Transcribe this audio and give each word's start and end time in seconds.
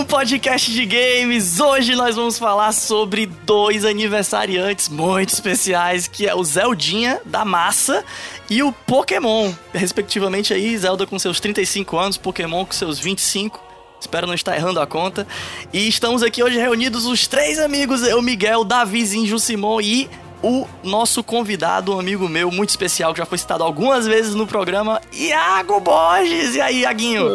um 0.00 0.04
podcast 0.04 0.72
de 0.72 0.86
games. 0.86 1.60
Hoje 1.60 1.94
nós 1.94 2.16
vamos 2.16 2.38
falar 2.38 2.72
sobre 2.72 3.26
dois 3.26 3.84
aniversariantes 3.84 4.88
muito 4.88 5.28
especiais, 5.28 6.08
que 6.08 6.26
é 6.26 6.34
o 6.34 6.42
Zeldinha 6.42 7.20
da 7.26 7.44
Massa 7.44 8.02
e 8.48 8.62
o 8.62 8.72
Pokémon, 8.72 9.52
respectivamente 9.74 10.54
aí, 10.54 10.76
Zelda 10.78 11.06
com 11.06 11.18
seus 11.18 11.38
35 11.38 11.98
anos, 11.98 12.16
Pokémon 12.16 12.64
com 12.64 12.72
seus 12.72 12.98
25. 12.98 13.62
Espero 14.00 14.26
não 14.26 14.32
estar 14.32 14.56
errando 14.56 14.80
a 14.80 14.86
conta. 14.86 15.26
E 15.70 15.86
estamos 15.86 16.22
aqui 16.22 16.42
hoje 16.42 16.56
reunidos 16.56 17.04
os 17.04 17.26
três 17.26 17.58
amigos, 17.58 18.02
eu, 18.02 18.22
Miguel, 18.22 18.64
Davizinho, 18.64 19.26
Jusimon 19.26 19.82
e 19.82 20.08
o 20.42 20.66
nosso 20.82 21.22
convidado, 21.22 21.94
um 21.94 22.00
amigo 22.00 22.28
meu 22.28 22.50
muito 22.50 22.70
especial, 22.70 23.12
que 23.12 23.18
já 23.18 23.26
foi 23.26 23.38
citado 23.38 23.62
algumas 23.62 24.06
vezes 24.06 24.34
no 24.34 24.46
programa, 24.46 25.00
Iago 25.12 25.80
Borges. 25.80 26.54
E 26.54 26.60
aí, 26.60 26.80
Iaguinho? 26.80 27.28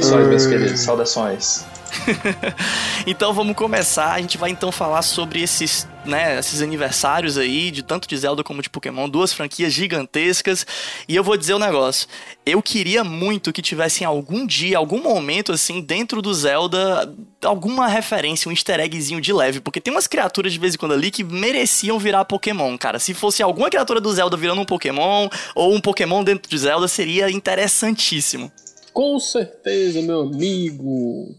Saudações, 0.00 0.28
meus 0.28 0.46
queridos, 0.46 0.80
saudações. 0.80 1.71
então 3.06 3.32
vamos 3.32 3.54
começar. 3.54 4.12
A 4.12 4.20
gente 4.20 4.38
vai 4.38 4.50
então 4.50 4.72
falar 4.72 5.02
sobre 5.02 5.42
esses, 5.42 5.86
né, 6.04 6.38
esses 6.38 6.62
aniversários 6.62 7.38
aí, 7.38 7.70
de 7.70 7.82
tanto 7.82 8.08
de 8.08 8.16
Zelda 8.16 8.42
como 8.42 8.62
de 8.62 8.70
Pokémon, 8.70 9.08
duas 9.08 9.32
franquias 9.32 9.72
gigantescas. 9.72 10.66
E 11.08 11.14
eu 11.14 11.22
vou 11.22 11.36
dizer 11.36 11.54
um 11.54 11.58
negócio. 11.58 12.08
Eu 12.44 12.62
queria 12.62 13.04
muito 13.04 13.52
que 13.52 13.62
tivesse 13.62 14.02
em 14.02 14.06
algum 14.06 14.46
dia, 14.46 14.78
algum 14.78 15.02
momento 15.02 15.52
assim, 15.52 15.80
dentro 15.80 16.20
do 16.20 16.32
Zelda, 16.34 17.12
alguma 17.44 17.86
referência, 17.86 18.48
um 18.48 18.52
easter 18.52 18.80
eggzinho 18.80 19.20
de 19.20 19.32
leve. 19.32 19.60
Porque 19.60 19.80
tem 19.80 19.92
umas 19.92 20.06
criaturas 20.06 20.52
de 20.52 20.58
vez 20.58 20.74
em 20.74 20.78
quando 20.78 20.94
ali 20.94 21.10
que 21.10 21.22
mereciam 21.22 21.98
virar 21.98 22.24
Pokémon, 22.24 22.76
cara. 22.76 22.98
Se 22.98 23.14
fosse 23.14 23.42
alguma 23.42 23.70
criatura 23.70 24.00
do 24.00 24.12
Zelda 24.12 24.36
virando 24.36 24.60
um 24.60 24.66
Pokémon, 24.66 25.28
ou 25.54 25.74
um 25.74 25.80
Pokémon 25.80 26.24
dentro 26.24 26.50
de 26.50 26.58
Zelda, 26.58 26.88
seria 26.88 27.30
interessantíssimo. 27.30 28.50
Com 28.92 29.18
certeza, 29.18 30.02
meu 30.02 30.20
amigo. 30.20 31.34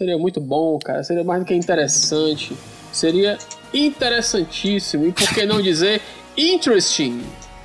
Seria 0.00 0.16
muito 0.16 0.40
bom, 0.40 0.78
cara. 0.78 1.04
Seria 1.04 1.22
mais 1.22 1.40
do 1.40 1.44
que 1.44 1.52
interessante. 1.52 2.56
Seria 2.90 3.36
interessantíssimo. 3.74 5.06
E 5.06 5.12
por 5.12 5.28
que 5.28 5.44
não 5.44 5.60
dizer 5.60 6.00
interesting? 6.34 7.22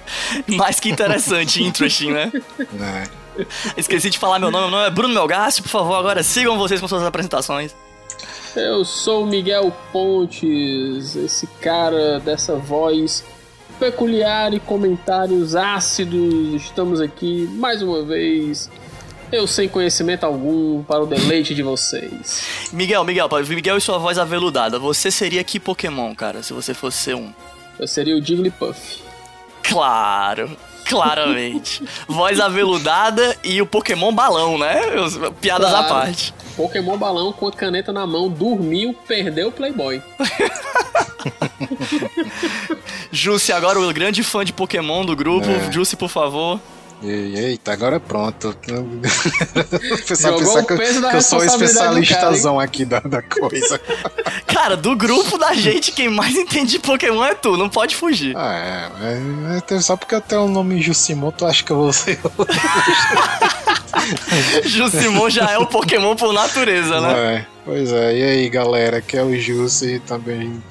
Mais 0.49 0.77
que 0.77 0.89
interessante, 0.89 1.63
interesting, 1.63 2.11
né? 2.11 2.29
É. 3.39 3.45
Esqueci 3.77 4.09
de 4.09 4.19
falar 4.19 4.37
meu 4.37 4.51
nome. 4.51 4.65
Meu 4.65 4.71
nome 4.71 4.87
é 4.87 4.91
Bruno 4.91 5.13
Melgassi. 5.13 5.61
Por 5.61 5.69
favor, 5.69 5.95
agora 5.95 6.21
sigam 6.23 6.57
vocês 6.57 6.81
com 6.81 6.89
suas 6.89 7.03
apresentações. 7.03 7.73
Eu 8.53 8.83
sou 8.83 9.23
o 9.23 9.25
Miguel 9.25 9.73
Pontes, 9.93 11.15
esse 11.15 11.47
cara 11.61 12.19
dessa 12.19 12.57
voz 12.57 13.23
peculiar 13.79 14.53
e 14.53 14.59
comentários 14.59 15.55
ácidos. 15.55 16.63
Estamos 16.63 16.99
aqui 16.99 17.47
mais 17.53 17.81
uma 17.81 18.03
vez 18.03 18.69
eu 19.31 19.47
sem 19.47 19.67
conhecimento 19.67 20.25
algum 20.25 20.83
para 20.83 21.03
o 21.03 21.05
deleite 21.05 21.53
de 21.53 21.63
vocês. 21.63 22.69
Miguel, 22.71 23.03
Miguel, 23.03 23.29
Miguel 23.47 23.77
e 23.77 23.81
sua 23.81 23.97
voz 23.97 24.17
aveludada, 24.17 24.79
você 24.79 25.11
seria 25.11 25.43
que 25.43 25.59
Pokémon, 25.59 26.13
cara, 26.15 26.43
se 26.43 26.53
você 26.53 26.73
fosse 26.73 26.97
ser 26.97 27.15
um? 27.15 27.33
Eu 27.79 27.87
seria 27.87 28.15
o 28.15 28.23
Jigglypuff. 28.23 29.03
Claro, 29.63 30.55
claramente. 30.85 31.83
voz 32.07 32.39
aveludada 32.39 33.35
e 33.43 33.61
o 33.61 33.65
Pokémon 33.65 34.13
balão, 34.13 34.57
né? 34.57 34.79
Piadas 35.41 35.69
claro. 35.69 35.85
à 35.85 35.89
parte. 35.89 36.33
Pokémon 36.55 36.97
balão 36.97 37.33
com 37.33 37.47
a 37.47 37.51
caneta 37.51 37.91
na 37.91 38.07
mão, 38.07 38.29
dormiu, 38.29 38.95
perdeu 39.07 39.49
o 39.49 39.51
Playboy. 39.51 40.01
Jussi, 43.11 43.51
agora 43.51 43.79
o 43.79 43.93
grande 43.93 44.23
fã 44.23 44.45
de 44.45 44.53
Pokémon 44.53 45.05
do 45.05 45.15
grupo. 45.15 45.49
É. 45.49 45.71
Jussi, 45.71 45.95
por 45.95 46.09
favor. 46.09 46.59
Eita, 47.07 47.73
agora 47.73 47.99
pronto. 47.99 48.49
o 48.57 50.07
pessoal 50.07 50.39
pensar 50.39 50.65
que, 50.65 50.75
que 50.75 51.15
eu 51.15 51.21
sou 51.21 51.43
especialistazão 51.43 52.59
aqui 52.59 52.83
da, 52.83 52.99
da 52.99 53.21
coisa. 53.21 53.79
Cara, 54.47 54.75
do 54.75 54.95
grupo 54.95 55.37
da 55.37 55.53
gente, 55.53 55.91
quem 55.91 56.09
mais 56.09 56.35
entende 56.35 56.71
de 56.71 56.79
Pokémon 56.79 57.23
é 57.23 57.35
tu, 57.35 57.55
não 57.55 57.69
pode 57.69 57.95
fugir. 57.95 58.35
Ah, 58.35 58.89
é, 59.01 59.75
é, 59.75 59.81
só 59.81 59.95
porque 59.95 60.15
eu 60.15 60.21
tenho 60.21 60.45
o 60.45 60.47
nome 60.47 60.81
Jusimon, 60.81 61.31
tu 61.31 61.45
acha 61.45 61.63
que 61.63 61.71
eu 61.71 61.77
vou 61.77 61.93
ser. 61.93 62.19
Jusimon 64.65 65.29
já 65.29 65.51
é 65.51 65.57
o 65.57 65.65
Pokémon 65.65 66.15
por 66.15 66.33
natureza, 66.33 66.99
né? 67.01 67.35
É, 67.35 67.45
pois 67.63 67.91
é, 67.91 68.17
e 68.17 68.23
aí 68.23 68.49
galera, 68.49 69.01
que 69.01 69.17
é 69.17 69.23
o 69.23 69.37
Jussi 69.39 70.01
também 70.05 70.61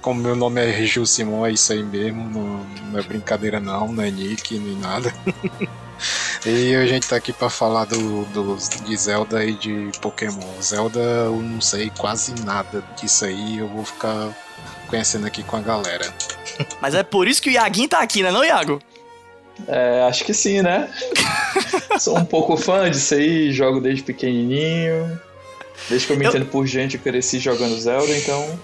como 0.00 0.20
meu 0.20 0.36
nome 0.36 0.60
é 0.60 0.84
Gil 0.84 1.06
Simon, 1.06 1.46
é 1.46 1.52
isso 1.52 1.72
aí 1.72 1.82
mesmo, 1.82 2.28
não, 2.30 2.64
não 2.90 2.98
é 2.98 3.02
brincadeira 3.02 3.60
não, 3.60 3.92
não 3.92 4.02
é 4.02 4.10
nick, 4.10 4.58
nem 4.58 4.76
nada. 4.76 5.12
e 6.46 6.74
a 6.74 6.86
gente 6.86 7.08
tá 7.08 7.16
aqui 7.16 7.32
para 7.32 7.50
falar 7.50 7.84
do, 7.84 8.24
do, 8.26 8.56
de 8.56 8.96
Zelda 8.96 9.44
e 9.44 9.54
de 9.54 9.90
Pokémon. 10.00 10.62
Zelda, 10.62 11.00
eu 11.00 11.36
não 11.36 11.60
sei 11.60 11.90
quase 11.96 12.34
nada 12.44 12.82
disso 13.00 13.24
aí, 13.24 13.58
eu 13.58 13.68
vou 13.68 13.84
ficar 13.84 14.30
conhecendo 14.88 15.26
aqui 15.26 15.42
com 15.42 15.56
a 15.56 15.60
galera. 15.60 16.12
Mas 16.80 16.94
é 16.94 17.02
por 17.02 17.28
isso 17.28 17.42
que 17.42 17.50
o 17.50 17.52
Iaguinho 17.52 17.88
tá 17.88 18.00
aqui, 18.00 18.22
né 18.22 18.30
não, 18.30 18.44
Iago? 18.44 18.80
É, 19.66 20.02
acho 20.08 20.24
que 20.24 20.32
sim, 20.32 20.62
né? 20.62 20.88
Sou 21.98 22.16
um 22.16 22.24
pouco 22.24 22.56
fã 22.56 22.88
disso 22.90 23.14
aí, 23.14 23.52
jogo 23.52 23.80
desde 23.80 24.02
pequenininho. 24.04 25.20
Desde 25.88 26.06
que 26.06 26.12
eu 26.12 26.16
me 26.16 26.24
eu... 26.24 26.28
entendo 26.30 26.46
por 26.46 26.66
gente, 26.66 26.96
eu 26.96 27.02
cresci 27.02 27.38
jogando 27.38 27.78
Zelda, 27.78 28.16
então 28.16 28.58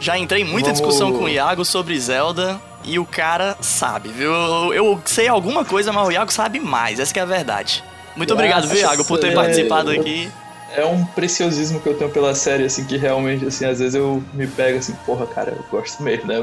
já 0.00 0.18
entrei 0.18 0.42
em 0.42 0.44
muita 0.44 0.72
Vamos... 0.72 0.80
discussão 0.80 1.12
com 1.12 1.24
o 1.24 1.28
Iago 1.28 1.64
sobre 1.64 1.98
Zelda 1.98 2.60
e 2.84 2.98
o 2.98 3.04
cara 3.04 3.56
sabe, 3.60 4.08
viu? 4.08 4.32
Eu, 4.32 4.74
eu, 4.74 5.02
sei 5.04 5.28
alguma 5.28 5.64
coisa, 5.64 5.92
mas 5.92 6.06
o 6.06 6.12
Iago 6.12 6.32
sabe 6.32 6.60
mais, 6.60 6.98
essa 6.98 7.18
é 7.18 7.22
a 7.22 7.26
verdade. 7.26 7.84
Muito 8.16 8.32
obrigado, 8.32 8.66
viu, 8.68 8.78
Iago, 8.78 9.04
por 9.04 9.18
ter 9.18 9.32
é, 9.32 9.34
participado 9.34 9.90
aqui. 9.90 10.30
É 10.76 10.84
um 10.84 11.04
preciosismo 11.04 11.80
que 11.80 11.88
eu 11.88 11.94
tenho 11.94 12.10
pela 12.10 12.34
série, 12.34 12.64
assim, 12.64 12.84
que 12.84 12.96
realmente, 12.96 13.46
assim, 13.46 13.64
às 13.64 13.78
vezes 13.78 13.94
eu 13.94 14.22
me 14.34 14.46
pego 14.46 14.78
assim, 14.78 14.92
porra, 15.06 15.26
cara, 15.26 15.50
eu 15.50 15.64
gosto 15.70 16.02
mesmo, 16.02 16.26
né? 16.26 16.36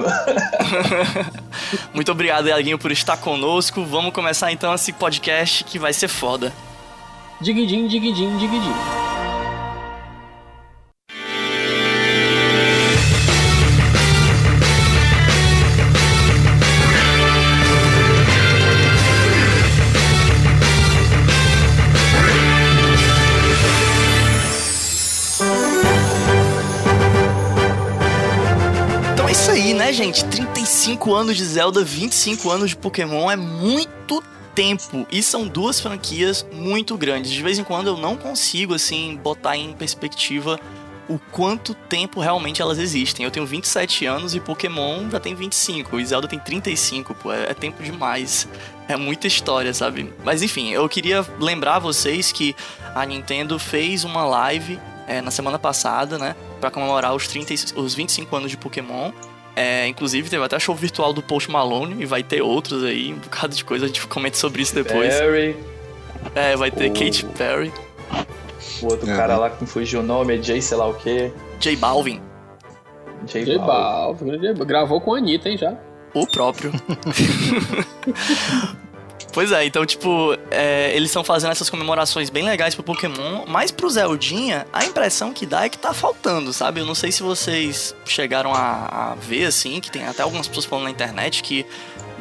Muito 1.93 2.11
obrigado, 2.11 2.47
Iaguinho, 2.47 2.79
por 2.79 2.91
estar 2.91 3.17
conosco. 3.17 3.83
Vamos 3.85 4.13
começar 4.13 4.51
então 4.51 4.73
esse 4.73 4.91
podcast 4.93 5.63
que 5.63 5.77
vai 5.77 5.93
ser 5.93 6.07
foda. 6.07 6.51
Diguidim, 7.39 7.87
diguidim, 7.87 8.37
diguidim. 8.37 8.73
35 30.85 31.15
anos 31.15 31.35
de 31.35 31.43
Zelda, 31.43 31.83
25 31.83 32.51
anos 32.51 32.69
de 32.69 32.77
Pokémon 32.77 33.31
é 33.31 33.35
muito 33.35 34.23
tempo. 34.53 35.07
E 35.11 35.23
são 35.23 35.47
duas 35.47 35.79
franquias 35.79 36.45
muito 36.53 36.95
grandes. 36.95 37.31
De 37.31 37.41
vez 37.41 37.57
em 37.57 37.63
quando 37.63 37.87
eu 37.87 37.97
não 37.97 38.15
consigo, 38.15 38.75
assim, 38.75 39.19
botar 39.23 39.57
em 39.57 39.73
perspectiva 39.73 40.59
o 41.09 41.17
quanto 41.31 41.73
tempo 41.73 42.19
realmente 42.19 42.61
elas 42.61 42.77
existem. 42.77 43.25
Eu 43.25 43.31
tenho 43.31 43.47
27 43.47 44.05
anos 44.05 44.35
e 44.35 44.39
Pokémon 44.39 45.09
já 45.09 45.19
tem 45.19 45.33
25. 45.33 45.99
E 45.99 46.05
Zelda 46.05 46.27
tem 46.27 46.37
35, 46.37 47.15
pô. 47.15 47.33
É, 47.33 47.49
é 47.49 47.53
tempo 47.55 47.81
demais. 47.81 48.47
É 48.87 48.95
muita 48.95 49.25
história, 49.25 49.73
sabe? 49.73 50.13
Mas 50.23 50.43
enfim, 50.43 50.69
eu 50.69 50.87
queria 50.87 51.25
lembrar 51.39 51.79
vocês 51.79 52.31
que 52.31 52.55
a 52.93 53.03
Nintendo 53.07 53.57
fez 53.57 54.03
uma 54.03 54.23
live 54.23 54.79
é, 55.07 55.19
na 55.19 55.31
semana 55.31 55.57
passada, 55.57 56.19
né? 56.19 56.35
Pra 56.61 56.69
comemorar 56.69 57.15
os, 57.15 57.27
30, 57.27 57.75
os 57.75 57.95
25 57.95 58.35
anos 58.35 58.51
de 58.51 58.57
Pokémon. 58.57 59.11
É, 59.55 59.87
inclusive, 59.87 60.29
teve 60.29 60.43
até 60.43 60.59
show 60.59 60.75
virtual 60.75 61.13
do 61.13 61.21
Post 61.21 61.49
Malone 61.49 62.03
e 62.03 62.05
vai 62.05 62.21
ter 62.21 62.41
outros 62.41 62.83
aí, 62.83 63.13
um 63.13 63.17
bocado 63.17 63.55
de 63.55 63.63
coisa, 63.63 63.85
a 63.85 63.87
gente 63.87 64.05
comenta 64.07 64.37
sobre 64.37 64.61
isso 64.61 64.75
depois. 64.75 65.15
Perry. 65.15 65.55
É, 66.33 66.55
vai 66.55 66.71
ter 66.71 66.91
o... 66.91 66.93
Katy 66.93 67.25
Perry. 67.37 67.71
O 68.81 68.87
outro 68.87 69.09
é. 69.09 69.15
cara 69.15 69.37
lá 69.37 69.49
que 69.49 69.61
não 69.61 69.67
fugiu 69.67 70.01
o 70.01 70.03
nome 70.03 70.37
é 70.37 70.43
Jay 70.43 70.61
sei 70.61 70.77
lá 70.77 70.87
o 70.87 70.93
quê. 70.95 71.31
J 71.59 71.75
Balvin. 71.77 72.21
J, 73.25 73.45
J 73.45 73.57
Balvin. 73.59 74.25
Balvin. 74.25 74.65
Gravou 74.65 74.99
com 74.99 75.13
a 75.13 75.17
Anitta, 75.17 75.49
hein, 75.49 75.57
já? 75.57 75.77
O 76.13 76.27
próprio. 76.27 76.71
Pois 79.35 79.51
é, 79.51 79.65
então, 79.65 79.85
tipo, 79.85 80.33
é, 80.49 80.95
eles 80.95 81.09
estão 81.09 81.21
fazendo 81.21 81.51
essas 81.51 81.69
comemorações 81.69 82.29
bem 82.29 82.45
legais 82.45 82.73
pro 82.73 82.81
Pokémon, 82.81 83.43
mas 83.45 83.69
pro 83.69 83.89
Zeldinha, 83.89 84.65
a 84.71 84.85
impressão 84.85 85.33
que 85.33 85.45
dá 85.45 85.65
é 85.65 85.69
que 85.69 85.77
tá 85.77 85.93
faltando, 85.93 86.53
sabe? 86.53 86.79
Eu 86.79 86.85
não 86.85 86.95
sei 86.95 87.11
se 87.11 87.21
vocês 87.21 87.93
chegaram 88.05 88.53
a, 88.53 89.11
a 89.11 89.15
ver, 89.15 89.47
assim, 89.47 89.81
que 89.81 89.91
tem 89.91 90.05
até 90.05 90.23
algumas 90.23 90.47
pessoas 90.47 90.65
falando 90.65 90.85
na 90.85 90.91
internet 90.91 91.43
que 91.43 91.65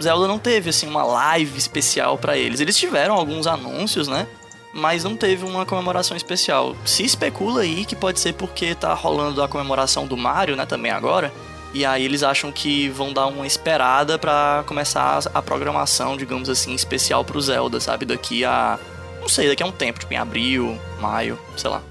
Zelda 0.03 0.27
não 0.27 0.41
teve, 0.41 0.71
assim, 0.71 0.89
uma 0.89 1.05
live 1.05 1.57
especial 1.57 2.19
para 2.19 2.37
eles. 2.37 2.59
Eles 2.59 2.77
tiveram 2.77 3.15
alguns 3.15 3.47
anúncios, 3.47 4.09
né? 4.09 4.27
Mas 4.73 5.05
não 5.05 5.17
teve 5.17 5.45
uma 5.45 5.65
comemoração 5.65 6.17
especial. 6.17 6.75
Se 6.85 7.05
especula 7.05 7.61
aí 7.61 7.85
que 7.85 7.95
pode 7.95 8.19
ser 8.19 8.33
porque 8.33 8.75
tá 8.75 8.93
rolando 8.93 9.41
a 9.41 9.47
comemoração 9.47 10.05
do 10.05 10.17
Mario, 10.17 10.57
né, 10.57 10.67
também 10.67 10.91
agora. 10.91 11.33
E 11.75 11.85
aí 11.85 12.05
eles 12.05 12.23
acham 12.23 12.53
que 12.53 12.89
vão 12.89 13.13
dar 13.13 13.27
uma 13.27 13.45
esperada 13.45 14.17
para 14.17 14.63
começar 14.65 15.25
a 15.35 15.43
programação, 15.43 16.17
digamos 16.17 16.49
assim, 16.49 16.73
especial 16.73 17.25
pro 17.25 17.41
Zelda, 17.41 17.81
sabe? 17.81 18.07
Daqui 18.07 18.45
a 18.45 18.79
Não 19.21 19.29
sei, 19.29 19.49
daqui 19.49 19.63
a 19.63 19.67
um 19.67 19.73
tempo, 19.73 19.99
tipo 19.99 20.15
em 20.15 20.17
abril, 20.17 20.79
maio, 21.01 21.37
sei 21.57 21.69
lá. 21.69 21.83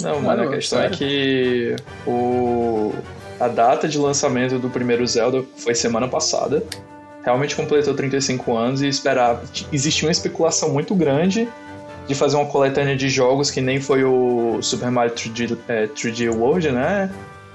Não, 0.00 0.22
mano, 0.22 0.44
a 0.44 0.48
questão 0.48 0.80
é 0.80 0.88
que 0.88 1.76
o... 2.06 2.94
a 3.38 3.46
data 3.46 3.86
de 3.86 3.98
lançamento 3.98 4.58
do 4.58 4.70
primeiro 4.70 5.06
Zelda 5.06 5.44
foi 5.58 5.74
semana 5.74 6.08
passada. 6.08 6.64
Realmente 7.22 7.54
completou 7.54 7.94
35 7.94 8.56
anos 8.56 8.80
e 8.80 8.88
esperava. 8.88 9.42
Existia 9.70 10.08
uma 10.08 10.12
especulação 10.12 10.70
muito 10.70 10.94
grande 10.94 11.46
de 12.06 12.14
fazer 12.14 12.36
uma 12.36 12.46
coletânea 12.46 12.96
de 12.96 13.08
jogos 13.10 13.50
que 13.50 13.60
nem 13.60 13.80
foi 13.80 14.02
o 14.02 14.58
Super 14.62 14.90
Mario 14.90 15.14
3D, 15.14 15.58
é, 15.68 15.86
3D 15.86 16.34
World, 16.34 16.70
né? 16.72 17.10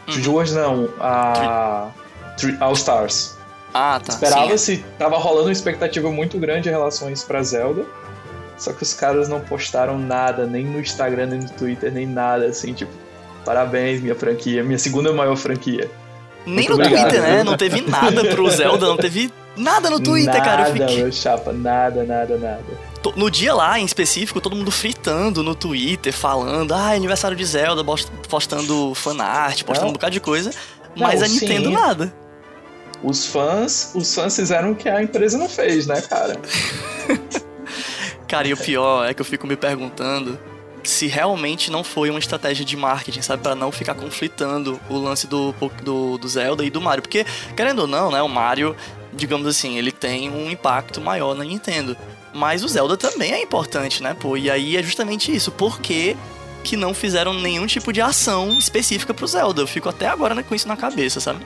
3D 0.10 0.28
uhum. 0.28 0.34
World 0.34 0.54
não, 0.54 0.90
a 1.00 1.90
All 2.60 2.74
Stars. 2.74 3.38
Ah, 3.74 4.02
tá. 4.04 4.14
Esperava-se, 4.14 4.84
tava 4.98 5.18
rolando 5.18 5.48
uma 5.48 5.52
expectativa 5.52 6.10
muito 6.12 6.38
grande 6.40 6.70
em 6.70 6.72
relação 6.72 7.08
a 7.08 7.12
isso 7.12 7.26
pra 7.26 7.42
Zelda. 7.44 7.86
Só 8.58 8.74
que 8.74 8.84
os 8.84 8.94
caras 8.94 9.30
não 9.30 9.40
postaram 9.40 9.98
nada, 9.98 10.46
nem 10.46 10.66
no 10.66 10.80
Instagram, 10.80 11.28
nem 11.28 11.40
no 11.40 11.50
Twitter, 11.50 11.92
nem 11.94 12.06
nada, 12.06 12.46
assim, 12.46 12.74
tipo, 12.74 12.92
parabéns, 13.46 14.02
minha 14.02 14.16
franquia, 14.16 14.64
minha 14.64 14.78
segunda 14.78 15.14
maior 15.14 15.38
franquia. 15.38 15.90
Nem 16.46 16.56
Muito 16.56 16.70
no 16.70 16.76
obrigado, 16.76 17.10
Twitter, 17.10 17.22
né? 17.22 17.44
Não 17.44 17.56
teve 17.56 17.82
nada 17.82 18.26
pro 18.26 18.50
Zelda, 18.52 18.86
não 18.86 18.98
teve 18.98 19.32
nada 19.56 19.90
no 19.90 20.00
Twitter, 20.00 20.34
nada, 20.34 20.46
cara. 20.46 20.70
Eu 20.70 20.74
fiquei... 20.74 21.04
meu 21.04 21.12
chapa, 21.12 21.54
nada, 21.54 22.04
nada, 22.04 22.38
nada. 22.38 22.89
No 23.16 23.32
dia 23.32 23.54
lá, 23.54 23.80
em 23.80 23.86
específico, 23.86 24.42
todo 24.42 24.56
mundo 24.56 24.72
fritando 24.72 25.42
no 25.42 25.56
Twitter, 25.56 26.14
falando, 26.14 26.74
ah, 26.74 26.92
aniversário 26.92 27.36
de 27.36 27.46
Zelda, 27.46 27.84
postando 28.30 28.94
fanart, 28.94 29.64
postando 29.64 29.86
não. 29.86 29.90
um 29.92 29.94
bocado 29.94 30.12
de 30.12 30.20
coisa. 30.20 30.52
Mas 30.96 31.20
não, 31.20 31.26
a 31.26 31.30
Nintendo 31.30 31.70
sim. 31.70 31.74
nada. 31.74 32.14
Os 33.02 33.26
fãs, 33.26 33.92
os 33.96 34.14
fãs 34.14 34.36
fizeram 34.36 34.72
o 34.72 34.76
que 34.76 34.90
a 34.90 35.02
empresa 35.02 35.38
não 35.38 35.48
fez, 35.48 35.88
né, 35.88 36.02
cara? 36.02 36.38
cara, 38.28 38.48
e 38.48 38.54
o 38.54 38.58
pior 38.58 39.06
é 39.10 39.14
que 39.14 39.22
eu 39.22 39.26
fico 39.26 39.48
me 39.48 39.56
perguntando 39.56 40.38
se 40.84 41.08
realmente 41.08 41.72
não 41.72 41.84
foi 41.84 42.10
uma 42.10 42.20
estratégia 42.20 42.66
de 42.66 42.76
marketing, 42.76 43.22
sabe? 43.22 43.44
para 43.44 43.56
não 43.56 43.72
ficar 43.72 43.94
conflitando 43.94 44.80
o 44.90 44.98
lance 44.98 45.28
do, 45.28 45.54
do, 45.84 46.18
do, 46.18 46.28
Zelda 46.28 46.64
e 46.64 46.70
do 46.70 46.82
Mario. 46.82 47.02
Porque, 47.02 47.26
querendo 47.56 47.80
ou 47.80 47.88
não, 47.88 48.12
né? 48.12 48.22
O 48.22 48.28
Mario, 48.28 48.76
digamos 49.14 49.48
assim, 49.48 49.78
ele 49.78 49.92
tem 49.92 50.30
um 50.30 50.50
impacto 50.50 51.00
maior 51.00 51.36
na 51.36 51.44
Nintendo. 51.44 51.96
Mas 52.34 52.64
o 52.64 52.68
Zelda 52.68 52.96
também 52.96 53.32
é 53.32 53.42
importante, 53.42 54.04
né? 54.04 54.16
Pô, 54.20 54.38
e 54.38 54.50
aí 54.50 54.78
é 54.78 54.84
justamente 54.84 55.34
isso. 55.36 55.52
Por 55.52 55.80
que, 55.80 56.16
que 56.64 56.76
não 56.76 56.94
fizeram 56.94 57.34
nenhum 57.34 57.66
tipo 57.66 57.92
de 57.92 58.02
ação 58.02 58.58
específica 58.58 59.14
pro 59.14 59.28
Zelda? 59.28 59.62
Eu 59.62 59.68
fico 59.68 59.90
até 59.90 60.08
agora 60.08 60.36
né, 60.36 60.44
com 60.44 60.54
isso 60.54 60.68
na 60.68 60.78
cabeça, 60.78 61.20
sabe? 61.20 61.40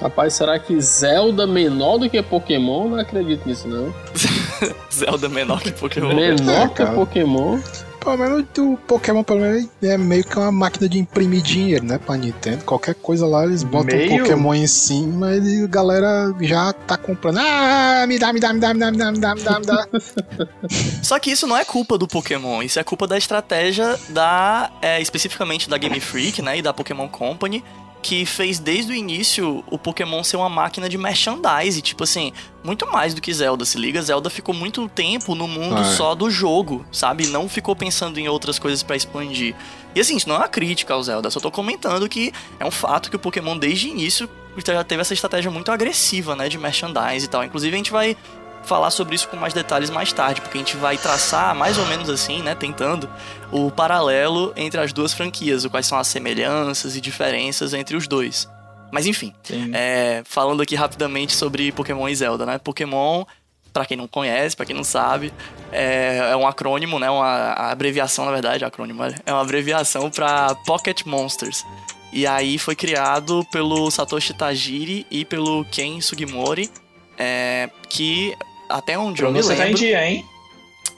Rapaz, 0.00 0.34
será 0.34 0.58
que 0.58 0.80
Zelda 0.80 1.46
menor 1.46 1.98
do 1.98 2.10
que 2.10 2.20
Pokémon? 2.22 2.88
Não 2.88 2.98
acredito 2.98 3.46
nisso, 3.46 3.68
não. 3.68 3.94
Zelda 4.92 5.28
menor 5.28 5.60
que 5.60 5.70
Pokémon. 5.70 6.14
Menor 6.14 6.70
que 6.70 6.84
Pokémon? 6.86 7.60
Pelo 8.02 8.18
menos 8.18 8.44
o 8.58 8.76
Pokémon, 8.76 9.22
pelo 9.22 9.40
menos, 9.40 9.68
é 9.82 9.96
meio 9.96 10.24
que 10.24 10.36
uma 10.36 10.50
máquina 10.50 10.88
de 10.88 10.98
imprimir 10.98 11.42
dinheiro, 11.42 11.84
né? 11.84 11.98
Pra 11.98 12.16
Nintendo. 12.16 12.64
Qualquer 12.64 12.94
coisa 12.94 13.26
lá, 13.26 13.44
eles 13.44 13.62
botam 13.62 13.96
meio? 13.96 14.18
Pokémon 14.18 14.54
em 14.54 14.66
cima 14.66 15.32
e 15.36 15.64
a 15.64 15.66
galera 15.66 16.34
já 16.40 16.72
tá 16.72 16.96
comprando. 16.96 17.38
Ah, 17.38 18.04
me 18.08 18.18
dá, 18.18 18.32
me 18.32 18.40
dá, 18.40 18.52
me 18.52 18.60
dá, 18.60 18.74
me 18.74 18.80
dá, 18.80 18.90
me 18.90 18.98
dá, 18.98 19.12
me 19.12 19.18
dá, 19.18 19.34
me 19.34 19.42
dá, 19.42 19.60
me 19.60 19.66
dá. 19.66 19.88
Só 21.02 21.18
que 21.18 21.30
isso 21.30 21.46
não 21.46 21.56
é 21.56 21.64
culpa 21.64 21.96
do 21.96 22.08
Pokémon, 22.08 22.62
isso 22.62 22.78
é 22.78 22.84
culpa 22.84 23.06
da 23.06 23.16
estratégia 23.16 23.96
da. 24.08 24.70
É, 24.82 25.00
especificamente 25.00 25.68
da 25.70 25.78
Game 25.78 26.00
Freak, 26.00 26.42
né? 26.42 26.58
E 26.58 26.62
da 26.62 26.72
Pokémon 26.72 27.08
Company 27.08 27.62
que 28.02 28.26
fez 28.26 28.58
desde 28.58 28.90
o 28.90 28.94
início 28.94 29.62
o 29.70 29.78
Pokémon 29.78 30.24
ser 30.24 30.36
uma 30.36 30.48
máquina 30.48 30.88
de 30.88 30.98
merchandise, 30.98 31.80
tipo 31.80 32.02
assim, 32.02 32.32
muito 32.64 32.90
mais 32.90 33.14
do 33.14 33.20
que 33.20 33.32
Zelda, 33.32 33.64
se 33.64 33.78
liga, 33.78 34.02
Zelda 34.02 34.28
ficou 34.28 34.52
muito 34.52 34.88
tempo 34.88 35.36
no 35.36 35.46
mundo 35.46 35.80
é. 35.80 35.84
só 35.84 36.14
do 36.14 36.28
jogo, 36.28 36.84
sabe? 36.90 37.28
Não 37.28 37.48
ficou 37.48 37.76
pensando 37.76 38.18
em 38.18 38.28
outras 38.28 38.58
coisas 38.58 38.82
para 38.82 38.96
expandir. 38.96 39.54
E 39.94 40.00
assim, 40.00 40.16
isso 40.16 40.28
não 40.28 40.34
é 40.34 40.38
uma 40.38 40.48
crítica 40.48 40.92
ao 40.92 41.02
Zelda, 41.02 41.30
só 41.30 41.38
tô 41.38 41.50
comentando 41.50 42.08
que 42.08 42.32
é 42.58 42.66
um 42.66 42.70
fato 42.70 43.08
que 43.08 43.16
o 43.16 43.20
Pokémon 43.20 43.56
desde 43.56 43.86
o 43.86 43.90
início 43.90 44.28
já 44.66 44.84
teve 44.84 45.00
essa 45.00 45.14
estratégia 45.14 45.50
muito 45.50 45.70
agressiva, 45.70 46.36
né, 46.36 46.48
de 46.48 46.58
merchandise 46.58 47.24
e 47.24 47.28
tal. 47.28 47.44
Inclusive 47.44 47.72
a 47.72 47.76
gente 47.76 47.92
vai 47.92 48.16
falar 48.64 48.90
sobre 48.90 49.14
isso 49.14 49.28
com 49.28 49.36
mais 49.36 49.52
detalhes 49.52 49.90
mais 49.90 50.12
tarde, 50.12 50.40
porque 50.40 50.58
a 50.58 50.60
gente 50.60 50.76
vai 50.76 50.96
traçar 50.96 51.54
mais 51.54 51.78
ou 51.78 51.86
menos 51.86 52.08
assim, 52.08 52.42
né, 52.42 52.54
tentando 52.54 53.08
o 53.50 53.70
paralelo 53.70 54.52
entre 54.56 54.80
as 54.80 54.92
duas 54.92 55.12
franquias, 55.12 55.66
quais 55.66 55.86
são 55.86 55.98
as 55.98 56.06
semelhanças 56.08 56.96
e 56.96 57.00
diferenças 57.00 57.74
entre 57.74 57.96
os 57.96 58.06
dois. 58.06 58.48
Mas 58.92 59.06
enfim, 59.06 59.32
é, 59.72 60.22
falando 60.24 60.62
aqui 60.62 60.74
rapidamente 60.74 61.34
sobre 61.34 61.72
Pokémon 61.72 62.08
e 62.10 62.14
Zelda, 62.14 62.44
né? 62.44 62.58
Pokémon, 62.58 63.24
para 63.72 63.86
quem 63.86 63.96
não 63.96 64.06
conhece, 64.06 64.54
para 64.54 64.66
quem 64.66 64.76
não 64.76 64.84
sabe, 64.84 65.32
é, 65.72 66.18
é, 66.30 66.36
um 66.36 66.46
acrônimo, 66.46 66.98
né? 66.98 67.08
Uma 67.08 67.54
abreviação, 67.54 68.26
na 68.26 68.30
verdade, 68.30 68.66
acrônimo 68.66 69.02
é 69.24 69.32
uma 69.32 69.40
abreviação 69.40 70.10
para 70.10 70.54
Pocket 70.66 71.06
Monsters. 71.06 71.64
E 72.12 72.26
aí 72.26 72.58
foi 72.58 72.76
criado 72.76 73.42
pelo 73.50 73.90
Satoshi 73.90 74.34
Tajiri 74.34 75.06
e 75.10 75.24
pelo 75.24 75.64
Ken 75.64 75.98
Sugimori, 76.02 76.70
é, 77.16 77.70
que 77.88 78.36
até 78.76 78.98
onde 78.98 79.22
eu 79.22 79.30
me 79.30 79.40
lembro... 79.40 79.48
Você 79.48 79.56
tá 79.56 79.68
em 79.68 79.74
dia, 79.74 80.06
hein? 80.06 80.26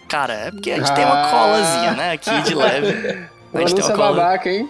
Cara, 0.09 0.35
é 0.35 0.51
porque 0.51 0.71
a 0.71 0.77
gente 0.77 0.91
ah. 0.91 0.95
tem 0.95 1.05
uma 1.05 1.29
colazinha, 1.29 1.93
né, 1.93 2.13
aqui 2.13 2.43
de 2.43 2.55
leve. 2.55 3.29
A 3.53 3.59
gente 3.61 3.75
tem 3.75 3.85
uma 3.85 3.95
cola... 3.95 4.17
babaca, 4.17 4.51
hein? 4.51 4.69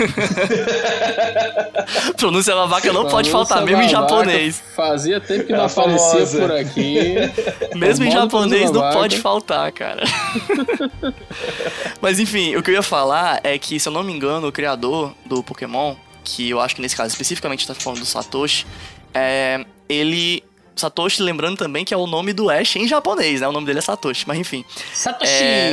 Pronúncia 2.16 2.54
babaca 2.54 2.92
não 2.92 3.08
pode 3.08 3.30
faltar, 3.30 3.64
mesmo 3.64 3.82
em 3.82 3.88
japonês. 3.88 4.62
Fazia 4.74 5.20
tempo 5.20 5.44
que 5.44 5.52
não 5.52 5.62
é 5.62 5.66
aparecia 5.66 6.26
famosa. 6.26 6.40
por 6.40 6.50
aqui. 6.52 7.14
Mesmo 7.76 8.06
em 8.06 8.10
japonês 8.10 8.70
não 8.70 8.90
pode 8.92 9.18
faltar, 9.18 9.70
cara. 9.72 10.02
Mas 12.00 12.18
enfim, 12.18 12.56
o 12.56 12.62
que 12.62 12.70
eu 12.70 12.74
ia 12.74 12.82
falar 12.82 13.40
é 13.44 13.58
que, 13.58 13.78
se 13.78 13.86
eu 13.88 13.92
não 13.92 14.02
me 14.02 14.12
engano, 14.12 14.48
o 14.48 14.52
criador 14.52 15.12
do 15.26 15.42
Pokémon, 15.42 15.94
que 16.24 16.48
eu 16.50 16.60
acho 16.60 16.74
que 16.74 16.82
nesse 16.82 16.96
caso 16.96 17.08
especificamente 17.08 17.60
está 17.60 17.74
falando 17.74 18.00
do 18.00 18.06
Satoshi, 18.06 18.66
é, 19.12 19.64
ele 19.88 20.42
Satoshi, 20.76 21.22
lembrando 21.22 21.56
também 21.56 21.84
que 21.84 21.92
é 21.92 21.96
o 21.96 22.06
nome 22.06 22.32
do 22.32 22.50
Ash 22.50 22.76
em 22.76 22.88
japonês, 22.88 23.40
né? 23.40 23.48
O 23.48 23.52
nome 23.52 23.66
dele 23.66 23.78
é 23.78 23.82
Satoshi, 23.82 24.26
mas 24.26 24.38
enfim. 24.38 24.64
Satoshi! 24.92 25.30
É... 25.32 25.72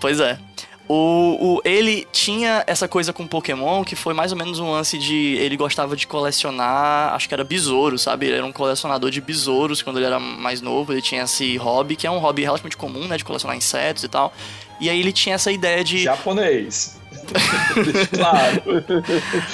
Pois 0.00 0.20
é. 0.20 0.38
O, 0.86 1.38
o, 1.40 1.62
ele 1.64 2.06
tinha 2.12 2.62
essa 2.66 2.86
coisa 2.86 3.10
com 3.10 3.26
Pokémon 3.26 3.82
que 3.82 3.96
foi 3.96 4.12
mais 4.12 4.32
ou 4.32 4.38
menos 4.38 4.58
um 4.58 4.70
lance 4.70 4.98
de. 4.98 5.36
Ele 5.40 5.56
gostava 5.56 5.96
de 5.96 6.06
colecionar, 6.06 7.14
acho 7.14 7.26
que 7.26 7.32
era 7.32 7.42
besouro, 7.42 7.98
sabe? 7.98 8.26
Ele 8.26 8.36
era 8.36 8.44
um 8.44 8.52
colecionador 8.52 9.10
de 9.10 9.18
besouros 9.20 9.80
quando 9.80 9.96
ele 9.96 10.04
era 10.04 10.20
mais 10.20 10.60
novo. 10.60 10.92
Ele 10.92 11.00
tinha 11.00 11.22
esse 11.22 11.56
hobby, 11.56 11.96
que 11.96 12.06
é 12.06 12.10
um 12.10 12.18
hobby 12.18 12.42
relativamente 12.42 12.76
comum, 12.76 13.08
né? 13.08 13.16
De 13.16 13.24
colecionar 13.24 13.56
insetos 13.56 14.04
e 14.04 14.08
tal. 14.08 14.34
E 14.78 14.90
aí 14.90 15.00
ele 15.00 15.12
tinha 15.12 15.36
essa 15.36 15.50
ideia 15.50 15.82
de. 15.82 16.02
Japonês. 16.02 17.00
claro. 18.14 18.62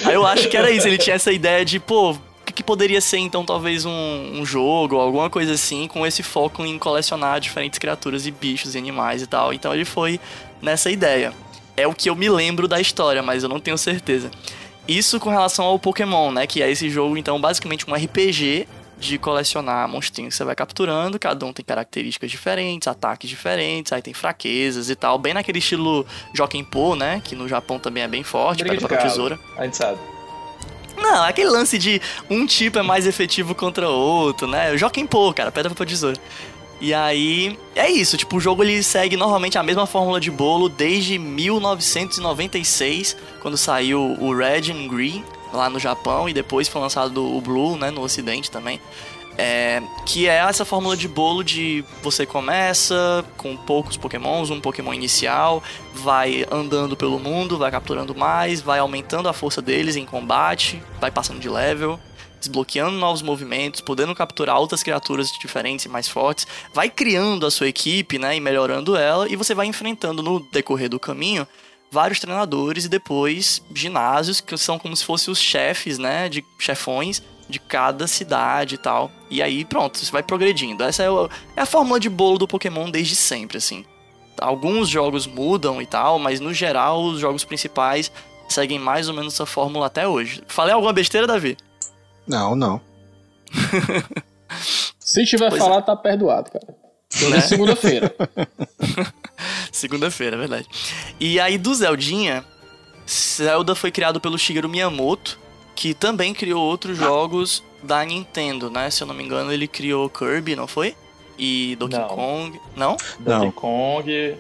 Aí 0.05 0.15
eu 0.15 0.27
acho 0.27 0.49
que 0.49 0.57
era 0.57 0.71
isso, 0.73 0.89
ele 0.89 0.99
tinha 0.99 1.15
essa 1.15 1.31
ideia 1.31 1.65
de, 1.65 1.79
pô, 1.79 2.17
que 2.53 2.63
poderia 2.63 3.01
ser 3.01 3.19
então 3.19 3.45
talvez 3.45 3.85
um, 3.85 3.91
um 4.41 4.45
jogo 4.45 4.97
ou 4.97 5.01
alguma 5.01 5.31
coisa 5.31 5.53
assim, 5.53 5.87
com 5.87 6.07
esse 6.07 6.23
foco 6.23 6.65
em 6.65 6.79
colecionar 6.79 7.41
diferentes 7.41 7.79
criaturas 7.79 8.27
e 8.27 8.31
bichos 8.31 8.75
e 8.75 8.79
animais 8.79 9.23
e 9.23 9.27
tal. 9.27 9.53
Então 9.53 9.75
ele 9.75 9.85
foi 9.85 10.21
nessa 10.61 10.91
ideia. 10.91 11.33
É 11.77 11.87
o 11.87 11.95
que 11.95 12.11
eu 12.11 12.17
me 12.17 12.29
lembro 12.29 12.69
da 12.69 12.81
história, 12.81 13.23
mas 13.23 13.43
eu 13.43 13.49
não 13.49 13.61
tenho 13.61 13.79
certeza. 13.79 14.31
Isso 14.87 15.21
com 15.21 15.31
relação 15.31 15.65
ao 15.65 15.79
Pokémon, 15.79 16.33
né? 16.33 16.47
Que 16.47 16.63
é 16.63 16.71
esse 16.71 16.91
jogo, 16.91 17.17
então, 17.17 17.41
basicamente 17.41 17.89
um 17.89 17.95
RPG 17.95 18.67
de 18.99 19.17
colecionar 19.17 19.89
monstrinhos 19.89 20.35
que 20.35 20.37
você 20.37 20.45
vai 20.45 20.55
capturando, 20.55 21.19
cada 21.19 21.47
um 21.47 21.53
tem 21.53 21.65
características 21.65 22.31
diferentes, 22.31 22.87
ataques 22.87 23.31
diferentes, 23.31 23.93
aí 23.93 24.03
tem 24.03 24.13
fraquezas 24.13 24.91
e 24.91 24.95
tal, 24.95 25.19
bem 25.19 25.33
naquele 25.33 25.59
estilo 25.59 26.07
Jokenpo, 26.35 26.95
né, 26.95 27.23
que 27.25 27.35
no 27.35 27.49
Japão 27.49 27.79
também 27.79 28.03
é 28.03 28.09
bem 28.09 28.23
forte, 28.23 28.63
Briga 28.63 28.75
pedra, 28.75 28.89
papel, 28.89 29.11
tesoura. 29.11 29.41
A 29.57 29.65
gente 29.65 29.79
sabe. 29.79 29.99
Não, 31.01 31.23
aquele 31.25 31.49
lance 31.51 31.79
de 31.79 32.01
um 32.29 32.45
tipo 32.47 32.79
é 32.79 32.83
mais 32.83 33.07
efetivo 33.07 33.55
contra 33.55 33.89
outro, 33.89 34.47
né? 34.47 34.77
Joga 34.77 35.01
em 35.01 35.07
pô, 35.07 35.33
cara, 35.33 35.51
pedra, 35.51 35.71
papel, 35.71 35.87
tesoura. 35.87 36.17
E 36.81 36.95
aí, 36.95 37.59
é 37.75 37.91
isso, 37.91 38.17
tipo, 38.17 38.37
o 38.39 38.41
jogo 38.41 38.63
ele 38.63 38.83
segue 38.83 39.15
normalmente 39.15 39.59
a 39.59 39.63
mesma 39.63 39.87
fórmula 39.87 40.19
de 40.19 40.31
bolo 40.31 40.67
desde 40.67 41.19
1996, 41.19 43.17
quando 43.43 43.59
saiu 43.59 44.17
o 44.19 44.35
Red 44.35 44.73
and 44.73 44.89
Green 44.89 45.23
lá 45.53 45.69
no 45.69 45.79
Japão 45.79 46.27
e 46.27 46.33
depois 46.33 46.69
foi 46.69 46.81
lançado 46.81 47.37
o 47.37 47.41
Blue, 47.41 47.77
né, 47.77 47.91
no 47.91 48.01
ocidente 48.01 48.51
também. 48.51 48.81
É, 49.43 49.83
que 50.05 50.29
é 50.29 50.37
essa 50.37 50.67
fórmula 50.67 50.95
de 50.95 51.09
bolo 51.09 51.43
de 51.43 51.83
você 52.03 52.27
começa 52.27 53.25
com 53.39 53.57
poucos 53.57 53.97
pokémons, 53.97 54.51
um 54.51 54.61
pokémon 54.61 54.93
inicial, 54.93 55.63
vai 55.95 56.45
andando 56.51 56.95
pelo 56.95 57.19
mundo, 57.19 57.57
vai 57.57 57.71
capturando 57.71 58.15
mais, 58.15 58.61
vai 58.61 58.81
aumentando 58.81 59.31
a 59.31 59.33
força 59.33 59.63
deles 59.63 59.97
em 59.97 60.05
combate, 60.05 60.83
vai 61.01 61.11
passando 61.11 61.41
de 61.41 61.49
level, 61.49 61.99
desbloqueando 62.39 62.99
novos 62.99 63.23
movimentos, 63.23 63.81
podendo 63.81 64.15
capturar 64.15 64.59
outras 64.59 64.83
criaturas 64.83 65.31
diferentes 65.41 65.87
e 65.87 65.89
mais 65.89 66.07
fortes, 66.07 66.47
vai 66.75 66.91
criando 66.91 67.47
a 67.47 67.51
sua 67.51 67.69
equipe, 67.69 68.19
né, 68.19 68.37
e 68.37 68.41
melhorando 68.41 68.95
ela, 68.95 69.27
e 69.27 69.37
você 69.37 69.55
vai 69.55 69.65
enfrentando 69.65 70.23
no 70.23 70.41
decorrer 70.53 70.91
do 70.91 71.01
caminho 71.01 71.49
vários 71.91 72.21
treinadores 72.21 72.85
e 72.85 72.91
depois 72.91 73.63
ginásios 73.75 74.39
que 74.39 74.55
são 74.59 74.79
como 74.79 74.95
se 74.95 75.03
fossem 75.03 75.33
os 75.33 75.41
chefes, 75.41 75.97
né, 75.97 76.29
de 76.29 76.45
chefões 76.59 77.23
de 77.51 77.59
cada 77.59 78.07
cidade 78.07 78.77
e 78.77 78.79
tal. 78.79 79.11
E 79.29 79.43
aí, 79.43 79.65
pronto, 79.65 79.99
você 79.99 80.11
vai 80.11 80.23
progredindo. 80.23 80.83
Essa 80.83 81.03
é, 81.03 81.11
o, 81.11 81.29
é 81.57 81.63
a 81.63 81.67
fórmula 81.67 82.01
de 82.01 82.09
bolo 82.09 82.39
do 82.39 82.49
Pokémon 82.49 82.91
desde 82.91 83.17
sempre, 83.17 83.59
assim. 83.59 83.85
alguns 84.41 84.89
jogos 84.89 85.27
mudam 85.27 85.83
e 85.83 85.87
tal, 85.87 86.19
mas 86.19 86.41
no 86.41 86.55
geral 86.55 87.03
os 87.03 87.21
jogos 87.21 87.45
principais 87.45 88.11
seguem 88.49 88.79
mais 88.79 89.09
ou 89.09 89.15
menos 89.15 89.35
essa 89.35 89.47
fórmula 89.47 89.87
até 89.87 90.07
hoje. 90.07 90.43
Falei 90.49 90.73
alguma 90.73 90.93
besteira, 90.93 91.27
Davi? 91.27 91.57
Não, 92.27 92.55
não. 92.55 92.81
Se 94.99 95.25
tiver 95.25 95.49
pois 95.51 95.61
falar, 95.61 95.79
é. 95.79 95.83
tá 95.83 95.97
perdoado, 95.97 96.51
cara. 96.51 96.81
Né? 97.29 97.41
Segunda-feira. 97.41 98.15
Segunda-feira, 99.73 100.37
é 100.37 100.39
verdade. 100.39 100.69
E 101.19 101.41
aí 101.41 101.59
do 101.59 101.75
Zeldinha, 101.75 102.45
Zelda 103.09 103.75
foi 103.75 103.91
criado 103.91 104.21
pelo 104.21 104.39
Shigeru 104.39 104.69
Miyamoto, 104.69 105.39
que 105.81 105.95
também 105.95 106.35
criou 106.35 106.63
outros 106.63 106.99
jogos 106.99 107.65
da 107.83 108.05
Nintendo, 108.05 108.69
né? 108.69 108.91
Se 108.91 109.03
eu 109.03 109.07
não 109.07 109.15
me 109.15 109.25
engano, 109.25 109.51
ele 109.51 109.67
criou 109.67 110.11
Kirby, 110.11 110.55
não 110.55 110.67
foi? 110.67 110.95
E 111.39 111.75
Donkey 111.77 111.99
não. 111.99 112.09
Kong. 112.09 112.61
Não? 112.77 112.97
Donkey 113.19 113.47
não. 113.47 113.51
Kong. 113.51 114.35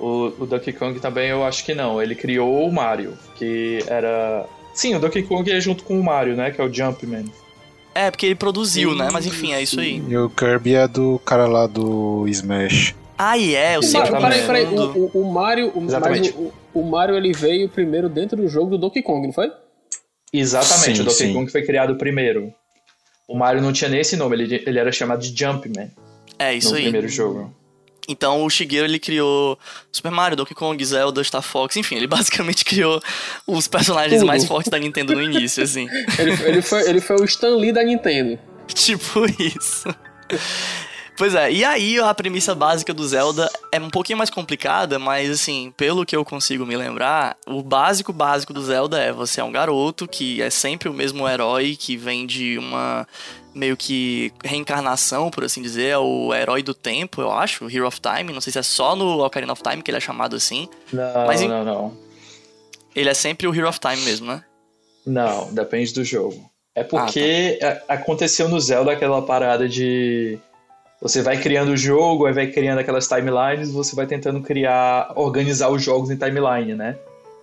O, 0.00 0.32
o 0.38 0.46
Donkey 0.46 0.72
Kong 0.72 0.98
também 0.98 1.28
eu 1.28 1.44
acho 1.44 1.62
que 1.62 1.74
não. 1.74 2.00
Ele 2.00 2.14
criou 2.14 2.66
o 2.66 2.72
Mario, 2.72 3.18
que 3.34 3.84
era. 3.86 4.46
Sim, 4.72 4.94
o 4.94 4.98
Donkey 4.98 5.24
Kong 5.24 5.52
é 5.52 5.60
junto 5.60 5.84
com 5.84 6.00
o 6.00 6.02
Mario, 6.02 6.34
né? 6.34 6.50
Que 6.50 6.58
é 6.58 6.64
o 6.64 6.72
Jumpman. 6.72 7.26
É, 7.94 8.10
porque 8.10 8.24
ele 8.24 8.34
produziu, 8.34 8.92
sim, 8.92 8.98
né? 8.98 9.10
Mas 9.12 9.26
enfim, 9.26 9.52
é 9.52 9.60
isso 9.60 9.78
aí. 9.78 10.02
E 10.08 10.16
o 10.16 10.30
Kirby 10.30 10.74
é 10.74 10.88
do 10.88 11.20
cara 11.22 11.46
lá 11.46 11.66
do 11.66 12.26
Smash. 12.28 12.94
Ah, 13.18 13.36
e 13.36 13.54
é, 13.54 13.76
eu 13.76 13.82
sei 13.82 14.00
que 14.00 14.10
Peraí, 14.10 14.46
peraí, 14.46 14.64
o, 14.64 15.10
o, 15.12 15.20
o 15.20 15.30
Mario. 15.30 15.70
O, 15.74 15.84
Exatamente. 15.84 16.30
O, 16.30 16.50
o, 16.72 16.82
Mario 16.82 17.14
ele 17.14 17.34
veio 17.34 17.68
primeiro 17.68 18.08
dentro 18.08 18.38
do 18.38 18.48
jogo 18.48 18.70
do 18.70 18.78
Donkey 18.78 19.02
Kong, 19.02 19.26
não 19.26 19.34
foi? 19.34 19.50
Exatamente, 20.32 20.96
sim, 20.96 21.02
o 21.02 21.04
Donkey 21.04 21.18
sim. 21.18 21.32
Kong 21.32 21.50
foi 21.50 21.62
criado 21.62 21.96
primeiro. 21.96 22.52
O 23.28 23.36
Mario 23.36 23.60
não 23.60 23.72
tinha 23.72 23.90
nem 23.90 24.00
esse 24.00 24.16
nome, 24.16 24.36
ele, 24.36 24.62
ele 24.66 24.78
era 24.78 24.92
chamado 24.92 25.20
de 25.20 25.36
Jumpman. 25.38 25.90
É, 26.38 26.54
isso 26.54 26.70
no 26.70 26.76
aí. 26.76 26.82
No 26.82 26.90
primeiro 26.90 27.08
jogo. 27.08 27.54
Então 28.08 28.44
o 28.44 28.50
Shigeru 28.50 28.84
ele 28.84 28.98
criou 28.98 29.58
Super 29.90 30.12
Mario, 30.12 30.36
Donkey 30.36 30.54
Kong, 30.54 30.84
Zelda, 30.84 31.22
Star 31.24 31.42
Fox, 31.42 31.76
enfim, 31.76 31.96
ele 31.96 32.06
basicamente 32.08 32.64
criou 32.64 33.02
os 33.46 33.66
personagens 33.66 34.20
Tudo. 34.20 34.26
mais 34.26 34.44
fortes 34.44 34.70
da 34.70 34.78
Nintendo 34.78 35.14
no 35.14 35.22
início, 35.22 35.62
assim. 35.62 35.88
ele, 36.18 36.32
ele, 36.44 36.62
foi, 36.62 36.88
ele 36.88 37.00
foi 37.00 37.16
o 37.16 37.24
Stan 37.24 37.56
Lee 37.56 37.72
da 37.72 37.82
Nintendo. 37.82 38.38
tipo 38.68 39.24
isso. 39.40 39.88
Pois 41.16 41.34
é, 41.34 41.50
e 41.50 41.64
aí 41.64 41.98
a 41.98 42.12
premissa 42.12 42.54
básica 42.54 42.92
do 42.92 43.06
Zelda 43.06 43.50
é 43.72 43.80
um 43.80 43.88
pouquinho 43.88 44.18
mais 44.18 44.28
complicada, 44.28 44.98
mas 44.98 45.30
assim, 45.30 45.72
pelo 45.74 46.04
que 46.04 46.14
eu 46.14 46.24
consigo 46.24 46.66
me 46.66 46.76
lembrar, 46.76 47.38
o 47.46 47.62
básico 47.62 48.12
básico 48.12 48.52
do 48.52 48.62
Zelda 48.62 48.98
é 49.00 49.12
você 49.12 49.40
é 49.40 49.44
um 49.44 49.50
garoto 49.50 50.06
que 50.06 50.42
é 50.42 50.50
sempre 50.50 50.90
o 50.90 50.92
mesmo 50.92 51.26
herói 51.26 51.74
que 51.74 51.96
vem 51.96 52.26
de 52.26 52.58
uma 52.58 53.06
meio 53.54 53.74
que 53.74 54.30
reencarnação, 54.44 55.30
por 55.30 55.42
assim 55.42 55.62
dizer, 55.62 55.86
é 55.86 55.98
o 55.98 56.34
herói 56.34 56.62
do 56.62 56.74
tempo, 56.74 57.22
eu 57.22 57.32
acho, 57.32 57.64
o 57.64 57.70
Hero 57.70 57.86
of 57.86 57.98
Time. 57.98 58.32
Não 58.34 58.40
sei 58.42 58.52
se 58.52 58.58
é 58.58 58.62
só 58.62 58.94
no 58.94 59.24
Ocarina 59.24 59.52
of 59.52 59.62
Time 59.62 59.82
que 59.82 59.90
ele 59.90 59.96
é 59.96 60.00
chamado 60.00 60.36
assim. 60.36 60.68
Não, 60.92 61.26
mas 61.26 61.40
não, 61.40 61.64
não. 61.64 61.96
Ele 62.94 63.08
é 63.08 63.14
sempre 63.14 63.46
o 63.46 63.54
Hero 63.54 63.68
of 63.68 63.80
Time 63.80 64.02
mesmo, 64.02 64.26
né? 64.26 64.44
Não, 65.06 65.52
depende 65.54 65.94
do 65.94 66.04
jogo. 66.04 66.50
É 66.74 66.84
porque 66.84 67.58
ah, 67.62 67.74
tá. 67.74 67.94
aconteceu 67.94 68.50
no 68.50 68.60
Zelda 68.60 68.92
aquela 68.92 69.22
parada 69.22 69.66
de 69.66 70.38
você 71.00 71.22
vai 71.22 71.38
criando 71.40 71.70
o 71.70 71.76
jogo, 71.76 72.26
aí 72.26 72.32
vai 72.32 72.46
criando 72.46 72.78
aquelas 72.78 73.06
timelines, 73.06 73.70
você 73.70 73.94
vai 73.94 74.06
tentando 74.06 74.40
criar, 74.40 75.12
organizar 75.14 75.68
os 75.68 75.82
jogos 75.82 76.10
em 76.10 76.16
timeline, 76.16 76.74
né? 76.74 76.96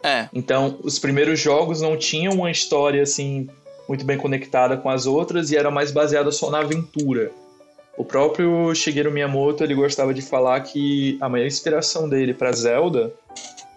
É. 0.03 0.27
Então, 0.33 0.77
os 0.83 0.99
primeiros 0.99 1.39
jogos 1.39 1.81
não 1.81 1.95
tinham 1.95 2.33
uma 2.33 2.51
história 2.51 3.01
assim 3.01 3.47
muito 3.87 4.05
bem 4.05 4.17
conectada 4.17 4.75
com 4.77 4.89
as 4.89 5.05
outras 5.05 5.51
e 5.51 5.57
era 5.57 5.69
mais 5.69 5.91
baseada 5.91 6.31
só 6.31 6.49
na 6.49 6.59
aventura. 6.59 7.31
O 7.97 8.03
próprio 8.03 8.73
Shigeru 8.73 9.11
Miyamoto 9.11 9.63
ele 9.63 9.75
gostava 9.75 10.13
de 10.13 10.21
falar 10.21 10.59
que 10.61 11.17
a 11.21 11.29
maior 11.29 11.45
inspiração 11.45 12.09
dele 12.09 12.33
para 12.33 12.51
Zelda 12.51 13.13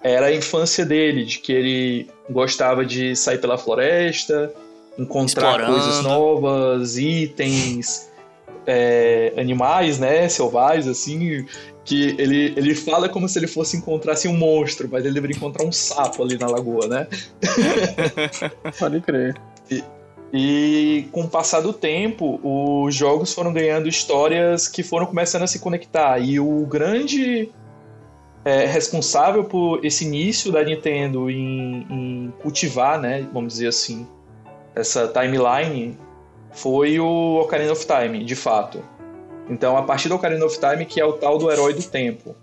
era 0.03 0.27
a 0.27 0.35
infância 0.35 0.85
dele, 0.87 1.25
de 1.25 1.39
que 1.39 1.53
ele 1.53 2.11
gostava 2.31 2.85
de 2.85 3.15
sair 3.15 3.39
pela 3.39 3.59
floresta, 3.59 4.53
encontrar 4.99 5.51
Explorando. 5.51 5.73
coisas 5.73 6.03
novas, 6.03 6.97
itens, 6.97 8.06
é, 8.67 9.33
animais, 9.37 9.99
né, 9.99 10.29
selvagens, 10.29 10.89
assim, 10.89 11.47
que 11.85 12.17
ele, 12.19 12.53
ele 12.57 12.75
fala 12.75 13.09
como 13.09 13.29
se 13.29 13.39
ele 13.39 13.47
fosse 13.47 13.77
encontrar 13.77 14.15
assim, 14.15 14.29
um 14.29 14.37
monstro, 14.37 14.89
mas 14.91 15.05
ele 15.05 15.15
deveria 15.15 15.37
encontrar 15.37 15.65
um 15.65 15.73
sapo 15.73 16.23
ali 16.23 16.37
na 16.37 16.49
lagoa, 16.49 16.89
né? 16.89 17.07
Pode 18.79 19.01
crer. 19.01 19.37
E, 19.71 19.85
e 20.33 21.09
com 21.13 21.23
o 21.23 21.29
passar 21.29 21.61
do 21.61 21.73
tempo, 21.73 22.41
os 22.43 22.95
jogos 22.95 23.33
foram 23.33 23.53
ganhando 23.53 23.89
histórias 23.89 24.67
que 24.67 24.83
foram 24.83 25.07
começando 25.07 25.43
a 25.43 25.47
se 25.47 25.61
conectar. 25.61 26.19
E 26.19 26.41
o 26.41 26.67
grande 26.67 27.49
é, 28.45 28.67
responsável 28.67 29.45
por 29.45 29.85
esse 29.85 30.05
início 30.05 30.51
da 30.51 30.65
Nintendo 30.65 31.31
em, 31.31 31.87
em 31.89 32.35
cultivar, 32.43 33.01
né, 33.01 33.27
vamos 33.33 33.55
dizer 33.55 33.69
assim, 33.69 34.07
essa 34.75 35.07
timeline 35.09 35.97
foi 36.57 36.99
o 36.99 37.41
Ocarina 37.41 37.73
of 37.73 37.87
Time, 37.87 38.25
de 38.25 38.35
fato. 38.35 38.83
Então, 39.49 39.77
a 39.77 39.83
partir 39.83 40.09
do 40.09 40.17
Ocarina 40.17 40.45
of 40.45 40.59
Time, 40.59 40.85
que 40.85 41.01
é 41.01 41.05
o 41.05 41.13
tal 41.13 41.39
do 41.39 41.51
herói 41.51 41.73
do 41.75 41.83
tempo. 41.83 42.35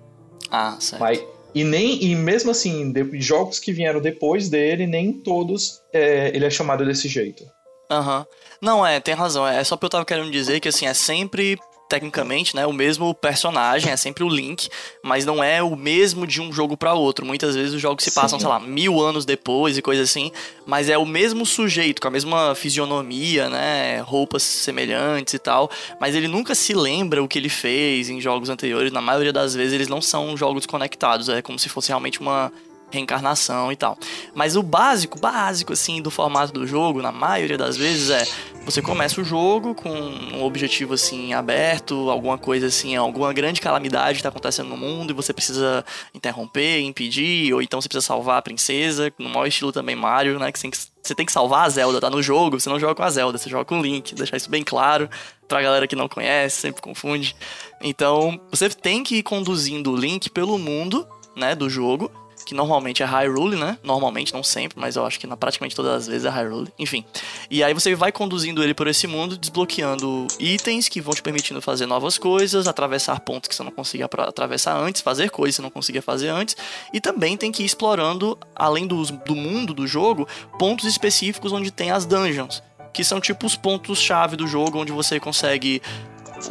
Ah, 0.50 0.77
certo. 0.79 1.01
Mas, 1.01 1.24
e, 1.53 1.63
nem, 1.63 2.01
e 2.03 2.15
mesmo 2.15 2.51
assim, 2.51 2.91
de, 2.91 3.20
jogos 3.20 3.60
que 3.60 3.74
vieram 3.74 4.00
depois 4.00 4.50
dele, 4.50 4.88
nem 4.88 5.12
todos 5.12 5.82
é, 5.91 6.32
ele 6.34 6.46
é 6.46 6.50
chamado 6.50 6.86
desse 6.86 7.08
jeito. 7.08 7.43
Aham. 7.91 8.20
Uhum. 8.20 8.25
Não, 8.62 8.86
é, 8.86 9.00
tem 9.01 9.13
razão. 9.13 9.46
É 9.46 9.62
só 9.63 9.75
que 9.75 9.84
eu 9.84 9.89
tava 9.89 10.05
querendo 10.05 10.32
dizer 10.32 10.60
que, 10.62 10.70
assim, 10.70 10.86
é 10.86 10.93
sempre 10.93 11.58
tecnicamente, 11.93 12.55
né, 12.55 12.65
o 12.65 12.73
mesmo 12.73 13.13
personagem, 13.13 13.91
é 13.91 13.95
sempre 13.95 14.23
o 14.23 14.27
Link, 14.27 14.67
mas 15.03 15.27
não 15.27 15.43
é 15.43 15.62
o 15.62 15.75
mesmo 15.75 16.25
de 16.25 16.41
um 16.41 16.51
jogo 16.51 16.75
para 16.75 16.95
outro. 16.95 17.23
Muitas 17.23 17.55
vezes 17.55 17.71
os 17.71 17.79
jogos 17.79 18.03
se 18.03 18.09
passam, 18.09 18.39
Sim. 18.39 18.45
sei 18.45 18.50
lá, 18.50 18.59
mil 18.59 19.00
anos 19.00 19.25
depois 19.25 19.77
e 19.77 19.81
coisa 19.81 20.01
assim, 20.01 20.31
mas 20.65 20.89
é 20.89 20.97
o 20.97 21.05
mesmo 21.05 21.45
sujeito, 21.45 22.01
com 22.01 22.07
a 22.07 22.12
mesma 22.12 22.55
fisionomia, 22.55 23.47
né, 23.47 24.00
roupas 24.00 24.41
semelhantes 24.41 25.35
e 25.35 25.39
tal, 25.39 25.69
mas 26.00 26.15
ele 26.15 26.27
nunca 26.27 26.55
se 26.55 26.73
lembra 26.73 27.21
o 27.21 27.27
que 27.27 27.38
ele 27.38 27.50
fez 27.50 28.09
em 28.09 28.19
jogos 28.19 28.50
anteriores. 28.50 28.91
Na 28.91 29.01
maioria 29.01 29.31
das 29.31 29.53
vezes 29.53 29.73
eles 29.73 29.88
não 29.88 30.01
são 30.01 30.35
jogos 30.35 30.65
conectados, 30.65 31.29
é 31.29 31.43
como 31.43 31.59
se 31.59 31.69
fosse 31.69 31.89
realmente 31.89 32.19
uma 32.19 32.51
reencarnação 32.93 33.71
e 33.71 33.75
tal. 33.75 33.97
Mas 34.33 34.55
o 34.55 34.63
básico, 34.63 35.19
básico 35.19 35.73
assim 35.73 36.01
do 36.01 36.12
formato 36.12 36.53
do 36.53 36.65
jogo, 36.65 37.01
na 37.01 37.12
maioria 37.12 37.57
das 37.57 37.75
vezes 37.75 38.09
é 38.09 38.23
você 38.65 38.81
começa 38.81 39.19
o 39.19 39.23
jogo 39.23 39.75
com 39.75 39.89
um 39.89 40.43
objetivo 40.43 40.93
assim 40.93 41.33
aberto, 41.33 42.09
alguma 42.09 42.38
coisa 42.38 42.67
assim, 42.67 42.95
alguma 42.95 43.33
grande 43.33 43.59
calamidade 43.59 44.19
está 44.19 44.29
acontecendo 44.29 44.69
no 44.69 44.77
mundo 44.77 45.12
e 45.12 45.13
você 45.13 45.33
precisa 45.33 45.83
interromper, 46.13 46.79
impedir, 46.81 47.53
ou 47.53 47.62
então 47.62 47.81
você 47.81 47.89
precisa 47.89 48.07
salvar 48.07 48.38
a 48.38 48.41
princesa, 48.41 49.12
no 49.19 49.29
maior 49.29 49.47
estilo 49.47 49.71
também 49.71 49.95
Mario, 49.95 50.39
né, 50.39 50.51
que 50.51 50.59
você 50.59 50.63
tem 50.63 50.71
que, 50.71 50.77
você 51.01 51.15
tem 51.15 51.25
que 51.25 51.31
salvar 51.31 51.65
a 51.65 51.69
Zelda, 51.69 52.00
tá 52.00 52.09
no 52.09 52.23
jogo, 52.23 52.57
você 52.59 52.69
não 52.69 52.79
joga 52.79 52.95
com 52.95 53.03
a 53.03 53.09
Zelda, 53.09 53.38
você 53.38 53.50
joga 53.50 53.65
com 53.65 53.79
o 53.79 53.81
Link, 53.81 54.15
deixar 54.15 54.38
isso 54.38 54.50
bem 54.50 54.63
claro 54.63 55.09
pra 55.47 55.62
galera 55.62 55.85
que 55.85 55.95
não 55.95 56.07
conhece, 56.07 56.62
sempre 56.62 56.81
confunde. 56.81 57.35
Então, 57.81 58.39
você 58.50 58.69
tem 58.69 59.03
que 59.03 59.17
ir 59.17 59.23
conduzindo 59.23 59.91
o 59.91 59.95
Link 59.95 60.29
pelo 60.29 60.57
mundo, 60.57 61.05
né, 61.35 61.53
do 61.53 61.69
jogo, 61.69 62.09
que 62.45 62.53
normalmente 62.53 63.01
é 63.01 63.05
Hyrule, 63.05 63.55
né? 63.55 63.77
Normalmente, 63.83 64.33
não 64.33 64.43
sempre, 64.43 64.79
mas 64.79 64.95
eu 64.95 65.05
acho 65.05 65.19
que 65.19 65.27
na 65.27 65.38
praticamente 65.38 65.75
todas 65.75 65.91
as 65.93 66.07
vezes 66.07 66.25
é 66.25 66.29
Hyrule. 66.29 66.71
Enfim. 66.77 67.03
E 67.50 67.63
aí 67.63 67.73
você 67.73 67.95
vai 67.95 68.12
conduzindo 68.12 68.63
ele 68.63 68.73
por 68.73 68.88
esse 68.88 69.07
mundo, 69.07 69.38
desbloqueando 69.38 70.27
itens 70.39 70.88
que 70.88 71.01
vão 71.01 71.13
te 71.13 71.21
permitindo 71.21 71.62
fazer 71.62 71.85
novas 71.85 72.17
coisas, 72.17 72.67
atravessar 72.67 73.19
pontos 73.21 73.47
que 73.47 73.55
você 73.55 73.63
não 73.63 73.71
conseguia 73.71 74.05
atravessar 74.05 74.75
antes, 74.77 75.01
fazer 75.01 75.29
coisas 75.29 75.55
que 75.55 75.57
você 75.57 75.62
não 75.62 75.69
conseguia 75.69 76.01
fazer 76.01 76.29
antes, 76.29 76.55
e 76.93 77.00
também 77.00 77.38
tem 77.38 77.51
que 77.51 77.63
ir 77.63 77.65
explorando, 77.65 78.38
além 78.55 78.88
do, 78.88 79.03
do 79.03 79.35
mundo 79.35 79.73
do 79.73 79.88
jogo, 79.88 80.27
pontos 80.57 80.85
específicos 80.85 81.51
onde 81.51 81.71
tem 81.71 81.91
as 81.91 82.05
dungeons 82.05 82.62
que 82.93 83.03
são 83.03 83.19
tipo 83.19 83.47
os 83.47 83.55
pontos-chave 83.55 84.35
do 84.35 84.47
jogo, 84.47 84.79
onde 84.79 84.91
você 84.91 85.19
consegue 85.19 85.81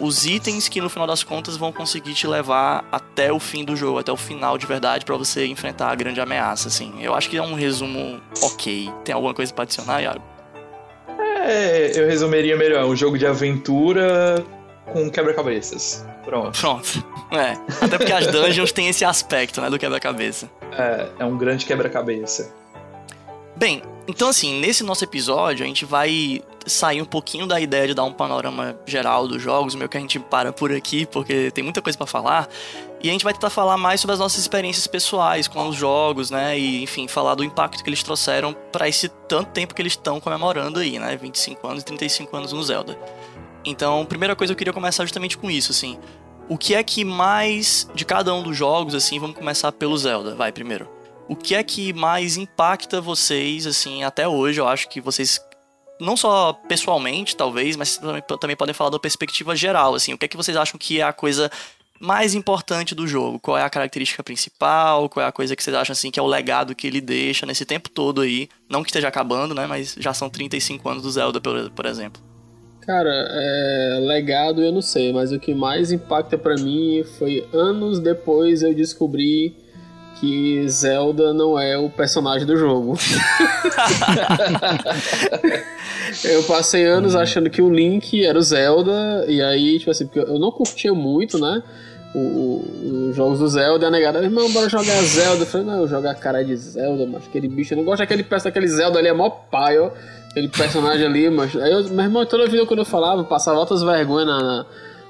os 0.00 0.25
itens 0.25 0.68
que 0.68 0.80
no 0.80 0.88
final 0.88 1.06
das 1.06 1.22
contas 1.22 1.56
vão 1.56 1.72
conseguir 1.72 2.14
te 2.14 2.26
levar 2.26 2.84
até 2.90 3.32
o 3.32 3.38
fim 3.38 3.64
do 3.64 3.76
jogo, 3.76 3.99
até 3.99 4.12
o 4.12 4.16
final 4.16 4.56
de 4.56 4.66
verdade, 4.66 5.04
para 5.04 5.16
você 5.16 5.46
enfrentar 5.46 5.90
a 5.90 5.94
grande 5.94 6.20
ameaça, 6.20 6.68
assim. 6.68 6.94
Eu 7.00 7.14
acho 7.14 7.28
que 7.28 7.37
é 7.37 7.42
um 7.42 7.54
resumo 7.54 8.20
ok. 8.40 8.90
Tem 9.04 9.14
alguma 9.14 9.34
coisa 9.34 9.52
para 9.52 9.64
adicionar, 9.64 10.00
Iago? 10.00 10.22
É, 11.44 11.92
eu 11.99 12.06
resumiria 12.06 12.56
melhor, 12.56 12.84
um 12.84 12.94
jogo 12.94 13.18
de 13.18 13.26
aventura 13.26 14.44
com 14.92 15.11
quebra-cabeças. 15.11 16.06
Pronto. 16.25 16.58
Pronto. 16.58 17.04
É. 17.32 17.56
Até 17.84 17.99
porque 17.99 18.12
as 18.12 18.26
dungeons 18.28 18.72
têm 18.72 18.88
esse 18.88 19.04
aspecto, 19.04 19.61
né, 19.61 19.68
do 19.68 19.78
quebra-cabeça. 19.78 20.50
É, 20.72 21.08
é 21.18 21.25
um 21.25 21.37
grande 21.37 21.66
quebra-cabeça. 21.66 22.54
Bem, 23.56 23.82
então 24.06 24.28
assim, 24.28 24.61
nesse 24.61 24.82
nosso 24.82 25.04
episódio 25.04 25.64
a 25.64 25.66
gente 25.66 25.84
vai 25.84 26.42
sair 26.66 27.02
um 27.02 27.04
pouquinho 27.04 27.47
da 27.47 27.61
ideia 27.61 27.88
de 27.88 27.95
dar 27.95 28.04
um 28.04 28.12
panorama 28.12 28.76
geral 28.87 29.26
dos 29.26 29.42
jogos, 29.42 29.75
meio 29.75 29.88
que 29.88 29.97
a 29.97 30.00
gente 30.00 30.19
para 30.19 30.52
por 30.52 30.73
aqui, 30.73 31.07
porque 31.07 31.50
tem 31.50 31.62
muita 31.64 31.83
coisa 31.83 31.97
para 31.97 32.07
falar. 32.07 32.49
E 33.02 33.09
a 33.09 33.12
gente 33.12 33.25
vai 33.25 33.33
tentar 33.33 33.50
falar 33.50 33.76
mais 33.76 34.00
sobre 34.00 34.14
as 34.14 34.21
nossas 34.21 34.40
experiências 34.40 34.87
pessoais 34.87 35.49
com 35.49 35.69
os 35.69 35.75
jogos, 35.75 36.31
né? 36.31 36.57
E, 36.59 36.83
enfim, 36.83 37.09
falar 37.09 37.35
do 37.35 37.42
impacto 37.42 37.83
que 37.83 37.90
eles 37.90 38.02
trouxeram 38.02 38.54
para 38.71 38.88
esse 38.88 39.09
tanto 39.09 39.50
tempo 39.50 39.75
que 39.75 39.83
eles 39.83 39.95
estão 39.95 40.21
comemorando 40.21 40.78
aí, 40.78 40.99
né? 40.99 41.16
25 41.16 41.66
anos 41.66 41.83
e 41.83 41.87
35 41.87 42.37
anos 42.37 42.52
no 42.52 42.62
Zelda. 42.62 42.97
Então, 43.64 44.04
primeira 44.04 44.37
coisa 44.37 44.52
eu 44.52 44.57
queria 44.57 44.73
começar 44.73 45.04
justamente 45.04 45.37
com 45.37 45.50
isso, 45.50 45.73
assim. 45.73 45.99
o 46.49 46.59
que 46.59 46.75
é 46.75 46.83
que 46.83 47.04
mais 47.04 47.88
de 47.95 48.04
cada 48.04 48.35
um 48.35 48.42
dos 48.42 48.57
jogos, 48.57 48.95
assim, 48.95 49.19
vamos 49.19 49.37
começar 49.37 49.73
pelo 49.73 49.97
Zelda, 49.97 50.35
vai 50.35 50.52
primeiro. 50.52 50.88
O 51.28 51.37
que 51.37 51.54
é 51.54 51.62
que 51.62 51.92
mais 51.92 52.37
impacta 52.37 53.00
vocês, 53.00 53.66
assim, 53.66 54.04
até 54.04 54.28
hoje? 54.28 54.61
Eu 54.61 54.69
acho 54.69 54.88
que 54.88 55.00
vocês 55.00 55.40
não 56.02 56.16
só 56.16 56.52
pessoalmente, 56.52 57.37
talvez, 57.37 57.76
mas 57.76 57.97
também, 57.97 58.23
também 58.40 58.56
podem 58.56 58.75
falar 58.75 58.90
da 58.90 58.99
perspectiva 58.99 59.56
geral, 59.56 59.94
assim, 59.94 60.12
o 60.12 60.18
que 60.18 60.26
é 60.26 60.28
que 60.28 60.37
vocês 60.37 60.56
acham 60.56 60.78
que 60.78 61.00
é 61.00 61.02
a 61.02 61.12
coisa 61.12 61.50
mais 62.00 62.35
importante 62.35 62.94
do 62.94 63.06
jogo? 63.06 63.38
Qual 63.38 63.56
é 63.56 63.62
a 63.62 63.71
característica 63.71 64.25
principal? 64.25 65.09
Qual 65.09 65.25
é 65.25 65.28
a 65.28 65.32
coisa 65.32 65.54
que 65.54 65.62
vocês 65.62 65.75
acham 65.75 65.92
assim 65.92 66.11
que 66.11 66.18
é 66.18 66.23
o 66.23 66.26
legado 66.26 66.75
que 66.75 66.87
ele 66.87 67.00
deixa 67.00 67.47
nesse 67.47 67.64
tempo 67.64 67.88
todo 67.88 68.23
aí? 68.23 68.49
Não 68.68 68.82
que 68.82 68.90
esteja 68.90 69.06
acabando, 69.06 69.54
né, 69.54 69.66
mas 69.66 69.94
já 69.99 70.12
são 70.12 70.28
35 70.28 70.88
anos 70.88 71.02
do 71.04 71.11
Zelda, 71.11 71.40
por, 71.40 71.71
por 71.71 71.87
exemplo. 71.87 72.21
Cara, 72.80 73.28
é, 73.30 73.99
legado 74.02 74.61
eu 74.61 74.73
não 74.73 74.82
sei, 74.82 75.12
mas 75.12 75.30
o 75.30 75.38
que 75.38 75.54
mais 75.54 75.92
impacta 75.92 76.37
para 76.37 76.56
mim 76.56 77.04
foi 77.16 77.47
anos 77.52 78.00
depois 78.00 78.64
eu 78.64 78.75
descobri 78.75 79.54
que 80.23 80.67
Zelda 80.69 81.35
não 81.35 81.59
é 81.59 81.76
o 81.76 81.91
personagem 81.91 82.47
do 82.47 82.57
jogo. 82.57 82.95
eu 86.23 86.45
passei 86.45 86.87
anos 86.87 87.17
achando 87.17 87.50
que 87.50 87.61
o 87.61 87.69
Link 87.69 88.25
era 88.25 88.38
o 88.38 88.43
Zelda, 88.43 89.25
e 89.26 89.43
aí, 89.43 89.81
tipo 89.81 89.91
assim, 89.91 90.07
porque 90.07 90.21
eu 90.21 90.38
não 90.38 90.52
curtia 90.52 90.95
muito, 90.95 91.41
né? 91.41 91.61
Os 92.14 93.17
jogos 93.17 93.41
do 93.41 93.49
Zelda, 93.49 93.85
e 93.85 93.88
a 93.88 93.91
negada, 93.91 94.23
irmão, 94.23 94.49
bora 94.52 94.69
jogar 94.69 95.02
Zelda. 95.02 95.43
Eu 95.43 95.47
falei, 95.47 95.67
não, 95.67 95.88
jogar 95.88 96.14
cara 96.14 96.45
de 96.45 96.57
Zelda, 96.57 97.05
mas 97.05 97.26
aquele 97.26 97.49
bicho, 97.49 97.75
eu 97.75 97.79
não 97.79 97.85
gosto 97.85 97.99
daquele 97.99 98.23
peça 98.23 98.45
daquele 98.45 98.69
Zelda 98.69 99.00
ali, 99.00 99.09
é 99.09 99.12
mó 99.12 99.29
pai, 99.29 99.76
ó. 99.76 99.91
Aquele 100.31 100.47
personagem 100.47 101.05
ali, 101.05 101.29
mas. 101.31 101.57
Aí 101.57 101.73
eu, 101.73 101.83
meu 101.88 102.05
irmão, 102.05 102.25
toda 102.25 102.47
vida 102.47 102.64
quando 102.64 102.79
eu 102.79 102.85
falava, 102.85 103.25
passava 103.25 103.59
altas 103.59 103.83
vergonhas 103.83 104.29
na, 104.29 104.38
na 104.38 104.67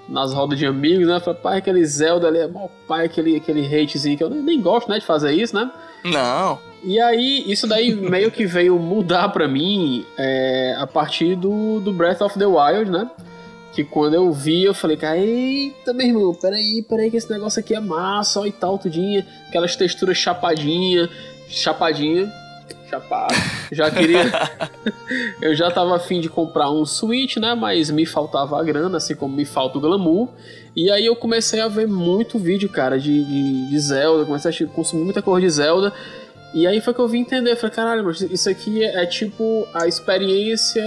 nas 0.09 0.33
rodas 0.33 0.59
de 0.59 0.67
amigos, 0.67 1.07
né? 1.07 1.21
Falei, 1.21 1.41
pai, 1.41 1.59
aquele 1.59 1.85
Zelda 1.85 2.29
ali 2.29 2.39
é 2.39 2.47
mó 2.47 2.69
pai, 2.87 3.07
aquele, 3.07 3.37
aquele 3.37 3.65
hatezinho 3.65 4.17
que 4.17 4.25
eu 4.25 4.31
nem 4.31 4.61
gosto, 4.61 4.89
né, 4.89 4.99
de 4.99 5.07
fazer 5.07 5.33
isso, 5.33 5.55
né? 5.55 5.71
Não. 6.05 6.59
E 6.85 7.01
aí, 7.01 7.45
isso 7.47 7.67
daí 7.67 7.95
meio 7.95 8.31
que 8.31 8.45
veio 8.45 8.79
mudar 8.79 9.29
pra 9.29 9.47
mim 9.47 10.05
é, 10.19 10.75
a 10.79 10.87
partir 10.87 11.37
do, 11.37 11.81
do 11.81 11.93
Breath 11.93 12.21
of 12.21 12.39
the 12.39 12.47
Wild, 12.47 12.91
né? 12.91 13.09
Que 13.73 13.85
quando 13.85 14.15
eu 14.15 14.31
vi, 14.33 14.65
eu 14.65 14.75
falei, 14.75 14.97
cara, 14.97 15.17
eita, 15.17 15.95
meu 15.95 16.07
irmão, 16.07 16.35
peraí, 16.35 16.85
peraí, 16.87 17.11
que 17.11 17.17
esse 17.17 17.31
negócio 17.31 17.61
aqui 17.61 17.75
é 17.75 17.81
massa, 17.81 18.41
ó, 18.41 18.47
e 18.47 18.53
tal, 18.53 18.79
tudinha, 18.79 19.27
aquelas 19.49 19.77
texturas 19.77 20.19
chapadinha, 20.19 21.09
chapadinha, 21.49 22.31
chapado. 22.93 23.35
Já 23.71 23.91
queria. 23.91 24.31
eu 25.41 25.55
já 25.55 25.71
tava 25.71 25.97
afim 25.97 26.21
de 26.21 26.29
comprar 26.29 26.71
um 26.71 26.85
Switch, 26.85 27.37
né? 27.37 27.55
Mas 27.55 27.91
me 27.91 28.05
faltava 28.05 28.61
a 28.61 28.63
grana, 28.63 28.99
assim 28.99 29.15
como 29.15 29.35
me 29.35 29.45
falta 29.45 29.79
o 29.79 29.81
glamour. 29.81 30.29
E 30.77 30.91
aí 30.91 31.07
eu 31.07 31.17
comecei 31.17 31.61
a 31.61 31.69
ver 31.69 31.87
muito 31.87 32.39
vídeo, 32.39 32.69
cara, 32.69 32.99
de, 32.99 33.25
de, 33.25 33.69
de 33.69 33.81
Zelda, 33.81 34.25
comecei 34.25 34.51
a 34.51 34.69
consumir 34.69 35.05
muita 35.05 35.23
cor 35.23 35.41
de 35.41 35.49
Zelda. 35.49 35.93
E 36.55 36.67
aí 36.67 36.83
foi 36.83 36.93
que 36.93 37.01
eu 37.01 37.09
vim 37.09 37.21
entender, 37.21 37.57
falei, 37.57 37.75
caralho, 37.75 38.05
mas 38.05 38.21
isso 38.21 38.51
aqui 38.51 38.85
é, 38.85 39.03
é 39.03 39.07
tipo 39.07 39.67
a 39.73 39.87
experiência 39.87 40.85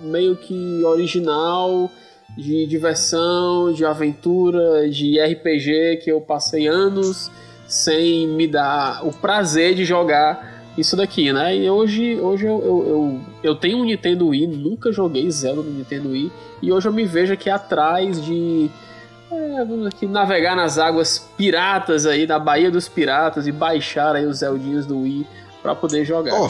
meio 0.00 0.36
que 0.36 0.84
original 0.84 1.90
de 2.36 2.64
diversão, 2.66 3.72
de 3.72 3.84
aventura, 3.84 4.88
de 4.88 5.20
RPG 5.20 5.96
que 6.04 6.12
eu 6.12 6.20
passei 6.20 6.68
anos 6.68 7.28
sem 7.66 8.28
me 8.28 8.46
dar 8.46 9.04
o 9.04 9.12
prazer 9.12 9.74
de 9.74 9.84
jogar 9.84 10.57
isso 10.78 10.96
daqui, 10.96 11.32
né? 11.32 11.56
E 11.56 11.68
hoje, 11.68 12.18
hoje 12.20 12.46
eu, 12.46 12.62
eu, 12.62 12.88
eu, 12.88 13.20
eu, 13.42 13.54
tenho 13.54 13.78
um 13.78 13.84
Nintendo 13.84 14.28
Wii, 14.28 14.46
nunca 14.46 14.92
joguei 14.92 15.28
Zelda 15.30 15.62
no 15.62 15.70
Nintendo 15.70 16.10
Wii, 16.10 16.30
e 16.62 16.72
hoje 16.72 16.86
eu 16.86 16.92
me 16.92 17.04
vejo 17.04 17.32
aqui 17.32 17.50
atrás 17.50 18.24
de. 18.24 18.70
É, 19.30 19.64
vamos 19.64 19.86
aqui 19.86 20.06
navegar 20.06 20.56
nas 20.56 20.78
águas 20.78 21.18
piratas 21.36 22.06
aí, 22.06 22.26
da 22.26 22.38
Baía 22.38 22.70
dos 22.70 22.88
Piratas, 22.88 23.46
e 23.46 23.52
baixar 23.52 24.16
aí 24.16 24.24
os 24.24 24.38
Zeldinhos 24.38 24.86
do 24.86 25.00
Wii 25.00 25.26
para 25.62 25.74
poder 25.74 26.04
jogar. 26.04 26.34
Oh! 26.34 26.48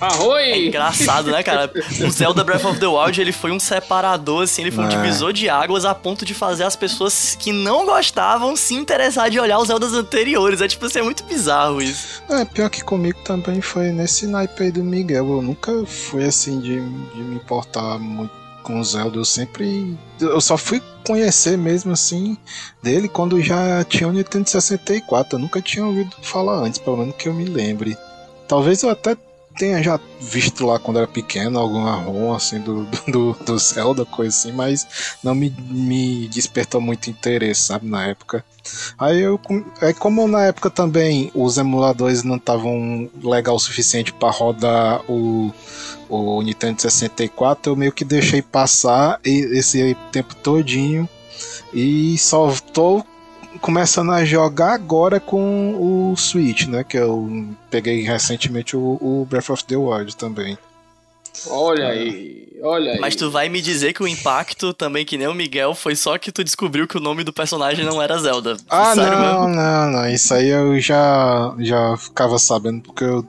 Arroi! 0.00 0.42
É 0.42 0.66
engraçado, 0.66 1.30
né, 1.30 1.42
cara? 1.42 1.70
O 2.06 2.10
Zelda 2.10 2.44
Breath 2.44 2.64
of 2.64 2.78
the 2.78 2.86
Wild, 2.86 3.20
ele 3.20 3.32
foi 3.32 3.50
um 3.50 3.58
separador, 3.58 4.42
assim, 4.42 4.62
ele 4.62 4.70
foi 4.70 4.84
um 4.84 4.88
é. 4.88 4.90
divisor 4.90 5.32
de 5.32 5.48
águas 5.48 5.84
a 5.84 5.94
ponto 5.94 6.24
de 6.24 6.34
fazer 6.34 6.64
as 6.64 6.76
pessoas 6.76 7.36
que 7.38 7.52
não 7.52 7.86
gostavam 7.86 8.54
se 8.56 8.74
interessar 8.74 9.30
de 9.30 9.40
olhar 9.40 9.58
os 9.58 9.68
Zeldas 9.68 9.92
anteriores. 9.92 10.60
É 10.60 10.68
tipo 10.68 10.86
assim, 10.86 11.00
é 11.00 11.02
muito 11.02 11.24
bizarro 11.24 11.80
isso. 11.80 12.22
É, 12.28 12.44
pior 12.44 12.68
que 12.68 12.82
comigo 12.82 13.18
também 13.24 13.60
foi 13.60 13.90
nesse 13.92 14.26
naipe 14.26 14.64
aí 14.64 14.70
do 14.70 14.84
Miguel. 14.84 15.30
Eu 15.30 15.42
nunca 15.42 15.72
fui 15.86 16.24
assim 16.24 16.60
de, 16.60 16.80
de 16.80 17.20
me 17.20 17.36
importar 17.36 17.98
muito 17.98 18.46
com 18.66 18.80
o 18.80 18.84
Zelda. 18.84 19.16
Eu 19.16 19.24
sempre. 19.24 19.96
Eu 20.20 20.40
só 20.40 20.56
fui 20.56 20.82
conhecer 21.06 21.56
mesmo 21.56 21.92
assim 21.92 22.36
dele 22.82 23.08
quando 23.08 23.40
já 23.40 23.84
tinha 23.84 24.08
o 24.08 24.12
Nintendo 24.12 24.48
64. 24.48 25.36
Eu 25.36 25.40
nunca 25.40 25.62
tinha 25.62 25.86
ouvido 25.86 26.14
falar 26.20 26.58
antes, 26.58 26.80
pelo 26.80 26.96
menos 26.96 27.14
que 27.16 27.28
eu 27.28 27.34
me 27.34 27.44
lembre. 27.44 27.96
Talvez 28.48 28.82
eu 28.82 28.90
até 28.90 29.16
tenha 29.56 29.82
já 29.82 29.98
visto 30.20 30.64
lá 30.66 30.78
quando 30.78 30.98
era 30.98 31.06
pequeno 31.06 31.58
alguma 31.58 31.96
ROM 31.96 32.34
assim 32.34 32.60
do, 32.60 32.84
do, 33.08 33.32
do 33.32 33.58
Zelda, 33.58 34.04
coisa 34.04 34.36
assim, 34.36 34.52
mas 34.52 35.16
não 35.22 35.34
me, 35.34 35.50
me 35.68 36.28
despertou 36.28 36.80
muito 36.80 37.10
interesse, 37.10 37.62
sabe, 37.62 37.88
na 37.88 38.06
época. 38.06 38.44
Aí 38.98 39.20
eu. 39.20 39.40
É 39.80 39.92
como 39.92 40.26
na 40.26 40.44
época 40.46 40.70
também 40.70 41.30
os 41.34 41.56
emuladores 41.56 42.22
não 42.22 42.36
estavam 42.36 43.10
legal 43.22 43.56
o 43.56 43.60
suficiente 43.60 44.12
para 44.12 44.30
rodar 44.30 45.00
o, 45.08 45.52
o 46.08 46.42
Nintendo 46.42 46.82
64, 46.82 47.72
eu 47.72 47.76
meio 47.76 47.92
que 47.92 48.04
deixei 48.04 48.42
passar 48.42 49.20
esse 49.24 49.96
tempo 50.10 50.34
todinho 50.36 51.08
e 51.72 52.16
só 52.18 52.52
tô 52.72 53.04
começando 53.60 54.12
a 54.12 54.24
jogar 54.24 54.72
agora 54.72 55.20
com 55.20 56.10
o 56.10 56.16
Switch, 56.16 56.66
né? 56.66 56.84
Que 56.84 56.96
eu 56.96 57.48
peguei 57.70 58.02
recentemente 58.02 58.76
o, 58.76 58.98
o 59.00 59.26
Breath 59.28 59.50
of 59.50 59.64
the 59.64 59.76
Wild 59.76 60.16
também. 60.16 60.58
Olha 61.48 61.88
aí, 61.88 62.48
olha 62.62 62.92
aí. 62.92 62.98
Mas 62.98 63.14
tu 63.14 63.30
vai 63.30 63.48
me 63.48 63.60
dizer 63.60 63.92
que 63.92 64.02
o 64.02 64.08
impacto 64.08 64.72
também, 64.72 65.04
que 65.04 65.18
nem 65.18 65.28
o 65.28 65.34
Miguel, 65.34 65.74
foi 65.74 65.94
só 65.94 66.16
que 66.16 66.32
tu 66.32 66.42
descobriu 66.42 66.88
que 66.88 66.96
o 66.96 67.00
nome 67.00 67.24
do 67.24 67.32
personagem 67.32 67.84
não 67.84 68.00
era 68.00 68.18
Zelda. 68.18 68.56
Ah, 68.68 68.94
Sério 68.94 69.18
não, 69.18 69.48
mesmo? 69.48 69.48
não, 69.54 69.90
não. 69.90 70.08
Isso 70.08 70.32
aí 70.32 70.48
eu 70.48 70.78
já, 70.80 71.54
já 71.58 71.96
ficava 71.96 72.38
sabendo, 72.38 72.82
porque 72.82 73.04
eu 73.04 73.26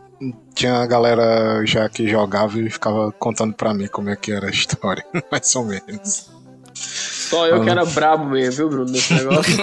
tinha 0.56 0.76
a 0.76 0.86
galera 0.86 1.66
já 1.66 1.88
que 1.90 2.08
jogava 2.08 2.60
e 2.60 2.70
ficava 2.70 3.12
contando 3.12 3.54
pra 3.54 3.74
mim 3.74 3.88
como 3.88 4.10
é 4.10 4.16
que 4.16 4.32
era 4.32 4.48
a 4.48 4.52
história, 4.52 5.06
mais 5.32 5.56
ou 5.56 5.66
menos. 5.66 6.30
Só 7.30 7.48
eu 7.48 7.62
que 7.62 7.70
era 7.70 7.86
brabo 7.86 8.26
mesmo, 8.26 8.56
viu, 8.56 8.70
Bruno, 8.70 8.92
nesse 8.92 9.14
negócio. 9.14 9.54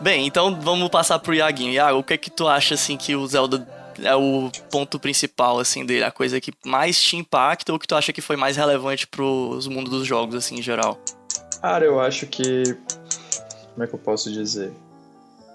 Bem, 0.00 0.26
então 0.26 0.58
vamos 0.60 0.88
passar 0.88 1.18
pro 1.18 1.34
Iaguinho. 1.34 1.72
Iago, 1.72 1.98
o 1.98 2.02
que 2.02 2.14
é 2.14 2.16
que 2.16 2.30
tu 2.30 2.48
acha, 2.48 2.74
assim, 2.74 2.96
que 2.96 3.14
o 3.14 3.26
Zelda 3.26 3.68
é 4.02 4.16
o 4.16 4.50
ponto 4.70 4.98
principal, 4.98 5.58
assim, 5.58 5.84
dele? 5.84 6.04
A 6.04 6.10
coisa 6.10 6.40
que 6.40 6.52
mais 6.64 7.00
te 7.00 7.16
impacta 7.16 7.70
ou 7.70 7.78
que 7.78 7.86
tu 7.86 7.94
acha 7.94 8.12
que 8.12 8.22
foi 8.22 8.34
mais 8.34 8.56
relevante 8.56 9.06
pros 9.06 9.66
mundos 9.66 9.90
dos 9.90 10.06
jogos, 10.06 10.34
assim, 10.34 10.58
em 10.58 10.62
geral? 10.62 10.98
Cara, 11.60 11.84
eu 11.84 12.00
acho 12.00 12.26
que... 12.26 12.62
Como 13.74 13.84
é 13.84 13.86
que 13.86 13.94
eu 13.94 13.98
posso 13.98 14.32
dizer? 14.32 14.72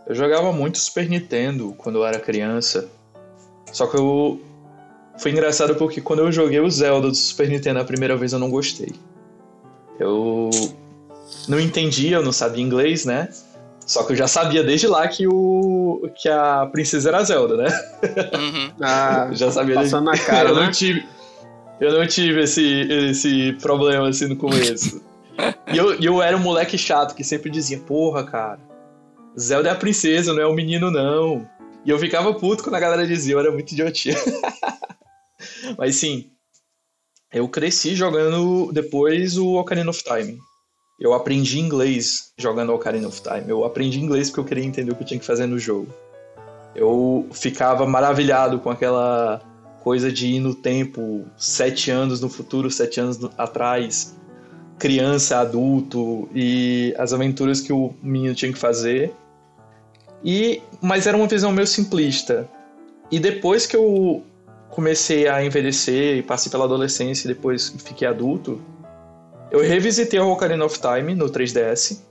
Eu 0.06 0.14
jogava 0.14 0.52
muito 0.52 0.78
Super 0.78 1.10
Nintendo 1.10 1.74
quando 1.76 1.98
eu 1.98 2.06
era 2.06 2.20
criança. 2.20 2.88
Só 3.72 3.88
que 3.88 3.98
eu... 3.98 4.40
Foi 5.18 5.32
engraçado 5.32 5.76
porque 5.76 6.02
quando 6.02 6.20
eu 6.20 6.32
joguei 6.32 6.60
o 6.60 6.70
Zelda 6.70 7.08
do 7.08 7.16
Super 7.16 7.50
Nintendo 7.50 7.80
a 7.80 7.84
primeira 7.84 8.16
vez 8.16 8.32
eu 8.32 8.40
não 8.40 8.52
gostei. 8.52 8.94
Eu 10.00 10.50
não 11.48 11.60
entendia, 11.60 12.18
eu 12.18 12.24
não 12.24 12.32
sabia 12.32 12.64
inglês, 12.64 13.06
né? 13.06 13.30
Só 13.86 14.04
que 14.04 14.14
eu 14.14 14.16
já 14.16 14.28
sabia 14.28 14.64
desde 14.64 14.88
lá 14.88 15.08
que 15.08 15.28
o 15.28 16.10
que 16.16 16.28
a 16.28 16.66
princesa 16.72 17.10
era 17.10 17.24
Zelda, 17.24 17.58
né? 17.58 17.68
Uhum. 18.34 18.72
Ah, 18.82 19.30
já 19.34 19.52
sabia 19.52 19.76
passando 19.76 20.10
desde... 20.10 20.26
na 20.26 20.28
cara, 20.28 20.50
eu 20.50 20.56
né? 20.56 20.64
não 20.64 20.72
tive 20.72 21.06
eu 21.80 21.92
não 21.92 22.08
tive 22.08 22.44
esse, 22.44 22.64
esse 23.10 23.54
problema 23.62 24.08
assim 24.08 24.28
no 24.28 24.36
começo. 24.36 25.02
e 25.72 25.78
eu, 25.78 25.94
eu 26.02 26.22
era 26.22 26.36
um 26.36 26.40
moleque 26.40 26.78
chato 26.78 27.14
que 27.14 27.24
sempre 27.24 27.50
dizia, 27.50 27.78
porra, 27.80 28.24
cara, 28.24 28.60
Zelda 29.38 29.70
é 29.70 29.72
a 29.72 29.76
princesa, 29.76 30.34
não 30.34 30.42
é 30.42 30.48
o 30.48 30.54
menino, 30.54 30.90
não. 30.90 31.48
E 31.86 31.90
eu 31.90 32.00
ficava 32.00 32.34
puto 32.34 32.64
quando 32.64 32.76
a 32.76 32.80
galera 32.80 33.06
dizia, 33.06 33.34
eu 33.34 33.40
era 33.40 33.52
muito 33.52 33.74
idiotinha. 33.74 34.16
Mas 35.78 35.98
sim, 35.98 36.32
eu 37.36 37.50
cresci 37.50 37.94
jogando 37.96 38.72
depois 38.72 39.38
o 39.38 39.56
Ocarina 39.56 39.90
of 39.90 40.02
Time. 40.02 40.40
Eu 40.98 41.14
aprendi 41.14 41.60
inglês 41.60 42.32
jogando 42.38 42.74
Ocarina 42.74 43.10
of 43.10 43.22
Time. 43.22 43.44
Eu 43.50 43.66
aprendi 43.66 44.00
inglês 44.00 44.30
porque 44.30 44.40
eu 44.40 44.46
queria 44.46 44.64
entender 44.64 44.94
o 44.94 44.96
que 44.96 45.04
eu 45.04 45.08
tinha 45.08 45.20
que 45.20 45.26
fazer 45.26 45.46
no 45.46 45.60
jogo. 45.60 45.94
Eu 46.74 47.28
ficava 47.34 47.86
maravilhado 47.86 48.58
com 48.60 48.70
aquela 48.70 49.42
coisa 49.84 50.10
de 50.10 50.28
ir 50.28 50.40
no 50.40 50.56
tempo, 50.56 51.26
sete 51.36 51.92
anos 51.92 52.22
no 52.22 52.30
futuro, 52.30 52.72
sete 52.72 53.02
anos 53.02 53.18
no, 53.18 53.30
atrás, 53.38 54.16
criança, 54.80 55.40
adulto 55.40 56.30
e 56.34 56.96
as 56.98 57.12
aventuras 57.12 57.60
que 57.60 57.74
o 57.74 57.94
menino 58.02 58.34
tinha 58.34 58.54
que 58.54 58.58
fazer. 58.58 59.14
E 60.24 60.62
mas 60.82 61.06
era 61.06 61.18
uma 61.18 61.28
visão 61.28 61.52
meio 61.52 61.68
simplista. 61.68 62.50
E 63.12 63.20
depois 63.20 63.68
que 63.68 63.76
eu 63.76 64.24
comecei 64.76 65.26
a 65.26 65.42
envelhecer 65.44 66.18
e 66.18 66.22
passei 66.22 66.52
pela 66.52 66.66
adolescência 66.66 67.26
e 67.26 67.34
depois 67.34 67.74
fiquei 67.78 68.06
adulto, 68.06 68.62
Eu 69.50 69.62
revisitei 69.62 70.20
o 70.20 70.30
Ocarina 70.30 70.66
of 70.66 70.78
Time 70.78 71.16
no 71.16 71.28
3DS 71.30 72.02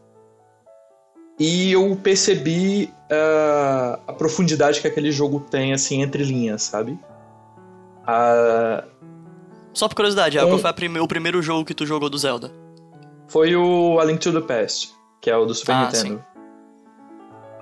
e 1.39 1.73
eu 1.73 1.95
percebi 2.03 2.91
uh, 3.11 4.01
a 4.07 4.13
profundidade 4.15 4.81
que 4.81 4.87
aquele 4.87 5.13
jogo 5.13 5.41
tem, 5.41 5.75
assim, 5.75 6.01
entre 6.01 6.25
linhas, 6.25 6.63
sabe? 6.63 6.93
Uh, 8.03 8.89
Só 9.75 9.87
por 9.87 9.97
curiosidade, 9.97 10.39
qual 10.39 10.59
foi 10.59 10.73
prime 10.73 11.01
o 11.01 11.09
primeiro 11.09 11.43
jogo 11.43 11.67
que 11.67 11.75
tu 11.75 11.85
jogou 11.85 12.09
do 12.09 12.17
Zelda? 12.17 12.51
Foi 13.29 13.55
o 13.55 13.99
A 14.01 14.05
Link 14.05 14.21
to 14.21 14.33
the 14.33 14.41
Past, 14.41 14.95
que 15.21 15.29
é 15.29 15.37
o 15.37 15.45
do 15.45 15.55
Super 15.55 15.73
ah, 15.73 15.85
Nintendo. 15.85 16.17
Sim. 16.17 16.21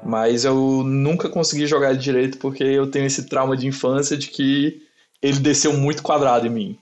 Mas 0.05 0.45
eu 0.45 0.55
nunca 0.85 1.29
consegui 1.29 1.67
jogar 1.67 1.91
ele 1.91 1.99
direito 1.99 2.38
porque 2.38 2.62
eu 2.62 2.88
tenho 2.88 3.07
esse 3.07 3.29
trauma 3.29 3.57
de 3.57 3.67
infância 3.67 4.17
de 4.17 4.29
que 4.29 4.92
ele 5.23 5.39
desceu 5.39 5.73
muito 5.73 6.03
quadrado 6.03 6.47
em 6.47 6.51
mim. 6.51 6.79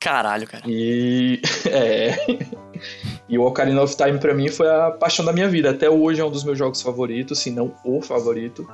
Caralho, 0.00 0.46
cara. 0.46 0.64
E. 0.66 1.40
É. 1.66 2.14
E 3.28 3.38
o 3.38 3.42
Ocarina 3.42 3.82
of 3.82 3.96
Time 3.96 4.18
para 4.18 4.34
mim 4.34 4.48
foi 4.48 4.68
a 4.68 4.90
paixão 4.90 5.24
da 5.24 5.32
minha 5.32 5.48
vida. 5.48 5.70
Até 5.70 5.88
hoje 5.88 6.20
é 6.20 6.24
um 6.24 6.30
dos 6.30 6.44
meus 6.44 6.58
jogos 6.58 6.82
favoritos, 6.82 7.38
se 7.38 7.50
não 7.50 7.74
o 7.84 8.02
favorito. 8.02 8.68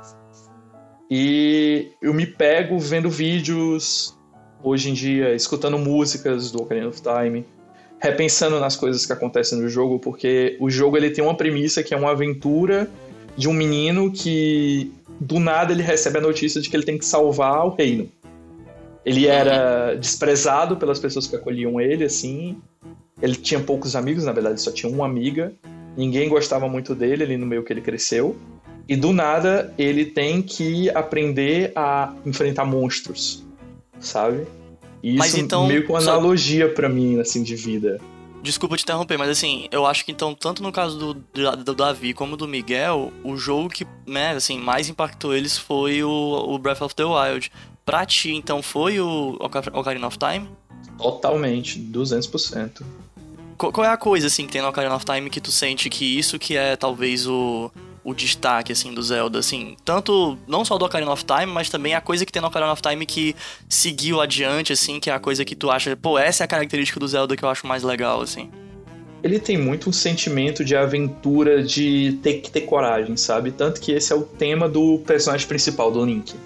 E 1.08 1.92
eu 2.02 2.12
me 2.12 2.26
pego 2.26 2.78
vendo 2.78 3.08
vídeos 3.08 4.16
hoje 4.62 4.90
em 4.90 4.92
dia, 4.92 5.34
escutando 5.34 5.78
músicas 5.78 6.50
do 6.50 6.62
Ocarina 6.62 6.88
of 6.88 7.00
Time, 7.00 7.46
repensando 8.00 8.58
nas 8.58 8.76
coisas 8.76 9.06
que 9.06 9.12
acontecem 9.12 9.58
no 9.58 9.68
jogo, 9.68 9.98
porque 9.98 10.56
o 10.60 10.68
jogo 10.68 10.96
ele 10.96 11.10
tem 11.10 11.22
uma 11.22 11.36
premissa 11.36 11.82
que 11.82 11.94
é 11.94 11.96
uma 11.96 12.10
aventura 12.10 12.90
de 13.36 13.48
um 13.48 13.52
menino 13.52 14.12
que 14.12 14.92
do 15.20 15.38
nada 15.38 15.72
ele 15.72 15.82
recebe 15.82 16.18
a 16.18 16.20
notícia 16.20 16.60
de 16.60 16.68
que 16.68 16.76
ele 16.76 16.84
tem 16.84 16.98
que 16.98 17.04
salvar 17.04 17.66
o 17.66 17.70
reino. 17.70 18.10
Ele 19.04 19.26
era 19.26 19.94
desprezado 19.94 20.76
pelas 20.76 20.98
pessoas 20.98 21.26
que 21.26 21.34
acolhiam 21.34 21.80
ele, 21.80 22.04
assim, 22.04 22.60
ele 23.22 23.34
tinha 23.34 23.60
poucos 23.60 23.94
amigos, 23.94 24.24
na 24.24 24.32
verdade, 24.32 24.60
só 24.60 24.70
tinha 24.70 24.90
uma 24.90 25.06
amiga. 25.06 25.52
Ninguém 25.96 26.28
gostava 26.28 26.68
muito 26.68 26.94
dele 26.94 27.24
ali 27.24 27.36
no 27.36 27.46
meio 27.46 27.62
que 27.62 27.72
ele 27.72 27.80
cresceu. 27.80 28.36
E 28.88 28.96
do 28.96 29.12
nada 29.12 29.72
ele 29.78 30.04
tem 30.04 30.42
que 30.42 30.90
aprender 30.90 31.72
a 31.76 32.12
enfrentar 32.26 32.64
monstros, 32.64 33.44
sabe? 34.00 34.46
E 35.02 35.16
isso 35.16 35.38
então, 35.38 35.66
meio 35.66 35.84
que 35.84 35.92
uma 35.92 36.00
só... 36.00 36.12
analogia 36.12 36.68
para 36.68 36.88
mim, 36.88 37.20
assim, 37.20 37.42
de 37.42 37.54
vida. 37.54 38.00
Desculpa 38.42 38.76
te 38.76 38.84
interromper, 38.84 39.18
mas 39.18 39.28
assim, 39.28 39.68
eu 39.70 39.84
acho 39.84 40.04
que 40.04 40.12
então, 40.12 40.34
tanto 40.34 40.62
no 40.62 40.72
caso 40.72 40.98
do, 40.98 41.14
do, 41.14 41.56
do, 41.56 41.74
Davi 41.74 42.14
como 42.14 42.38
do 42.38 42.48
Miguel, 42.48 43.12
o 43.22 43.36
jogo 43.36 43.68
que, 43.68 43.86
né, 44.06 44.30
assim, 44.30 44.58
mais 44.58 44.88
impactou 44.88 45.34
eles 45.34 45.58
foi 45.58 46.02
o, 46.02 46.08
o 46.08 46.58
Breath 46.58 46.80
of 46.80 46.94
the 46.94 47.04
Wild. 47.04 47.52
Pra 47.90 48.06
ti, 48.06 48.32
então, 48.32 48.62
foi 48.62 49.00
o 49.00 49.36
Ocarina 49.72 50.06
of 50.06 50.16
Time? 50.16 50.48
Totalmente, 50.96 51.76
200%. 51.76 52.82
Qual 53.58 53.84
é 53.84 53.88
a 53.88 53.96
coisa, 53.96 54.28
assim, 54.28 54.46
que 54.46 54.52
tem 54.52 54.62
no 54.62 54.68
Ocarina 54.68 54.94
of 54.94 55.04
Time 55.04 55.28
que 55.28 55.40
tu 55.40 55.50
sente 55.50 55.90
que 55.90 56.04
isso 56.04 56.38
que 56.38 56.56
é 56.56 56.76
talvez 56.76 57.26
o, 57.26 57.68
o 58.04 58.14
destaque, 58.14 58.70
assim, 58.70 58.94
do 58.94 59.02
Zelda, 59.02 59.40
assim? 59.40 59.76
Tanto, 59.84 60.38
não 60.46 60.64
só 60.64 60.78
do 60.78 60.84
Ocarina 60.84 61.10
of 61.10 61.24
Time, 61.24 61.46
mas 61.46 61.68
também 61.68 61.96
a 61.96 62.00
coisa 62.00 62.24
que 62.24 62.30
tem 62.30 62.40
no 62.40 62.46
Ocarina 62.46 62.70
of 62.70 62.80
Time 62.80 63.04
que 63.04 63.34
seguiu 63.68 64.20
adiante, 64.20 64.72
assim, 64.72 65.00
que 65.00 65.10
é 65.10 65.12
a 65.12 65.18
coisa 65.18 65.44
que 65.44 65.56
tu 65.56 65.68
acha, 65.68 65.96
pô, 65.96 66.16
essa 66.16 66.44
é 66.44 66.46
a 66.46 66.48
característica 66.48 67.00
do 67.00 67.08
Zelda 67.08 67.36
que 67.36 67.44
eu 67.44 67.48
acho 67.48 67.66
mais 67.66 67.82
legal, 67.82 68.20
assim. 68.20 68.48
Ele 69.20 69.40
tem 69.40 69.58
muito 69.58 69.90
um 69.90 69.92
sentimento 69.92 70.64
de 70.64 70.76
aventura, 70.76 71.60
de 71.60 72.20
ter 72.22 72.34
que 72.34 72.52
ter 72.52 72.60
coragem, 72.60 73.16
sabe? 73.16 73.50
Tanto 73.50 73.80
que 73.80 73.90
esse 73.90 74.12
é 74.12 74.14
o 74.14 74.22
tema 74.22 74.68
do 74.68 75.00
personagem 75.04 75.48
principal, 75.48 75.90
do 75.90 76.04
Link. 76.04 76.36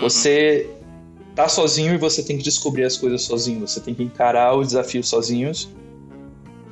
Você 0.00 0.68
tá 1.34 1.48
sozinho 1.48 1.94
e 1.94 1.98
você 1.98 2.22
tem 2.22 2.36
que 2.36 2.42
descobrir 2.42 2.84
as 2.84 2.96
coisas 2.96 3.22
sozinho. 3.22 3.60
Você 3.60 3.80
tem 3.80 3.94
que 3.94 4.02
encarar 4.02 4.56
os 4.56 4.68
desafios 4.68 5.08
sozinhos 5.08 5.68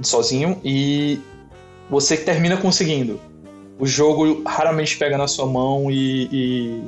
sozinho 0.02 0.60
e 0.64 1.20
você 1.88 2.16
termina 2.16 2.56
conseguindo. 2.56 3.20
O 3.78 3.86
jogo 3.86 4.42
raramente 4.46 4.96
pega 4.96 5.18
na 5.18 5.26
sua 5.26 5.46
mão 5.46 5.90
e, 5.90 6.28
e 6.32 6.82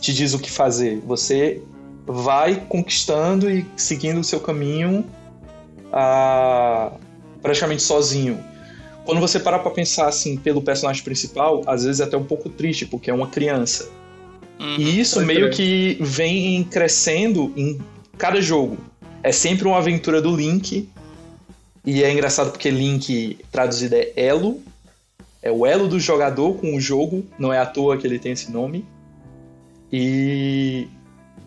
te 0.00 0.12
diz 0.12 0.34
o 0.34 0.38
que 0.38 0.50
fazer. 0.50 1.00
Você 1.06 1.62
vai 2.06 2.64
conquistando 2.68 3.50
e 3.50 3.64
seguindo 3.76 4.20
o 4.20 4.24
seu 4.24 4.40
caminho 4.40 5.04
praticamente 7.42 7.82
sozinho. 7.82 8.42
Quando 9.04 9.20
você 9.20 9.40
parar 9.40 9.60
para 9.60 9.70
pensar 9.70 10.08
assim 10.08 10.36
pelo 10.36 10.62
personagem 10.62 11.02
principal, 11.02 11.62
às 11.66 11.84
vezes 11.84 12.00
é 12.00 12.04
até 12.04 12.16
um 12.16 12.24
pouco 12.24 12.48
triste, 12.48 12.86
porque 12.86 13.10
é 13.10 13.14
uma 13.14 13.28
criança. 13.28 13.88
Uhum, 14.60 14.76
e 14.78 15.00
isso 15.00 15.24
meio 15.24 15.50
que 15.50 15.96
vem 16.00 16.62
crescendo 16.64 17.50
em 17.56 17.80
cada 18.18 18.42
jogo. 18.42 18.76
É 19.22 19.32
sempre 19.32 19.66
uma 19.66 19.78
aventura 19.78 20.20
do 20.20 20.36
Link 20.36 20.86
e 21.84 22.04
é 22.04 22.12
engraçado 22.12 22.50
porque 22.50 22.70
Link 22.70 23.38
traduzido 23.50 23.94
é 23.94 24.12
elo. 24.14 24.60
É 25.42 25.50
o 25.50 25.64
elo 25.64 25.88
do 25.88 25.98
jogador 25.98 26.58
com 26.58 26.76
o 26.76 26.80
jogo. 26.80 27.24
Não 27.38 27.50
é 27.50 27.58
à 27.58 27.64
toa 27.64 27.96
que 27.96 28.06
ele 28.06 28.18
tem 28.18 28.32
esse 28.32 28.52
nome. 28.52 28.84
E 29.90 30.86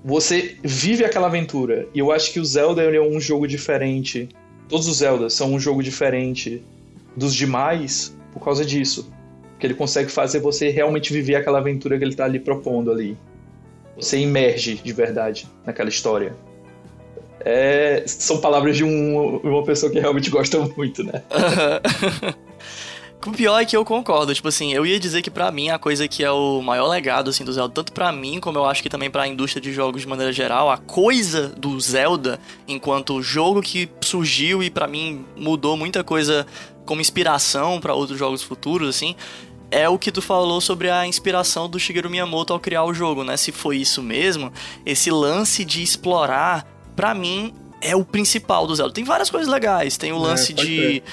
você 0.03 0.57
vive 0.63 1.05
aquela 1.05 1.27
aventura. 1.27 1.87
E 1.93 1.99
eu 1.99 2.11
acho 2.11 2.33
que 2.33 2.39
o 2.39 2.45
Zelda 2.45 2.81
é 2.81 2.99
um 2.99 3.19
jogo 3.19 3.47
diferente. 3.47 4.27
Todos 4.67 4.87
os 4.87 4.97
Zeldas 4.97 5.33
são 5.33 5.53
um 5.53 5.59
jogo 5.59 5.83
diferente 5.83 6.63
dos 7.15 7.35
demais 7.35 8.15
por 8.33 8.43
causa 8.43 8.65
disso. 8.65 9.13
Porque 9.63 9.67
ele 9.67 9.75
consegue 9.75 10.11
fazer 10.11 10.39
você 10.41 10.67
realmente 10.67 11.13
viver 11.13 11.35
aquela 11.35 11.59
aventura 11.59 11.97
que 11.97 12.03
ele 12.03 12.11
está 12.11 12.25
ali 12.25 12.37
propondo 12.37 12.91
ali. 12.91 13.17
Você 13.95 14.19
emerge 14.19 14.75
de 14.75 14.91
verdade 14.91 15.47
naquela 15.65 15.87
história 15.87 16.35
é, 17.45 18.03
são 18.07 18.39
palavras 18.39 18.77
de 18.77 18.83
um, 18.83 19.37
uma 19.37 19.63
pessoa 19.63 19.91
que 19.91 19.99
realmente 19.99 20.29
gosta 20.29 20.59
muito, 20.59 21.03
né? 21.03 21.23
O 23.25 23.31
pior 23.31 23.57
é 23.57 23.63
que 23.63 23.77
eu 23.77 23.85
concordo, 23.85 24.35
tipo 24.35 24.49
assim, 24.49 24.73
eu 24.73 24.85
ia 24.85 24.99
dizer 24.99 25.21
que 25.21 25.31
para 25.31 25.49
mim 25.49 25.69
a 25.69 25.79
coisa 25.79 26.09
que 26.09 26.25
é 26.25 26.29
o 26.29 26.61
maior 26.61 26.89
legado 26.89 27.29
assim 27.29 27.45
do 27.45 27.53
Zelda, 27.53 27.73
tanto 27.73 27.93
para 27.93 28.11
mim 28.11 28.37
como 28.37 28.57
eu 28.57 28.65
acho 28.65 28.83
que 28.83 28.89
também 28.89 29.09
para 29.09 29.23
a 29.23 29.27
indústria 29.29 29.61
de 29.61 29.71
jogos 29.71 30.01
de 30.01 30.07
maneira 30.09 30.33
geral, 30.33 30.69
a 30.69 30.77
coisa 30.77 31.47
do 31.47 31.79
Zelda 31.79 32.37
enquanto 32.67 33.21
jogo 33.21 33.61
que 33.61 33.89
surgiu 34.01 34.61
e 34.61 34.69
para 34.69 34.87
mim 34.87 35.23
mudou 35.37 35.77
muita 35.77 36.03
coisa 36.03 36.45
como 36.85 36.99
inspiração 36.99 37.79
para 37.79 37.93
outros 37.93 38.19
jogos 38.19 38.43
futuros 38.43 38.89
assim, 38.89 39.15
é 39.73 39.89
o 39.89 39.97
que 39.97 40.11
tu 40.11 40.21
falou 40.21 40.61
sobre 40.61 40.89
a 40.89 41.07
inspiração 41.07 41.67
do 41.67 41.79
Shigeru 41.79 42.09
Miyamoto 42.09 42.53
ao 42.53 42.59
criar 42.59 42.83
o 42.83 42.93
jogo, 42.93 43.23
né? 43.23 43.35
Se 43.35 43.51
foi 43.51 43.77
isso 43.77 44.03
mesmo, 44.03 44.53
esse 44.85 45.09
lance 45.09 45.65
de 45.65 45.81
explorar 45.81 46.67
para 46.95 47.15
mim, 47.15 47.53
é 47.81 47.95
o 47.95 48.05
principal 48.05 48.67
do 48.67 48.75
Zelda. 48.75 48.93
Tem 48.93 49.03
várias 49.03 49.31
coisas 49.31 49.51
legais, 49.51 49.97
tem 49.97 50.13
o 50.13 50.17
é, 50.17 50.19
lance 50.19 50.51
é, 50.51 50.55
de. 50.55 51.03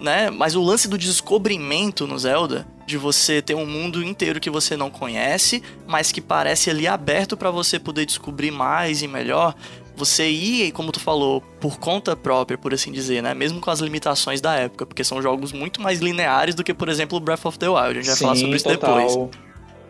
Né? 0.00 0.28
Mas 0.28 0.56
o 0.56 0.62
lance 0.62 0.88
do 0.88 0.98
descobrimento 0.98 2.06
no 2.06 2.18
Zelda, 2.18 2.66
de 2.90 2.98
você 2.98 3.40
ter 3.40 3.54
um 3.54 3.64
mundo 3.64 4.02
inteiro 4.02 4.40
que 4.40 4.50
você 4.50 4.76
não 4.76 4.90
conhece, 4.90 5.62
mas 5.86 6.10
que 6.10 6.20
parece 6.20 6.68
ali 6.70 6.88
aberto 6.88 7.36
para 7.36 7.50
você 7.50 7.78
poder 7.78 8.04
descobrir 8.04 8.50
mais 8.50 9.00
e 9.00 9.08
melhor. 9.08 9.54
Você 9.96 10.28
ir, 10.28 10.72
como 10.72 10.90
tu 10.90 10.98
falou, 10.98 11.40
por 11.60 11.78
conta 11.78 12.16
própria, 12.16 12.58
por 12.58 12.74
assim 12.74 12.90
dizer, 12.90 13.22
né? 13.22 13.32
Mesmo 13.32 13.60
com 13.60 13.70
as 13.70 13.80
limitações 13.80 14.40
da 14.40 14.54
época, 14.54 14.86
porque 14.86 15.04
são 15.04 15.22
jogos 15.22 15.52
muito 15.52 15.80
mais 15.80 16.00
lineares 16.00 16.54
do 16.54 16.64
que, 16.64 16.74
por 16.74 16.88
exemplo, 16.88 17.20
Breath 17.20 17.44
of 17.44 17.58
the 17.58 17.68
Wild. 17.68 17.90
A 17.90 17.92
gente 17.94 18.06
vai 18.06 18.16
Sim, 18.16 18.24
falar 18.24 18.36
sobre 18.36 18.56
isso 18.56 18.64
total. 18.64 18.96
depois. 18.96 19.30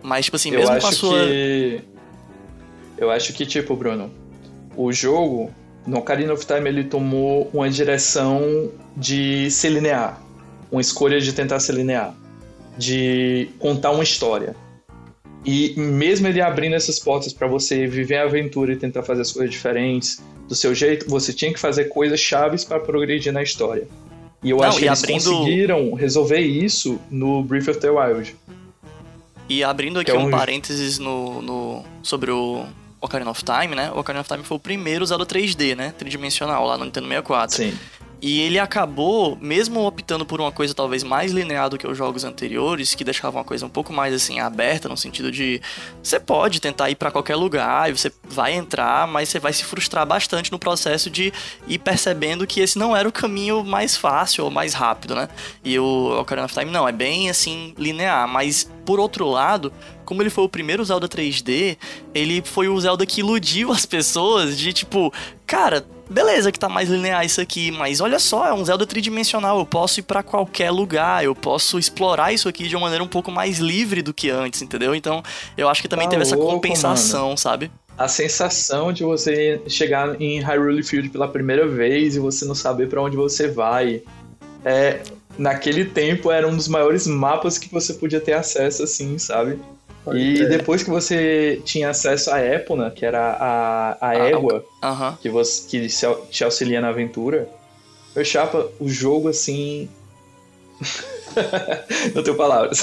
Mas, 0.03 0.25
tipo 0.27 0.37
assim, 0.37 0.51
eu 0.51 0.61
mesmo 0.61 0.81
com 0.81 0.87
a 0.87 0.93
sua. 0.93 1.25
Que... 1.27 1.81
Eu 2.99 3.11
acho 3.11 3.33
que, 3.33 3.47
tipo, 3.47 3.75
Bruno, 3.77 4.11
o 4.77 4.93
jogo, 4.93 5.51
no 5.87 5.99
Ocarina 5.99 6.33
of 6.33 6.45
Time, 6.45 6.69
ele 6.69 6.85
tomou 6.85 7.49
uma 7.53 7.71
direção 7.71 8.71
de 8.97 9.51
ser 9.51 9.71
linear. 9.71 10.21
Uma 10.71 10.81
escolha 10.81 11.21
de 11.21 11.33
tentar 11.33 11.61
ser 11.61 11.75
linear. 11.75 12.15
De 12.81 13.49
contar 13.59 13.91
uma 13.91 14.03
história. 14.03 14.57
E 15.45 15.75
mesmo 15.77 16.27
ele 16.27 16.41
abrindo 16.41 16.75
essas 16.75 16.99
portas 16.99 17.33
para 17.33 17.47
você 17.47 17.87
viver 17.87 18.17
a 18.17 18.25
aventura 18.25 18.73
e 18.73 18.77
tentar 18.77 19.03
fazer 19.03 19.23
as 19.23 19.33
coisas 19.33 19.51
diferentes 19.51 20.23
do 20.49 20.55
seu 20.55 20.75
jeito, 20.75 21.09
você 21.09 21.33
tinha 21.33 21.53
que 21.53 21.59
fazer 21.59 21.85
coisas 21.85 22.21
chaves 22.21 22.65
para 22.65 22.81
progredir 22.81 23.33
na 23.33 23.43
história. 23.43 23.87
E 24.43 24.51
eu 24.51 24.59
Não, 24.59 24.65
acho 24.65 24.79
que 24.79 24.87
eles 24.87 25.03
abrindo... 25.03 25.31
conseguiram 25.31 25.95
resolver 25.95 26.41
isso 26.41 27.01
no 27.11 27.43
Breath 27.43 27.69
of 27.69 27.81
the 27.81 27.91
Wild. 27.91 28.35
E 29.49 29.65
abrindo 29.65 29.99
aqui 29.99 30.11
é 30.11 30.19
um, 30.19 30.27
um 30.27 30.31
parênteses 30.31 30.99
no, 30.99 31.43
no, 31.43 31.85
sobre 32.03 32.31
o 32.31 32.65
Ocarina 33.01 33.31
of 33.31 33.43
Time, 33.45 33.75
né? 33.75 33.91
O 33.93 33.99
Ocarina 33.99 34.21
of 34.21 34.29
Time 34.29 34.45
foi 34.45 34.57
o 34.57 34.61
primeiro 34.61 35.03
usado 35.03 35.27
3D, 35.27 35.75
né? 35.75 35.93
Tridimensional 35.97 36.67
lá 36.67 36.79
no 36.79 36.85
Nintendo 36.85 37.09
64. 37.09 37.57
Sim. 37.57 37.75
E 38.23 38.41
ele 38.41 38.59
acabou, 38.59 39.37
mesmo 39.41 39.85
optando 39.87 40.27
por 40.27 40.41
uma 40.41 40.53
coisa 40.53 40.75
talvez 40.75 41.03
mais 41.03 41.33
linear 41.33 41.71
do 41.71 41.79
que 41.79 41.87
os 41.87 41.97
jogos 41.97 42.23
anteriores, 42.23 42.95
que 42.95 43.03
deixava 43.03 43.39
uma 43.39 43.45
coisa 43.45 43.65
um 43.65 43.69
pouco 43.69 43.93
mais 43.93 44.13
assim 44.13 44.41
aberta, 44.41 44.89
no 44.89 44.97
sentido 44.97 45.33
de 45.33 45.61
você 46.03 46.21
pode 46.21 46.61
tentar 46.61 46.91
ir 46.91 46.97
para 46.97 47.11
qualquer 47.11 47.37
lugar 47.37 47.89
e 47.89 47.97
você 47.97 48.13
vai 48.29 48.53
entrar, 48.53 49.07
mas 49.07 49.29
você 49.29 49.39
vai 49.39 49.53
se 49.53 49.65
frustrar 49.65 50.07
bastante 50.07 50.53
no 50.53 50.59
processo 50.59 51.09
de 51.09 51.33
ir 51.67 51.79
percebendo 51.79 52.47
que 52.47 52.61
esse 52.61 52.79
não 52.79 52.95
era 52.95 53.09
o 53.09 53.13
caminho 53.13 53.65
mais 53.65 53.97
fácil 53.97 54.45
ou 54.45 54.51
mais 54.51 54.75
rápido, 54.75 55.15
né? 55.15 55.29
E 55.65 55.79
o 55.79 56.21
Ocarina 56.21 56.45
of 56.45 56.55
Time 56.55 56.71
não, 56.71 56.87
é 56.87 56.93
bem 56.93 57.31
assim 57.31 57.75
linear, 57.79 58.29
mas 58.29 58.71
por 58.91 58.99
outro 58.99 59.31
lado, 59.31 59.73
como 60.05 60.21
ele 60.21 60.31
foi 60.31 60.43
o 60.43 60.49
primeiro 60.49 60.85
Zelda 60.85 61.09
3D, 61.09 61.79
ele 62.13 62.43
foi 62.45 62.67
o 62.67 62.81
Zelda 62.81 63.07
que 63.07 63.21
iludiu 63.21 63.71
as 63.71 63.87
pessoas 63.87 64.59
de 64.59 64.73
tipo, 64.73 65.13
cara, 65.47 65.87
beleza 66.11 66.51
que 66.51 66.59
tá 66.59 66.69
mais 66.69 66.89
linear 66.89 67.25
isso 67.25 67.41
aqui, 67.41 67.71
mas 67.71 68.01
olha 68.01 68.19
só, 68.19 68.49
é 68.49 68.53
um 68.53 68.65
Zelda 68.65 68.85
tridimensional, 68.85 69.61
eu 69.61 69.65
posso 69.65 70.01
ir 70.01 70.03
para 70.03 70.25
qualquer 70.25 70.73
lugar, 70.73 71.23
eu 71.23 71.37
posso 71.37 71.79
explorar 71.79 72.33
isso 72.33 72.49
aqui 72.49 72.67
de 72.67 72.75
uma 72.75 72.83
maneira 72.83 73.05
um 73.05 73.07
pouco 73.07 73.31
mais 73.31 73.61
livre 73.61 74.03
do 74.03 74.13
que 74.13 74.29
antes, 74.29 74.61
entendeu? 74.61 74.93
Então, 74.93 75.23
eu 75.57 75.69
acho 75.69 75.81
que 75.81 75.87
também 75.87 76.07
tá 76.07 76.19
teve 76.19 76.25
louco, 76.25 76.43
essa 76.43 76.53
compensação, 76.53 77.27
mano. 77.27 77.39
sabe? 77.39 77.71
A 77.97 78.09
sensação 78.09 78.93
de 78.93 79.05
você 79.05 79.63
chegar 79.69 80.21
em 80.21 80.41
Hyrule 80.41 80.83
Field 80.83 81.11
pela 81.11 81.29
primeira 81.29 81.69
vez 81.69 82.17
e 82.17 82.19
você 82.19 82.45
não 82.45 82.57
saber 82.57 82.89
para 82.89 83.01
onde 83.01 83.17
você 83.17 83.47
vai. 83.47 84.03
É, 84.65 85.01
naquele 85.41 85.87
tempo 85.87 86.31
era 86.31 86.47
um 86.47 86.55
dos 86.55 86.69
maiores 86.69 87.07
mapas 87.07 87.57
que 87.57 87.73
você 87.73 87.95
podia 87.95 88.21
ter 88.21 88.35
acesso, 88.35 88.83
assim, 88.83 89.19
sabe? 89.19 89.59
e 90.15 90.47
depois 90.47 90.83
que 90.83 90.91
você 90.91 91.61
tinha 91.65 91.91
acesso 91.91 92.31
à 92.31 92.41
Epona, 92.43 92.91
que 92.91 93.05
era 93.05 93.37
a, 93.39 94.09
a 94.09 94.15
égua 94.15 94.65
uh 94.83 94.87
-huh. 94.87 95.19
que, 95.19 95.29
você, 95.29 95.69
que 95.69 95.89
te 96.31 96.45
auxilia 96.45 96.81
na 96.81 96.89
aventura, 96.89 97.49
eu 98.15 98.25
chapa 98.25 98.69
o 98.79 98.89
jogo 98.89 99.29
assim. 99.29 99.89
Não 102.15 102.23
tenho 102.23 102.37
palavras. 102.37 102.83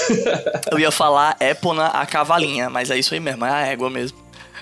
eu 0.70 0.78
ia 0.78 0.90
falar 0.90 1.36
Epona 1.40 1.88
a 1.88 2.06
cavalinha, 2.06 2.70
mas 2.70 2.90
é 2.90 2.96
isso 2.96 3.14
aí 3.14 3.20
mesmo, 3.20 3.44
é 3.44 3.50
a 3.50 3.66
égua 3.66 3.90
mesmo. 3.90 4.16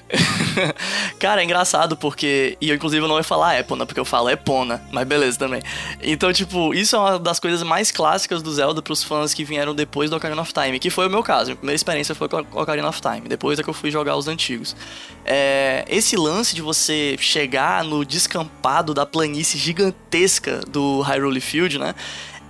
Cara, 1.19 1.41
é 1.41 1.45
engraçado 1.45 1.97
porque. 1.97 2.57
E 2.61 2.69
eu, 2.69 2.77
inclusive, 2.77 3.07
não 3.07 3.17
ia 3.17 3.25
falar 3.25 3.59
Epona, 3.59 3.85
porque 3.85 3.99
eu 3.99 4.05
falo 4.05 4.31
Epona, 4.31 4.83
mas 4.93 5.07
beleza 5.07 5.39
também. 5.39 5.63
Então, 6.03 6.33
tipo, 6.33 6.73
isso 6.73 6.95
é 6.97 6.99
uma 6.99 7.19
das 7.19 7.41
coisas 7.41 7.63
mais 7.63 7.91
clássicas 7.91 8.43
do 8.43 8.53
Zelda 8.53 8.81
pros 8.81 9.03
fãs 9.03 9.35
que 9.35 9.45
vieram 9.45 9.75
depois 9.75 10.11
do 10.11 10.17
Ocarina 10.17 10.41
of 10.41 10.53
Time, 10.53 10.79
que 10.79 10.91
foi 10.91 11.07
o 11.07 11.11
meu 11.11 11.23
caso. 11.23 11.47
Minha 11.47 11.57
primeira 11.57 11.77
experiência 11.77 12.15
foi 12.15 12.29
com 12.29 12.37
o 12.37 12.63
Ocarina 12.63 12.89
of 12.89 13.01
Time, 13.01 13.23
depois 13.29 13.59
é 13.59 13.63
que 13.63 13.71
eu 13.71 13.75
fui 13.75 13.91
jogar 13.91 14.17
os 14.17 14.29
antigos. 14.29 14.77
É, 15.25 15.85
esse 15.89 16.17
lance 16.17 16.55
de 16.55 16.63
você 16.63 17.17
chegar 17.19 17.83
no 17.83 18.05
descampado 18.05 18.95
da 18.95 19.05
planície 19.05 19.59
gigantesca 19.59 20.61
do 20.69 21.01
Hyrule 21.01 21.41
Field, 21.41 21.79
né? 21.79 21.95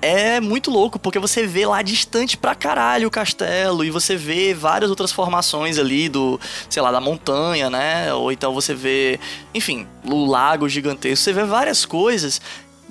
É 0.01 0.41
muito 0.41 0.71
louco, 0.71 0.99
porque 0.99 1.19
você 1.19 1.47
vê 1.47 1.67
lá 1.67 1.83
distante 1.83 2.37
pra 2.37 2.55
caralho 2.55 3.09
o 3.09 3.11
castelo 3.11 3.85
e 3.85 3.91
você 3.91 4.17
vê 4.17 4.55
várias 4.55 4.91
outras 4.91 5.13
formações 5.13 5.79
ali 5.79 6.09
do, 6.09 6.39
sei 6.69 6.83
lá, 6.83 6.91
da 6.91 7.01
montanha, 7.01 7.71
né? 7.71 8.13
Ou 8.15 8.31
então 8.31 8.53
você 8.53 8.75
vê, 8.75 9.19
enfim, 9.55 9.87
o 10.05 10.25
lago 10.27 10.69
gigantesco, 10.69 11.25
você 11.25 11.33
vê 11.33 11.45
várias 11.45 11.85
coisas 11.85 12.41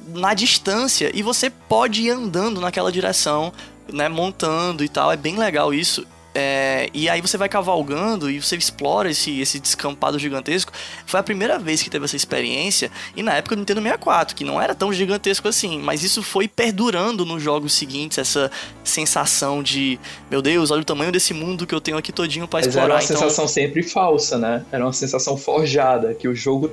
na 0.08 0.34
distância 0.34 1.12
e 1.14 1.24
você 1.24 1.50
pode 1.50 2.02
ir 2.04 2.12
andando 2.12 2.62
naquela 2.62 2.92
direção, 2.92 3.52
né, 3.92 4.08
montando 4.10 4.84
e 4.84 4.90
tal. 4.90 5.12
É 5.12 5.18
bem 5.18 5.38
legal 5.38 5.74
isso. 5.74 6.06
É, 6.38 6.90
e 6.94 7.08
aí 7.08 7.22
você 7.22 7.38
vai 7.38 7.48
cavalgando 7.48 8.30
e 8.30 8.42
você 8.42 8.58
explora 8.58 9.10
esse, 9.10 9.40
esse 9.40 9.58
descampado 9.58 10.20
gigantesco. 10.20 10.70
Foi 11.06 11.18
a 11.18 11.24
primeira 11.24 11.58
vez 11.58 11.82
que 11.82 11.90
teve 11.90 12.04
essa 12.04 12.18
experiência, 12.18 12.92
e 13.16 13.24
na 13.24 13.34
época 13.36 13.56
do 13.56 13.60
Nintendo 13.60 13.82
64, 13.82 14.36
que 14.36 14.44
não 14.44 14.62
era 14.62 14.76
tão 14.76 14.92
gigantesco 14.92 15.48
assim, 15.48 15.80
mas 15.80 16.04
isso 16.04 16.22
foi 16.22 16.46
perdurando 16.46 17.26
nos 17.26 17.42
jogos 17.42 17.74
seguintes, 17.74 18.18
essa 18.18 18.52
sensação 18.84 19.64
de, 19.64 19.98
meu 20.30 20.42
Deus, 20.42 20.72
olha 20.72 20.82
o 20.82 20.86
tamanho 20.86 21.12
desse 21.12 21.34
mundo 21.34 21.66
que 21.66 21.74
eu 21.74 21.80
tenho 21.80 21.98
aqui 21.98 22.12
todinho 22.12 22.50
para 22.50 22.60
explorar. 22.60 22.84
Era 22.84 22.94
uma 22.96 23.04
então... 23.04 23.18
sensação 23.18 23.48
sempre 23.48 23.82
falsa, 23.82 24.38
né? 24.38 24.66
Era 24.74 24.84
uma 24.84 24.94
sensação 24.94 25.38
forjada, 25.38 26.14
que 26.14 26.28
o 26.28 26.36
jogo 26.36 26.70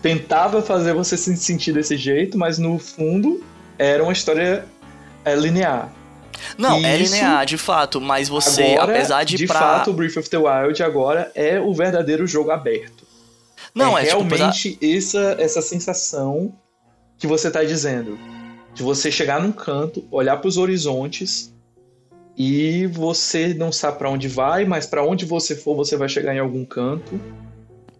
tentava 0.00 0.62
fazer 0.62 0.94
você 0.94 1.18
se 1.18 1.36
sentir 1.36 1.72
desse 1.72 1.98
jeito, 1.98 2.38
mas 2.38 2.58
no 2.58 2.78
fundo 2.78 3.44
era 3.78 4.02
uma 4.02 4.12
história 4.12 4.64
é, 5.22 5.34
linear. 5.34 5.92
Não, 6.56 6.84
é 6.84 6.96
linear, 6.96 7.44
de 7.46 7.58
fato, 7.58 8.00
mas 8.00 8.28
você, 8.28 8.74
agora, 8.74 8.92
apesar 8.92 9.24
de. 9.24 9.36
De 9.36 9.46
pra... 9.46 9.58
fato, 9.58 9.92
Breath 9.92 10.16
of 10.16 10.30
the 10.30 10.38
Wild 10.38 10.82
agora 10.82 11.30
é 11.34 11.60
o 11.60 11.72
verdadeiro 11.72 12.26
jogo 12.26 12.50
aberto. 12.50 13.04
Não, 13.74 13.98
é, 13.98 14.02
é 14.02 14.04
realmente 14.04 14.70
tipo, 14.72 14.84
essa, 14.84 15.36
essa 15.38 15.60
sensação 15.60 16.54
que 17.18 17.26
você 17.26 17.50
tá 17.50 17.64
dizendo. 17.64 18.18
De 18.72 18.82
você 18.82 19.10
chegar 19.10 19.40
num 19.40 19.52
canto, 19.52 20.04
olhar 20.10 20.36
para 20.36 20.48
os 20.48 20.56
horizontes 20.56 21.54
e 22.36 22.86
você 22.88 23.54
não 23.54 23.70
sabe 23.70 23.98
para 23.98 24.10
onde 24.10 24.26
vai, 24.26 24.64
mas 24.64 24.84
para 24.84 25.04
onde 25.04 25.24
você 25.24 25.54
for, 25.54 25.76
você 25.76 25.96
vai 25.96 26.08
chegar 26.08 26.34
em 26.34 26.40
algum 26.40 26.64
canto. 26.64 27.20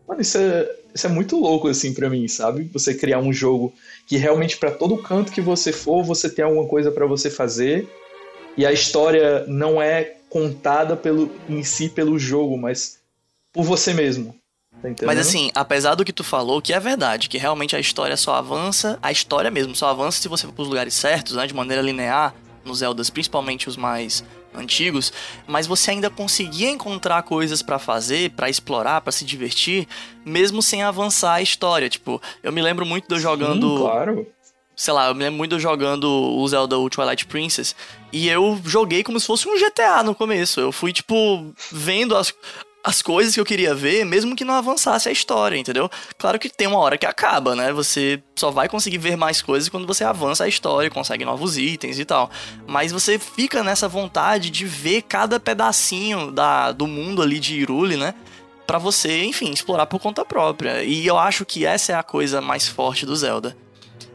Mano, 0.07 0.21
isso 0.21 0.37
é, 0.37 0.69
isso 0.93 1.07
é 1.07 1.11
muito 1.11 1.39
louco, 1.39 1.69
assim, 1.69 1.95
para 1.95 2.11
mim, 2.11 2.27
sabe? 2.27 2.69
Você 2.73 2.95
criar 2.95 3.19
um 3.19 3.33
jogo 3.33 3.73
que 4.07 4.17
realmente 4.17 4.57
para 4.57 4.71
todo 4.71 4.99
canto 4.99 5.33
que 5.33 5.41
você 5.41 5.73
for, 5.73 6.03
você 6.03 6.29
tem 6.29 6.45
alguma 6.45 6.67
coisa 6.67 6.91
para 6.91 7.07
você 7.07 7.31
fazer 7.31 7.89
e 8.57 8.65
a 8.65 8.73
história 8.73 9.45
não 9.47 9.81
é 9.81 10.17
contada 10.29 10.97
pelo, 10.97 11.31
em 11.49 11.63
si 11.63 11.89
pelo 11.89 12.19
jogo, 12.19 12.57
mas 12.57 12.99
por 13.53 13.65
você 13.65 13.95
mesmo. 13.95 14.35
Tá 14.83 15.07
mas 15.07 15.19
assim, 15.19 15.51
apesar 15.55 15.95
do 15.95 16.05
que 16.05 16.13
tu 16.13 16.25
falou, 16.25 16.61
que 16.61 16.73
é 16.73 16.81
verdade, 16.81 17.29
que 17.29 17.39
realmente 17.39 17.75
a 17.75 17.81
história 17.81 18.17
só 18.17 18.35
avança, 18.35 18.99
a 19.01 19.11
história 19.11 19.51
mesmo 19.51 19.75
só 19.75 19.89
avança 19.89 20.21
se 20.21 20.29
você 20.29 20.47
for 20.47 20.53
pros 20.53 20.69
lugares 20.69 20.93
certos, 20.95 21.37
né, 21.37 21.47
de 21.47 21.55
maneira 21.55 21.81
linear, 21.81 22.35
nos 22.65 22.79
Zeldas, 22.79 23.11
principalmente 23.11 23.69
os 23.69 23.77
mais 23.77 24.25
antigos, 24.55 25.13
mas 25.47 25.67
você 25.67 25.93
ainda 25.93 26.11
conseguia 26.11 26.71
encontrar 26.71 27.23
coisas 27.23 27.63
para 27.63 27.79
fazer, 27.79 28.31
para 28.33 28.49
explorar, 28.49 29.01
para 29.01 29.13
se 29.13 29.25
divertir, 29.25 29.87
mesmo 30.25 30.63
sem 30.63 30.83
avançar 30.83 31.35
a 31.35 31.43
história. 31.43 31.89
Tipo, 31.89 32.21
eu 32.43 32.53
me 32.53 32.63
lembro 32.63 32.87
muito 32.87 33.09
de 33.09 33.15
eu 33.15 33.21
jogando. 33.21 33.69
Sim, 33.69 33.83
claro 33.83 34.34
sei 34.77 34.93
lá, 34.93 35.09
eu 35.09 35.15
me 35.15 35.23
lembro 35.23 35.39
muito 35.39 35.59
jogando 35.59 36.05
o 36.05 36.49
Zelda 36.49 36.79
o 36.79 36.91
Twilight 36.91 37.27
Princess 37.27 37.75
e 38.13 38.29
eu 38.29 38.61
joguei 38.65 39.03
como 39.03 39.19
se 39.19 39.27
fosse 39.27 39.49
um 39.49 39.59
GTA 39.59 40.03
no 40.03 40.15
começo. 40.15 40.61
Eu 40.61 40.73
fui, 40.73 40.93
tipo, 40.93 41.53
vendo 41.71 42.17
as, 42.17 42.33
as 42.85 43.01
coisas 43.01 43.33
que 43.35 43.41
eu 43.41 43.45
queria 43.45 43.75
ver, 43.75 44.05
mesmo 44.05 44.37
que 44.37 44.45
não 44.45 44.55
avançasse 44.55 45.09
a 45.09 45.13
história, 45.13 45.57
entendeu? 45.57 45.91
Claro 46.19 46.39
que 46.39 46.51
tem 46.51 46.67
uma 46.67 46.79
hora 46.79 46.99
que 46.99 47.07
acaba, 47.07 47.57
né? 47.57 47.73
Você 47.73 48.23
só 48.37 48.51
vai 48.51 48.69
conseguir 48.69 48.99
ver 48.99 49.17
mais 49.17 49.41
coisas 49.41 49.71
quando 49.71 49.87
você 49.87 50.05
avança 50.05 50.45
a 50.45 50.49
história, 50.49 50.91
consegue 50.91 51.25
novos 51.25 51.57
itens 51.57 51.99
e 51.99 52.05
tal. 52.05 52.31
Mas 52.67 52.93
você 52.93 53.19
fica 53.19 53.65
nessa 53.65 53.89
vontade 53.89 54.51
de 54.51 54.67
ver 54.67 55.03
cada 55.03 55.41
pedacinho 55.41 56.31
da, 56.31 56.73
do 56.73 56.87
mundo 56.87 57.23
ali 57.23 57.41
de 57.41 57.55
Irule, 57.55 57.97
né? 57.97 58.15
Pra 58.67 58.79
você, 58.79 59.25
enfim, 59.25 59.51
explorar 59.51 59.87
por 59.87 59.99
conta 59.99 60.25
própria. 60.25 60.85
E 60.85 61.07
eu 61.07 61.19
acho 61.19 61.47
que 61.47 61.65
essa 61.65 61.93
é 61.93 61.95
a 61.95 62.03
coisa 62.03 62.41
mais 62.41 62.69
forte 62.69 63.07
do 63.07 63.17
Zelda. 63.17 63.57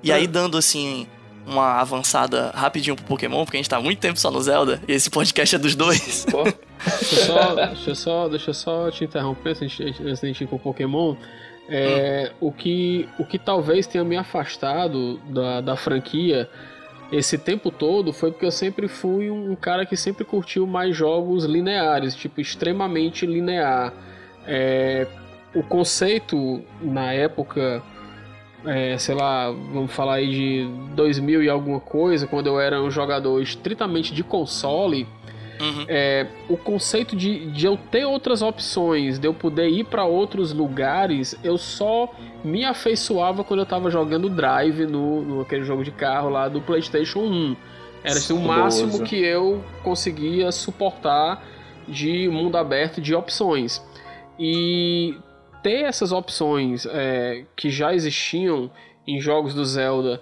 E 0.04 0.12
aí, 0.12 0.28
dando 0.28 0.58
assim, 0.58 1.08
uma 1.46 1.80
avançada 1.80 2.52
rapidinho 2.54 2.96
pro 2.96 3.06
Pokémon, 3.06 3.44
porque 3.44 3.58
a 3.58 3.60
gente 3.60 3.70
tá 3.70 3.80
muito 3.80 4.00
tempo 4.00 4.20
só 4.20 4.32
no 4.32 4.42
Zelda, 4.42 4.82
e 4.88 4.94
esse 4.94 5.10
podcast 5.10 5.56
é 5.56 5.60
dos 5.60 5.76
dois. 5.76 6.26
deixa, 6.26 7.16
eu 7.16 7.26
só, 7.26 7.56
deixa, 7.56 7.90
eu 7.90 7.96
só, 7.96 8.28
deixa 8.30 8.50
eu 8.50 8.54
só 8.54 8.92
te 8.92 9.04
interromper 9.04 9.58
antes 9.62 9.78
de 9.78 10.12
a 10.12 10.16
gente 10.16 10.44
ir 10.44 10.48
pro 10.48 10.60
Pokémon. 10.60 11.16
É, 11.72 12.32
hum. 12.42 12.48
o, 12.48 12.52
que, 12.52 13.08
o 13.20 13.26
que 13.26 13.38
talvez 13.38 13.86
tenha 13.86 14.04
me 14.04 14.18
afastado 14.18 15.20
da, 15.30 15.62
da 15.62 15.76
franquia 15.76 16.50
esse 17.12 17.38
tempo 17.38 17.72
todo 17.72 18.14
foi 18.14 18.32
porque 18.32 18.46
eu 18.46 18.52
sempre 18.52 18.88
fui 18.88 19.32
um 19.32 19.56
cara 19.56 19.86
que 19.86 19.98
sempre 19.98 20.24
curtiu 20.24 20.68
mais 20.68 20.96
jogos 20.96 21.44
lineares, 21.44 22.16
tipo, 22.16 22.40
extremamente 22.40 23.26
linear. 23.26 23.94
É, 24.46 25.08
o 25.56 25.64
conceito 25.64 26.64
na 26.82 27.12
época 27.12 27.82
é, 28.66 28.98
sei 28.98 29.16
lá, 29.16 29.50
vamos 29.50 29.92
falar 29.92 30.16
aí 30.16 30.30
de 30.30 30.70
2000 30.96 31.44
e 31.44 31.50
alguma 31.50 31.80
coisa, 31.80 32.28
quando 32.28 32.48
eu 32.48 32.60
era 32.60 32.82
um 32.82 32.92
jogador 32.92 33.42
estritamente 33.42 34.14
de 34.14 34.24
console, 34.24 35.08
uhum. 35.60 35.86
é, 35.88 36.28
o 36.50 36.58
conceito 36.58 37.16
de, 37.16 37.52
de 37.52 37.66
eu 37.66 37.78
ter 37.78 38.06
outras 38.06 38.42
opções, 38.42 39.18
de 39.18 39.28
eu 39.28 39.34
poder 39.34 39.70
ir 39.70 39.86
para 39.86 40.04
outros 40.04 40.52
lugares, 40.54 41.38
eu 41.44 41.58
só 41.58 42.14
me 42.44 42.66
afeiçoava 42.66 43.44
quando 43.44 43.62
eu 43.62 43.66
tava 43.66 43.90
jogando 43.90 44.30
Drive 44.30 44.86
no, 44.86 45.22
no 45.22 45.42
aquele 45.42 45.64
jogo 45.64 45.84
de 45.84 45.92
carro 45.92 46.30
lá 46.30 46.48
do 46.48 46.62
PlayStation 46.62 47.20
1. 47.20 47.56
Era 48.04 48.16
assim, 48.16 48.34
o 48.34 48.40
máximo 48.40 49.04
que 49.04 49.18
eu 49.18 49.64
conseguia 49.84 50.52
suportar 50.52 51.44
de 51.88 52.30
mundo 52.30 52.58
aberto 52.58 53.02
de 53.02 53.14
opções. 53.14 53.84
E 54.38 55.18
ter 55.62 55.84
essas 55.84 56.12
opções 56.12 56.86
é, 56.86 57.44
que 57.56 57.70
já 57.70 57.94
existiam 57.94 58.72
em 59.08 59.20
jogos 59.20 59.54
do 59.54 59.66
Zelda 59.66 60.22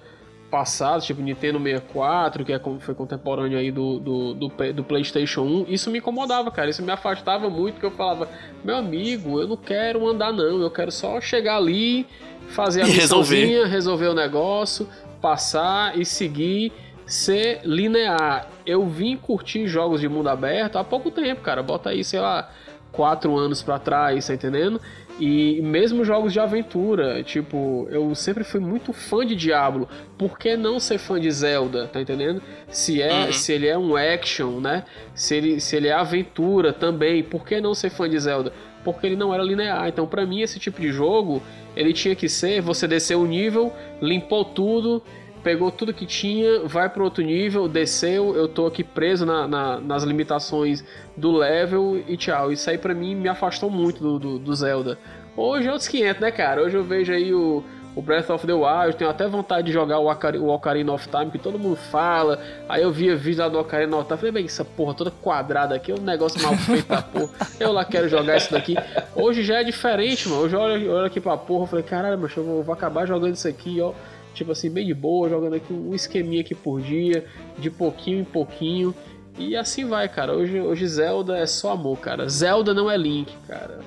passados, 0.50 1.06
tipo 1.06 1.22
Nintendo 1.22 1.60
64, 1.62 2.46
que 2.46 2.54
é, 2.54 2.62
foi 2.80 2.96
contemporâneo 2.96 3.58
aí 3.58 3.70
do, 3.72 4.00
do, 4.00 4.34
do, 4.34 4.74
do, 4.74 4.84
PlayStation 4.84 5.42
1, 5.42 5.66
isso 5.68 5.92
me 5.92 6.00
incomodava, 6.00 6.50
cara. 6.50 6.70
Isso 6.70 6.82
me 6.82 6.92
afastava 6.92 7.50
muito, 7.50 7.74
porque 7.74 7.86
eu 7.86 7.92
falava, 7.92 8.30
meu 8.64 8.78
amigo, 8.78 9.42
eu 9.42 9.48
não 9.48 9.58
quero 9.58 10.08
andar, 10.08 10.32
não, 10.32 10.62
eu 10.62 10.72
quero 10.72 10.92
só 10.92 11.20
chegar 11.20 11.58
ali, 11.58 12.08
fazer 12.50 12.84
a 12.84 12.86
missãozinha, 12.88 13.66
resolver. 13.66 13.70
resolver 13.70 14.08
o 14.08 14.14
negócio, 14.14 14.88
passar 15.22 15.98
e 15.98 16.06
seguir, 16.06 16.72
ser 17.06 17.62
linear. 17.66 18.48
Eu 18.66 18.88
vim 18.88 19.18
curtir 19.18 19.68
jogos 19.68 20.00
de 20.00 20.08
mundo 20.08 20.30
aberto 20.30 20.78
há 20.78 20.84
pouco 20.84 21.12
tempo, 21.12 21.42
cara. 21.42 21.62
Bota 21.62 21.90
aí, 21.90 22.04
sei 22.04 22.22
lá, 22.22 22.50
quatro 22.92 23.36
anos 23.38 23.62
para 23.62 23.80
trás, 23.80 24.28
tá 24.28 24.34
entendendo? 24.34 24.80
E 25.20 25.60
mesmo 25.62 26.06
jogos 26.06 26.32
de 26.32 26.40
aventura, 26.40 27.24
tipo, 27.24 27.88
eu 27.90 28.14
sempre 28.14 28.44
fui 28.44 28.60
muito 28.60 28.94
fã 28.94 29.26
de 29.26 29.36
Diablo. 29.36 29.90
Por 30.18 30.38
que 30.38 30.56
não 30.56 30.80
ser 30.80 31.00
fã 31.00 31.20
de 31.20 31.32
Zelda, 31.32 31.88
tá 31.88 32.00
entendendo? 32.00 32.42
Se 32.70 33.02
é, 33.02 33.26
uhum. 33.26 33.34
se 33.34 33.52
ele 33.52 33.68
é 33.68 33.78
um 33.78 33.96
action, 33.96 34.60
né? 34.60 34.84
Se 35.16 35.36
ele, 35.36 35.60
se 35.60 35.76
ele 35.76 35.88
é 35.88 35.94
aventura 35.94 36.72
também, 36.72 37.24
por 37.24 37.46
que 37.46 37.60
não 37.60 37.74
ser 37.74 37.90
fã 37.90 38.08
de 38.08 38.20
Zelda? 38.20 38.54
porque 38.88 39.06
ele 39.06 39.18
não 39.18 39.34
era 39.34 39.44
linear. 39.44 39.90
Então, 39.90 40.08
para 40.08 40.26
mim, 40.26 40.40
esse 40.40 40.60
tipo 40.60 40.80
de 40.80 40.94
jogo, 40.94 41.44
ele 41.76 41.92
tinha 41.92 42.16
que 42.16 42.30
ser 42.30 42.62
você 42.62 42.88
desceu 42.88 43.20
o 43.20 43.26
nível, 43.26 43.74
limpou 44.02 44.46
tudo, 44.46 45.04
pegou 45.48 45.72
tudo 45.72 45.94
que 45.94 46.06
tinha, 46.06 46.60
vai 46.66 46.90
para 46.90 47.02
outro 47.02 47.24
nível, 47.24 47.70
desceu, 47.70 48.36
eu 48.36 48.50
tô 48.50 48.66
aqui 48.66 48.84
preso 48.84 49.26
na, 49.26 49.48
na, 49.48 49.80
nas 49.80 50.04
limitações 50.04 50.84
do 51.16 51.32
level 51.32 52.04
e 52.06 52.18
tchau. 52.18 52.52
Isso 52.52 52.70
aí 52.70 52.78
para 52.78 52.94
mim 52.94 53.16
me 53.16 53.30
afastou 53.30 53.70
muito 53.70 54.04
do, 54.04 54.20
do, 54.20 54.40
do 54.40 54.54
Zelda. 54.54 55.00
Hoje 55.38 55.70
é 55.70 55.72
outros 55.72 55.88
500, 55.88 56.22
né, 56.22 56.32
cara? 56.32 56.64
Hoje 56.64 56.76
eu 56.76 56.84
vejo 56.84 57.14
aí 57.14 57.34
o 57.34 57.64
o 57.96 58.02
Breath 58.02 58.30
of 58.30 58.46
the 58.46 58.54
Wild, 58.54 58.96
tenho 58.96 59.10
até 59.10 59.28
vontade 59.28 59.66
de 59.66 59.74
jogar 59.74 59.98
o, 59.98 60.08
Ocar 60.08 60.36
o 60.36 60.50
Ocarina 60.50 60.94
of 60.94 61.10
Time, 61.10 61.32
que 61.32 61.40
todo 61.40 61.58
mundo 61.58 61.76
fala. 61.76 62.40
Aí 62.70 62.84
eu 62.84 62.92
via 62.92 63.16
vídeo 63.16 63.42
lá 63.42 63.50
do 63.50 63.58
Ocarina 63.58 63.98
of 63.98 64.06
Time, 64.06 64.20
falei, 64.20 64.32
bem, 64.32 64.46
essa 64.46 64.64
porra 64.64 64.94
toda 64.94 65.10
quadrada 65.10 65.74
aqui 65.74 65.92
é 65.92 65.96
um 65.96 66.04
negócio 66.04 66.40
mal 66.44 66.56
feito 66.58 66.88
da 66.88 67.02
porra. 67.02 67.32
Eu 67.60 67.72
lá 67.72 67.84
quero 67.84 68.08
jogar 68.08 68.38
isso 68.38 68.52
daqui. 68.52 68.76
Hoje 69.16 69.42
já 69.42 69.62
é 69.62 69.64
diferente, 69.64 70.30
mano. 70.30 70.44
Hoje 70.44 70.56
eu 70.56 70.60
olho, 70.60 70.92
olho 70.92 71.06
aqui 71.08 71.20
pra 71.20 71.36
porra, 71.38 71.66
falei, 71.66 71.84
caralho, 71.84 72.20
mas 72.20 72.38
eu 72.38 72.44
vou, 72.44 72.62
vou 72.62 72.72
acabar 72.72 73.08
jogando 73.08 73.34
isso 73.34 73.48
aqui, 73.48 73.82
ó. 73.82 73.94
Tipo 74.38 74.52
assim, 74.52 74.70
bem 74.70 74.86
de 74.86 74.94
boa, 74.94 75.28
jogando 75.28 75.56
aqui 75.56 75.74
um 75.74 75.96
esqueminha 75.96 76.42
aqui 76.42 76.54
por 76.54 76.80
dia, 76.80 77.26
de 77.58 77.72
pouquinho 77.72 78.20
em 78.20 78.24
pouquinho. 78.24 78.94
E 79.36 79.56
assim 79.56 79.84
vai, 79.84 80.08
cara. 80.08 80.36
Hoje, 80.36 80.62
hoje 80.62 80.88
Zelda 80.88 81.36
é 81.36 81.48
só 81.48 81.72
amor, 81.72 81.98
cara. 81.98 82.30
Zelda 82.30 82.72
não 82.72 82.90
é 82.90 82.96
Link, 82.96 83.36
cara. 83.48 83.80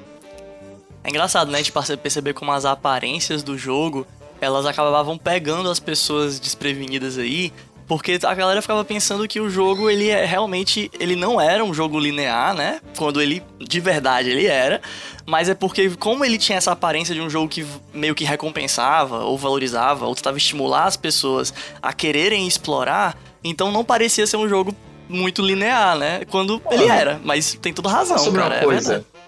É 1.04 1.08
engraçado, 1.08 1.52
né? 1.52 1.58
A 1.58 1.62
gente 1.62 1.72
perceber 1.98 2.34
como 2.34 2.50
as 2.50 2.64
aparências 2.64 3.44
do 3.44 3.56
jogo 3.56 4.04
elas 4.40 4.66
acabavam 4.66 5.16
pegando 5.16 5.70
as 5.70 5.78
pessoas 5.78 6.40
desprevenidas 6.40 7.16
aí, 7.16 7.52
porque 7.90 8.20
a 8.22 8.34
galera 8.34 8.62
ficava 8.62 8.84
pensando 8.84 9.26
que 9.26 9.40
o 9.40 9.50
jogo 9.50 9.90
ele 9.90 10.10
é 10.10 10.24
realmente 10.24 10.88
ele 11.00 11.16
não 11.16 11.40
era 11.40 11.64
um 11.64 11.74
jogo 11.74 11.98
linear, 11.98 12.54
né? 12.54 12.80
Quando 12.96 13.20
ele 13.20 13.42
de 13.58 13.80
verdade 13.80 14.30
ele 14.30 14.46
era, 14.46 14.80
mas 15.26 15.48
é 15.48 15.56
porque 15.56 15.90
como 15.98 16.24
ele 16.24 16.38
tinha 16.38 16.56
essa 16.56 16.70
aparência 16.70 17.12
de 17.12 17.20
um 17.20 17.28
jogo 17.28 17.48
que 17.48 17.66
meio 17.92 18.14
que 18.14 18.22
recompensava 18.22 19.24
ou 19.24 19.36
valorizava 19.36 20.06
ou 20.06 20.14
tentava 20.14 20.36
estimular 20.36 20.84
as 20.84 20.96
pessoas 20.96 21.52
a 21.82 21.92
quererem 21.92 22.46
explorar, 22.46 23.18
então 23.42 23.72
não 23.72 23.84
parecia 23.84 24.24
ser 24.24 24.36
um 24.36 24.48
jogo 24.48 24.72
muito 25.08 25.42
linear, 25.42 25.98
né? 25.98 26.24
Quando 26.30 26.62
ele 26.70 26.86
era, 26.86 27.20
mas 27.24 27.58
tem 27.60 27.72
toda 27.72 27.88
razão, 27.88 28.18
sobre 28.18 28.40
cara, 28.40 28.54
uma 28.54 28.64
coisa. 28.66 29.04
É 29.16 29.20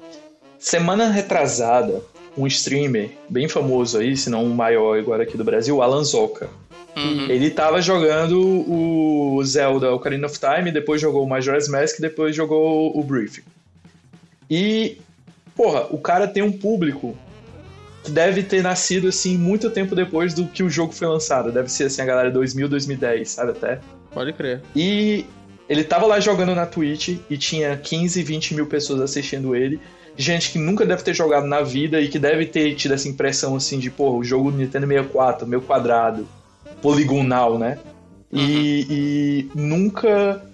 Semana 0.61 1.11
retrasada, 1.11 2.01
um 2.39 2.47
streamer 2.47 3.11
bem 3.29 3.49
famoso 3.49 3.99
aí, 3.99 4.17
se 4.17 4.31
não 4.31 4.45
o 4.45 4.55
maior 4.55 4.97
agora 4.97 5.25
aqui 5.25 5.37
do 5.37 5.43
Brasil, 5.43 5.83
Alan 5.83 6.05
Zoka. 6.05 6.49
Uhum. 6.97 7.27
Ele 7.29 7.51
tava 7.51 7.81
jogando 7.81 8.39
o 8.41 9.43
Zelda 9.45 9.93
Ocarina 9.93 10.27
of 10.27 10.39
Time, 10.39 10.71
depois 10.71 11.01
jogou 11.01 11.25
o 11.25 11.29
Majora's 11.29 11.69
Mask, 11.69 12.01
depois 12.01 12.37
jogou 12.37 12.97
o 12.97 13.03
Briefing. 13.03 13.43
E, 14.51 14.99
porra, 15.57 15.87
o 15.91 15.99
cara 15.99 16.29
tem 16.29 16.43
um 16.43 16.53
público 16.53 17.17
que 18.05 18.11
deve 18.11 18.43
ter 18.43 18.63
nascido, 18.63 19.09
assim, 19.09 19.39
muito 19.39 19.71
tempo 19.71 19.95
depois 19.95 20.35
do 20.35 20.47
que 20.47 20.63
o 20.63 20.69
jogo 20.69 20.93
foi 20.93 21.07
lançado. 21.07 21.51
Deve 21.51 21.71
ser, 21.71 21.85
assim, 21.85 22.03
a 22.03 22.05
galera 22.05 22.31
2000, 22.31 22.69
2010, 22.69 23.31
sabe 23.31 23.53
até? 23.53 23.81
Pode 24.13 24.33
crer. 24.35 24.61
E 24.77 25.25
ele 25.69 25.85
tava 25.85 26.05
lá 26.05 26.21
jogando 26.21 26.55
na 26.55 26.67
Twitch 26.67 27.17
e 27.31 27.39
tinha 27.39 27.77
15, 27.77 28.23
20 28.23 28.55
mil 28.55 28.67
pessoas 28.67 29.01
assistindo 29.01 29.57
ele 29.57 29.81
gente 30.17 30.51
que 30.51 30.59
nunca 30.59 30.85
deve 30.85 31.03
ter 31.03 31.15
jogado 31.15 31.47
na 31.47 31.63
vida 31.63 32.01
e 32.01 32.09
que 32.09 32.19
deve 32.19 32.47
ter 32.47 32.75
tido 32.75 32.95
essa 32.95 33.09
impressão 33.09 33.57
assim 33.57 33.79
de, 33.79 33.91
pô, 33.91 34.17
o 34.17 34.25
jogo 34.25 34.51
do 34.51 34.59
Nintendo 34.59 34.87
64, 34.87 35.47
meio 35.47 35.63
quadrado, 35.63 36.27
poligonal, 36.83 37.59
né? 37.59 37.79
Uhum. 38.31 38.41
E, 38.41 38.87
e, 38.91 39.51
nunca 39.55 40.45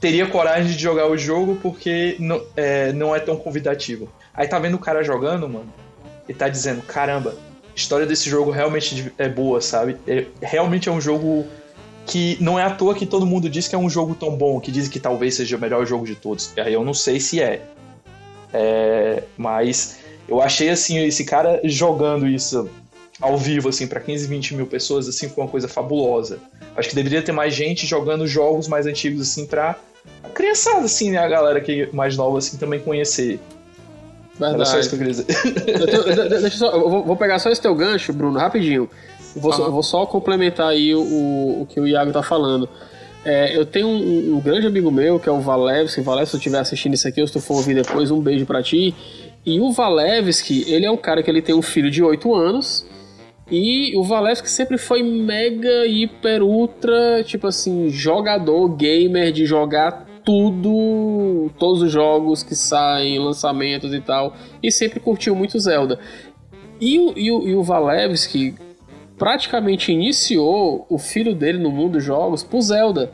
teria 0.00 0.26
coragem 0.26 0.72
de 0.72 0.80
jogar 0.80 1.08
o 1.08 1.16
jogo 1.16 1.58
porque 1.60 2.16
não 2.18 2.42
é, 2.54 2.92
não 2.92 3.16
é 3.16 3.20
tão 3.20 3.36
convidativo. 3.36 4.08
Aí 4.34 4.46
tá 4.46 4.58
vendo 4.58 4.74
o 4.74 4.78
cara 4.78 5.02
jogando, 5.02 5.48
mano, 5.48 5.72
e 6.28 6.34
tá 6.34 6.48
dizendo, 6.48 6.82
caramba, 6.82 7.30
a 7.30 7.74
história 7.74 8.06
desse 8.06 8.28
jogo 8.28 8.50
realmente 8.50 9.12
é 9.18 9.28
boa, 9.28 9.60
sabe? 9.60 9.96
É, 10.06 10.26
realmente 10.40 10.88
é 10.88 10.92
um 10.92 11.00
jogo 11.00 11.46
que 12.06 12.36
não 12.40 12.58
é 12.58 12.64
à 12.64 12.70
toa 12.70 12.94
que 12.94 13.06
todo 13.06 13.26
mundo 13.26 13.48
diz 13.50 13.68
que 13.68 13.74
é 13.74 13.78
um 13.78 13.90
jogo 13.90 14.14
tão 14.14 14.36
bom, 14.36 14.60
que 14.60 14.72
diz 14.72 14.88
que 14.88 14.98
talvez 14.98 15.34
seja 15.34 15.56
o 15.56 15.60
melhor 15.60 15.86
jogo 15.86 16.06
de 16.06 16.14
todos. 16.14 16.52
Aí 16.56 16.72
eu 16.72 16.84
não 16.84 16.94
sei 16.94 17.20
se 17.20 17.40
é. 17.40 17.62
É, 18.52 19.22
mas 19.36 19.98
eu 20.26 20.40
achei 20.40 20.70
assim, 20.70 20.98
esse 21.04 21.24
cara 21.24 21.60
jogando 21.64 22.26
isso 22.26 22.68
ao 23.20 23.36
vivo, 23.36 23.68
assim, 23.68 23.86
para 23.86 24.00
15, 24.00 24.26
20 24.26 24.54
mil 24.54 24.66
pessoas, 24.66 25.08
assim, 25.08 25.28
foi 25.28 25.44
uma 25.44 25.50
coisa 25.50 25.68
fabulosa. 25.68 26.38
Acho 26.76 26.88
que 26.88 26.94
deveria 26.94 27.22
ter 27.22 27.32
mais 27.32 27.54
gente 27.54 27.86
jogando 27.86 28.26
jogos 28.26 28.68
mais 28.68 28.86
antigos, 28.86 29.20
assim, 29.22 29.46
pra 29.46 29.76
a 30.22 30.28
criançada, 30.28 30.84
assim, 30.84 31.10
né, 31.10 31.18
a 31.18 31.28
galera 31.28 31.60
que 31.60 31.88
mais 31.92 32.16
nova, 32.16 32.38
assim, 32.38 32.56
também 32.56 32.80
conhecer. 32.80 33.40
Verdade. 34.38 34.54
Era 34.54 34.64
só 34.64 34.78
isso 34.78 34.88
que 34.88 34.94
eu 34.94 34.98
queria 34.98 35.12
dizer. 35.12 35.26
Eu 35.80 35.86
tenho, 35.86 36.40
deixa 36.40 36.58
só, 36.58 36.70
eu 36.70 37.04
vou 37.04 37.16
pegar 37.16 37.38
só 37.40 37.50
esse 37.50 37.60
teu 37.60 37.74
gancho, 37.74 38.12
Bruno, 38.12 38.38
rapidinho. 38.38 38.88
Vou, 39.34 39.52
uhum. 39.52 39.70
vou 39.70 39.82
só 39.82 40.06
complementar 40.06 40.68
aí 40.68 40.94
o, 40.94 41.00
o 41.00 41.66
que 41.68 41.80
o 41.80 41.86
Iago 41.86 42.12
tá 42.12 42.22
falando. 42.22 42.68
É, 43.24 43.56
eu 43.56 43.66
tenho 43.66 43.88
um, 43.88 44.36
um, 44.36 44.40
grande 44.40 44.66
amigo 44.66 44.90
meu, 44.90 45.18
que 45.18 45.28
é 45.28 45.32
o 45.32 45.40
Valevski. 45.40 46.00
Valevski, 46.00 46.30
se 46.30 46.36
eu 46.36 46.38
estiver 46.38 46.58
assistindo 46.60 46.94
isso 46.94 47.08
aqui, 47.08 47.20
ou 47.20 47.26
se 47.26 47.32
tu 47.32 47.40
for 47.40 47.54
ouvir 47.54 47.74
depois, 47.74 48.10
um 48.10 48.20
beijo 48.20 48.46
para 48.46 48.62
ti. 48.62 48.94
E 49.44 49.60
o 49.60 49.72
Valevski, 49.72 50.64
ele 50.72 50.86
é 50.86 50.90
um 50.90 50.96
cara 50.96 51.22
que 51.22 51.30
ele 51.30 51.42
tem 51.42 51.54
um 51.54 51.62
filho 51.62 51.90
de 51.90 52.02
8 52.02 52.34
anos. 52.34 52.86
E 53.50 53.96
o 53.96 54.02
Valevski 54.02 54.50
sempre 54.50 54.76
foi 54.76 55.02
mega, 55.02 55.86
hiper, 55.86 56.42
ultra, 56.42 57.22
tipo 57.24 57.46
assim, 57.46 57.88
jogador, 57.88 58.68
gamer 58.76 59.32
de 59.32 59.46
jogar 59.46 60.06
tudo, 60.22 61.50
todos 61.58 61.80
os 61.80 61.90
jogos 61.90 62.42
que 62.42 62.54
saem, 62.54 63.18
lançamentos 63.18 63.94
e 63.94 64.00
tal. 64.00 64.36
E 64.62 64.70
sempre 64.70 65.00
curtiu 65.00 65.34
muito 65.34 65.58
Zelda. 65.58 65.98
E 66.78 66.98
o, 66.98 67.14
e 67.16 67.30
o, 67.30 67.48
e 67.48 67.54
o 67.54 67.64
praticamente 69.16 69.90
iniciou 69.90 70.86
o 70.88 70.98
filho 70.98 71.34
dele 71.34 71.58
no 71.58 71.70
mundo 71.70 71.92
dos 71.92 72.04
jogos 72.04 72.44
por 72.44 72.60
Zelda. 72.60 73.10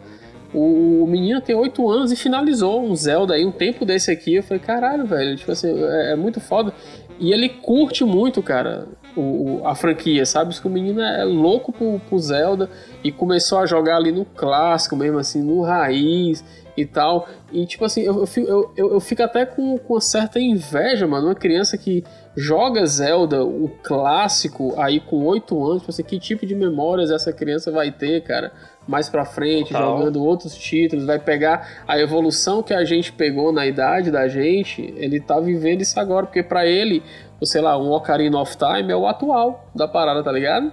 O, 0.52 1.06
menino 1.08 1.40
tem 1.40 1.56
8 1.56 1.90
anos 1.90 2.12
e 2.12 2.16
finalizou 2.16 2.80
um 2.80 2.94
Zelda 2.94 3.34
aí, 3.34 3.44
um 3.44 3.50
tempo 3.50 3.84
desse 3.84 4.10
aqui. 4.10 4.34
Eu 4.34 4.42
falei, 4.42 4.62
caralho, 4.62 5.04
velho, 5.04 5.36
tipo 5.36 5.50
assim, 5.50 5.68
é, 5.68 6.12
é 6.12 6.16
muito 6.16 6.40
foda. 6.40 6.72
E 7.18 7.32
ele 7.32 7.48
curte 7.48 8.04
muito, 8.04 8.42
cara, 8.42 8.86
o, 9.16 9.62
a 9.64 9.74
franquia, 9.74 10.26
sabe? 10.26 10.54
Que 10.54 10.66
o 10.66 10.70
menino 10.70 11.00
é 11.00 11.24
louco 11.24 11.72
pro, 11.72 12.00
pro 12.08 12.18
Zelda 12.18 12.68
e 13.02 13.12
começou 13.12 13.58
a 13.58 13.66
jogar 13.66 13.96
ali 13.96 14.10
no 14.10 14.24
clássico 14.24 14.96
mesmo, 14.96 15.18
assim, 15.18 15.42
no 15.42 15.62
raiz 15.62 16.44
e 16.76 16.84
tal. 16.84 17.28
E 17.52 17.66
tipo 17.66 17.84
assim, 17.84 18.02
eu, 18.02 18.24
eu, 18.36 18.72
eu, 18.76 18.92
eu 18.94 19.00
fico 19.00 19.22
até 19.22 19.46
com, 19.46 19.78
com 19.78 19.94
uma 19.94 20.00
certa 20.00 20.40
inveja, 20.40 21.06
mano. 21.06 21.28
Uma 21.28 21.34
criança 21.34 21.78
que 21.78 22.04
joga 22.36 22.84
Zelda, 22.84 23.44
o 23.44 23.70
clássico, 23.82 24.74
aí 24.76 25.00
com 25.00 25.24
8 25.24 25.64
anos, 25.64 25.86
você 25.86 26.02
que 26.02 26.18
tipo 26.18 26.44
de 26.44 26.54
memórias 26.54 27.10
essa 27.10 27.32
criança 27.32 27.70
vai 27.70 27.92
ter, 27.92 28.22
cara? 28.22 28.52
Mais 28.86 29.08
pra 29.08 29.24
frente, 29.24 29.72
Total. 29.72 29.96
jogando 29.98 30.22
outros 30.22 30.54
títulos, 30.54 31.06
vai 31.06 31.18
pegar 31.18 31.84
a 31.86 31.98
evolução 31.98 32.62
que 32.62 32.74
a 32.74 32.84
gente 32.84 33.12
pegou 33.12 33.52
na 33.52 33.66
idade 33.66 34.10
da 34.10 34.28
gente, 34.28 34.82
ele 34.96 35.20
tá 35.20 35.40
vivendo 35.40 35.80
isso 35.80 35.98
agora, 35.98 36.26
porque 36.26 36.42
para 36.42 36.66
ele, 36.66 37.02
sei 37.42 37.62
lá, 37.62 37.78
um 37.78 37.90
Ocarina 37.92 38.38
of 38.38 38.56
Time 38.56 38.92
é 38.92 38.96
o 38.96 39.06
atual 39.06 39.70
da 39.74 39.88
parada, 39.88 40.22
tá 40.22 40.32
ligado? 40.32 40.72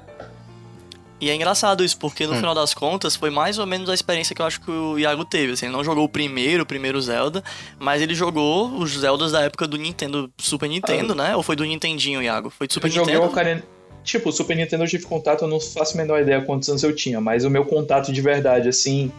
E 1.22 1.30
é 1.30 1.36
engraçado 1.36 1.84
isso, 1.84 1.96
porque 2.00 2.26
no 2.26 2.34
hum. 2.34 2.38
final 2.38 2.56
das 2.56 2.74
contas 2.74 3.16
foi 3.16 3.30
mais 3.30 3.60
ou 3.60 3.68
menos 3.68 3.88
a 3.90 3.94
experiência 3.94 4.36
que 4.36 4.42
eu 4.42 4.46
acho 4.46 4.60
que 4.60 4.72
o 4.72 4.98
Iago 4.98 5.24
teve. 5.24 5.54
Assim, 5.54 5.68
ele 5.68 5.74
não 5.74 5.84
jogou 5.84 6.04
o 6.04 6.10
primeiro, 6.10 6.64
o 6.64 6.66
primeiro 6.66 7.00
Zelda, 7.00 7.44
mas 7.78 8.02
ele 8.02 8.16
jogou 8.16 8.76
os 8.76 8.98
Zeldas 8.98 9.32
da 9.32 9.42
época 9.44 9.68
do 9.68 9.78
Nintendo, 9.78 10.32
Super 10.40 10.68
Nintendo, 10.68 11.14
ah. 11.14 11.16
né? 11.16 11.36
Ou 11.36 11.44
foi 11.44 11.56
do 11.56 11.64
Nintendinho, 11.64 12.24
Iago? 12.24 12.50
Foi 12.50 12.66
do 12.66 12.74
Super 12.74 12.88
eu 12.88 12.90
Nintendo? 12.90 13.12
Joguei 13.12 13.28
o 13.28 13.32
Ocarina... 13.32 13.64
Tipo, 14.04 14.30
o 14.30 14.32
Super 14.32 14.58
Nintendo 14.58 14.84
eu 14.84 14.88
tive 14.88 15.06
contato, 15.06 15.44
eu 15.44 15.48
não 15.48 15.60
faço 15.60 15.94
a 15.94 16.02
menor 16.02 16.20
ideia 16.20 16.42
quantos 16.42 16.68
anos 16.68 16.82
eu 16.82 16.96
tinha, 16.96 17.22
mas 17.22 17.46
o 17.46 17.52
meu 17.52 17.64
contato 17.66 18.12
de 18.12 18.20
verdade, 18.20 18.68
assim, 18.68 19.12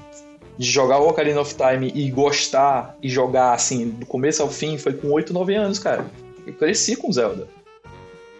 de 0.58 0.68
jogar 0.68 0.98
o 0.98 1.08
Ocarina 1.08 1.40
of 1.40 1.54
Time 1.54 1.92
e 1.94 2.10
gostar 2.10 2.96
e 3.00 3.08
jogar, 3.08 3.52
assim, 3.52 3.90
do 3.90 4.04
começo 4.04 4.42
ao 4.42 4.50
fim, 4.50 4.76
foi 4.76 4.92
com 4.92 5.08
8, 5.12 5.32
9 5.32 5.54
anos, 5.54 5.78
cara. 5.78 6.04
Eu 6.44 6.52
cresci 6.54 6.96
com 6.96 7.12
Zelda 7.12 7.46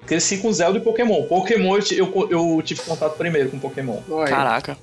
cresci 0.07 0.39
com 0.39 0.53
Zelda 0.53 0.79
e 0.79 0.81
Pokémon. 0.81 1.23
Pokémon 1.25 1.79
eu, 1.91 2.29
eu 2.31 2.63
tive 2.63 2.83
contato 2.83 3.17
primeiro 3.17 3.51
com 3.51 3.59
Pokémon. 3.59 3.99
Caraca. 4.27 4.77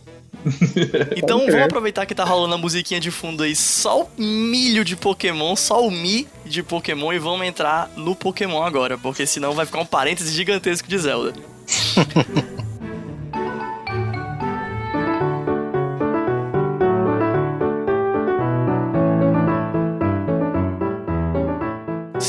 então 1.17 1.39
vamos 1.39 1.61
aproveitar 1.63 2.05
que 2.05 2.15
tá 2.15 2.23
rolando 2.23 2.55
a 2.55 2.57
musiquinha 2.57 2.99
de 2.99 3.11
fundo 3.11 3.43
aí, 3.43 3.55
só 3.55 4.03
o 4.03 4.21
milho 4.21 4.85
de 4.85 4.95
Pokémon, 4.95 5.55
só 5.55 5.85
o 5.85 5.91
Mi 5.91 6.27
de 6.45 6.63
Pokémon 6.63 7.11
e 7.11 7.19
vamos 7.19 7.45
entrar 7.45 7.91
no 7.97 8.15
Pokémon 8.15 8.63
agora, 8.63 8.97
porque 8.97 9.25
senão 9.25 9.53
vai 9.53 9.65
ficar 9.65 9.79
um 9.79 9.85
parêntese 9.85 10.31
gigantesco 10.31 10.87
de 10.87 10.97
Zelda. 10.97 11.33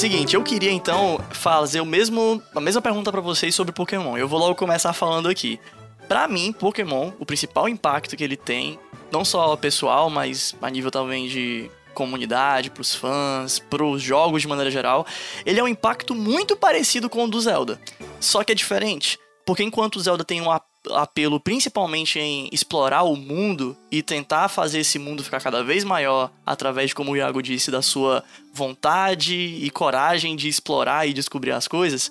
Seguinte, 0.01 0.35
eu 0.35 0.43
queria 0.43 0.73
então 0.73 1.23
fazer 1.29 1.79
o 1.83 1.85
mesmo, 1.85 2.43
a 2.55 2.61
mesma 2.61 2.81
pergunta 2.81 3.13
para 3.13 3.21
vocês 3.21 3.55
sobre 3.55 3.71
Pokémon. 3.71 4.17
Eu 4.17 4.27
vou 4.27 4.39
logo 4.39 4.55
começar 4.55 4.95
falando 4.95 5.29
aqui. 5.29 5.61
Para 6.09 6.27
mim, 6.27 6.55
Pokémon, 6.55 7.13
o 7.19 7.27
principal 7.27 7.69
impacto 7.69 8.17
que 8.17 8.25
ele 8.25 8.35
tem, 8.35 8.79
não 9.13 9.27
só 9.27 9.55
pessoal, 9.57 10.09
mas 10.09 10.57
a 10.63 10.71
nível 10.71 10.91
também 10.91 11.29
de 11.29 11.71
comunidade, 11.93 12.71
para 12.71 12.81
os 12.81 12.95
fãs, 12.95 13.59
para 13.59 13.85
os 13.85 14.01
jogos 14.01 14.41
de 14.41 14.49
maneira 14.49 14.71
geral, 14.71 15.07
ele 15.45 15.61
é 15.61 15.63
um 15.63 15.69
impacto 15.69 16.15
muito 16.15 16.57
parecido 16.57 17.11
com 17.11 17.25
o 17.25 17.29
do 17.29 17.39
Zelda. 17.39 17.79
Só 18.19 18.43
que 18.43 18.53
é 18.53 18.55
diferente. 18.55 19.19
Porque 19.45 19.63
enquanto 19.63 19.97
o 19.97 20.01
Zelda 20.01 20.25
tem 20.25 20.41
um 20.41 20.51
apelo 20.93 21.39
principalmente 21.39 22.19
em 22.19 22.49
explorar 22.53 23.03
o 23.03 23.17
mundo 23.17 23.77
e 23.91 24.03
tentar 24.03 24.49
fazer 24.49 24.81
esse 24.81 24.99
mundo 24.99 25.23
ficar 25.23 25.41
cada 25.41 25.63
vez 25.63 25.85
maior 25.85 26.31
através, 26.45 26.93
como 26.93 27.13
o 27.13 27.17
Iago 27.17 27.43
disse, 27.43 27.71
da 27.71 27.83
sua 27.83 28.25
vontade 28.53 29.35
e 29.35 29.71
coragem 29.71 30.37
de 30.37 30.49
explorar 30.49 31.07
e 31.07 31.13
descobrir 31.13 31.53
as 31.53 31.69
coisas, 31.69 32.11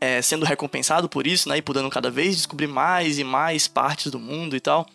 é, 0.00 0.20
sendo 0.20 0.44
recompensado 0.44 1.08
por 1.08 1.26
isso, 1.26 1.48
né, 1.48 1.58
e 1.58 1.62
podendo 1.62 1.90
cada 1.90 2.10
vez 2.10 2.36
descobrir 2.36 2.66
mais 2.66 3.18
e 3.18 3.24
mais 3.24 3.68
partes 3.68 4.10
do 4.10 4.18
mundo 4.18 4.56
e 4.56 4.60
tal. 4.60 4.86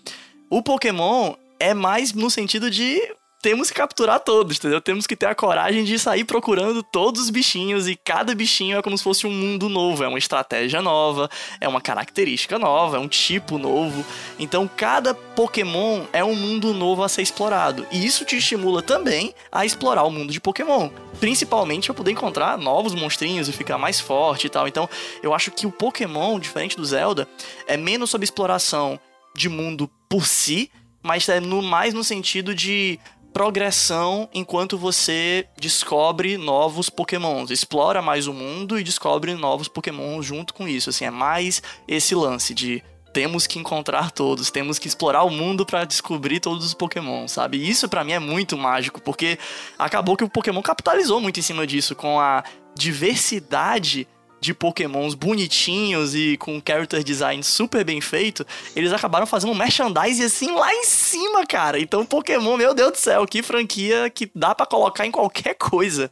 O 0.49 0.61
Pokémon 0.61 1.33
é 1.59 1.73
mais 1.73 2.13
no 2.13 2.29
sentido 2.29 2.69
de 2.69 3.01
temos 3.43 3.69
que 3.69 3.75
capturar 3.75 4.21
todos, 4.21 4.57
entendeu? 4.57 4.79
Temos 4.79 5.05
que 5.05 5.17
ter 5.17 5.25
a 5.25 5.35
coragem 5.35 5.83
de 5.83 5.99
sair 5.99 6.23
procurando 6.23 6.81
todos 6.81 7.23
os 7.23 7.29
bichinhos 7.29 7.89
e 7.89 7.95
cada 7.97 8.33
bichinho 8.33 8.77
é 8.77 8.81
como 8.81 8.97
se 8.97 9.03
fosse 9.03 9.27
um 9.27 9.31
mundo 9.31 9.67
novo, 9.67 10.01
é 10.01 10.07
uma 10.07 10.17
estratégia 10.17 10.81
nova, 10.81 11.29
é 11.59 11.67
uma 11.67 11.81
característica 11.81 12.57
nova, 12.57 12.95
é 12.95 12.99
um 13.01 13.07
tipo 13.07 13.57
novo. 13.57 14.05
Então 14.39 14.65
cada 14.65 15.13
Pokémon 15.13 16.05
é 16.13 16.23
um 16.23 16.33
mundo 16.33 16.73
novo 16.73 17.03
a 17.03 17.09
ser 17.09 17.21
explorado. 17.21 17.85
E 17.91 18.05
isso 18.05 18.23
te 18.23 18.37
estimula 18.37 18.81
também 18.81 19.35
a 19.51 19.65
explorar 19.65 20.03
o 20.03 20.09
mundo 20.09 20.31
de 20.31 20.39
Pokémon, 20.39 20.89
principalmente 21.19 21.87
para 21.87 21.95
poder 21.95 22.11
encontrar 22.11 22.57
novos 22.57 22.95
monstrinhos 22.95 23.49
e 23.49 23.51
ficar 23.51 23.77
mais 23.77 23.99
forte 23.99 24.47
e 24.47 24.49
tal. 24.49 24.69
Então, 24.69 24.89
eu 25.21 25.33
acho 25.33 25.51
que 25.51 25.67
o 25.67 25.71
Pokémon, 25.71 26.39
diferente 26.39 26.77
do 26.77 26.85
Zelda, 26.85 27.27
é 27.67 27.75
menos 27.75 28.09
sobre 28.09 28.23
exploração 28.23 28.97
de 29.35 29.49
mundo 29.49 29.91
por 30.07 30.25
si, 30.25 30.71
mas 31.03 31.27
é 31.27 31.41
no, 31.41 31.61
mais 31.61 31.93
no 31.93 32.03
sentido 32.03 32.55
de 32.55 32.97
progressão 33.33 34.29
enquanto 34.33 34.77
você 34.77 35.47
descobre 35.57 36.37
novos 36.37 36.89
pokémons, 36.89 37.49
explora 37.49 38.01
mais 38.01 38.27
o 38.27 38.33
mundo 38.33 38.79
e 38.79 38.83
descobre 38.83 39.33
novos 39.33 39.67
pokémons 39.67 40.25
junto 40.25 40.53
com 40.53 40.67
isso. 40.67 40.91
Assim, 40.91 41.05
é 41.05 41.11
mais 41.11 41.61
esse 41.87 42.13
lance 42.13 42.53
de 42.53 42.83
temos 43.11 43.45
que 43.45 43.59
encontrar 43.59 44.11
todos, 44.11 44.49
temos 44.49 44.79
que 44.79 44.87
explorar 44.87 45.23
o 45.23 45.29
mundo 45.29 45.65
para 45.65 45.85
descobrir 45.85 46.39
todos 46.39 46.65
os 46.65 46.73
Pokémon, 46.73 47.27
sabe? 47.27 47.57
Isso 47.57 47.87
para 47.87 48.03
mim 48.03 48.13
é 48.13 48.19
muito 48.19 48.57
mágico, 48.57 48.99
porque 48.99 49.37
acabou 49.77 50.17
que 50.17 50.23
o 50.23 50.29
Pokémon 50.29 50.63
capitalizou 50.63 51.21
muito 51.21 51.39
em 51.39 51.43
cima 51.43 51.67
disso, 51.67 51.95
com 51.95 52.19
a 52.19 52.43
diversidade 52.75 54.07
de 54.43 54.53
pokémons 54.53 55.15
bonitinhos 55.15 56.13
e 56.13 56.37
com 56.37 56.61
character 56.65 57.03
design 57.03 57.41
super 57.43 57.83
bem 57.85 58.01
feito, 58.01 58.45
eles 58.75 58.91
acabaram 58.91 59.25
fazendo 59.25 59.51
um 59.51 59.55
merchandising 59.55 60.25
assim 60.25 60.51
lá 60.51 60.73
em 60.73 60.83
cima, 60.83 61.45
cara. 61.45 61.79
Então 61.79 62.05
Pokémon, 62.05 62.57
meu 62.57 62.73
Deus 62.73 62.91
do 62.91 62.97
céu, 62.97 63.25
que 63.25 63.41
franquia 63.41 64.09
que 64.09 64.29
dá 64.35 64.53
para 64.53 64.65
colocar 64.65 65.05
em 65.05 65.11
qualquer 65.11 65.55
coisa. 65.55 66.11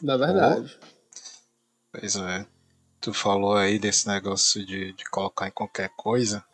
Na 0.00 0.16
verdade. 0.16 0.76
Pois 1.92 2.16
é. 2.16 2.46
Tu 3.00 3.12
falou 3.12 3.56
aí 3.56 3.78
desse 3.78 4.08
negócio 4.08 4.64
de, 4.64 4.92
de 4.92 5.04
colocar 5.04 5.46
em 5.46 5.52
qualquer 5.52 5.90
coisa, 5.96 6.44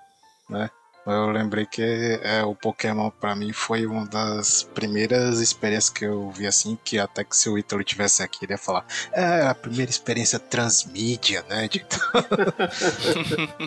né? 0.48 0.70
Eu 1.07 1.30
lembrei 1.30 1.66
que 1.66 1.82
é, 2.22 2.42
o 2.42 2.55
Pokémon 2.55 3.11
para 3.11 3.36
mim 3.36 3.52
foi 3.52 3.84
uma 3.86 4.07
das 4.07 4.62
primeiras 4.62 5.40
experiências 5.40 5.90
que 5.90 6.05
eu 6.05 6.30
vi 6.30 6.46
assim, 6.46 6.78
que 6.82 6.98
até 6.98 7.22
que 7.22 7.36
se 7.36 7.48
o 7.48 7.59
Ítalo 7.59 7.84
tivesse 7.84 8.22
aqui, 8.22 8.44
ele 8.44 8.55
ia 8.55 8.59
falar, 8.59 8.86
é 9.12 9.42
a 9.42 9.55
primeira 9.55 9.90
experiência 9.90 10.38
transmídia, 10.38 11.44
né? 11.48 11.68
De... 11.68 11.84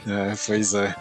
é, 0.07 0.35
pois 0.45 0.73
é. 0.73 0.95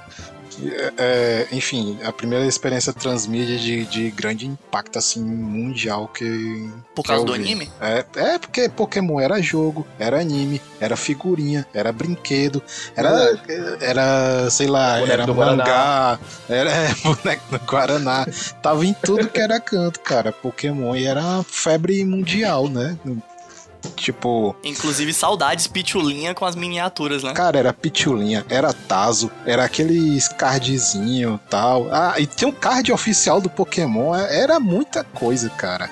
É, 0.97 1.47
enfim, 1.53 1.99
a 2.03 2.13
primeira 2.13 2.47
experiência 2.47 2.93
transmídia 2.93 3.59
de, 3.59 3.85
de 3.87 4.11
grande 4.11 4.47
impacto 4.47 4.99
assim 4.99 5.23
mundial 5.23 6.09
que. 6.09 6.71
Por 6.95 7.05
causa 7.05 7.25
do 7.25 7.35
anime? 7.35 7.71
É, 7.81 8.05
é, 8.17 8.39
porque 8.39 8.69
Pokémon 8.69 9.21
era 9.21 9.41
jogo, 9.43 9.87
era 9.99 10.21
anime, 10.21 10.61
era 10.81 10.97
figurinha, 10.97 11.67
era 11.75 11.93
brinquedo, 11.93 12.63
era, 12.97 13.39
era 13.81 14.51
sei 14.51 14.67
lá, 14.67 14.99
boneco 14.99 15.13
era 15.13 15.35
mangá, 15.35 16.19
era 16.49 16.71
é, 16.71 16.95
boneco 17.05 17.51
do 17.51 17.59
Guaraná. 17.67 18.27
Tava 18.63 18.85
em 18.87 18.95
tudo 18.95 19.29
que 19.29 19.41
era 19.41 19.61
canto, 19.61 20.01
cara. 20.01 20.33
Pokémon 20.33 20.97
e 20.97 21.07
era 21.07 21.43
febre 21.43 22.05
mundial, 22.05 22.69
né? 22.69 22.97
Tipo. 23.95 24.57
Inclusive 24.65 25.13
saudades 25.13 25.67
Pitulinha 25.67 26.35
com 26.35 26.45
as 26.45 26.57
miniaturas, 26.57 27.23
né? 27.23 27.33
Cara, 27.33 27.59
era 27.59 27.73
Pitulinha, 27.73 28.45
era 28.49 28.73
Tazo, 28.73 29.31
era 29.45 29.65
aqueles 29.65 30.29
cardzinho 30.29 31.41
tal. 31.51 31.89
Ah, 31.91 32.15
e 32.19 32.27
tem 32.27 32.49
um 32.49 32.53
card 32.53 32.93
oficial 32.93 33.41
do 33.41 33.51
Pokémon, 33.51 34.15
é, 34.15 34.41
era 34.41 34.59
muita 34.61 35.05
coisa, 35.05 35.49
cara. 35.51 35.91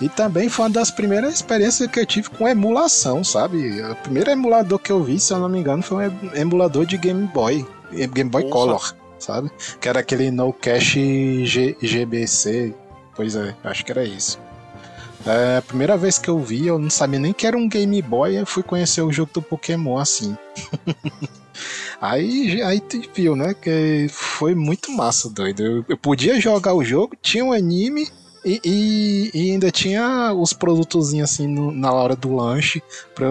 E 0.00 0.08
também 0.08 0.48
foi 0.48 0.66
uma 0.66 0.70
das 0.70 0.90
primeiras 0.90 1.34
experiências 1.34 1.90
que 1.90 1.98
eu 1.98 2.06
tive 2.06 2.28
com 2.30 2.46
emulação, 2.46 3.24
sabe? 3.24 3.80
O 3.82 3.94
primeiro 3.96 4.30
emulador 4.30 4.78
que 4.78 4.92
eu 4.92 5.02
vi, 5.02 5.18
se 5.18 5.32
eu 5.32 5.38
não 5.38 5.48
me 5.48 5.58
engano, 5.58 5.82
foi 5.82 6.08
um 6.08 6.34
emulador 6.34 6.84
de 6.84 6.98
Game 6.98 7.26
Boy. 7.28 7.66
Game 8.12 8.28
Boy 8.28 8.50
Color, 8.50 8.94
sabe? 9.18 9.50
Que 9.80 9.88
era 9.88 10.00
aquele 10.00 10.30
No 10.30 10.52
Cache 10.52 11.46
G 11.46 11.76
GBC. 11.80 12.74
Pois 13.14 13.34
é, 13.34 13.54
acho 13.64 13.84
que 13.84 13.92
era 13.92 14.04
isso. 14.04 14.38
É, 15.26 15.56
a 15.56 15.62
primeira 15.62 15.96
vez 15.96 16.18
que 16.18 16.28
eu 16.28 16.38
vi, 16.38 16.66
eu 16.66 16.78
não 16.78 16.88
sabia 16.88 17.18
nem 17.18 17.32
que 17.32 17.46
era 17.46 17.56
um 17.56 17.68
Game 17.68 18.00
Boy, 18.00 18.38
eu 18.38 18.46
fui 18.46 18.62
conhecer 18.62 19.02
o 19.02 19.12
jogo 19.12 19.32
do 19.34 19.42
Pokémon 19.42 19.98
assim. 19.98 20.36
aí, 22.00 22.62
aí 22.62 22.80
tu 22.80 23.02
viu, 23.12 23.34
né? 23.34 23.52
Que 23.52 24.06
foi 24.08 24.54
muito 24.54 24.92
massa, 24.92 25.28
doido. 25.28 25.62
Eu, 25.62 25.84
eu 25.88 25.96
podia 25.96 26.40
jogar 26.40 26.74
o 26.74 26.84
jogo, 26.84 27.16
tinha 27.20 27.44
um 27.44 27.52
anime. 27.52 28.08
E, 28.44 28.60
e, 28.64 29.30
e 29.34 29.50
ainda 29.50 29.72
tinha 29.72 30.32
os 30.32 30.52
produtos 30.52 31.12
assim 31.14 31.48
no, 31.48 31.72
na 31.72 31.92
hora 31.92 32.14
do 32.14 32.32
lanche 32.32 32.80
pra 33.12 33.26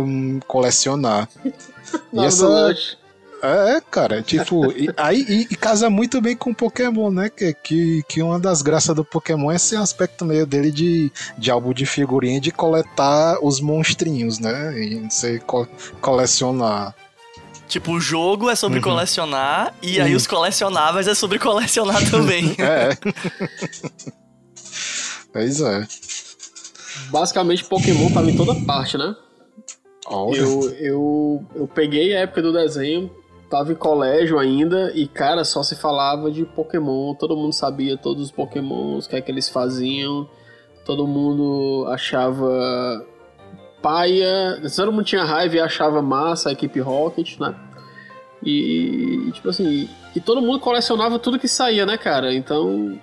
colecionar. 0.46 1.30
e 2.12 2.20
essa, 2.20 2.46
lanche. 2.46 2.98
É, 3.46 3.80
cara, 3.80 4.24
tipo, 4.24 4.72
e, 4.72 4.90
aí 4.98 5.24
e, 5.28 5.42
e, 5.52 5.56
casa 5.56 5.88
muito 5.88 6.20
bem 6.20 6.36
com 6.36 6.54
Pokémon, 6.54 7.12
né? 7.12 7.30
Que, 7.30 7.54
que, 7.54 8.04
que 8.08 8.22
uma 8.22 8.40
das 8.40 8.64
graças 8.64 8.96
do 8.96 9.06
Pokémon 9.06 9.52
é 9.52 9.56
esse 9.56 9.76
aspecto 9.76 10.26
meio 10.26 10.48
dele 10.48 10.72
de, 10.72 11.12
de 11.38 11.52
álbum 11.52 11.72
de 11.72 11.86
figurinha 11.86 12.42
de 12.42 12.52
coletar 12.52 13.38
os 13.44 13.62
monstrinhos, 13.62 14.40
né? 14.40 14.74
E 14.80 15.08
você 15.08 15.40
co 15.40 15.68
colecionar. 16.02 16.96
Tipo, 17.68 17.94
o 17.94 18.00
jogo 18.00 18.50
é 18.50 18.56
sobre 18.56 18.80
uhum. 18.80 18.84
colecionar 18.84 19.74
e 19.82 20.02
aí 20.02 20.16
os 20.16 20.26
colecionáveis 20.26 21.08
é 21.08 21.14
sobre 21.14 21.38
colecionar 21.38 22.02
também. 22.10 22.56
é. 22.58 22.90
pois 25.32 25.62
é. 25.62 25.88
Basicamente, 27.10 27.64
Pokémon 27.66 28.12
tava 28.12 28.32
em 28.32 28.36
toda 28.36 28.56
parte, 28.66 28.98
né? 28.98 29.16
Eu, 30.10 30.76
eu, 30.80 31.46
eu 31.56 31.68
peguei 31.68 32.16
a 32.16 32.22
época 32.22 32.42
do 32.42 32.54
desenho, 32.54 33.12
tava 33.50 33.72
em 33.72 33.76
colégio 33.76 34.40
ainda 34.40 34.92
e, 34.94 35.08
cara, 35.08 35.44
só 35.44 35.64
se 35.64 35.76
falava 35.76 36.32
de 36.32 36.46
Pokémon. 36.46 37.14
Todo 37.14 37.38
mundo 37.38 37.54
sabia 37.54 37.98
todos 37.98 38.24
os 38.24 38.32
Pokémons, 38.32 39.06
o 39.06 39.10
que 39.10 39.16
é 39.16 39.22
que 39.22 39.32
eles 39.32 39.50
faziam. 39.50 40.28
Todo 40.84 41.08
mundo 41.08 41.86
achava 41.90 43.06
paia. 43.82 44.62
Todo 44.76 44.92
mundo 44.92 45.06
tinha 45.06 45.24
raiva 45.24 45.56
e 45.56 45.60
achava 45.60 46.02
massa 46.02 46.50
a 46.50 46.52
equipe 46.52 46.80
Rocket, 46.80 47.40
né? 47.40 47.56
E, 48.44 49.32
tipo 49.34 49.50
assim, 49.50 49.90
e 50.16 50.20
todo 50.20 50.42
mundo 50.42 50.60
colecionava 50.60 51.18
tudo 51.18 51.40
que 51.40 51.48
saía, 51.48 51.86
né, 51.86 51.98
cara? 51.98 52.34
Então, 52.34 53.00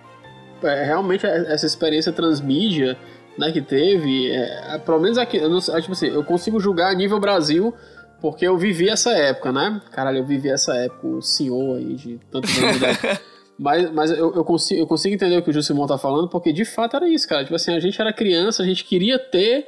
é, 0.62 0.84
realmente 0.84 1.26
essa 1.26 1.66
experiência 1.66 2.12
transmídia 2.12 2.97
né, 3.36 3.51
que 3.51 3.61
teve, 3.61 4.30
é, 4.30 4.78
pelo 4.78 5.01
menos 5.01 5.18
aqui, 5.18 5.38
eu, 5.38 5.51
não, 5.51 5.61
tipo 5.61 5.93
assim, 5.93 6.09
eu 6.09 6.22
consigo 6.22 6.61
julgar 6.61 6.93
a 6.93 6.95
nível 6.95 7.18
Brasil 7.18 7.74
porque 8.22 8.46
eu 8.46 8.56
vivi 8.56 8.88
essa 8.88 9.10
época, 9.10 9.50
né? 9.52 9.82
Caralho, 9.90 10.18
eu 10.18 10.24
vivi 10.24 10.48
essa 10.48 10.74
época, 10.76 11.06
o 11.08 11.20
senhor 11.20 11.76
aí 11.76 11.94
de 11.94 12.20
tanto 12.30 12.48
Mas, 13.58 13.92
mas 13.92 14.10
eu, 14.10 14.34
eu, 14.34 14.44
consigo, 14.44 14.80
eu 14.80 14.86
consigo 14.86 15.14
entender 15.14 15.36
o 15.36 15.42
que 15.42 15.50
o 15.50 15.52
Jusimon 15.52 15.86
tá 15.86 15.96
falando, 15.98 16.26
porque 16.28 16.52
de 16.52 16.64
fato 16.64 16.96
era 16.96 17.08
isso, 17.08 17.28
cara. 17.28 17.44
Tipo 17.44 17.54
assim, 17.54 17.72
a 17.74 17.78
gente 17.78 18.00
era 18.00 18.12
criança, 18.12 18.62
a 18.62 18.66
gente 18.66 18.82
queria 18.82 19.18
ter 19.18 19.66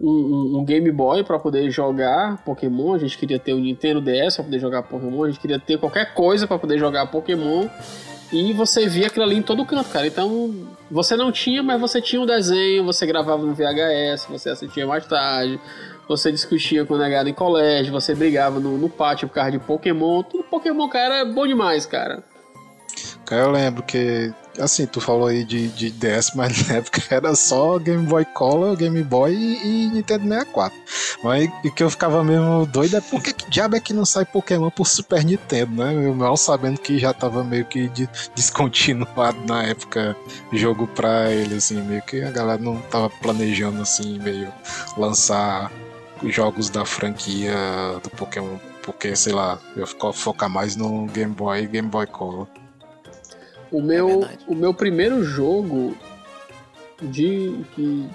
um, 0.00 0.10
um, 0.10 0.58
um 0.58 0.64
Game 0.64 0.90
Boy 0.90 1.22
para 1.22 1.38
poder 1.38 1.70
jogar 1.70 2.42
Pokémon, 2.44 2.94
a 2.94 2.98
gente 2.98 3.16
queria 3.16 3.38
ter 3.38 3.52
o 3.52 3.58
um 3.58 3.60
Nintendo 3.60 4.00
DS 4.00 4.36
para 4.36 4.44
poder 4.44 4.58
jogar 4.58 4.82
Pokémon, 4.84 5.24
a 5.24 5.28
gente 5.28 5.38
queria 5.38 5.60
ter 5.60 5.78
qualquer 5.78 6.14
coisa 6.14 6.46
para 6.46 6.58
poder 6.58 6.78
jogar 6.78 7.06
Pokémon. 7.06 7.68
E 8.32 8.52
você 8.52 8.88
via 8.88 9.06
aquilo 9.06 9.24
ali 9.24 9.36
em 9.36 9.42
todo 9.42 9.64
canto, 9.64 9.88
cara. 9.90 10.06
Então, 10.06 10.52
você 10.90 11.14
não 11.14 11.30
tinha, 11.30 11.62
mas 11.62 11.80
você 11.80 12.02
tinha 12.02 12.20
um 12.20 12.26
desenho, 12.26 12.84
você 12.84 13.06
gravava 13.06 13.44
no 13.44 13.54
VHS, 13.54 14.26
você 14.28 14.50
assistia 14.50 14.84
mais 14.84 15.06
tarde, 15.06 15.60
você 16.08 16.30
discutia 16.30 16.84
com 16.84 16.94
o 16.94 16.98
negado 16.98 17.28
em 17.28 17.34
colégio, 17.34 17.92
você 17.92 18.14
brigava 18.14 18.60
no, 18.60 18.78
no 18.78 18.88
pátio 18.88 19.28
por 19.28 19.34
causa 19.34 19.52
de 19.52 19.58
Pokémon. 19.58 20.22
Tudo 20.22 20.44
Pokémon, 20.44 20.88
cara, 20.88 21.18
é 21.18 21.24
bom 21.24 21.46
demais, 21.46 21.86
cara. 21.86 22.22
Eu 23.30 23.50
lembro 23.50 23.82
que 23.82 24.32
assim, 24.58 24.86
tu 24.86 25.00
falou 25.00 25.26
aí 25.26 25.44
de, 25.44 25.68
de 25.68 25.90
DS, 25.90 26.32
mas 26.34 26.66
na 26.68 26.76
época 26.76 27.02
era 27.10 27.34
só 27.34 27.78
Game 27.78 28.06
Boy 28.06 28.24
Color, 28.24 28.76
Game 28.76 29.02
Boy 29.02 29.34
e, 29.34 29.86
e 29.86 29.90
Nintendo 29.90 30.24
64. 30.24 30.78
Mas 31.22 31.50
o 31.64 31.72
que 31.72 31.82
eu 31.82 31.90
ficava 31.90 32.22
mesmo 32.22 32.66
doido 32.66 32.96
é 32.96 33.00
por 33.00 33.22
que 33.22 33.34
diabo 33.48 33.76
é 33.76 33.80
que 33.80 33.92
não 33.92 34.04
sai 34.04 34.24
Pokémon 34.24 34.70
por 34.70 34.86
Super 34.86 35.24
Nintendo, 35.24 35.84
né? 35.84 35.94
Eu 36.06 36.14
mal 36.14 36.36
sabendo 36.36 36.78
que 36.80 36.98
já 36.98 37.12
tava 37.12 37.42
meio 37.44 37.64
que 37.64 37.88
de, 37.88 38.08
descontinuado 38.34 39.38
na 39.46 39.64
época 39.64 40.16
jogo 40.52 40.86
pra 40.86 41.30
ele, 41.30 41.56
assim, 41.56 41.80
meio 41.82 42.02
que 42.02 42.22
a 42.22 42.30
galera 42.30 42.62
não 42.62 42.80
tava 42.82 43.10
planejando 43.10 43.82
assim, 43.82 44.18
meio 44.18 44.52
lançar 44.96 45.70
jogos 46.24 46.70
da 46.70 46.84
franquia 46.84 47.54
do 48.02 48.10
Pokémon, 48.10 48.56
porque, 48.82 49.14
sei 49.14 49.32
lá, 49.32 49.58
eu 49.76 49.86
fico 49.86 50.12
focar 50.12 50.48
mais 50.48 50.76
no 50.76 51.06
Game 51.06 51.34
Boy 51.34 51.62
e 51.62 51.66
Game 51.66 51.88
Boy 51.88 52.06
Color. 52.06 52.46
O 53.70 53.82
meu, 53.82 54.24
é 54.24 54.38
o 54.46 54.54
meu 54.54 54.72
primeiro 54.72 55.24
jogo 55.24 55.96
de 57.02 57.64
que, 57.74 58.08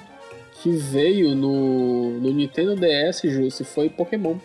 que 0.61 0.71
veio 0.71 1.35
no, 1.35 2.11
no 2.19 2.31
Nintendo 2.31 2.75
DS, 2.75 3.21
Jussi, 3.23 3.63
foi 3.63 3.89
Pokémon. 3.89 4.37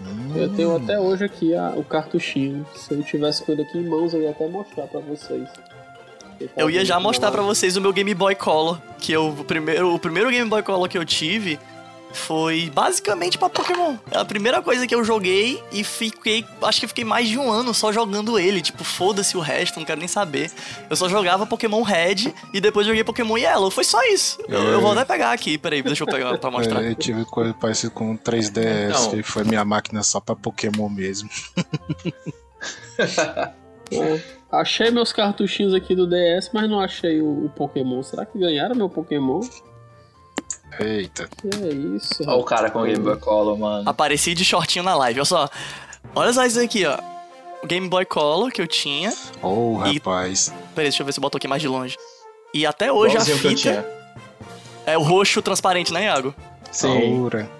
Hum. 0.00 0.32
Eu 0.36 0.48
tenho 0.54 0.76
até 0.76 0.98
hoje 0.98 1.24
aqui 1.24 1.54
a, 1.54 1.70
o 1.76 1.84
cartuchinho. 1.84 2.66
Se 2.74 2.94
eu 2.94 3.02
tivesse 3.02 3.44
com 3.44 3.52
ele 3.52 3.62
aqui 3.62 3.78
em 3.78 3.88
mãos, 3.88 4.14
eu 4.14 4.22
ia 4.22 4.30
até 4.30 4.48
mostrar 4.48 4.86
para 4.86 5.00
vocês. 5.00 5.48
Eu 6.56 6.70
ia 6.70 6.84
já 6.84 7.00
mostrar 7.00 7.32
para 7.32 7.42
vocês 7.42 7.76
o 7.76 7.80
meu 7.80 7.92
Game 7.92 8.14
Boy 8.14 8.34
Color, 8.34 8.80
que 8.98 9.12
eu, 9.12 9.28
o 9.30 9.44
primeiro, 9.44 9.94
o 9.94 9.98
primeiro 9.98 10.30
Game 10.30 10.48
Boy 10.48 10.62
Color 10.62 10.88
que 10.88 10.96
eu 10.96 11.04
tive 11.04 11.58
foi 12.12 12.70
basicamente 12.74 13.38
para 13.38 13.48
Pokémon. 13.48 13.96
É 14.10 14.18
a 14.18 14.24
primeira 14.24 14.62
coisa 14.62 14.86
que 14.86 14.94
eu 14.94 15.04
joguei 15.04 15.62
e 15.72 15.84
fiquei, 15.84 16.44
acho 16.62 16.80
que 16.80 16.88
fiquei 16.88 17.04
mais 17.04 17.28
de 17.28 17.38
um 17.38 17.50
ano 17.50 17.72
só 17.74 17.92
jogando 17.92 18.38
ele, 18.38 18.60
tipo, 18.60 18.84
foda-se 18.84 19.36
o 19.36 19.40
resto, 19.40 19.78
não 19.78 19.86
quero 19.86 19.98
nem 19.98 20.08
saber. 20.08 20.50
Eu 20.88 20.96
só 20.96 21.08
jogava 21.08 21.46
Pokémon 21.46 21.82
Red 21.82 22.32
e 22.52 22.60
depois 22.60 22.86
joguei 22.86 23.04
Pokémon 23.04 23.36
Yellow, 23.36 23.70
foi 23.70 23.84
só 23.84 24.02
isso. 24.04 24.38
Eu, 24.48 24.62
eu 24.64 24.80
vou 24.80 24.92
até 24.92 25.04
pegar 25.04 25.32
aqui, 25.32 25.58
peraí, 25.58 25.82
deixa 25.82 26.02
eu 26.02 26.06
pegar 26.06 26.36
pra 26.38 26.50
mostrar. 26.50 26.82
É, 26.82 26.90
eu 26.90 26.94
tive 26.94 27.24
coisa 27.24 27.54
parecida 27.54 27.92
com 27.92 28.16
3DS, 28.16 28.90
não. 28.90 29.10
que 29.10 29.22
foi 29.22 29.44
minha 29.44 29.64
máquina 29.64 30.02
só 30.02 30.20
pra 30.20 30.34
Pokémon 30.34 30.88
mesmo. 30.88 31.28
Pô, 33.88 34.20
achei 34.52 34.90
meus 34.90 35.12
cartuchinhos 35.12 35.72
aqui 35.72 35.94
do 35.94 36.06
DS, 36.06 36.50
mas 36.52 36.68
não 36.68 36.80
achei 36.80 37.22
o, 37.22 37.46
o 37.46 37.48
Pokémon. 37.50 38.02
Será 38.02 38.26
que 38.26 38.38
ganharam 38.38 38.74
meu 38.74 38.88
Pokémon? 38.88 39.40
Eita. 40.78 41.28
Que 41.28 41.48
é 41.64 41.68
isso? 41.96 42.22
Olha 42.26 42.36
o 42.36 42.44
cara 42.44 42.70
com 42.70 42.80
o 42.80 42.84
Game 42.84 43.02
Boy 43.02 43.16
Color, 43.16 43.58
mano. 43.58 43.88
Apareci 43.88 44.34
de 44.34 44.44
shortinho 44.44 44.84
na 44.84 44.94
live, 44.94 45.20
olha 45.20 45.24
só. 45.24 45.48
Olha 46.14 46.32
só 46.32 46.44
isso 46.44 46.60
aqui, 46.60 46.84
ó. 46.84 46.98
O 47.62 47.66
Game 47.66 47.88
Boy 47.88 48.04
Color 48.04 48.52
que 48.52 48.62
eu 48.62 48.66
tinha. 48.66 49.12
Oh, 49.42 49.80
e... 49.86 49.94
rapaz. 49.94 50.52
Peraí, 50.74 50.88
deixa 50.88 51.02
eu 51.02 51.06
ver 51.06 51.12
se 51.12 51.18
eu 51.18 51.22
boto 51.22 51.36
aqui 51.36 51.48
mais 51.48 51.60
de 51.60 51.68
longe. 51.68 51.96
E 52.54 52.64
até 52.64 52.92
hoje 52.92 53.16
a 53.16 53.20
fita. 53.20 53.86
É 54.86 54.96
o 54.96 55.02
roxo 55.02 55.42
transparente, 55.42 55.92
né, 55.92 56.04
Iago? 56.04 56.34
Sim. 56.70 57.18
Aura. 57.18 57.50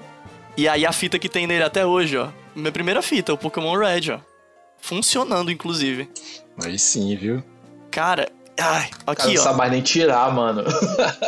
E 0.56 0.68
aí 0.68 0.86
a 0.86 0.92
fita 0.92 1.18
que 1.18 1.28
tem 1.28 1.46
nele 1.46 1.62
até 1.62 1.84
hoje, 1.84 2.16
ó. 2.16 2.28
Minha 2.54 2.72
primeira 2.72 3.02
fita, 3.02 3.32
o 3.32 3.38
Pokémon 3.38 3.76
Red, 3.76 4.12
ó. 4.12 4.20
Funcionando, 4.80 5.50
inclusive. 5.50 6.08
Aí 6.64 6.78
sim, 6.78 7.14
viu? 7.16 7.42
Cara, 7.90 8.28
Ai, 8.60 8.90
aqui, 9.06 9.22
Cara, 9.22 9.32
não 9.34 9.40
ó. 9.40 9.44
sabe 9.44 9.58
mais 9.58 9.70
nem 9.72 9.80
tirar, 9.80 10.32
mano. 10.34 10.64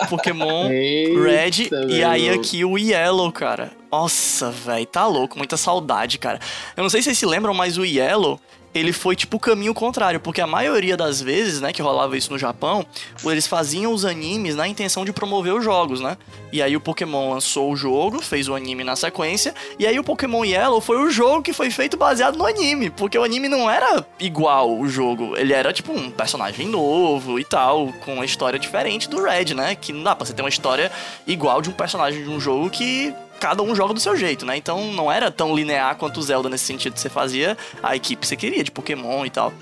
Pokémon 0.09 0.67
Eita, 0.71 1.21
Red 1.21 1.69
e 1.89 2.03
aí 2.03 2.29
aqui 2.29 2.65
o 2.65 2.77
Yellow, 2.77 3.31
cara. 3.31 3.71
Nossa, 3.91 4.51
velho, 4.51 4.87
tá 4.87 5.07
louco, 5.07 5.39
muita 5.39 5.57
saudade, 5.57 6.19
cara. 6.19 6.41
Eu 6.77 6.83
não 6.83 6.91
sei 6.91 7.01
se 7.01 7.07
vocês 7.07 7.19
se 7.19 7.27
lembram, 7.27 7.55
mas 7.55 7.79
o 7.79 7.85
Yellow, 7.85 8.39
ele 8.75 8.93
foi 8.93 9.17
tipo 9.17 9.37
o 9.37 9.41
caminho 9.41 9.75
contrário, 9.75 10.21
porque 10.21 10.41
a 10.41 10.47
maioria 10.47 10.97
das 10.97 11.21
vezes, 11.21 11.61
né, 11.61 11.73
que 11.73 11.83
rolava 11.83 12.17
isso 12.17 12.33
no 12.33 12.39
Japão, 12.39 12.85
eles 13.25 13.47
faziam 13.47 13.93
os 13.93 14.05
animes 14.05 14.55
na 14.55 14.69
intenção 14.69 15.05
de 15.05 15.13
promover 15.13 15.55
os 15.55 15.65
jogos, 15.65 16.01
né? 16.01 16.17
E 16.53 16.63
aí 16.63 16.77
o 16.77 16.81
Pokémon 16.81 17.31
lançou 17.31 17.73
o 17.73 17.77
jogo, 17.77 18.21
fez 18.23 18.49
o 18.49 18.55
anime 18.55 18.85
na 18.85 18.97
sequência, 18.97 19.55
e 19.79 19.87
aí 19.87 19.99
o 19.99 20.05
Pokémon 20.05 20.45
Yellow 20.45 20.81
foi 20.81 20.99
o 20.99 21.11
jogo 21.11 21.43
que 21.43 21.53
foi 21.53 21.71
feito 21.71 21.97
baseado 21.97 22.37
no 22.37 22.47
anime, 22.47 22.91
porque 22.91 23.19
o 23.19 23.25
anime 23.25 23.49
não 23.49 23.69
era 23.69 24.07
igual 24.19 24.79
o 24.79 24.89
jogo, 24.89 25.37
ele 25.37 25.53
era 25.53 25.73
tipo 25.73 25.93
um 25.93 26.11
personagem 26.11 26.67
novo 26.67 27.39
e 27.39 27.45
tal, 27.45 27.93
com 28.05 28.15
uma 28.15 28.25
história 28.25 28.59
diferente 28.59 29.09
do 29.09 29.23
Red, 29.23 29.55
né? 29.55 29.75
Que 29.75 29.93
não 29.93 30.03
dá 30.03 30.15
pra 30.15 30.25
você 30.25 30.33
ter 30.33 30.43
uma 30.43 30.49
história 30.49 30.91
igual 31.27 31.61
de 31.61 31.71
um 31.71 31.73
personagem 31.73 32.23
de 32.23 32.29
um 32.29 32.41
jogo 32.41 32.71
que 32.71 33.15
cada 33.41 33.63
um 33.63 33.75
joga 33.75 33.95
do 33.95 33.99
seu 33.99 34.15
jeito, 34.15 34.45
né? 34.45 34.57
Então 34.57 34.93
não 34.93 35.11
era 35.11 35.31
tão 35.31 35.57
linear 35.57 35.97
quanto 35.97 36.21
o 36.21 36.23
Zelda 36.23 36.49
nesse 36.49 36.65
sentido. 36.65 36.97
Você 36.99 37.09
fazia 37.09 37.57
a 37.83 37.97
equipe 37.97 38.21
que 38.21 38.29
você 38.29 38.37
queria, 38.37 38.63
de 38.63 38.71
Pokémon 38.71 39.25
e 39.25 39.31
tal. 39.31 39.53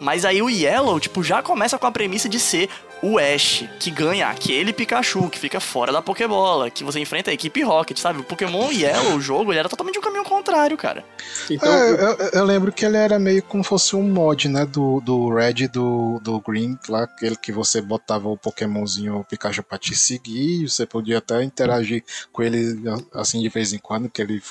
Mas 0.00 0.24
aí 0.24 0.42
o 0.42 0.50
Yellow, 0.50 0.98
tipo, 0.98 1.22
já 1.22 1.40
começa 1.40 1.78
com 1.78 1.86
a 1.86 1.92
premissa 1.92 2.28
de 2.28 2.40
ser 2.40 2.68
o 3.02 3.18
Ash, 3.18 3.64
que 3.78 3.90
ganha 3.90 4.28
aquele 4.28 4.72
Pikachu 4.72 5.28
que 5.30 5.38
fica 5.38 5.60
fora 5.60 5.92
da 5.92 6.02
Pokébola, 6.02 6.70
que 6.70 6.82
você 6.84 6.98
enfrenta 7.00 7.30
a 7.30 7.34
equipe 7.34 7.62
Rocket, 7.62 7.98
sabe? 7.98 8.20
O 8.20 8.24
Pokémon 8.24 8.70
Yellow, 8.72 9.14
o 9.16 9.20
jogo, 9.20 9.52
ele 9.52 9.58
era 9.60 9.68
totalmente 9.68 9.98
um 9.98 10.02
caminho 10.02 10.24
contrário, 10.24 10.76
cara. 10.76 11.04
Então, 11.50 11.72
É, 11.72 11.90
eu, 11.90 12.16
eu 12.32 12.44
lembro 12.44 12.72
que 12.72 12.84
ele 12.84 12.96
era 12.96 13.18
meio 13.18 13.42
como 13.42 13.62
fosse 13.62 13.94
um 13.94 14.02
mod, 14.02 14.48
né? 14.48 14.66
Do, 14.66 15.00
do 15.00 15.32
Red 15.32 15.54
e 15.64 15.68
do, 15.68 16.18
do 16.22 16.40
Green, 16.40 16.76
lá, 16.88 17.04
aquele 17.04 17.36
que 17.36 17.52
você 17.52 17.80
botava 17.80 18.28
o 18.28 18.36
Pokémonzinho 18.36 19.18
o 19.18 19.24
Pikachu 19.24 19.62
pra 19.62 19.78
te 19.78 19.94
seguir, 19.94 20.62
e 20.64 20.68
você 20.68 20.84
podia 20.86 21.18
até 21.18 21.42
interagir 21.42 22.02
com 22.32 22.42
ele 22.42 22.78
assim 23.14 23.40
de 23.40 23.48
vez 23.48 23.72
em 23.72 23.78
quando, 23.78 24.08
que 24.10 24.20
ele 24.20 24.42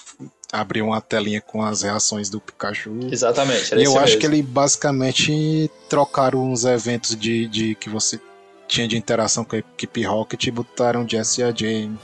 abria 0.51 0.83
uma 0.85 1.01
telinha 1.01 1.41
com 1.41 1.61
as 1.61 1.81
reações 1.81 2.29
do 2.29 2.39
Pikachu. 2.39 2.97
Exatamente, 3.11 3.73
era 3.73 3.81
E 3.81 3.83
eu 3.83 3.93
acho 3.97 4.03
mesmo. 4.05 4.19
que 4.21 4.25
ele 4.25 4.41
basicamente 4.41 5.69
trocaram 5.89 6.51
uns 6.51 6.63
eventos 6.65 7.15
de, 7.15 7.47
de 7.47 7.75
que 7.75 7.89
você 7.89 8.19
tinha 8.68 8.88
de 8.88 8.97
interação 8.97 9.43
com 9.43 9.55
a 9.55 9.59
equipe 9.59 10.03
Rocket 10.03 10.45
e 10.45 10.51
botaram 10.51 11.03
o 11.03 11.09
Jesse 11.09 11.41
e 11.41 11.43
a 11.43 11.51
Jane. 11.55 11.97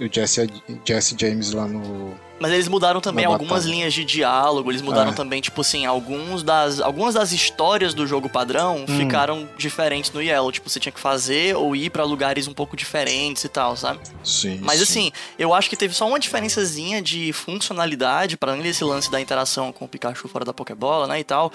O 0.00 0.08
Jesse, 0.12 0.50
Jesse 0.84 1.14
James 1.18 1.52
lá 1.52 1.66
no. 1.66 2.14
Mas 2.40 2.50
eles 2.50 2.66
mudaram 2.66 3.00
também 3.00 3.24
algumas 3.24 3.62
batalha. 3.62 3.70
linhas 3.72 3.94
de 3.94 4.04
diálogo, 4.04 4.68
eles 4.72 4.82
mudaram 4.82 5.12
É. 5.12 5.14
também, 5.14 5.40
tipo 5.40 5.60
assim, 5.60 5.86
alguns 5.86 6.42
das, 6.42 6.80
algumas 6.80 7.14
das 7.14 7.30
histórias 7.30 7.94
do 7.94 8.04
jogo 8.04 8.28
padrão 8.28 8.84
Hum. 8.88 8.98
ficaram 8.98 9.48
diferentes 9.56 10.10
no 10.10 10.20
Yellow. 10.20 10.50
Tipo, 10.50 10.68
você 10.68 10.80
tinha 10.80 10.90
que 10.90 10.98
fazer 10.98 11.54
ou 11.56 11.76
ir 11.76 11.90
pra 11.90 12.02
lugares 12.02 12.48
um 12.48 12.54
pouco 12.54 12.76
diferentes 12.76 13.44
e 13.44 13.48
tal, 13.48 13.76
sabe? 13.76 14.00
Sim. 14.24 14.58
Mas 14.60 14.78
sim. 14.78 14.82
assim, 14.82 15.12
eu 15.38 15.54
acho 15.54 15.70
que 15.70 15.76
teve 15.76 15.94
só 15.94 16.08
uma 16.08 16.18
diferençazinha 16.18 17.00
de 17.00 17.32
funcionalidade, 17.32 18.36
para 18.36 18.52
além 18.52 18.62
desse 18.62 18.82
lance 18.82 19.08
da 19.08 19.20
interação 19.20 19.70
com 19.72 19.84
o 19.84 19.88
Pikachu 19.88 20.26
fora 20.26 20.44
da 20.44 20.52
Pokébola, 20.54 21.06
né, 21.06 21.20
e 21.20 21.24
tal. 21.24 21.52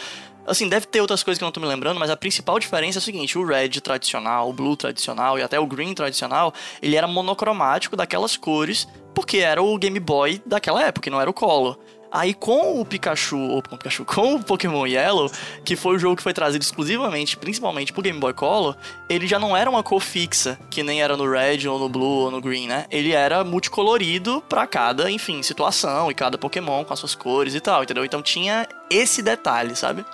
Assim, 0.47 0.69
deve 0.69 0.85
ter 0.85 1.01
outras 1.01 1.21
coisas 1.21 1.37
que 1.37 1.43
eu 1.43 1.47
não 1.47 1.51
tô 1.51 1.59
me 1.59 1.67
lembrando, 1.67 1.99
mas 1.99 2.09
a 2.09 2.15
principal 2.15 2.57
diferença 2.57 2.99
é 2.99 3.01
o 3.01 3.03
seguinte, 3.03 3.37
o 3.37 3.45
Red 3.45 3.81
tradicional, 3.81 4.49
o 4.49 4.53
Blue 4.53 4.77
tradicional 4.77 5.37
e 5.37 5.43
até 5.43 5.59
o 5.59 5.67
Green 5.67 5.93
tradicional, 5.93 6.53
ele 6.81 6.95
era 6.95 7.05
monocromático 7.05 7.97
daquelas 7.97 8.37
cores, 8.37 8.87
porque 9.13 9.39
era 9.39 9.61
o 9.61 9.77
Game 9.77 9.99
Boy 9.99 10.41
daquela 10.45 10.81
época, 10.81 11.11
não 11.11 11.19
era 11.19 11.29
o 11.29 11.33
Color. 11.33 11.77
Aí 12.09 12.33
com 12.33 12.79
o 12.79 12.85
Pikachu, 12.85 13.37
ou 13.37 13.61
com 13.61 13.75
o 13.75 13.77
Pikachu, 13.77 14.05
com 14.07 14.35
o 14.35 14.43
Pokémon 14.43 14.87
Yellow, 14.87 15.29
que 15.65 15.75
foi 15.75 15.97
o 15.97 15.99
jogo 15.99 16.15
que 16.15 16.23
foi 16.23 16.33
trazido 16.33 16.63
exclusivamente, 16.63 17.35
principalmente 17.35 17.91
pro 17.91 18.01
Game 18.01 18.17
Boy 18.17 18.33
Color, 18.33 18.77
ele 19.09 19.27
já 19.27 19.37
não 19.37 19.55
era 19.55 19.69
uma 19.69 19.83
cor 19.83 19.99
fixa, 19.99 20.57
que 20.71 20.81
nem 20.81 21.01
era 21.01 21.17
no 21.17 21.29
Red 21.29 21.67
ou 21.67 21.77
no 21.77 21.89
Blue 21.89 22.23
ou 22.23 22.31
no 22.31 22.39
Green, 22.39 22.67
né? 22.67 22.85
Ele 22.89 23.11
era 23.11 23.43
multicolorido 23.43 24.41
pra 24.47 24.65
cada, 24.65 25.11
enfim, 25.11 25.43
situação 25.43 26.09
e 26.09 26.13
cada 26.13 26.37
Pokémon 26.37 26.85
com 26.85 26.93
as 26.93 26.99
suas 26.99 27.15
cores 27.15 27.53
e 27.53 27.59
tal, 27.59 27.83
entendeu? 27.83 28.05
Então 28.05 28.21
tinha 28.21 28.65
esse 28.89 29.21
detalhe, 29.21 29.75
sabe? 29.75 30.05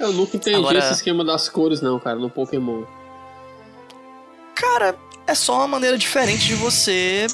Eu 0.00 0.12
nunca 0.12 0.36
entendi 0.36 0.56
Agora- 0.56 0.78
esse 0.78 0.92
esquema 0.92 1.24
das 1.24 1.48
cores, 1.48 1.80
não, 1.80 1.98
cara, 1.98 2.16
no 2.18 2.30
Pokémon. 2.30 2.84
Cara, 4.54 4.94
é 5.26 5.34
só 5.34 5.56
uma 5.56 5.66
maneira 5.68 5.96
diferente 5.96 6.46
de 6.46 6.54
você, 6.54 7.26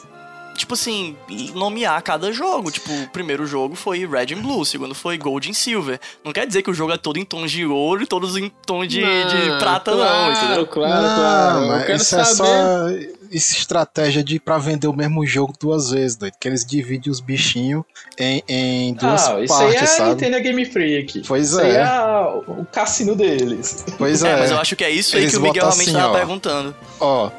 tipo 0.56 0.74
assim, 0.74 1.16
nomear 1.54 2.00
cada 2.02 2.32
jogo. 2.32 2.70
Tipo, 2.70 2.90
o 2.92 3.08
primeiro 3.10 3.46
jogo 3.46 3.74
foi 3.74 4.06
Red 4.06 4.34
and 4.34 4.42
Blue, 4.42 4.60
o 4.60 4.64
segundo 4.64 4.94
foi 4.94 5.16
Gold 5.18 5.50
and 5.50 5.54
Silver. 5.54 5.98
Não 6.24 6.32
quer 6.32 6.46
dizer 6.46 6.62
que 6.62 6.70
o 6.70 6.74
jogo 6.74 6.92
é 6.92 6.96
todo 6.98 7.18
em 7.18 7.24
tons 7.24 7.50
de 7.50 7.64
ouro 7.66 8.02
e 8.02 8.06
todos 8.06 8.36
em 8.36 8.50
tom 8.64 8.84
de, 8.86 9.00
de 9.00 9.58
prata, 9.58 9.90
não, 9.92 9.98
claro, 9.98 10.32
entendeu? 10.32 10.66
Claro, 10.66 11.02
Não, 11.02 11.14
claro. 11.16 11.58
Eu 11.62 11.68
mas 11.68 11.84
quero 11.86 12.02
isso 12.02 12.16
é 12.16 12.24
saber. 12.24 12.36
só 12.36 13.16
isso 13.28 13.54
é 13.54 13.58
estratégia 13.58 14.22
de 14.22 14.38
pra 14.38 14.56
vender 14.56 14.86
o 14.86 14.92
mesmo 14.92 15.26
jogo 15.26 15.52
duas 15.58 15.90
vezes, 15.90 16.16
doido. 16.16 16.34
Que 16.40 16.46
eles 16.48 16.64
dividem 16.64 17.10
os 17.10 17.18
bichinhos 17.20 17.82
em, 18.18 18.40
em 18.48 18.94
duas 18.94 19.26
Ah, 19.28 19.40
isso 19.40 19.54
aí 19.54 19.74
é 19.74 19.80
a 19.80 19.86
sabe? 19.86 20.10
Nintendo 20.10 20.40
Game 20.40 20.64
Freak. 20.64 21.22
Pois 21.26 21.48
isso 21.48 21.60
aí 21.60 21.72
é. 21.72 21.80
é 21.80 22.20
o 22.46 22.64
cassino 22.72 23.16
deles. 23.16 23.84
Pois 23.98 24.22
É, 24.22 24.30
é. 24.30 24.36
mas 24.38 24.50
eu 24.52 24.58
acho 24.58 24.76
que 24.76 24.84
é 24.84 24.90
isso 24.90 25.16
aí 25.16 25.22
Eles 25.22 25.32
que 25.32 25.38
o 25.38 25.42
Miguel 25.42 25.64
realmente 25.64 25.88
assim, 25.90 25.98
tava 25.98 26.12
ó. 26.12 26.16
perguntando. 26.16 26.74
Ó, 27.00 27.30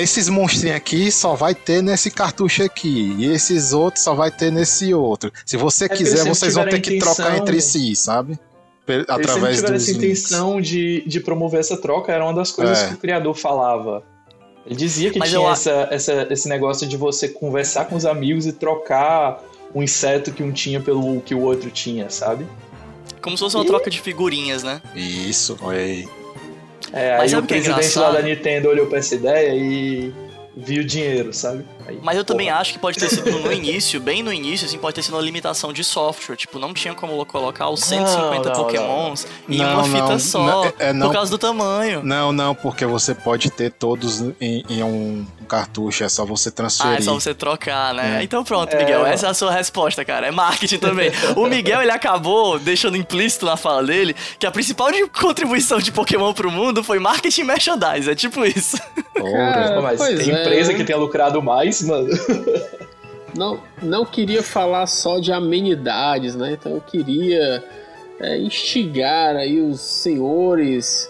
esses 0.00 0.28
monstrinhos 0.28 0.76
aqui 0.76 1.10
só 1.10 1.34
vai 1.34 1.54
ter 1.54 1.82
nesse 1.82 2.10
cartucho 2.10 2.62
aqui. 2.62 3.14
E 3.18 3.26
esses 3.26 3.72
outros 3.72 4.04
só 4.04 4.14
vai 4.14 4.30
ter 4.30 4.50
nesse 4.52 4.92
outro. 4.94 5.32
Se 5.46 5.56
você 5.56 5.86
É 5.86 5.88
quiser, 5.88 6.24
vocês 6.26 6.54
vão 6.54 6.64
ter 6.64 6.80
tiveram 6.80 6.82
que 6.82 6.98
trocar 6.98 7.22
intenção- 7.32 7.36
entre 7.42 7.60
si, 7.60 7.96
sabe? 7.96 8.38
Pe- 8.86 8.92
Eles 8.94 9.06
sempre 9.06 9.22
Através 9.26 9.56
tiveram 9.56 9.76
essa 9.76 9.90
links. 9.90 10.04
intenção 10.04 10.60
de, 10.60 11.02
de 11.06 11.20
promover 11.20 11.60
essa 11.60 11.76
troca, 11.76 12.12
era 12.12 12.24
uma 12.24 12.32
das 12.34 12.50
coisas 12.50 12.78
É. 12.78 12.88
que 12.88 12.94
o 12.94 12.98
criador 12.98 13.34
falava. 13.34 14.02
Ele 14.66 14.74
dizia 14.76 15.10
que 15.10 15.18
Mas 15.18 15.30
tinha 15.30 15.40
eu 15.40 15.50
essa, 15.50 15.88
essa- 15.90 16.26
esse 16.30 16.48
negócio 16.48 16.86
de 16.86 16.96
você 16.96 17.28
conversar 17.28 17.86
com 17.86 17.96
os 17.96 18.04
amigos 18.06 18.46
e 18.46 18.52
trocar 18.52 19.42
o 19.74 19.82
inseto 19.82 20.32
que 20.32 20.42
um 20.42 20.52
tinha 20.52 20.80
pelo 20.80 21.20
que 21.20 21.34
o 21.34 21.40
outro 21.40 21.70
tinha, 21.70 22.08
sabe? 22.10 22.46
Como 23.20 23.36
se 23.36 23.42
fosse 23.42 23.56
uma 23.56 23.64
e... 23.64 23.66
troca 23.66 23.90
de 23.90 24.00
figurinhas, 24.00 24.62
né? 24.62 24.80
Isso, 24.94 25.58
olha 25.60 25.78
aí. 25.78 26.08
É, 26.92 27.16
aí 27.16 27.34
o 27.34 27.38
é 27.38 27.42
presidente 27.42 27.98
é 27.98 28.00
lá 28.00 28.12
da 28.12 28.22
Nintendo 28.22 28.68
olhou 28.68 28.86
pra 28.86 28.98
essa 28.98 29.14
ideia 29.14 29.54
e 29.54 30.12
viu 30.56 30.82
dinheiro, 30.84 31.32
sabe? 31.32 31.64
Aí, 31.88 31.98
Mas 32.02 32.18
eu 32.18 32.24
porra. 32.24 32.36
também 32.36 32.50
acho 32.50 32.74
que 32.74 32.78
pode 32.78 32.98
ter 32.98 33.08
sido 33.08 33.30
no 33.30 33.50
início, 33.50 33.98
bem 33.98 34.22
no 34.22 34.30
início, 34.30 34.66
assim, 34.66 34.76
pode 34.76 34.94
ter 34.94 35.02
sido 35.02 35.14
uma 35.14 35.22
limitação 35.22 35.72
de 35.72 35.82
software. 35.82 36.36
Tipo, 36.36 36.58
não 36.58 36.74
tinha 36.74 36.94
como 36.94 37.24
colocar 37.24 37.70
os 37.70 37.80
150 37.80 38.20
não, 38.20 38.42
não, 38.42 38.64
pokémons 38.64 39.26
não. 39.48 39.56
em 39.56 39.64
uma 39.64 39.84
fita 39.84 40.18
só, 40.18 40.70
é, 40.78 40.92
por 40.92 41.12
causa 41.12 41.30
do 41.30 41.38
tamanho. 41.38 42.02
Não, 42.04 42.30
não, 42.30 42.54
porque 42.54 42.84
você 42.84 43.14
pode 43.14 43.50
ter 43.50 43.70
todos 43.70 44.20
em, 44.38 44.62
em 44.68 44.82
um 44.82 45.26
cartucho, 45.48 46.04
é 46.04 46.08
só 46.10 46.26
você 46.26 46.50
transferir. 46.50 46.92
Ah, 46.92 46.96
é 46.98 47.00
só 47.00 47.14
você 47.14 47.34
trocar, 47.34 47.94
né? 47.94 48.20
É. 48.20 48.22
Então 48.22 48.44
pronto, 48.44 48.76
Miguel, 48.76 49.06
é. 49.06 49.14
essa 49.14 49.28
é 49.28 49.30
a 49.30 49.34
sua 49.34 49.50
resposta, 49.50 50.04
cara. 50.04 50.26
É 50.26 50.30
marketing 50.30 50.78
também. 50.78 51.10
o 51.34 51.46
Miguel, 51.46 51.80
ele 51.80 51.90
acabou 51.90 52.58
deixando 52.58 52.96
implícito 52.96 53.46
na 53.46 53.56
fala 53.56 53.82
dele 53.82 54.14
que 54.38 54.46
a 54.46 54.50
principal 54.50 54.92
de 54.92 55.06
contribuição 55.08 55.78
de 55.78 55.90
Pokémon 55.90 56.34
pro 56.34 56.50
mundo 56.50 56.84
foi 56.84 56.98
marketing 56.98 57.44
merchandise. 57.44 58.10
É 58.10 58.14
tipo 58.14 58.44
isso. 58.44 58.76
Cara, 59.14 59.80
mas 59.80 59.98
tem 60.00 60.30
é. 60.30 60.42
empresa 60.42 60.74
que 60.74 60.84
tenha 60.84 60.98
lucrado 60.98 61.42
mais, 61.42 61.77
mano. 61.82 62.08
Não, 63.36 63.60
não 63.82 64.06
queria 64.06 64.42
falar 64.42 64.86
só 64.86 65.18
de 65.18 65.30
amenidades, 65.30 66.34
né? 66.34 66.52
Então 66.52 66.72
eu 66.72 66.80
queria 66.80 67.62
é, 68.18 68.38
instigar 68.38 69.36
aí 69.36 69.60
os 69.60 69.80
senhores 69.80 71.08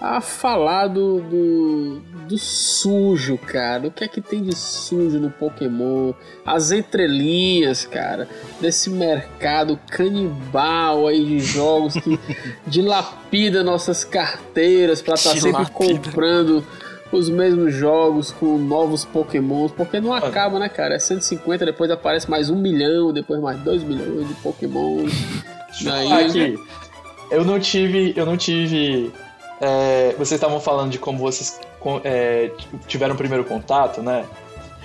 a 0.00 0.20
falar 0.20 0.86
do, 0.86 1.20
do, 1.20 2.00
do, 2.28 2.38
sujo, 2.38 3.36
cara. 3.36 3.88
O 3.88 3.90
que 3.90 4.04
é 4.04 4.08
que 4.08 4.20
tem 4.20 4.42
de 4.42 4.54
sujo 4.54 5.18
no 5.18 5.30
Pokémon? 5.30 6.12
As 6.46 6.70
entrelinhas, 6.70 7.84
cara, 7.84 8.28
desse 8.60 8.90
mercado 8.90 9.78
canibal 9.90 11.08
aí 11.08 11.24
de 11.24 11.40
jogos 11.40 11.94
que 11.94 12.18
dilapida 12.64 13.64
nossas 13.64 14.04
carteiras 14.04 15.02
para 15.02 15.14
estar 15.14 15.34
tá 15.34 15.40
sempre 15.40 15.66
comprando 15.72 16.64
os 17.10 17.28
mesmos 17.28 17.74
jogos 17.74 18.30
com 18.30 18.58
novos 18.58 19.04
pokémons, 19.04 19.72
porque 19.72 20.00
não 20.00 20.12
acaba, 20.12 20.58
né, 20.58 20.68
cara? 20.68 20.94
É 20.94 20.98
150, 20.98 21.64
depois 21.64 21.90
aparece 21.90 22.30
mais 22.30 22.50
um 22.50 22.56
milhão, 22.56 23.12
depois 23.12 23.40
mais 23.40 23.58
dois 23.60 23.82
milhões 23.82 24.28
de 24.28 24.34
pokémons. 24.34 25.12
Daí... 25.82 26.12
Aqui, 26.12 26.58
eu 27.30 27.44
não 27.44 27.58
tive, 27.58 28.12
eu 28.16 28.26
não 28.26 28.36
tive... 28.36 29.12
É, 29.60 30.12
vocês 30.12 30.32
estavam 30.32 30.60
falando 30.60 30.90
de 30.90 30.98
como 30.98 31.18
vocês 31.18 31.58
é, 32.04 32.50
tiveram 32.86 33.14
o 33.14 33.18
primeiro 33.18 33.44
contato, 33.44 34.02
né? 34.02 34.24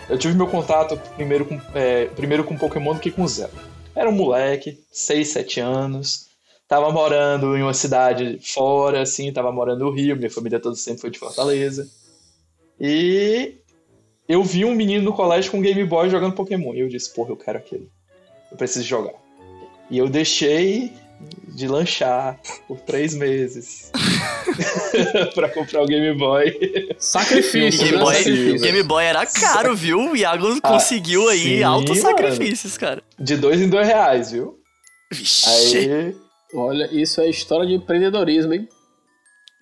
Eu 0.10 0.18
tive 0.18 0.36
meu 0.36 0.48
contato 0.48 1.00
primeiro 1.16 1.46
com, 1.46 1.62
é, 1.76 2.06
primeiro 2.06 2.44
com 2.44 2.58
Pokémon 2.58 2.94
do 2.94 3.00
que 3.00 3.12
com 3.12 3.28
Zelda. 3.28 3.54
Era 3.96 4.10
um 4.10 4.14
moleque, 4.14 4.80
6, 4.92 5.28
7 5.28 5.60
anos, 5.60 6.26
tava 6.68 6.92
morando 6.92 7.56
em 7.56 7.62
uma 7.62 7.74
cidade 7.74 8.40
fora, 8.42 9.02
assim, 9.02 9.32
tava 9.32 9.52
morando 9.52 9.86
no 9.86 9.92
Rio, 9.92 10.16
minha 10.16 10.32
família 10.32 10.60
toda 10.60 10.76
sempre 10.76 11.02
foi 11.02 11.12
de 11.12 11.20
Fortaleza. 11.20 11.88
E 12.86 13.60
eu 14.28 14.44
vi 14.44 14.66
um 14.66 14.76
menino 14.76 15.06
no 15.06 15.14
colégio 15.14 15.50
com 15.50 15.62
Game 15.62 15.82
Boy 15.86 16.10
jogando 16.10 16.36
Pokémon. 16.36 16.74
E 16.74 16.82
eu 16.82 16.90
disse, 16.90 17.14
porra, 17.14 17.30
eu 17.30 17.38
quero 17.38 17.58
aquilo. 17.58 17.90
Eu 18.52 18.58
preciso 18.58 18.86
jogar. 18.86 19.14
E 19.90 19.98
eu 19.98 20.10
deixei 20.10 20.92
de 21.56 21.66
lanchar 21.66 22.38
por 22.68 22.82
três 22.82 23.14
meses 23.14 23.90
pra 25.34 25.48
comprar 25.48 25.82
o 25.82 25.86
Game 25.86 26.14
Boy. 26.18 26.94
Sacrifício, 26.98 27.86
Game, 27.86 27.98
né? 27.98 28.04
Boy. 28.04 28.60
Game 28.60 28.84
Boy 28.84 29.06
era 29.06 29.26
caro, 29.28 29.74
viu? 29.74 30.12
O 30.12 30.18
Iago 30.18 30.60
ah, 30.62 30.74
conseguiu 30.74 31.30
aí 31.30 31.40
sim, 31.40 31.64
altos 31.64 32.00
sacrifícios, 32.00 32.78
cara. 32.78 33.02
De 33.18 33.38
dois 33.38 33.62
em 33.62 33.70
dois 33.70 33.88
reais, 33.88 34.32
viu? 34.32 34.60
Vixe. 35.10 35.78
Aí... 35.90 36.16
Olha, 36.54 36.90
isso 36.92 37.22
é 37.22 37.30
história 37.30 37.66
de 37.66 37.76
empreendedorismo, 37.76 38.54
hein? 38.54 38.68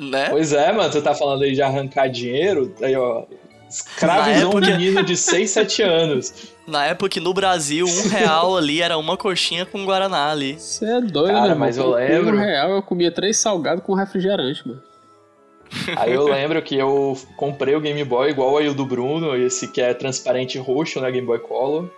Né? 0.01 0.29
Pois 0.29 0.51
é, 0.51 0.71
mano, 0.71 0.91
tu 0.91 0.99
tá 0.99 1.13
falando 1.13 1.43
aí 1.43 1.53
de 1.53 1.61
arrancar 1.61 2.07
dinheiro, 2.09 2.73
aí 2.81 2.95
ó, 2.95 3.23
escravizou 3.69 4.49
época... 4.49 4.57
um 4.57 4.71
menino 4.71 5.03
de 5.03 5.15
6, 5.15 5.49
7 5.51 5.83
anos. 5.83 6.33
Na 6.65 6.87
época 6.87 7.09
que 7.09 7.19
no 7.19 7.33
Brasil, 7.33 7.85
um 7.85 8.09
real 8.09 8.57
ali 8.57 8.81
era 8.81 8.97
uma 8.97 9.15
coxinha 9.15 9.63
com 9.63 9.85
Guaraná 9.85 10.31
ali. 10.31 10.53
Você 10.59 10.85
é 10.85 11.01
doido, 11.01 11.33
Cara, 11.33 11.49
né? 11.49 11.55
Mas 11.55 11.77
eu 11.77 11.91
lembro. 11.91 12.35
Um 12.35 12.39
real 12.39 12.71
eu 12.71 12.81
comia 12.81 13.11
três 13.11 13.37
salgados 13.37 13.83
com 13.83 13.93
refrigerante, 13.93 14.67
mano. 14.67 14.81
Aí 15.95 16.11
eu 16.11 16.25
lembro 16.25 16.61
que 16.61 16.75
eu 16.75 17.17
comprei 17.37 17.75
o 17.75 17.79
Game 17.79 18.03
Boy 18.03 18.31
igual 18.31 18.57
aí 18.57 18.67
o 18.67 18.73
do 18.73 18.85
Bruno, 18.85 19.35
esse 19.37 19.67
que 19.67 19.81
é 19.81 19.93
transparente 19.93 20.57
roxo, 20.57 20.99
né? 20.99 21.11
Game 21.11 21.27
Boy 21.27 21.39
Color. 21.39 21.89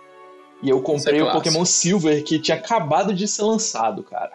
E 0.62 0.68
eu 0.68 0.80
comprei 0.80 1.20
é 1.20 1.24
o 1.24 1.32
Pokémon 1.32 1.64
Silver, 1.64 2.22
que 2.22 2.38
tinha 2.38 2.56
acabado 2.56 3.12
de 3.12 3.26
ser 3.26 3.42
lançado, 3.42 4.02
cara. 4.02 4.32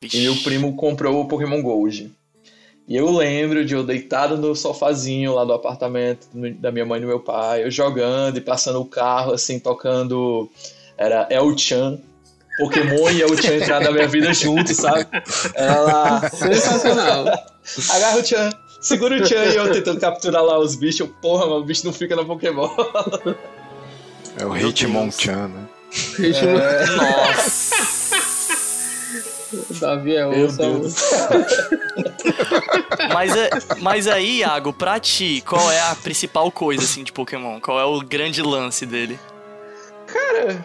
Ixi. 0.00 0.24
E 0.24 0.28
o 0.28 0.42
primo 0.42 0.76
comprou 0.76 1.20
o 1.20 1.28
Pokémon 1.28 1.60
Gold. 1.62 2.12
E 2.86 2.96
eu 2.96 3.10
lembro 3.10 3.64
de 3.64 3.74
eu 3.74 3.84
deitado 3.84 4.36
no 4.36 4.54
sofazinho 4.56 5.34
lá 5.34 5.44
do 5.44 5.52
apartamento 5.52 6.26
da 6.58 6.72
minha 6.72 6.84
mãe 6.84 6.98
e 6.98 7.02
do 7.02 7.06
meu 7.06 7.20
pai, 7.20 7.62
eu 7.64 7.70
jogando 7.70 8.38
e 8.38 8.40
passando 8.40 8.80
o 8.80 8.84
carro, 8.84 9.32
assim, 9.32 9.58
tocando. 9.58 10.50
Era 10.96 11.26
El 11.30 11.56
Chan. 11.56 11.98
Pokémon 12.58 13.10
e 13.10 13.22
El 13.22 13.40
Chan 13.40 13.54
entrar 13.54 13.80
na 13.80 13.90
minha 13.90 14.06
vida 14.06 14.32
juntos, 14.34 14.76
sabe? 14.76 15.06
Ela. 15.54 16.28
Sensacional. 16.28 17.26
Agarra 17.90 18.18
o 18.18 18.24
Chan, 18.24 18.50
segura 18.80 19.22
o 19.22 19.26
Chan 19.26 19.44
e 19.44 19.56
eu 19.56 19.72
tentando 19.72 20.00
capturar 20.00 20.42
lá 20.42 20.58
os 20.58 20.74
bichos. 20.74 21.08
Porra, 21.22 21.46
mas 21.46 21.58
o 21.58 21.64
bicho 21.64 21.86
não 21.86 21.92
fica 21.92 22.16
no 22.16 22.26
Pokémon. 22.26 22.68
É 24.38 24.44
o 24.44 24.56
Hitmonchan, 24.56 25.48
né? 25.48 25.68
É... 26.18 26.86
Nossa! 26.96 28.01
Davi 29.80 30.16
é 30.16 30.26
Meu 30.26 30.50
Deus. 30.50 30.94
mas, 33.12 33.36
é, 33.36 33.50
mas 33.80 34.06
aí, 34.06 34.38
Iago, 34.38 34.72
pra 34.72 34.98
ti, 34.98 35.42
qual 35.46 35.70
é 35.70 35.80
a 35.80 35.94
principal 35.94 36.50
coisa, 36.50 36.82
assim, 36.82 37.04
de 37.04 37.12
Pokémon? 37.12 37.60
Qual 37.60 37.78
é 37.78 37.84
o 37.84 38.00
grande 38.00 38.42
lance 38.42 38.86
dele? 38.86 39.18
Cara... 40.06 40.64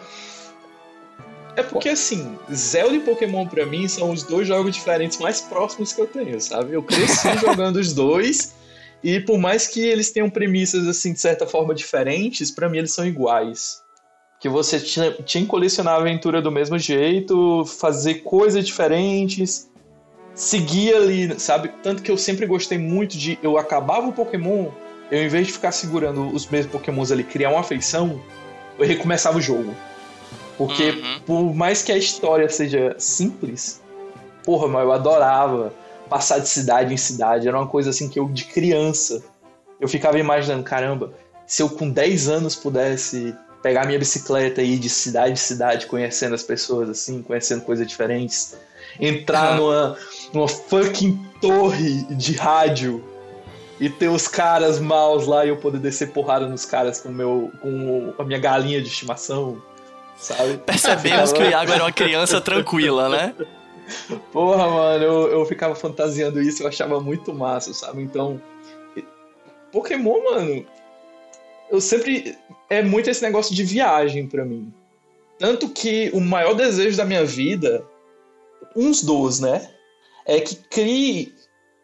É 1.56 1.62
porque, 1.62 1.88
assim, 1.88 2.38
Zelda 2.52 2.94
e 2.94 3.00
Pokémon 3.00 3.44
pra 3.46 3.66
mim 3.66 3.88
são 3.88 4.12
os 4.12 4.22
dois 4.22 4.46
jogos 4.46 4.74
diferentes 4.76 5.18
mais 5.18 5.40
próximos 5.40 5.92
que 5.92 6.00
eu 6.00 6.06
tenho, 6.06 6.40
sabe? 6.40 6.72
Eu 6.72 6.82
cresci 6.82 7.28
jogando 7.40 7.76
os 7.76 7.92
dois... 7.92 8.56
E 9.00 9.20
por 9.20 9.38
mais 9.38 9.68
que 9.68 9.80
eles 9.80 10.10
tenham 10.10 10.28
premissas, 10.28 10.84
assim, 10.88 11.12
de 11.12 11.20
certa 11.20 11.46
forma 11.46 11.72
diferentes, 11.72 12.50
para 12.50 12.68
mim 12.68 12.78
eles 12.78 12.90
são 12.90 13.06
iguais 13.06 13.80
que 14.40 14.48
você 14.48 14.78
tinha, 14.78 15.12
tinha 15.12 15.42
que 15.42 15.50
colecionar 15.50 15.94
a 15.94 15.98
aventura 15.98 16.40
do 16.40 16.50
mesmo 16.50 16.78
jeito, 16.78 17.64
fazer 17.64 18.16
coisas 18.16 18.64
diferentes, 18.64 19.68
seguir 20.34 20.94
ali, 20.94 21.40
sabe? 21.40 21.70
Tanto 21.82 22.02
que 22.02 22.10
eu 22.10 22.16
sempre 22.16 22.46
gostei 22.46 22.78
muito 22.78 23.16
de. 23.18 23.38
Eu 23.42 23.58
acabava 23.58 24.06
o 24.06 24.12
Pokémon, 24.12 24.68
eu 25.10 25.22
em 25.22 25.28
vez 25.28 25.48
de 25.48 25.52
ficar 25.52 25.72
segurando 25.72 26.28
os 26.28 26.46
mesmos 26.46 26.72
Pokémons 26.72 27.10
ali, 27.10 27.24
criar 27.24 27.50
uma 27.50 27.60
afeição, 27.60 28.20
eu 28.78 28.86
recomeçava 28.86 29.38
o 29.38 29.40
jogo. 29.40 29.74
Porque, 30.56 30.90
uhum. 30.90 31.20
por 31.26 31.54
mais 31.54 31.82
que 31.82 31.92
a 31.92 31.96
história 31.96 32.48
seja 32.48 32.94
simples, 32.98 33.80
porra, 34.44 34.68
mas 34.68 34.82
eu 34.82 34.92
adorava 34.92 35.72
passar 36.08 36.38
de 36.38 36.48
cidade 36.48 36.92
em 36.92 36.96
cidade. 36.96 37.46
Era 37.46 37.56
uma 37.58 37.66
coisa 37.66 37.90
assim 37.90 38.08
que 38.08 38.18
eu, 38.18 38.28
de 38.28 38.44
criança, 38.44 39.22
eu 39.80 39.88
ficava 39.88 40.18
imaginando: 40.18 40.62
caramba, 40.62 41.12
se 41.46 41.62
eu 41.62 41.68
com 41.68 41.90
10 41.90 42.28
anos 42.28 42.54
pudesse 42.54 43.34
pegar 43.62 43.86
minha 43.86 43.98
bicicleta 43.98 44.62
e 44.62 44.74
ir 44.74 44.78
de 44.78 44.88
cidade 44.88 45.32
em 45.32 45.36
cidade, 45.36 45.86
conhecendo 45.86 46.34
as 46.34 46.42
pessoas, 46.42 46.88
assim, 46.88 47.22
conhecendo 47.22 47.62
coisas 47.62 47.86
diferentes. 47.86 48.56
Entrar 49.00 49.56
numa, 49.56 49.96
numa 50.32 50.48
fucking 50.48 51.18
torre 51.40 52.04
de 52.10 52.34
rádio 52.34 53.04
e 53.80 53.88
ter 53.88 54.08
os 54.08 54.26
caras 54.26 54.80
maus 54.80 55.26
lá 55.26 55.44
e 55.44 55.50
eu 55.50 55.56
poder 55.56 55.78
descer 55.78 56.10
porrada 56.12 56.46
nos 56.46 56.64
caras 56.64 57.00
com, 57.00 57.10
meu, 57.10 57.52
com 57.60 58.14
a 58.18 58.24
minha 58.24 58.38
galinha 58.38 58.80
de 58.80 58.88
estimação, 58.88 59.62
sabe? 60.16 60.58
Percebemos 60.58 61.32
que 61.32 61.42
o 61.42 61.46
Iago 61.46 61.72
era 61.72 61.84
uma 61.84 61.92
criança 61.92 62.40
tranquila, 62.40 63.08
né? 63.08 63.34
Porra, 64.32 64.68
mano, 64.68 65.04
eu, 65.04 65.28
eu 65.28 65.46
ficava 65.46 65.74
fantasiando 65.74 66.42
isso, 66.42 66.62
eu 66.62 66.68
achava 66.68 67.00
muito 67.00 67.32
massa, 67.32 67.72
sabe? 67.72 68.02
Então, 68.02 68.40
Pokémon, 69.72 70.24
mano, 70.24 70.66
eu 71.70 71.80
sempre. 71.80 72.36
É 72.70 72.82
muito 72.82 73.08
esse 73.08 73.22
negócio 73.22 73.54
de 73.54 73.64
viagem 73.64 74.26
para 74.26 74.44
mim. 74.44 74.72
Tanto 75.38 75.68
que 75.68 76.10
o 76.12 76.20
maior 76.20 76.54
desejo 76.54 76.96
da 76.96 77.04
minha 77.04 77.24
vida, 77.24 77.82
uns 78.74 79.02
dos, 79.02 79.40
né? 79.40 79.68
É 80.26 80.40
que 80.40 80.56
crie. 80.56 81.32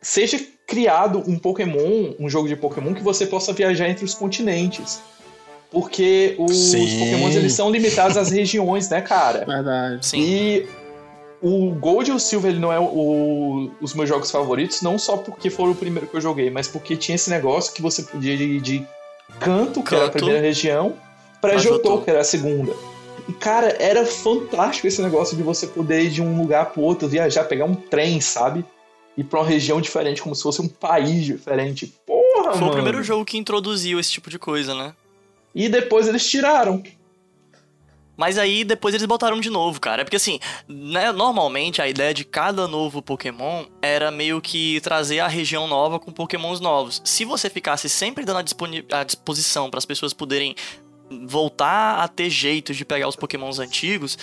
Seja 0.03 0.39
criado 0.67 1.23
um 1.27 1.39
Pokémon, 1.39 2.15
um 2.19 2.29
jogo 2.29 2.49
de 2.49 2.57
Pokémon, 2.57 2.95
que 2.95 3.03
você 3.03 3.27
possa 3.27 3.53
viajar 3.53 3.89
entre 3.89 4.05
os 4.05 4.15
continentes. 4.15 5.01
Porque 5.71 6.37
os 6.39 6.57
Sim. 6.57 6.99
Pokémons 6.99 7.35
eles 7.35 7.53
são 7.53 7.71
limitados 7.71 8.17
às 8.17 8.31
regiões, 8.31 8.89
né, 8.89 9.01
cara? 9.01 9.45
Verdade. 9.45 10.07
Sim. 10.07 10.21
E 10.21 10.67
o 11.43 11.75
Gold 11.75 12.11
e 12.11 12.13
o 12.15 12.19
Silver 12.21 12.53
ele 12.53 12.61
não 12.61 12.73
é 12.73 12.79
o, 12.79 13.71
os 13.81 13.93
meus 13.93 14.09
jogos 14.09 14.31
favoritos, 14.31 14.83
não 14.83 14.99
só 14.99 15.17
porque 15.17 15.51
foram 15.51 15.73
o 15.73 15.75
primeiro 15.75 16.07
que 16.07 16.17
eu 16.17 16.21
joguei, 16.21 16.51
mas 16.51 16.69
porque 16.69 16.97
tinha 16.97 17.17
esse 17.17 17.29
negócio 17.29 17.75
que 17.75 17.83
você 17.83 18.03
podia 18.03 18.35
ir 18.35 18.61
de 18.61 18.87
Canto, 19.41 19.83
que 19.83 19.91
Canto. 19.91 19.95
era 19.95 20.07
a 20.07 20.11
primeira 20.11 20.41
região, 20.41 20.95
para 21.41 21.59
Jotô, 21.59 21.99
que 21.99 22.11
era 22.11 22.21
a 22.21 22.25
segunda. 22.25 22.73
E, 23.29 23.33
cara, 23.33 23.77
era 23.81 24.05
fantástico 24.05 24.87
esse 24.87 25.01
negócio 25.03 25.37
de 25.37 25.43
você 25.43 25.67
poder 25.67 26.03
ir 26.03 26.11
de 26.11 26.23
um 26.23 26.39
lugar 26.41 26.67
pro 26.73 26.83
outro, 26.83 27.09
viajar, 27.09 27.45
pegar 27.45 27.65
um 27.65 27.75
trem, 27.75 28.21
sabe? 28.21 28.65
Ir 29.17 29.25
pra 29.25 29.41
uma 29.41 29.47
região 29.49 29.81
diferente, 29.81 30.21
como 30.21 30.35
se 30.35 30.43
fosse 30.43 30.61
um 30.61 30.69
país 30.69 31.25
diferente. 31.25 31.95
Porra, 32.07 32.53
Foi 32.53 32.61
mano. 32.61 32.69
o 32.69 32.73
primeiro 32.73 33.03
jogo 33.03 33.25
que 33.25 33.39
introduziu 33.39 33.99
esse 33.99 34.11
tipo 34.11 34.29
de 34.29 34.39
coisa, 34.39 34.75
né? 34.75 34.93
E 35.55 35.69
depois 35.69 36.07
eles 36.09 36.29
tiraram. 36.29 36.83
Mas 38.17 38.39
aí 38.39 38.65
depois 38.65 38.95
eles 38.95 39.07
botaram 39.07 39.41
de 39.41 39.51
novo, 39.51 39.81
cara. 39.81 40.03
É 40.03 40.05
porque 40.05 40.17
assim, 40.17 40.39
né, 40.69 41.13
normalmente 41.13 41.83
a 41.83 41.89
ideia 41.89 42.15
de 42.15 42.25
cada 42.25 42.69
novo 42.69 43.03
Pokémon 43.03 43.65
era 43.83 44.11
meio 44.11 44.41
que 44.41 44.81
trazer 44.81 45.21
a 45.21 45.29
região 45.29 45.67
nova 45.67 45.99
com 45.99 46.13
Pokémons 46.13 46.61
novos. 46.61 47.03
Se 47.05 47.25
você 47.25 47.51
ficasse 47.51 47.89
sempre 47.89 48.25
dando 48.25 48.41
a, 48.93 49.05
disposição 49.05 49.71
para 49.71 49.79
as 49.79 49.85
pessoas 49.87 50.13
poderem 50.13 50.55
voltar 51.27 51.99
a 51.99 52.09
ter 52.09 52.31
jeitos 52.31 52.77
de 52.77 52.85
pegar 52.85 53.07
os 53.07 53.17
Pokémons 53.17 53.59
antigos, 53.59 54.17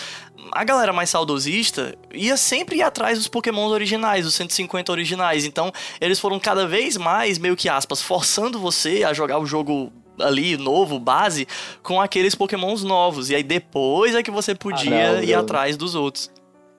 a 0.52 0.64
galera 0.64 0.92
mais 0.92 1.10
saudosista 1.10 1.96
ia 2.12 2.36
sempre 2.36 2.78
ir 2.78 2.82
atrás 2.82 3.18
dos 3.18 3.28
Pokémons 3.28 3.72
originais, 3.72 4.26
os 4.26 4.34
150 4.34 4.92
originais. 4.92 5.46
Então, 5.46 5.72
eles 6.00 6.20
foram 6.20 6.39
cada 6.39 6.68
vez 6.68 6.98
mais, 6.98 7.38
meio 7.38 7.56
que 7.56 7.70
aspas, 7.70 8.02
forçando 8.02 8.60
você 8.60 9.04
a 9.04 9.14
jogar 9.14 9.38
o 9.38 9.46
jogo 9.46 9.92
ali, 10.24 10.57
novo, 10.57 10.99
base, 10.99 11.47
com 11.84 11.99
aqueles 12.01 12.36
Pokémons 12.36 12.84
novos. 12.84 13.30
E 13.30 13.36
aí 13.36 13.43
depois 13.43 14.15
é 14.15 14.24
que 14.24 14.32
você 14.32 14.53
podia 14.55 15.09
Ah, 15.09 15.13
não, 15.15 15.24
ir 15.24 15.34
não. 15.34 15.39
atrás 15.39 15.76
dos 15.78 15.95
outros. 15.95 16.32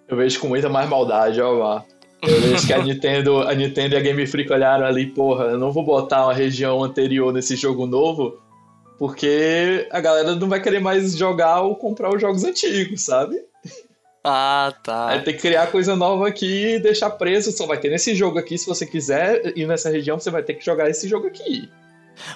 Eu 0.09 0.17
vejo 0.17 0.39
com 0.41 0.49
muita 0.49 0.69
mais 0.69 0.89
maldade, 0.89 1.41
ó 1.41 1.51
lá. 1.53 1.85
Eu 2.23 2.41
vejo 2.41 2.67
que 2.67 2.73
a 2.73 2.79
Nintendo, 2.83 3.41
a 3.41 3.55
Nintendo 3.55 3.95
e 3.95 3.99
a 3.99 4.01
Game 4.01 4.27
Freak 4.27 4.53
olharam 4.53 4.87
ali, 4.87 5.07
porra, 5.07 5.47
eu 5.47 5.59
não 5.59 5.73
vou 5.73 5.85
botar 5.85 6.25
uma 6.27 6.35
região 6.35 6.83
anterior 6.85 7.33
nesse 7.33 7.57
jogo 7.57 7.87
novo, 7.87 8.39
porque 8.99 9.89
a 9.91 10.01
galera 10.01 10.35
não 10.37 10.49
vai 10.49 10.61
querer 10.61 10.81
mais 10.81 11.17
jogar 11.17 11.63
ou 11.63 11.75
comprar 11.75 12.15
os 12.15 12.21
jogos 12.21 12.45
antigos, 12.45 13.03
sabe? 13.05 13.37
Ah, 14.25 14.73
tá. 14.85 15.09
Aí 15.09 15.21
tem 15.23 15.35
que 15.35 15.41
criar 15.41 15.67
coisa 15.73 15.97
nova 15.97 16.29
aqui 16.29 16.75
e 16.75 16.79
deixar 16.79 17.11
preso. 17.11 17.51
Só 17.51 17.67
vai 17.67 17.79
ter 17.79 17.91
nesse 17.91 18.15
jogo 18.15 18.39
aqui, 18.39 18.57
se 18.57 18.67
você 18.69 18.87
quiser 18.87 19.53
ir 19.59 19.67
nessa 19.67 19.91
região, 19.91 20.17
você 20.17 20.31
vai 20.31 20.45
ter 20.45 20.55
que 20.55 20.65
jogar 20.65 20.89
esse 20.89 21.09
jogo 21.09 21.27
aqui. 21.27 21.69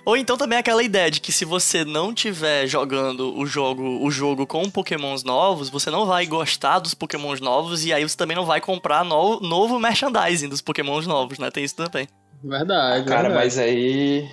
Ou 0.04 0.16
então 0.16 0.36
também 0.36 0.58
aquela 0.58 0.82
ideia 0.82 1.10
de 1.10 1.20
que 1.20 1.32
se 1.32 1.44
você 1.44 1.84
não 1.84 2.12
tiver 2.12 2.66
jogando 2.66 3.36
o 3.36 3.46
jogo, 3.46 4.04
o 4.04 4.10
jogo 4.10 4.46
com 4.46 4.70
Pokémons 4.70 5.22
novos, 5.22 5.68
você 5.68 5.90
não 5.90 6.06
vai 6.06 6.26
gostar 6.26 6.78
dos 6.78 6.94
Pokémons 6.94 7.40
novos 7.40 7.84
e 7.84 7.92
aí 7.92 8.06
você 8.06 8.16
também 8.16 8.36
não 8.36 8.44
vai 8.44 8.60
comprar 8.60 9.04
no, 9.04 9.40
novo 9.40 9.78
merchandising 9.78 10.48
dos 10.48 10.60
Pokémons 10.60 11.06
novos, 11.06 11.38
né? 11.38 11.50
Tem 11.50 11.64
isso 11.64 11.76
também. 11.76 12.08
Verdade. 12.42 13.04
Cara, 13.06 13.28
verdade. 13.28 13.34
mas 13.34 13.58
aí. 13.58 14.28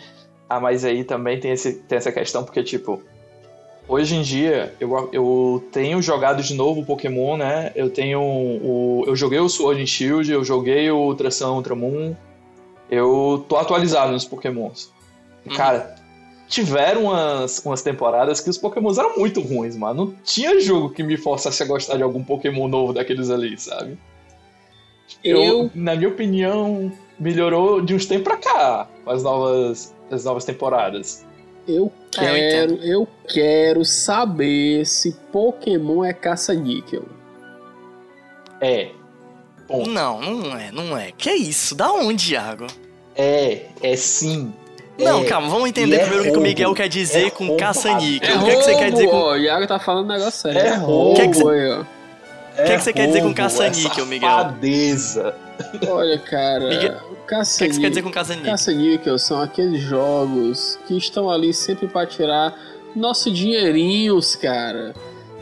Ah, 0.50 0.60
mas 0.60 0.86
aí 0.86 1.04
também 1.04 1.40
tem, 1.40 1.52
esse, 1.52 1.74
tem 1.74 1.98
essa 1.98 2.12
questão, 2.12 2.44
porque, 2.44 2.64
tipo. 2.64 3.02
Hoje 3.86 4.16
em 4.16 4.22
dia, 4.22 4.74
eu, 4.80 5.10
eu 5.12 5.68
tenho 5.74 6.02
jogado 6.02 6.42
de 6.42 6.54
novo 6.54 6.82
o 6.82 6.86
Pokémon, 6.86 7.36
né? 7.36 7.72
Eu 7.76 7.90
tenho 7.90 8.22
o. 8.22 9.04
Eu 9.06 9.16
joguei 9.16 9.40
o 9.40 9.50
Sword 9.50 9.82
and 9.82 9.86
Shield, 9.86 10.32
eu 10.32 10.44
joguei 10.44 10.90
o 10.90 10.98
Ultra 10.98 11.30
Sun, 11.30 11.56
Ultra 11.56 11.76
Moon. 11.76 12.16
Eu 12.90 13.46
tô 13.50 13.58
atualizado 13.58 14.14
nos 14.14 14.24
Pokémons. 14.24 14.90
E, 15.46 15.50
Uhum. 15.50 15.56
Cara, 15.56 15.96
tiveram 16.48 17.06
umas, 17.06 17.60
umas 17.66 17.82
temporadas 17.82 18.40
que 18.40 18.50
os 18.50 18.58
Pokémons 18.58 18.98
eram 18.98 19.18
muito 19.18 19.42
ruins, 19.42 19.76
mano. 19.76 20.06
Não 20.06 20.14
tinha 20.24 20.60
jogo 20.60 20.90
que 20.92 21.04
me 21.04 21.18
forçasse 21.18 21.62
a 21.64 21.66
gostar 21.66 21.98
de 21.98 22.04
algum 22.04 22.24
Pokémon 22.24 22.68
novo 22.68 22.94
daqueles 22.94 23.30
ali, 23.30 23.58
sabe? 23.60 23.98
Eu- 25.24 25.70
na 25.76 25.96
minha 25.96 26.10
opinião, 26.10 26.92
melhorou 27.20 27.82
de 27.82 27.94
uns 27.96 28.06
tempos 28.06 28.24
pra 28.24 28.38
cá, 28.38 28.88
com 29.04 29.10
as 29.12 29.24
novas, 29.24 29.94
as 30.12 30.24
novas 30.26 30.46
temporadas. 30.46 31.26
Eu 31.68 31.92
É, 32.18 32.26
eu 32.26 32.52
quero, 32.52 32.74
eu 32.84 33.08
quero 33.30 33.86
saber 33.86 34.86
se 34.86 35.14
Pokémon 35.32 36.04
é 36.04 36.14
caça-níquel. 36.14 37.04
É. 38.60 38.92
Ponto. 39.68 39.90
Não, 39.90 40.20
não 40.22 40.58
é, 40.58 40.72
não 40.72 40.98
é. 40.98 41.12
Que 41.12 41.32
isso? 41.32 41.74
Da 41.74 41.92
onde, 41.92 42.34
Iago? 42.34 42.68
É, 43.16 43.68
é 43.82 43.96
sim. 43.96 44.54
Não, 45.00 45.22
É. 45.22 45.26
calma, 45.26 45.50
vamos 45.50 45.70
entender 45.70 45.96
é 45.96 46.00
primeiro 46.00 46.22
o 46.22 46.26
que 46.26 46.32
que 46.32 46.38
o. 46.38 46.42
Miguel 46.42 46.74
quer 46.76 46.88
dizer 46.88 47.28
É 47.28 47.30
com 47.32 47.56
caça-níquel. 47.58 48.30
É 48.36 48.38
o 48.38 48.44
que, 48.46 48.50
é 48.52 48.56
que 48.56 48.64
você 48.64 48.76
quer 48.76 48.92
dizer 48.92 49.08
com. 49.10 49.18
O 49.18 49.36
Iago 49.38 49.68
tá 49.68 49.80
falando 49.80 50.06
um 50.06 50.14
negócio 50.14 50.32
sério. 50.40 50.60
É 50.60 50.68
É 50.68 50.76
roubo. 50.76 50.86
roubo, 50.94 51.16
Que 51.16 51.28
que 51.30 51.38
você-. 51.38 51.86
É 52.56 52.64
que 52.66 52.78
que 52.78 52.84
você 52.84 52.94
quer 52.94 53.08
dizer 53.08 53.22
com 53.24 53.34
caça-níquel, 53.34 54.04
é 54.06 54.08
Miguel? 54.08 54.30
safadeza. 54.30 55.36
Olha, 55.90 56.20
cara, 56.20 56.68
Miguel, 56.70 56.96
o 57.10 57.14
O 57.14 57.26
que, 57.26 57.34
é 57.36 57.40
que 57.40 57.46
você 57.74 57.82
quer 57.82 57.90
dizer 57.90 58.02
com 58.04 58.12
caça-níquel? 58.12 58.52
caça-níquel 58.52 59.18
são 59.20 59.42
aqueles 59.42 59.82
jogos 59.82 60.78
que 60.88 60.96
estão 60.96 61.30
ali 61.32 61.52
sempre 61.54 61.88
pra 61.88 62.06
tirar 62.06 62.54
nosso 62.96 63.32
dinheirinhos, 63.32 64.36
cara. 64.36 64.94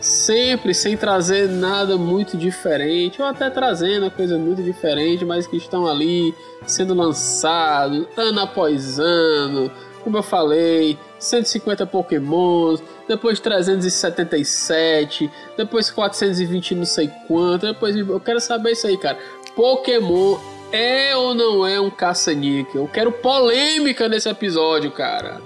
Sempre 0.01 0.73
sem 0.73 0.97
trazer 0.97 1.47
nada 1.47 1.95
muito 1.95 2.35
diferente, 2.35 3.21
ou 3.21 3.27
até 3.27 3.51
trazendo 3.51 4.09
coisa 4.09 4.35
muito 4.37 4.63
diferente, 4.63 5.23
mas 5.23 5.45
que 5.45 5.57
estão 5.57 5.85
ali 5.85 6.33
sendo 6.65 6.95
lançados 6.95 8.07
ano 8.17 8.39
após 8.41 8.99
ano. 8.99 9.71
Como 10.03 10.17
eu 10.17 10.23
falei, 10.23 10.97
150 11.19 11.85
Pokémons, 11.85 12.81
depois 13.07 13.39
377, 13.39 15.29
depois 15.55 15.91
420 15.91 16.73
não 16.73 16.85
sei 16.85 17.07
quanto, 17.27 17.67
depois 17.67 17.95
eu 17.95 18.19
quero 18.19 18.39
saber 18.39 18.71
isso 18.71 18.87
aí, 18.87 18.97
cara. 18.97 19.19
Pokémon 19.55 20.39
é 20.71 21.15
ou 21.15 21.35
não 21.35 21.67
é 21.67 21.79
um 21.79 21.91
caça-níquel? 21.91 22.81
Eu 22.81 22.87
quero 22.87 23.11
polêmica 23.11 24.09
nesse 24.09 24.27
episódio, 24.27 24.89
cara. 24.89 25.39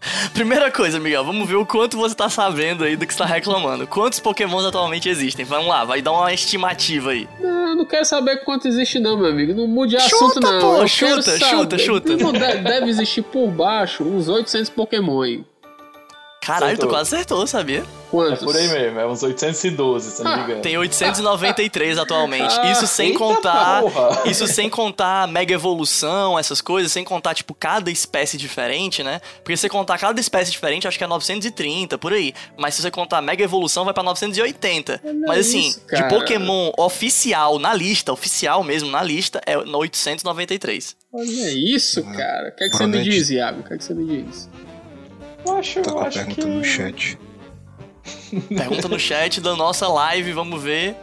Primeira 0.32 0.70
coisa, 0.70 0.98
Miguel, 0.98 1.24
vamos 1.24 1.48
ver 1.48 1.56
o 1.56 1.66
quanto 1.66 1.96
você 1.96 2.14
tá 2.14 2.28
sabendo 2.28 2.84
aí 2.84 2.96
do 2.96 3.06
que 3.06 3.12
você 3.12 3.18
tá 3.18 3.26
reclamando. 3.26 3.86
Quantos 3.86 4.18
Pokémons 4.18 4.64
atualmente 4.64 5.08
existem? 5.08 5.44
Vamos 5.44 5.68
lá, 5.68 5.84
vai 5.84 6.00
dar 6.00 6.12
uma 6.12 6.32
estimativa 6.32 7.10
aí. 7.10 7.28
Não, 7.38 7.68
eu 7.68 7.76
não 7.76 7.84
quero 7.84 8.04
saber 8.04 8.38
quanto 8.44 8.66
existe 8.66 8.98
não, 8.98 9.16
meu 9.18 9.26
amigo. 9.30 9.52
Não 9.54 9.66
mude 9.66 9.96
de 9.96 10.02
Chuta, 10.02 10.16
assunto 10.24 10.40
não. 10.40 10.60
pô, 10.60 10.76
eu 10.76 10.88
chuta, 10.88 11.38
chuta, 11.38 11.78
chuta. 11.78 12.16
Não, 12.16 12.32
de- 12.32 12.38
deve 12.58 12.88
existir 12.88 13.22
por 13.22 13.48
baixo 13.50 14.02
uns 14.02 14.28
800 14.28 14.70
Pokémon 14.70 15.20
aí. 15.22 15.44
Caralho, 16.50 16.76
tu 16.78 16.80
Acertou. 16.80 16.88
quase 16.88 17.14
acertou, 17.14 17.46
sabia? 17.46 17.78
É 17.80 18.10
Quantos? 18.10 18.42
por 18.44 18.56
aí 18.56 18.66
mesmo, 18.68 18.98
é 18.98 19.06
uns 19.06 19.22
812, 19.22 20.10
se 20.10 20.24
não 20.24 20.36
me 20.36 20.42
engano. 20.42 20.62
Tem 20.62 20.76
893 20.76 21.96
atualmente. 21.96 22.52
Isso 22.72 22.86
sem 22.88 23.08
Eita 23.08 23.18
contar. 23.20 23.82
porra! 23.82 24.22
Isso 24.28 24.46
sem 24.48 24.68
contar 24.68 25.28
mega 25.28 25.54
evolução, 25.54 26.36
essas 26.36 26.60
coisas, 26.60 26.90
sem 26.90 27.04
contar, 27.04 27.34
tipo, 27.34 27.54
cada 27.54 27.88
espécie 27.90 28.36
diferente, 28.36 29.02
né? 29.04 29.20
Porque 29.44 29.56
se 29.56 29.60
você 29.62 29.68
contar 29.68 29.96
cada 29.98 30.20
espécie 30.20 30.50
diferente, 30.50 30.88
acho 30.88 30.98
que 30.98 31.04
é 31.04 31.06
930, 31.06 31.96
por 31.98 32.12
aí. 32.12 32.34
Mas 32.58 32.74
se 32.74 32.82
você 32.82 32.90
contar 32.90 33.22
mega 33.22 33.44
evolução, 33.44 33.84
vai 33.84 33.94
pra 33.94 34.02
980. 34.02 35.00
Olha 35.04 35.14
Mas 35.28 35.46
assim, 35.46 35.68
isso, 35.68 35.80
de. 35.86 36.08
Pokémon 36.08 36.72
oficial, 36.76 37.60
na 37.60 37.72
lista, 37.72 38.12
oficial 38.12 38.64
mesmo, 38.64 38.90
na 38.90 39.02
lista, 39.04 39.40
é 39.46 39.56
893. 39.56 40.96
Olha 41.12 41.52
isso, 41.52 42.02
cara. 42.02 42.48
O 42.48 42.56
que, 42.56 42.64
é 42.64 42.68
que 42.68 42.76
você 42.76 42.86
me 42.86 43.02
diz, 43.02 43.30
Iago? 43.30 43.60
O 43.60 43.62
que, 43.64 43.74
é 43.74 43.78
que 43.78 43.84
você 43.84 43.94
me 43.94 44.24
diz? 44.24 44.48
Eu 45.44 45.56
acho, 45.56 45.78
eu 45.78 45.82
Tava 45.82 46.06
acho 46.06 46.18
que... 46.18 46.24
perguntando 46.26 46.54
no 46.54 46.64
chat. 46.64 47.18
Pergunta 48.48 48.88
no 48.88 48.98
chat 48.98 49.40
da 49.40 49.56
nossa 49.56 49.88
live, 49.88 50.32
vamos 50.32 50.62
ver 50.62 50.96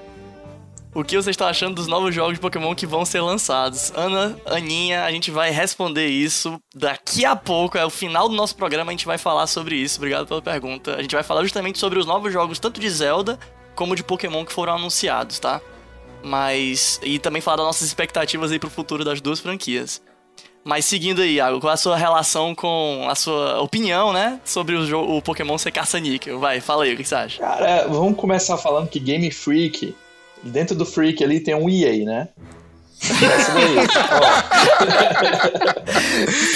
o 1.00 1.04
que 1.04 1.16
vocês 1.16 1.36
estão 1.36 1.48
achando 1.48 1.76
dos 1.76 1.86
novos 1.86 2.14
jogos 2.14 2.34
de 2.34 2.40
Pokémon 2.40 2.74
que 2.74 2.88
vão 2.88 3.06
ser 3.06 3.22
lançados. 3.22 3.92
Ana, 3.96 4.36
Aninha, 4.48 5.04
a 5.04 5.12
gente 5.12 5.30
vai 5.30 5.52
responder 5.52 6.08
isso 6.08 6.60
daqui 6.74 7.24
a 7.24 7.36
pouco, 7.36 7.78
é 7.78 7.86
o 7.86 7.90
final 7.90 8.28
do 8.28 8.36
nosso 8.36 8.56
programa, 8.56 8.90
a 8.90 8.94
gente 8.94 9.06
vai 9.06 9.20
falar 9.20 9.46
sobre 9.46 9.76
isso. 9.76 10.00
Obrigado 10.00 10.26
pela 10.26 10.42
pergunta. 10.42 10.96
A 10.96 11.02
gente 11.04 11.14
vai 11.14 11.24
falar 11.24 11.44
justamente 11.44 11.78
sobre 11.78 12.00
os 12.00 12.06
novos 12.08 12.34
jogos, 12.34 12.58
tanto 12.58 12.80
de 12.80 12.90
Zelda 12.90 13.38
como 13.76 13.96
de 13.96 14.04
Pokémon 14.04 14.44
que 14.44 14.52
foram 14.52 14.74
anunciados, 14.74 15.38
tá? 15.38 15.62
Mas. 16.24 17.00
E 17.04 17.20
também 17.20 17.44
falar 17.44 17.58
das 17.58 17.68
nossas 17.68 17.88
expectativas 17.88 18.52
aí 18.52 18.58
pro 18.58 18.70
futuro 18.70 19.06
das 19.06 19.22
duas 19.22 19.40
franquias. 19.40 20.02
Mas 20.68 20.84
seguindo 20.84 21.22
aí, 21.22 21.36
Iago, 21.36 21.62
qual 21.62 21.72
é 21.72 21.76
a 21.76 21.78
sua 21.78 21.96
relação 21.96 22.54
com 22.54 23.08
a 23.10 23.16
sua 23.16 23.62
opinião, 23.62 24.12
né? 24.12 24.38
Sobre 24.44 24.76
o, 24.76 24.86
jogo, 24.86 25.16
o 25.16 25.22
Pokémon 25.22 25.58
ser 25.58 25.72
caça-níquel? 25.72 26.42
Vai, 26.42 26.60
fala 26.60 26.84
aí, 26.84 26.94
o 26.94 26.98
que 26.98 27.06
você 27.06 27.16
acha? 27.16 27.40
Cara, 27.40 27.88
vamos 27.88 28.18
começar 28.18 28.58
falando 28.58 28.90
que 28.90 29.00
Game 29.00 29.32
Freak, 29.32 29.96
dentro 30.44 30.76
do 30.76 30.86
Freak 30.86 31.24
ali 31.24 31.40
tem 31.40 31.56
um 31.56 31.70
EA, 31.70 32.04
né? 32.04 32.28
Essa 33.02 33.54
daí, 33.54 33.78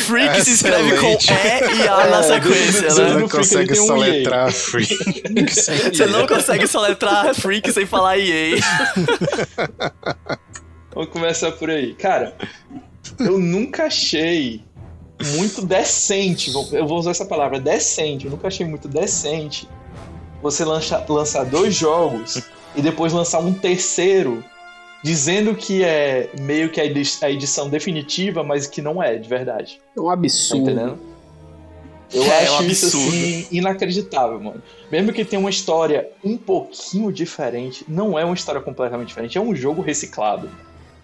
Freak 0.07 0.41
se 0.43 0.51
escreve 0.55 0.97
com 0.97 1.07
Excelente. 1.07 1.31
E 1.31 1.83
e 1.83 1.87
A 1.87 2.07
na 2.07 2.19
É, 2.19 2.23
sequência, 2.23 2.89
Você 2.89 3.03
né? 3.03 3.09
não 3.13 3.29
Freak, 3.29 3.37
consegue 3.37 3.79
um 3.79 3.87
soletrar 3.87 4.51
Freak. 4.59 5.53
sem 5.53 5.77
Você 5.77 6.05
não 6.07 6.27
consegue 6.27 6.67
soletrar 6.67 7.33
Freak 7.35 7.71
sem 7.71 7.85
falar 7.85 8.17
EA. 8.17 8.57
ó. 8.59 10.35
Vamos 10.95 11.09
começar 11.11 11.51
por 11.53 11.69
aí. 11.69 11.93
Cara, 11.93 12.35
eu 13.19 13.37
nunca 13.39 13.85
achei 13.85 14.63
muito 15.37 15.65
decente, 15.65 16.51
eu 16.73 16.87
vou 16.87 16.97
usar 16.97 17.11
essa 17.11 17.25
palavra, 17.25 17.59
decente, 17.59 18.25
eu 18.25 18.31
nunca 18.31 18.47
achei 18.47 18.65
muito 18.65 18.87
decente 18.87 19.67
você 20.41 20.65
lança, 20.65 21.05
lançar 21.07 21.43
dois 21.45 21.75
jogos 21.75 22.41
e 22.75 22.81
depois 22.81 23.13
lançar 23.13 23.39
um 23.39 23.53
terceiro 23.53 24.43
dizendo 25.03 25.53
que 25.55 25.83
é 25.83 26.31
meio 26.39 26.69
que 26.71 26.81
a 26.81 26.85
edi- 26.85 27.17
a 27.21 27.29
edição 27.29 27.69
definitiva, 27.69 28.43
mas 28.43 28.65
que 28.65 28.81
não 28.81 29.01
é, 29.01 29.17
de 29.17 29.29
verdade. 29.29 29.79
É 29.95 30.01
um 30.01 30.05
Tá 30.07 30.13
absurdo. 30.13 30.63
entendendo? 30.63 30.99
Eu 32.13 32.23
é, 32.23 32.39
acho 32.43 32.53
é 32.53 32.65
um 32.65 32.67
isso 32.69 32.85
assim 32.97 33.47
inacreditável, 33.51 34.39
mano. 34.39 34.61
Mesmo 34.91 35.13
que 35.13 35.23
tenha 35.23 35.39
uma 35.39 35.49
história 35.49 36.09
um 36.23 36.35
pouquinho 36.37 37.11
diferente, 37.11 37.85
não 37.87 38.17
é 38.17 38.25
uma 38.25 38.33
história 38.35 38.59
completamente 38.59 39.07
diferente, 39.09 39.37
é 39.37 39.41
um 39.41 39.55
jogo 39.55 39.81
reciclado. 39.81 40.49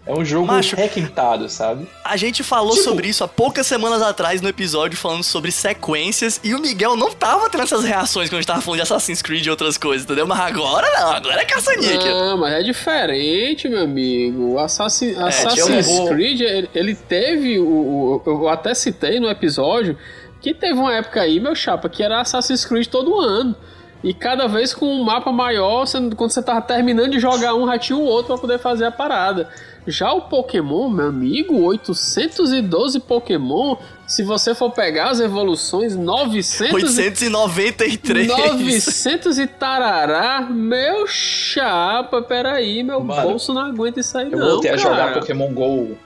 É 0.08 0.14
um 0.14 0.24
jogo 0.24 0.46
Macho, 0.46 0.74
requintado, 0.74 1.50
sabe? 1.50 1.86
A 2.02 2.16
gente 2.16 2.42
falou 2.42 2.72
tipo, 2.72 2.84
sobre 2.84 3.08
isso 3.08 3.22
há 3.22 3.28
poucas 3.28 3.66
semanas 3.66 4.00
atrás 4.00 4.40
no 4.40 4.48
episódio 4.48 4.96
falando 4.96 5.22
sobre 5.22 5.52
sequências 5.52 6.40
e 6.42 6.54
o 6.54 6.58
Miguel 6.58 6.96
não 6.96 7.12
tava 7.12 7.50
tendo 7.50 7.64
essas 7.64 7.84
reações 7.84 8.30
quando 8.30 8.38
a 8.38 8.40
gente 8.40 8.46
tava 8.46 8.62
falando 8.62 8.78
de 8.78 8.84
Assassin's 8.84 9.20
Creed 9.20 9.44
e 9.44 9.50
outras 9.50 9.76
coisas, 9.76 10.06
entendeu? 10.06 10.26
Mas 10.26 10.40
agora 10.40 10.90
não, 10.98 11.10
agora 11.10 11.42
é 11.42 11.44
caça-níquel. 11.44 12.14
Não, 12.14 12.38
mas 12.38 12.54
é 12.54 12.62
diferente, 12.62 13.68
meu 13.68 13.82
amigo. 13.82 14.54
O 14.54 14.58
Assassin, 14.58 15.14
é, 15.14 15.22
Assassin's 15.24 15.86
vou... 15.86 16.08
Creed, 16.08 16.40
ele, 16.40 16.70
ele 16.74 16.94
teve 16.94 17.58
o, 17.58 17.66
o, 17.66 18.22
Eu 18.24 18.48
até 18.48 18.72
citei 18.72 19.20
no 19.20 19.28
episódio 19.28 19.94
que 20.40 20.54
teve 20.54 20.78
uma 20.78 20.94
época 20.94 21.20
aí, 21.20 21.38
meu 21.38 21.54
chapa, 21.54 21.86
que 21.86 22.02
era 22.02 22.18
Assassin's 22.18 22.64
Creed 22.64 22.86
todo 22.86 23.20
ano. 23.20 23.54
E 24.02 24.14
cada 24.14 24.46
vez 24.46 24.72
com 24.72 24.86
um 24.86 25.02
mapa 25.02 25.32
maior, 25.32 25.84
quando 26.16 26.30
você 26.30 26.40
tava 26.42 26.62
terminando 26.62 27.10
de 27.10 27.18
jogar 27.18 27.54
um, 27.54 27.66
já 27.66 27.78
tinha 27.78 27.98
o 27.98 28.04
outro 28.04 28.28
pra 28.28 28.38
poder 28.38 28.58
fazer 28.58 28.84
a 28.84 28.92
parada. 28.92 29.48
Já 29.86 30.12
o 30.12 30.22
Pokémon, 30.22 30.88
meu 30.88 31.06
amigo, 31.06 31.62
812 31.62 33.00
Pokémon, 33.00 33.76
se 34.06 34.22
você 34.22 34.54
for 34.54 34.70
pegar 34.70 35.10
as 35.10 35.18
evoluções, 35.18 35.96
900 35.96 36.74
893. 36.74 38.28
900 38.28 39.38
e 39.38 39.46
tarará, 39.46 40.42
meu 40.42 41.06
chapa, 41.06 42.22
peraí, 42.22 42.82
meu 42.82 43.02
Mano, 43.02 43.22
bolso 43.30 43.52
não 43.52 43.62
aguenta 43.62 43.98
isso 44.00 44.16
aí 44.16 44.30
eu 44.30 44.38
não, 44.38 44.46
Eu 44.46 44.52
voltei 44.52 44.70
cara. 44.70 44.80
a 44.80 44.84
jogar 44.84 45.14
Pokémon 45.14 45.52
GO. 45.52 45.98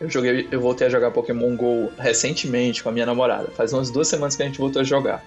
Eu, 0.00 0.10
joguei, 0.10 0.48
eu 0.50 0.60
voltei 0.60 0.86
a 0.88 0.90
jogar 0.90 1.10
Pokémon 1.12 1.54
GO 1.54 1.92
recentemente 1.98 2.82
com 2.82 2.88
a 2.88 2.92
minha 2.92 3.06
namorada. 3.06 3.48
Faz 3.54 3.72
umas 3.72 3.90
duas 3.90 4.08
semanas 4.08 4.34
que 4.34 4.42
a 4.42 4.46
gente 4.46 4.58
voltou 4.58 4.80
a 4.80 4.84
jogar. 4.84 5.22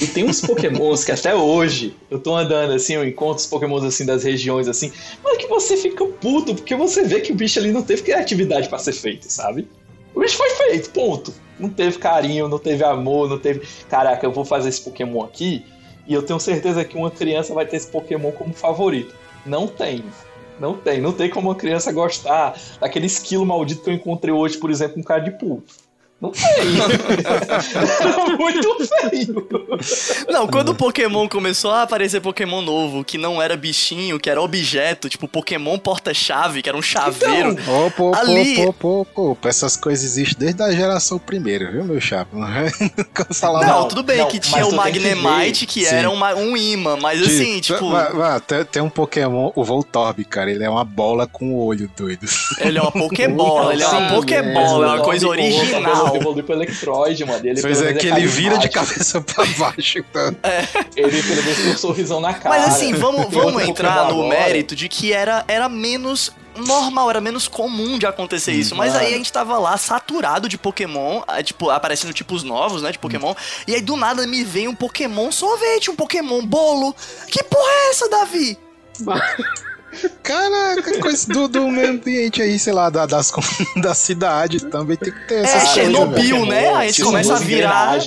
E 0.00 0.06
tem 0.06 0.24
uns 0.24 0.40
pokémons 0.40 1.04
que 1.04 1.12
até 1.12 1.34
hoje 1.34 1.94
eu 2.10 2.18
tô 2.18 2.34
andando 2.34 2.72
assim, 2.72 2.94
eu 2.94 3.06
encontro 3.06 3.36
os 3.36 3.46
pokémons 3.46 3.84
assim 3.84 4.04
das 4.04 4.24
regiões 4.24 4.66
assim, 4.66 4.90
mas 5.22 5.36
que 5.36 5.46
você 5.46 5.76
fica 5.76 6.04
puto, 6.04 6.54
porque 6.54 6.74
você 6.74 7.04
vê 7.04 7.20
que 7.20 7.32
o 7.32 7.34
bicho 7.34 7.58
ali 7.58 7.70
não 7.70 7.82
teve 7.82 8.02
criatividade 8.02 8.68
para 8.68 8.78
ser 8.78 8.92
feito, 8.92 9.30
sabe? 9.30 9.68
O 10.14 10.20
bicho 10.20 10.36
foi 10.36 10.50
feito, 10.50 10.90
ponto. 10.90 11.32
Não 11.58 11.68
teve 11.68 11.98
carinho, 11.98 12.48
não 12.48 12.58
teve 12.58 12.82
amor, 12.84 13.28
não 13.28 13.38
teve. 13.38 13.66
Caraca, 13.88 14.26
eu 14.26 14.32
vou 14.32 14.44
fazer 14.44 14.68
esse 14.68 14.80
Pokémon 14.80 15.22
aqui 15.22 15.64
e 16.06 16.14
eu 16.14 16.22
tenho 16.22 16.40
certeza 16.40 16.84
que 16.84 16.96
uma 16.96 17.10
criança 17.10 17.54
vai 17.54 17.64
ter 17.66 17.76
esse 17.76 17.86
Pokémon 17.86 18.32
como 18.32 18.52
favorito. 18.52 19.14
Não 19.46 19.66
tem. 19.66 20.04
Não 20.58 20.74
tem. 20.74 21.00
Não 21.00 21.12
tem 21.12 21.30
como 21.30 21.48
uma 21.48 21.54
criança 21.54 21.92
gostar 21.92 22.58
daquele 22.80 23.06
esquilo 23.06 23.46
maldito 23.46 23.82
que 23.82 23.90
eu 23.90 23.94
encontrei 23.94 24.34
hoje, 24.34 24.58
por 24.58 24.70
exemplo, 24.70 24.98
um 24.98 25.02
cara 25.02 25.20
de 25.20 25.30
pulo. 25.32 25.62
Não 26.22 26.30
tem. 26.30 26.42
muito 28.38 28.76
feio. 28.86 29.48
Não, 30.28 30.46
quando 30.46 30.68
o 30.68 30.74
Pokémon 30.74 31.28
começou 31.28 31.72
a 31.72 31.82
aparecer 31.82 32.20
Pokémon 32.20 32.62
novo, 32.62 33.02
que 33.02 33.18
não 33.18 33.42
era 33.42 33.56
bichinho, 33.56 34.20
que 34.20 34.30
era 34.30 34.40
objeto, 34.40 35.08
tipo 35.08 35.26
Pokémon 35.26 35.76
porta-chave, 35.78 36.62
que 36.62 36.68
era 36.68 36.78
um 36.78 36.82
chaveiro. 36.82 37.50
Então, 37.50 37.86
opa, 37.86 38.02
opa, 38.04 38.20
ali... 38.20 38.64
opa, 38.64 38.86
opa, 38.86 39.20
opa, 39.20 39.48
essas 39.48 39.76
coisas 39.76 40.04
existem 40.04 40.38
desde 40.38 40.62
a 40.62 40.70
geração 40.70 41.18
primeira, 41.18 41.72
viu, 41.72 41.82
meu 41.82 42.00
chapa? 42.00 42.36
Não, 43.42 43.60
não, 43.60 43.88
tudo 43.88 44.02
bem 44.02 44.18
não, 44.18 44.28
que 44.28 44.38
tinha 44.38 44.66
o 44.66 44.74
Magnemite, 44.74 45.66
que, 45.66 45.80
que 45.80 45.86
era 45.86 46.08
uma, 46.10 46.34
um 46.34 46.56
imã, 46.56 46.96
mas 46.96 47.18
de, 47.18 47.26
assim, 47.26 47.60
tipo. 47.60 47.84
Mas, 47.90 48.14
mas, 48.14 48.42
tem, 48.42 48.64
tem, 48.64 48.82
um 48.82 48.88
Pokémon, 48.88 49.50
o 49.54 49.64
Voltorb, 49.64 50.24
cara, 50.24 50.50
ele 50.50 50.62
é 50.62 50.70
uma 50.70 50.84
bola 50.84 51.26
com 51.26 51.54
o 51.54 51.64
olho 51.64 51.90
doido. 51.96 52.26
Ele 52.58 52.78
é 52.78 52.82
uma 52.82 52.92
Pokébola, 52.92 53.72
ele 53.72 53.82
é 53.82 53.88
uma 53.88 54.14
Pokébola, 54.14 54.86
é 54.86 54.88
uma 54.90 55.00
coisa 55.00 55.26
original 55.26 56.11
evoluir 56.16 56.44
pro 56.44 56.54
Electroid, 56.54 57.24
mano. 57.24 57.46
Ele, 57.46 57.60
pois 57.60 57.82
é, 57.82 57.92
que 57.94 58.06
ele 58.06 58.26
vira 58.26 58.58
de 58.58 58.68
cabeça 58.68 59.20
pra 59.22 59.44
baixo. 59.44 59.98
Então. 59.98 60.36
É. 60.42 60.66
Ele 60.96 61.22
pelo 61.22 61.42
menos 61.42 61.58
tem 61.58 61.72
um 61.72 61.76
sorrisão 61.76 62.20
na 62.20 62.34
cara. 62.34 62.58
Mas 62.58 62.74
assim, 62.74 62.92
vamos, 62.94 63.32
vamos 63.32 63.62
entrar 63.62 64.08
no 64.08 64.24
agora. 64.24 64.28
mérito 64.28 64.74
de 64.76 64.88
que 64.88 65.12
era, 65.12 65.44
era 65.48 65.68
menos 65.68 66.32
normal, 66.56 67.08
era 67.10 67.20
menos 67.20 67.48
comum 67.48 67.98
de 67.98 68.06
acontecer 68.06 68.52
isso. 68.52 68.74
Mas 68.74 68.94
aí 68.94 69.14
a 69.14 69.16
gente 69.16 69.32
tava 69.32 69.58
lá 69.58 69.76
saturado 69.76 70.48
de 70.48 70.58
Pokémon, 70.58 71.22
tipo, 71.44 71.70
aparecendo 71.70 72.12
tipos 72.12 72.42
novos, 72.42 72.82
né, 72.82 72.92
de 72.92 72.98
Pokémon. 72.98 73.34
E 73.66 73.74
aí 73.74 73.80
do 73.80 73.96
nada 73.96 74.26
me 74.26 74.44
vem 74.44 74.68
um 74.68 74.74
Pokémon 74.74 75.32
sorvete, 75.32 75.90
um 75.90 75.96
Pokémon 75.96 76.44
bolo. 76.44 76.94
Que 77.28 77.42
porra 77.42 77.70
é 77.70 77.90
essa, 77.90 78.08
Davi? 78.08 78.58
Caraca, 80.22 81.00
coisa 81.00 81.26
do, 81.28 81.48
do 81.48 81.68
meio 81.68 81.90
ambiente 81.90 82.40
aí, 82.40 82.58
sei 82.58 82.72
lá, 82.72 82.88
da, 82.88 83.06
das, 83.06 83.32
da 83.82 83.94
cidade 83.94 84.64
também 84.66 84.96
tem 84.96 85.12
que 85.12 85.28
ter 85.28 85.44
essa 85.44 85.58
É, 85.58 85.66
Chernobyl, 85.66 86.46
né? 86.46 86.70
A 86.70 86.86
gente 86.86 87.02
começa 87.02 87.34
a 87.34 87.38
virar. 87.38 87.98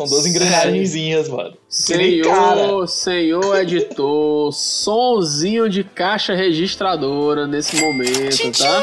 São 0.00 0.08
duas 0.08 0.24
engrenagenzinhas, 0.24 1.28
mano. 1.28 1.52
Senhor, 1.68 2.88
senhor 2.88 3.60
editor, 3.60 4.50
sonzinho 4.50 5.68
de 5.68 5.84
caixa 5.84 6.34
registradora 6.34 7.46
nesse 7.46 7.76
momento, 7.76 8.50
tá? 8.58 8.82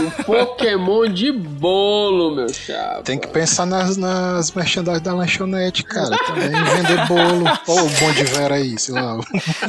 Um 0.00 0.10
Pokémon 0.24 1.06
de 1.06 1.30
bolo, 1.30 2.34
meu 2.34 2.48
chapa. 2.48 3.02
Tem 3.02 3.18
que 3.18 3.28
pensar 3.28 3.66
nas, 3.66 3.96
nas 3.98 4.50
merchandising 4.52 5.02
da 5.02 5.12
lanchonete, 5.12 5.84
cara. 5.84 6.16
Também 6.26 6.48
vender 6.48 7.06
bolo. 7.06 7.44
Ou 7.66 7.80
o 7.80 7.88
bom 7.90 8.12
de 8.12 8.24
vera 8.24 8.54
aí, 8.54 8.78
sei 8.78 8.94
lá. 8.94 9.18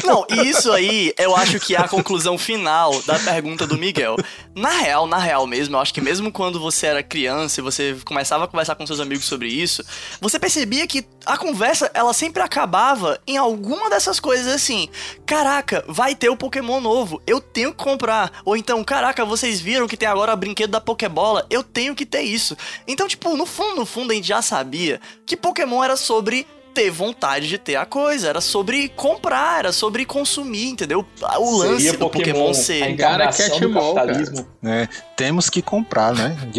Não, 0.04 0.26
isso 0.44 0.72
aí 0.72 1.14
eu 1.20 1.36
acho 1.36 1.60
que 1.60 1.76
é 1.76 1.80
a 1.80 1.88
conclusão 1.88 2.38
final 2.38 3.02
da 3.02 3.20
pergunta 3.20 3.68
do 3.68 3.78
Miguel. 3.78 4.16
Na 4.56 4.70
real, 4.70 5.06
na 5.06 5.18
real 5.18 5.46
mesmo, 5.46 5.76
eu 5.76 5.80
acho 5.82 5.94
que 5.94 6.02
mesmo 6.02 6.32
quando 6.32 6.60
você 6.60 6.88
era 6.88 7.04
criança 7.04 7.60
e 7.60 7.64
você 7.64 7.98
começava 8.06 8.46
a 8.46 8.48
conversar 8.48 8.76
com 8.76 8.88
seus 8.88 9.00
amigos 9.00 9.26
sobre 9.26 9.50
isso, 9.50 9.84
você 10.22 10.40
percebia 10.40 10.85
que 10.88 11.06
a 11.26 11.38
conversa, 11.38 11.90
ela 11.94 12.14
sempre 12.14 12.42
acabava 12.42 13.20
em 13.26 13.38
alguma 13.38 13.90
dessas 13.90 14.20
coisas 14.20 14.48
assim. 14.48 14.90
Caraca, 15.26 15.84
vai 15.88 16.16
ter 16.16 16.30
o 16.30 16.38
Pokémon 16.38 16.80
novo, 16.80 17.22
eu 17.26 17.42
tenho 17.42 17.72
que 17.72 17.84
comprar. 17.84 18.32
Ou 18.46 18.56
então, 18.56 18.84
caraca, 18.84 19.26
vocês 19.26 19.60
viram 19.60 19.88
que 19.88 19.98
tem 19.98 20.08
agora 20.08 20.34
o 20.34 20.38
brinquedo 20.38 20.72
da 20.72 20.82
Pokébola, 20.82 21.46
eu 21.50 21.64
tenho 21.64 21.96
que 21.96 22.06
ter 22.06 22.22
isso. 22.22 22.58
Então, 22.88 23.08
tipo, 23.08 23.36
no 23.36 23.46
fundo, 23.46 23.78
no 23.78 23.86
fundo, 23.86 24.12
a 24.12 24.16
gente 24.16 24.28
já 24.28 24.42
sabia 24.42 25.00
que 25.26 25.36
Pokémon 25.38 25.84
era 25.84 25.96
sobre 25.96 26.48
ter 26.76 26.92
vontade 26.92 27.48
de 27.48 27.58
ter 27.58 27.78
a 27.78 27.86
coisa, 27.86 28.28
era 28.28 28.42
sobre 28.42 28.90
comprar, 28.90 29.60
era 29.60 29.72
sobre 29.72 30.04
consumir, 30.06 30.68
entendeu? 30.68 31.06
O 31.40 31.58
lance 31.58 31.84
Seria 31.84 31.94
do 31.94 32.00
Pokémon, 32.00 32.26
Pokémon 32.26 32.54
ser. 32.54 32.84
A 32.84 32.98
cara 32.98 33.28
do 33.28 33.72
capitalismo. 33.72 34.46
É, 34.64 34.90
temos 35.16 35.50
que 35.50 35.62
comprar, 35.62 36.14
né? 36.14 36.36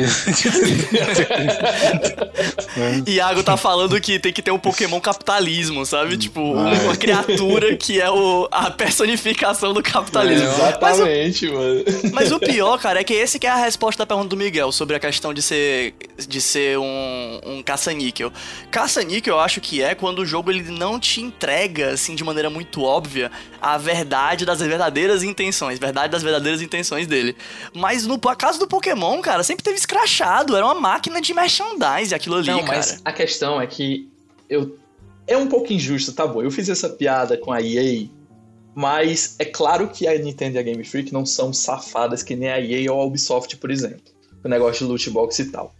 Iago 3.06 3.42
tá 3.42 3.54
falando 3.56 4.00
que 4.00 4.18
tem 4.18 4.32
que 4.32 4.40
ter 4.40 4.52
um 4.52 4.58
Pokémon 4.58 4.98
capitalismo, 5.00 5.84
sabe? 5.84 6.16
Tipo, 6.16 6.56
ah, 6.56 6.72
uma 6.84 6.94
é. 6.94 6.96
criatura 6.96 7.76
que 7.76 8.00
é 8.00 8.10
o, 8.10 8.48
a 8.50 8.70
personificação 8.70 9.74
do 9.74 9.82
capitalismo. 9.82 10.48
É, 10.48 10.54
exatamente, 10.54 11.50
mas 11.50 11.50
o, 11.50 11.54
mano. 11.54 11.84
Mas 12.12 12.32
o 12.32 12.38
pior, 12.38 12.78
cara, 12.78 13.00
é 13.00 13.04
que 13.04 13.12
esse 13.12 13.38
que 13.38 13.46
é 13.46 13.50
a 13.50 13.56
resposta 13.56 14.02
da 14.02 14.06
pergunta 14.06 14.30
do 14.30 14.36
Miguel 14.36 14.72
sobre 14.72 14.96
a 14.96 15.00
questão 15.00 15.34
de 15.34 15.42
ser, 15.42 15.92
de 16.16 16.40
ser 16.40 16.78
um, 16.78 17.40
um 17.44 17.62
caça-níquel. 17.62 18.32
Caça-níquel 18.70 19.34
eu 19.34 19.40
acho 19.40 19.60
que 19.60 19.82
é 19.82 19.94
quando 19.94 20.05
quando 20.06 20.20
o 20.20 20.24
jogo 20.24 20.52
ele 20.52 20.70
não 20.70 21.00
te 21.00 21.20
entrega, 21.20 21.90
assim, 21.90 22.14
de 22.14 22.22
maneira 22.22 22.48
muito 22.48 22.80
óbvia, 22.80 23.28
a 23.60 23.76
verdade 23.76 24.46
das 24.46 24.60
verdadeiras 24.60 25.24
intenções, 25.24 25.80
verdade 25.80 26.12
das 26.12 26.22
verdadeiras 26.22 26.62
intenções 26.62 27.08
dele. 27.08 27.36
Mas 27.74 28.06
no 28.06 28.16
caso 28.16 28.56
do 28.60 28.68
Pokémon, 28.68 29.20
cara, 29.20 29.42
sempre 29.42 29.64
teve 29.64 29.76
escrachado, 29.76 30.54
era 30.54 30.64
uma 30.64 30.76
máquina 30.76 31.20
de 31.20 31.34
merchandise 31.34 32.14
aquilo 32.14 32.36
ali, 32.36 32.46
não, 32.46 32.62
cara. 32.62 32.76
Mas 32.76 33.00
a 33.04 33.12
questão 33.12 33.60
é 33.60 33.66
que 33.66 34.08
eu 34.48 34.78
é 35.26 35.36
um 35.36 35.48
pouco 35.48 35.72
injusto, 35.72 36.12
tá 36.12 36.24
bom? 36.24 36.40
Eu 36.40 36.52
fiz 36.52 36.68
essa 36.68 36.88
piada 36.88 37.36
com 37.36 37.52
a 37.52 37.60
EA, 37.60 38.06
mas 38.76 39.34
é 39.40 39.44
claro 39.44 39.88
que 39.88 40.06
a 40.06 40.16
Nintendo 40.16 40.54
e 40.54 40.60
a 40.60 40.62
Game 40.62 40.84
Freak 40.84 41.12
não 41.12 41.26
são 41.26 41.52
safadas 41.52 42.22
que 42.22 42.36
nem 42.36 42.48
a 42.48 42.60
EA 42.60 42.92
ou 42.92 43.00
a 43.00 43.04
Ubisoft, 43.04 43.56
por 43.56 43.72
exemplo. 43.72 44.02
O 44.44 44.46
negócio 44.46 44.86
de 44.86 44.92
loot 44.92 45.10
box 45.10 45.40
e 45.40 45.50
tal. 45.50 45.74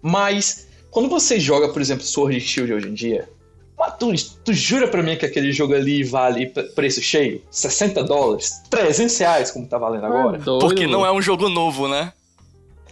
Mas 0.00 0.66
quando 0.90 1.10
você 1.10 1.38
joga, 1.38 1.68
por 1.68 1.82
exemplo, 1.82 2.06
Sword 2.06 2.40
Shield 2.40 2.72
hoje 2.72 2.88
em 2.88 2.94
dia, 2.94 3.28
mas 3.78 3.94
tu, 3.98 4.12
tu 4.44 4.52
jura 4.52 4.88
pra 4.88 5.02
mim 5.02 5.16
que 5.16 5.26
aquele 5.26 5.52
jogo 5.52 5.74
ali 5.74 6.02
vale 6.02 6.46
preço 6.74 7.02
cheio? 7.02 7.42
60 7.50 8.02
dólares? 8.04 8.62
300 8.70 9.18
reais, 9.18 9.50
como 9.50 9.66
tá 9.66 9.76
valendo 9.76 10.06
agora? 10.06 10.38
Ah, 10.40 10.58
porque 10.60 10.86
não 10.86 11.04
é 11.04 11.12
um 11.12 11.20
jogo 11.20 11.48
novo, 11.48 11.86
né? 11.86 12.12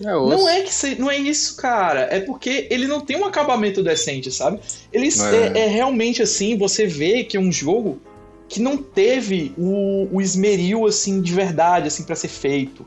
É 0.01 0.07
não 0.07 0.49
é 0.49 0.63
que 0.63 0.95
não 0.97 1.11
é 1.11 1.17
isso, 1.17 1.57
cara. 1.57 2.09
É 2.11 2.19
porque 2.21 2.67
ele 2.71 2.87
não 2.87 3.01
tem 3.01 3.17
um 3.17 3.25
acabamento 3.25 3.83
decente, 3.83 4.31
sabe? 4.31 4.59
Ele 4.93 5.09
é. 5.09 5.59
É, 5.59 5.65
é 5.65 5.67
realmente 5.69 6.21
assim, 6.21 6.59
você 6.59 6.85
vê 6.87 7.23
que 7.23 7.37
é 7.37 7.41
um 7.41 7.53
jogo 7.53 8.01
que 8.49 8.61
não 8.61 8.77
teve 8.77 9.55
o, 9.57 10.09
o 10.13 10.21
esmeril 10.21 10.87
assim 10.87 11.21
de 11.21 11.33
verdade 11.33 11.89
assim 11.89 12.03
para 12.03 12.17
ser 12.17 12.29
feito. 12.29 12.85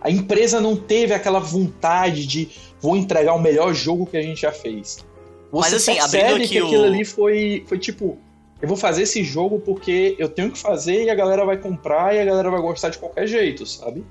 A 0.00 0.10
empresa 0.10 0.60
não 0.60 0.76
teve 0.76 1.12
aquela 1.12 1.40
vontade 1.40 2.26
de 2.26 2.48
vou 2.80 2.96
entregar 2.96 3.34
o 3.34 3.40
melhor 3.40 3.74
jogo 3.74 4.06
que 4.06 4.16
a 4.16 4.22
gente 4.22 4.42
já 4.42 4.52
fez. 4.52 5.04
Você 5.54 5.70
Mas 5.70 5.74
assim, 5.74 5.98
aqui 6.00 6.48
que 6.48 6.60
o... 6.60 6.66
aquilo 6.66 6.84
ali 6.84 7.04
foi, 7.04 7.64
foi 7.68 7.78
tipo, 7.78 8.18
eu 8.60 8.66
vou 8.66 8.76
fazer 8.76 9.02
esse 9.02 9.22
jogo 9.22 9.60
porque 9.60 10.16
eu 10.18 10.28
tenho 10.28 10.50
que 10.50 10.58
fazer 10.58 11.04
e 11.04 11.10
a 11.10 11.14
galera 11.14 11.44
vai 11.44 11.56
comprar 11.56 12.12
e 12.12 12.18
a 12.18 12.24
galera 12.24 12.50
vai 12.50 12.60
gostar 12.60 12.88
de 12.88 12.98
qualquer 12.98 13.28
jeito, 13.28 13.64
sabe? 13.64 14.04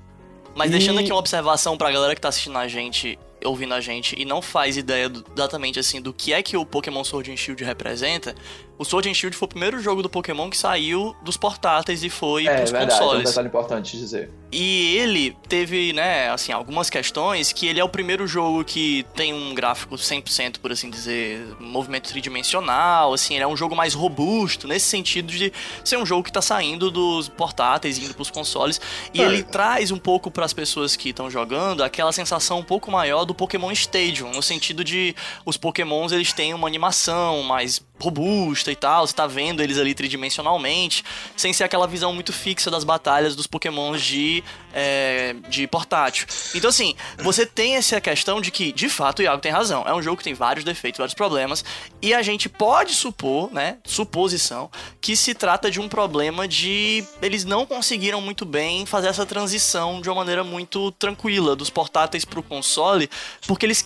Mas 0.56 0.70
e... 0.70 0.72
deixando 0.72 1.00
aqui 1.02 1.12
uma 1.12 1.20
observação 1.20 1.78
pra 1.78 1.92
galera 1.92 2.16
que 2.16 2.22
tá 2.22 2.30
assistindo 2.30 2.58
a 2.58 2.66
gente, 2.70 3.20
ouvindo 3.44 3.74
a 3.74 3.82
gente 3.82 4.16
e 4.18 4.24
não 4.24 4.42
faz 4.42 4.78
ideia 4.78 5.10
do, 5.10 5.26
exatamente 5.36 5.80
assim 5.80 6.02
do 6.02 6.14
que 6.14 6.32
é 6.32 6.42
que 6.42 6.56
o 6.56 6.66
Pokémon 6.66 7.04
Sword 7.04 7.30
and 7.30 7.36
Shield 7.36 7.62
representa, 7.62 8.34
o 8.78 8.84
Sword 8.84 9.10
and 9.10 9.14
Shield 9.14 9.36
foi 9.36 9.46
o 9.46 9.50
primeiro 9.50 9.80
jogo 9.80 10.02
do 10.02 10.10
Pokémon 10.10 10.50
que 10.50 10.58
saiu 10.58 11.16
dos 11.24 11.38
portáteis 11.38 12.04
e 12.04 12.10
foi 12.10 12.48
é, 12.48 12.58
pros 12.58 12.72
verdade, 12.72 13.00
consoles. 13.00 13.20
É 13.20 13.22
um 13.22 13.30
detalhe 13.30 13.48
importante 13.48 13.98
dizer. 13.98 14.30
E 14.52 14.98
ele 14.98 15.36
teve, 15.48 15.94
né, 15.94 16.30
assim, 16.30 16.52
algumas 16.52 16.88
questões 16.88 17.52
que 17.52 17.66
ele 17.66 17.80
é 17.80 17.84
o 17.84 17.90
primeiro 17.90 18.28
jogo 18.28 18.64
que 18.64 19.04
tem 19.16 19.34
um 19.34 19.54
gráfico 19.56 19.96
100%, 19.96 20.60
por 20.60 20.72
assim 20.72 20.92
dizer, 20.92 21.44
movimento 21.60 22.10
tridimensional, 22.10 23.14
assim, 23.14 23.34
ele 23.34 23.44
é 23.44 23.48
um 23.48 23.58
jogo 23.58 23.76
mais 23.76 23.96
robusto, 23.96 24.68
nesse 24.68 24.86
sentido 24.86 25.32
de 25.32 25.52
ser 25.84 25.98
um 25.98 26.06
jogo 26.06 26.24
que 26.24 26.32
tá 26.32 26.42
saindo 26.42 26.92
dos 26.92 27.28
portáteis 27.30 27.98
e 27.98 28.06
indo 28.06 28.14
pros 28.14 28.30
consoles. 28.30 28.80
E 29.12 29.22
é. 29.22 29.26
ele 29.26 29.42
traz 29.42 29.90
um 29.90 29.98
pouco 29.98 30.30
para 30.30 30.46
as 30.46 30.54
pessoas 30.54 30.96
que 30.96 31.10
estão 31.10 31.32
jogando 31.32 31.84
aquela 31.84 32.12
sensação 32.12 32.60
um 32.60 32.64
pouco 32.64 32.92
maior 32.92 33.26
do 33.26 33.34
Pokémon 33.34 33.72
Stadium, 33.72 34.32
no 34.34 34.44
sentido 34.44 34.84
de 34.84 35.16
os 35.46 35.58
Pokémons 35.58 36.12
eles 36.12 36.32
têm 36.32 36.54
uma 36.54 36.68
animação 36.68 37.42
mais 37.42 37.82
robusta 38.00 38.72
e 38.72 38.76
tal, 38.76 39.08
você 39.08 39.14
tá 39.14 39.28
vendo 39.28 39.62
eles 39.62 39.78
ali 39.78 39.94
tridimensionalmente, 39.94 41.04
sem 41.38 41.54
ser 41.54 41.64
aquela 41.64 41.88
visão 41.88 42.14
muito 42.14 42.34
fixa 42.34 42.70
das 42.70 42.84
batalhas 42.84 43.36
dos 43.36 43.48
pokémons 43.48 44.02
de, 44.02 44.44
é, 44.74 45.36
de 45.48 45.68
portátil. 45.68 46.28
Então 46.54 46.70
assim, 46.70 46.96
você 47.20 47.46
tem 47.46 47.76
essa 47.76 48.02
questão 48.02 48.42
de 48.42 48.52
que, 48.52 48.72
de 48.72 48.90
fato, 48.90 49.20
o 49.20 49.24
Iago 49.24 49.42
tem 49.42 49.52
razão, 49.52 49.84
é 49.88 49.94
um 49.94 50.02
jogo 50.02 50.18
que 50.18 50.24
tem 50.24 50.34
vários 50.34 50.66
defeitos, 50.66 50.98
vários 50.98 51.14
problemas, 51.14 51.64
e 52.02 52.14
a 52.14 52.22
gente 52.22 52.50
pode 52.50 52.94
supor, 52.94 53.52
né, 53.52 53.78
suposição, 53.86 54.70
que 55.00 55.16
se 55.16 55.34
trata 55.34 55.72
de 55.72 55.80
um 55.80 55.88
problema 55.88 56.48
de 56.48 57.04
eles 57.22 57.46
não 57.46 57.66
conseguiram 57.66 58.22
muito 58.22 58.46
bem 58.46 58.86
fazer 58.86 59.08
essa 59.08 59.26
transição 59.26 60.02
de 60.02 60.10
uma 60.10 60.16
maneira 60.16 60.44
muito 60.44 60.92
tranquila 60.94 61.56
dos 61.56 61.70
portáteis 61.70 62.26
pro 62.26 62.44
console, 62.44 63.10
porque 63.48 63.66
eles 63.66 63.86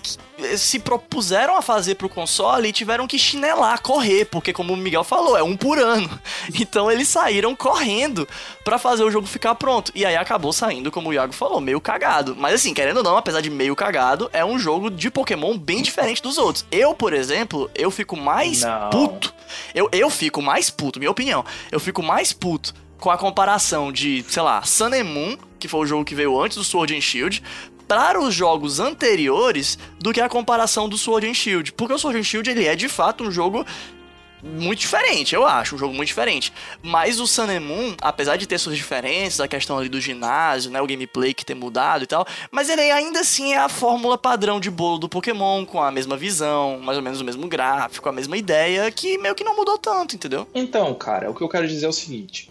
se 0.58 0.80
propuseram 0.80 1.56
a 1.56 1.62
fazer 1.62 1.96
pro 1.96 2.10
console 2.10 2.70
e 2.70 2.72
tiveram 2.72 3.08
que 3.08 3.20
chinelar, 3.20 3.82
porque 4.30 4.54
como 4.54 4.74
o 4.74 4.78
Miguel 4.78 5.04
falou, 5.04 5.38
é 5.38 5.44
um 5.44 5.56
por 5.56 5.80
ano. 5.80 6.10
Então 6.60 6.90
eles 6.90 7.08
saíram 7.08 7.56
correndo 7.56 8.28
para 8.64 8.78
fazer 8.78 9.04
o 9.04 9.12
jogo 9.12 9.28
ficar 9.28 9.54
pronto. 9.56 9.92
E 9.94 10.06
aí 10.06 10.16
acabou 10.16 10.52
saindo, 10.52 10.92
como 10.92 11.10
o 11.10 11.14
Iago 11.14 11.34
falou, 11.34 11.60
meio 11.60 11.80
cagado. 11.80 12.36
Mas 12.36 12.56
assim, 12.56 12.74
querendo 12.74 12.98
ou 12.98 13.04
não, 13.04 13.18
apesar 13.18 13.42
de 13.42 13.50
meio 13.50 13.76
cagado, 13.76 14.30
é 14.34 14.44
um 14.44 14.58
jogo 14.58 14.90
de 14.90 15.10
Pokémon 15.12 15.58
bem 15.58 15.82
diferente 15.82 16.22
dos 16.22 16.38
outros. 16.38 16.66
Eu, 16.72 16.94
por 16.94 17.14
exemplo, 17.14 17.70
eu 17.76 17.92
fico 17.92 18.16
mais 18.18 18.62
não. 18.62 18.90
puto. 18.90 19.34
Eu, 19.74 19.90
eu 19.92 20.10
fico 20.10 20.42
mais 20.42 20.70
puto, 20.70 21.00
minha 21.00 21.12
opinião. 21.12 21.46
Eu 21.72 21.80
fico 21.80 22.02
mais 22.02 22.34
puto 22.34 22.74
com 23.00 23.12
a 23.12 23.18
comparação 23.18 23.92
de, 23.92 24.26
sei 24.28 24.42
lá, 24.42 24.64
Sun 24.64 24.94
and 24.94 25.04
Moon, 25.04 25.38
que 25.60 25.68
foi 25.68 25.82
o 25.82 25.86
jogo 25.86 26.06
que 26.06 26.16
veio 26.16 26.40
antes 26.40 26.58
do 26.58 26.64
Sword 26.64 26.96
and 26.96 27.02
Shield, 27.02 27.44
para 27.88 28.20
os 28.20 28.34
jogos 28.34 28.80
anteriores 28.80 29.78
do 30.00 30.12
que 30.12 30.22
a 30.22 30.30
comparação 30.30 30.90
do 30.90 30.98
Sword 30.98 31.28
and 31.28 31.34
Shield. 31.34 31.72
Porque 31.74 31.94
o 31.94 31.98
Sword 31.98 32.20
and 32.20 32.24
Shield 32.24 32.50
ele 32.50 32.66
é 32.66 32.76
de 32.76 32.90
fato 32.90 33.24
um 33.24 33.32
jogo 33.32 33.66
muito 34.44 34.80
diferente, 34.80 35.34
eu 35.34 35.46
acho, 35.46 35.76
um 35.76 35.78
jogo 35.78 35.94
muito 35.94 36.08
diferente. 36.08 36.54
Mas 36.82 37.20
o 37.20 37.28
Sun 37.28 37.48
Moon, 37.60 37.96
apesar 38.02 38.38
de 38.38 38.48
ter 38.48 38.58
suas 38.58 38.78
diferenças, 38.78 39.40
a 39.40 39.48
questão 39.48 39.78
ali 39.78 39.90
do 39.90 40.00
ginásio, 40.00 40.72
né, 40.72 40.82
o 40.82 40.88
gameplay 40.88 41.34
que 41.34 41.46
ter 41.46 41.56
mudado 41.56 42.04
e 42.04 42.08
tal, 42.08 42.26
mas 42.52 42.70
ele 42.70 42.82
ainda 42.82 43.22
assim 43.22 43.54
é 43.54 43.58
a 43.58 43.70
fórmula 43.70 44.18
padrão 44.18 44.60
de 44.60 44.70
bolo 44.70 45.00
do 45.00 45.10
Pokémon, 45.10 45.66
com 45.66 45.82
a 45.82 45.92
mesma 45.92 46.16
visão, 46.16 46.80
mais 46.80 46.98
ou 46.98 47.04
menos 47.04 47.20
o 47.20 47.26
mesmo 47.26 47.48
gráfico, 47.48 48.08
a 48.08 48.12
mesma 48.12 48.38
ideia, 48.38 48.90
que 48.92 49.18
meio 49.18 49.36
que 49.36 49.44
não 49.44 49.56
mudou 49.56 49.78
tanto, 49.78 50.16
entendeu? 50.16 50.48
Então, 50.54 50.94
cara, 50.94 51.30
o 51.30 51.34
que 51.34 51.42
eu 51.42 51.50
quero 51.50 51.68
dizer 51.68 51.86
é 51.86 51.90
o 51.90 51.94
seguinte, 51.94 52.50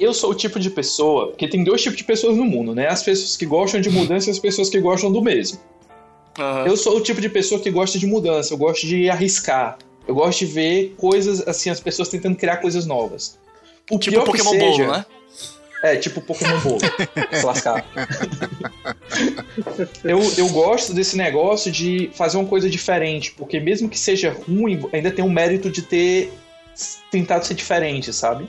eu 0.00 0.14
sou 0.14 0.30
o 0.30 0.34
tipo 0.34 0.58
de 0.58 0.70
pessoa, 0.70 1.28
porque 1.28 1.46
tem 1.46 1.62
dois 1.62 1.82
tipos 1.82 1.98
de 1.98 2.04
pessoas 2.04 2.36
no 2.36 2.44
mundo, 2.44 2.74
né? 2.74 2.88
As 2.88 3.02
pessoas 3.02 3.36
que 3.36 3.44
gostam 3.44 3.80
de 3.80 3.90
mudança 3.90 4.30
e 4.30 4.32
as 4.32 4.38
pessoas 4.38 4.70
que 4.70 4.80
gostam 4.80 5.12
do 5.12 5.20
mesmo. 5.20 5.60
Uhum. 6.38 6.66
Eu 6.66 6.76
sou 6.76 6.96
o 6.96 7.00
tipo 7.02 7.20
de 7.20 7.28
pessoa 7.28 7.60
que 7.60 7.70
gosta 7.70 7.98
de 7.98 8.06
mudança, 8.06 8.54
eu 8.54 8.58
gosto 8.58 8.86
de 8.86 9.10
arriscar. 9.10 9.78
Eu 10.08 10.14
gosto 10.14 10.40
de 10.40 10.46
ver 10.46 10.94
coisas, 10.96 11.46
assim, 11.46 11.68
as 11.68 11.78
pessoas 11.78 12.08
tentando 12.08 12.34
criar 12.34 12.56
coisas 12.56 12.86
novas. 12.86 13.38
O 13.90 13.98
tipo 13.98 14.24
Pokémon 14.24 14.50
seja, 14.50 14.84
Bolo, 14.84 14.92
né? 14.92 15.06
É, 15.82 15.96
tipo 15.96 16.20
Pokémon 16.22 16.58
Bolo. 16.60 16.78
se 17.32 17.44
lascar. 17.44 17.84
eu, 20.02 20.20
eu 20.38 20.48
gosto 20.48 20.94
desse 20.94 21.16
negócio 21.16 21.70
de 21.70 22.10
fazer 22.14 22.38
uma 22.38 22.46
coisa 22.46 22.70
diferente, 22.70 23.32
porque 23.32 23.60
mesmo 23.60 23.88
que 23.88 23.98
seja 23.98 24.34
ruim, 24.46 24.80
ainda 24.92 25.10
tem 25.10 25.24
o 25.24 25.30
mérito 25.30 25.70
de 25.70 25.82
ter 25.82 26.32
tentado 27.10 27.44
ser 27.44 27.54
diferente, 27.54 28.12
sabe? 28.12 28.48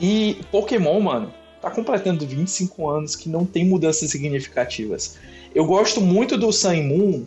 E 0.00 0.40
Pokémon, 0.50 1.00
mano, 1.00 1.32
tá 1.60 1.70
completando 1.70 2.26
25 2.26 2.88
anos 2.88 3.16
que 3.16 3.28
não 3.28 3.44
tem 3.44 3.64
mudanças 3.64 4.10
significativas. 4.10 5.16
Eu 5.54 5.64
gosto 5.64 6.00
muito 6.00 6.36
do 6.36 6.52
Sun 6.52 6.82
Moon 6.82 7.26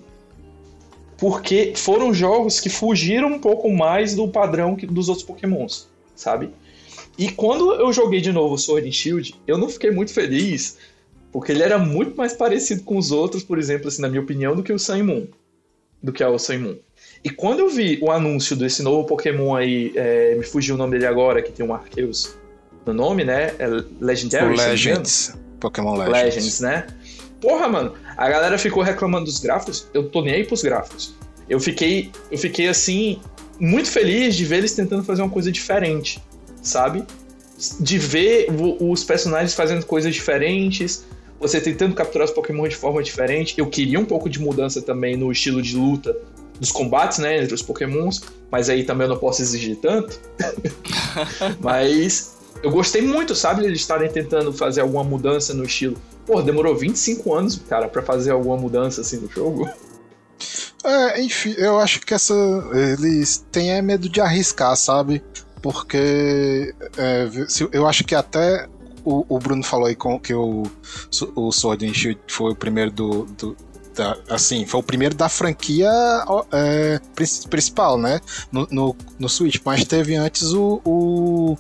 porque 1.18 1.74
foram 1.76 2.14
jogos 2.14 2.60
que 2.60 2.70
fugiram 2.70 3.28
um 3.28 3.40
pouco 3.40 3.72
mais 3.72 4.16
do 4.16 4.28
padrão 4.28 4.76
dos 4.76 5.08
outros 5.08 5.26
Pokémons, 5.26 5.88
sabe? 6.16 6.50
E 7.16 7.30
quando 7.30 7.74
eu 7.74 7.94
joguei 7.94 8.22
de 8.22 8.32
novo 8.32 8.58
Sword 8.58 8.88
and 8.88 8.92
Shield, 8.92 9.36
eu 9.46 9.58
não 9.58 9.70
fiquei 9.70 9.92
muito 9.92 10.12
feliz, 10.12 10.78
porque 11.32 11.52
ele 11.52 11.62
era 11.62 11.78
muito 11.78 12.18
mais 12.18 12.34
parecido 12.34 12.82
com 12.84 12.98
os 12.98 13.12
outros, 13.12 13.44
por 13.44 13.60
exemplo, 13.60 13.88
assim, 13.88 14.02
na 14.02 14.10
minha 14.10 14.22
opinião, 14.22 14.56
do 14.56 14.64
que 14.64 14.74
o 14.74 14.80
Sun 14.80 15.04
Moon. 15.04 15.28
Do 16.02 16.12
que 16.12 16.24
é 16.24 16.28
o 16.28 16.40
Sun 16.40 16.60
Moon. 16.60 16.76
E 17.24 17.30
quando 17.30 17.60
eu 17.60 17.70
vi 17.70 18.00
o 18.02 18.10
anúncio 18.10 18.56
desse 18.56 18.82
novo 18.82 19.08
Pokémon 19.08 19.54
aí, 19.56 19.92
é, 19.96 20.34
me 20.34 20.44
fugiu 20.44 20.74
o 20.74 20.78
nome 20.78 20.94
dele 20.94 21.06
agora, 21.06 21.44
que 21.44 21.52
tem 21.52 21.64
um 21.64 21.72
Arceus 21.72 22.36
no 22.86 22.94
nome, 22.94 23.24
né? 23.24 23.54
É 23.60 23.68
Legendary. 24.00 24.56
Legends. 24.56 25.38
Pokémon 25.60 25.96
Legends. 25.96 26.24
Legends, 26.24 26.60
né? 26.60 26.88
Porra, 27.40 27.68
mano, 27.68 27.94
a 28.18 28.30
galera 28.30 28.58
ficou 28.58 28.84
reclamando 28.84 29.26
dos 29.26 29.40
gráficos. 29.40 29.88
Eu 29.94 30.10
tô 30.10 30.22
nem 30.22 30.36
aí 30.36 30.44
pros 30.44 30.62
gráficos. 30.62 31.14
Eu 31.50 31.60
fiquei, 31.60 32.12
eu 32.32 32.38
fiquei 32.38 32.68
assim, 32.68 33.20
muito 33.60 33.90
feliz 33.90 34.36
de 34.36 34.46
ver 34.46 34.58
eles 34.58 34.74
tentando 34.74 35.04
fazer 35.04 35.22
uma 35.22 35.30
coisa 35.30 35.52
diferente, 35.52 36.22
sabe? 36.62 37.04
De 37.80 37.98
ver 37.98 38.48
os 38.80 39.04
personagens 39.04 39.54
fazendo 39.54 39.86
coisas 39.86 40.14
diferentes, 40.14 41.06
você 41.40 41.60
tentando 41.60 41.94
capturar 41.96 42.28
os 42.28 42.34
Pokémon 42.34 42.68
de 42.68 42.76
forma 42.76 43.02
diferente. 43.02 43.56
Eu 43.58 43.68
queria 43.68 44.00
um 44.00 44.06
pouco 44.06 44.30
de 44.30 44.40
mudança 44.40 44.82
também 44.82 45.18
no 45.18 45.32
estilo 45.32 45.62
de 45.62 45.76
luta 45.76 46.16
dos 46.60 46.72
combates, 46.72 47.18
né, 47.18 47.42
entre 47.42 47.56
os 47.56 47.64
Pokémons, 47.64 48.22
mas 48.52 48.70
aí 48.70 48.84
também 48.84 49.06
eu 49.06 49.10
não 49.10 49.18
posso 49.18 49.42
exigir 49.42 49.78
tanto. 49.78 50.20
mas 51.60 52.38
eu 52.64 52.72
gostei 52.72 53.02
muito, 53.02 53.36
sabe, 53.36 53.66
eles 53.66 53.82
estarem 53.82 54.10
tentando 54.10 54.54
fazer 54.54 54.82
alguma 54.82 55.04
mudança 55.04 55.54
no 55.54 55.64
estilo. 55.64 55.98
Pô, 56.26 56.42
demorou 56.42 56.76
25 56.76 57.34
anos, 57.34 57.62
cara, 57.68 57.88
para 57.88 58.02
fazer 58.02 58.32
alguma 58.32 58.58
mudança 58.58 59.02
assim 59.02 59.18
no 59.18 59.30
jogo. 59.30 59.70
É, 60.84 61.22
enfim, 61.22 61.54
eu 61.58 61.80
acho 61.80 62.00
que 62.02 62.14
essa. 62.14 62.34
Eles 62.74 63.46
têm 63.52 63.72
é 63.72 63.82
medo 63.82 64.10
de 64.10 64.20
arriscar, 64.20 64.76
sabe? 64.76 65.24
Porque 65.62 66.74
é, 66.98 67.30
eu 67.72 67.88
acho 67.88 68.04
que 68.04 68.16
até 68.16 68.68
o, 69.06 69.26
o, 69.30 69.40
Bruno 69.40 69.64
falou 69.64 69.88
aí 69.88 69.96
com, 69.96 70.20
que 70.20 70.34
o, 70.34 70.64
o 71.36 71.52
Sword 71.52 71.88
and 71.88 71.94
Shield 71.94 72.20
foi 72.28 72.52
o 72.52 72.56
primeiro 72.56 72.92
do, 72.92 73.26
do 73.38 73.56
da, 73.96 74.18
assim, 74.30 74.66
foi 74.66 74.80
o 74.80 74.84
primeiro 74.84 75.16
da 75.16 75.30
franquia 75.30 75.92
é, 76.52 77.00
principal, 77.50 77.98
né? 77.98 78.20
No, 78.52 78.68
no, 78.72 78.96
no 79.20 79.30
Switch, 79.30 79.60
mas 79.64 79.86
teve 79.86 80.16
antes 80.16 80.54
o, 80.54 80.82
o, 80.86 81.58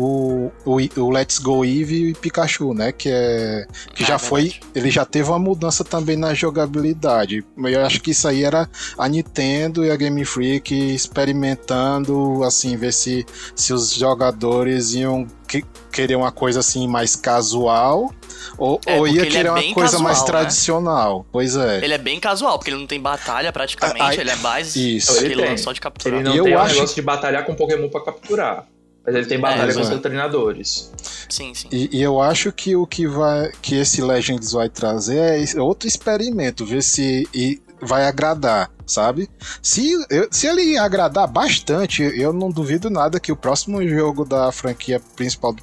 o, 0.00 0.50
o, 0.64 0.78
o, 0.96 1.10
Let's 1.10 1.38
Go 1.38 1.62
Eevee 1.62 2.10
e 2.10 2.14
Pikachu, 2.14 2.72
né? 2.72 2.90
Que 2.90 3.10
é 3.10 3.66
que 3.94 4.02
ah, 4.04 4.06
já 4.06 4.14
é 4.14 4.18
foi, 4.18 4.54
ele 4.74 4.90
já 4.90 5.04
teve 5.04 5.28
uma 5.28 5.38
mudança 5.38 5.84
também 5.84 6.16
na 6.16 6.32
jogabilidade. 6.32 7.44
Eu 7.56 7.84
acho 7.84 8.00
que 8.00 8.12
isso 8.12 8.26
aí 8.26 8.42
era 8.42 8.68
a 8.96 9.08
Nintendo 9.08 9.84
e 9.84 9.90
a 9.90 9.96
Game 9.96 10.24
Freak 10.24 10.74
experimentando, 10.74 12.42
assim, 12.44 12.76
ver 12.76 12.94
se, 12.94 13.26
se 13.54 13.74
os 13.74 13.92
jogadores 13.92 14.94
iam 14.94 15.26
que, 15.46 15.62
querer 15.92 16.16
uma 16.16 16.32
coisa 16.32 16.60
assim 16.60 16.88
mais 16.88 17.14
casual 17.14 18.14
ou, 18.56 18.80
é, 18.86 18.98
ou 18.98 19.06
ia 19.06 19.26
querer 19.26 19.48
é 19.48 19.50
uma 19.50 19.74
coisa 19.74 19.92
casual, 19.92 20.02
mais 20.02 20.20
né? 20.20 20.26
tradicional. 20.26 21.26
Pois 21.30 21.56
é. 21.56 21.84
Ele 21.84 21.92
é 21.92 21.98
bem 21.98 22.18
casual, 22.18 22.58
porque 22.58 22.70
ele 22.70 22.78
não 22.78 22.86
tem 22.86 23.00
batalha 23.00 23.52
praticamente, 23.52 24.00
ah, 24.00 24.14
ele 24.14 24.30
é 24.30 24.36
mais 24.36 24.74
isso. 24.76 25.22
Ele 25.22 25.58
só 25.58 25.72
de 25.72 25.80
capturar. 25.80 26.20
Ele 26.20 26.28
não 26.28 26.36
e 26.36 26.42
tem 26.42 26.54
o 26.54 26.58
acho... 26.58 26.74
negócio 26.74 26.94
de 26.94 27.02
batalhar 27.02 27.44
com 27.44 27.54
Pokémon 27.54 27.88
pra 27.88 28.02
capturar. 28.02 28.66
Mas 29.10 29.16
ele 29.16 29.26
tem 29.26 29.40
batalha 29.40 29.72
é, 29.72 29.74
com 29.74 29.82
seus 29.82 30.00
treinadores. 30.00 30.92
Sim, 31.28 31.52
sim. 31.52 31.68
E, 31.72 31.98
e, 31.98 32.00
eu 32.00 32.20
acho 32.20 32.52
que 32.52 32.76
o 32.76 32.86
que 32.86 33.08
vai 33.08 33.50
que 33.60 33.74
esse 33.74 34.00
Legends 34.00 34.52
vai 34.52 34.68
trazer 34.68 35.18
é 35.18 35.60
outro 35.60 35.88
experimento, 35.88 36.64
ver 36.64 36.80
se 36.80 37.28
e 37.34 37.60
vai 37.82 38.06
agradar, 38.06 38.70
sabe? 38.86 39.28
Se, 39.60 39.92
eu, 40.08 40.28
se 40.30 40.46
ele 40.46 40.78
agradar 40.78 41.26
bastante, 41.26 42.02
eu 42.02 42.32
não 42.32 42.50
duvido 42.50 42.88
nada 42.88 43.18
que 43.18 43.32
o 43.32 43.36
próximo 43.36 43.86
jogo 43.88 44.24
da 44.24 44.52
franquia 44.52 45.00
principal 45.16 45.52
do 45.52 45.62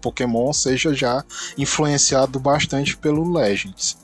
Pokémon 0.00 0.52
seja 0.52 0.94
já 0.94 1.24
influenciado 1.58 2.38
bastante 2.38 2.96
pelo 2.96 3.32
Legends. 3.32 3.96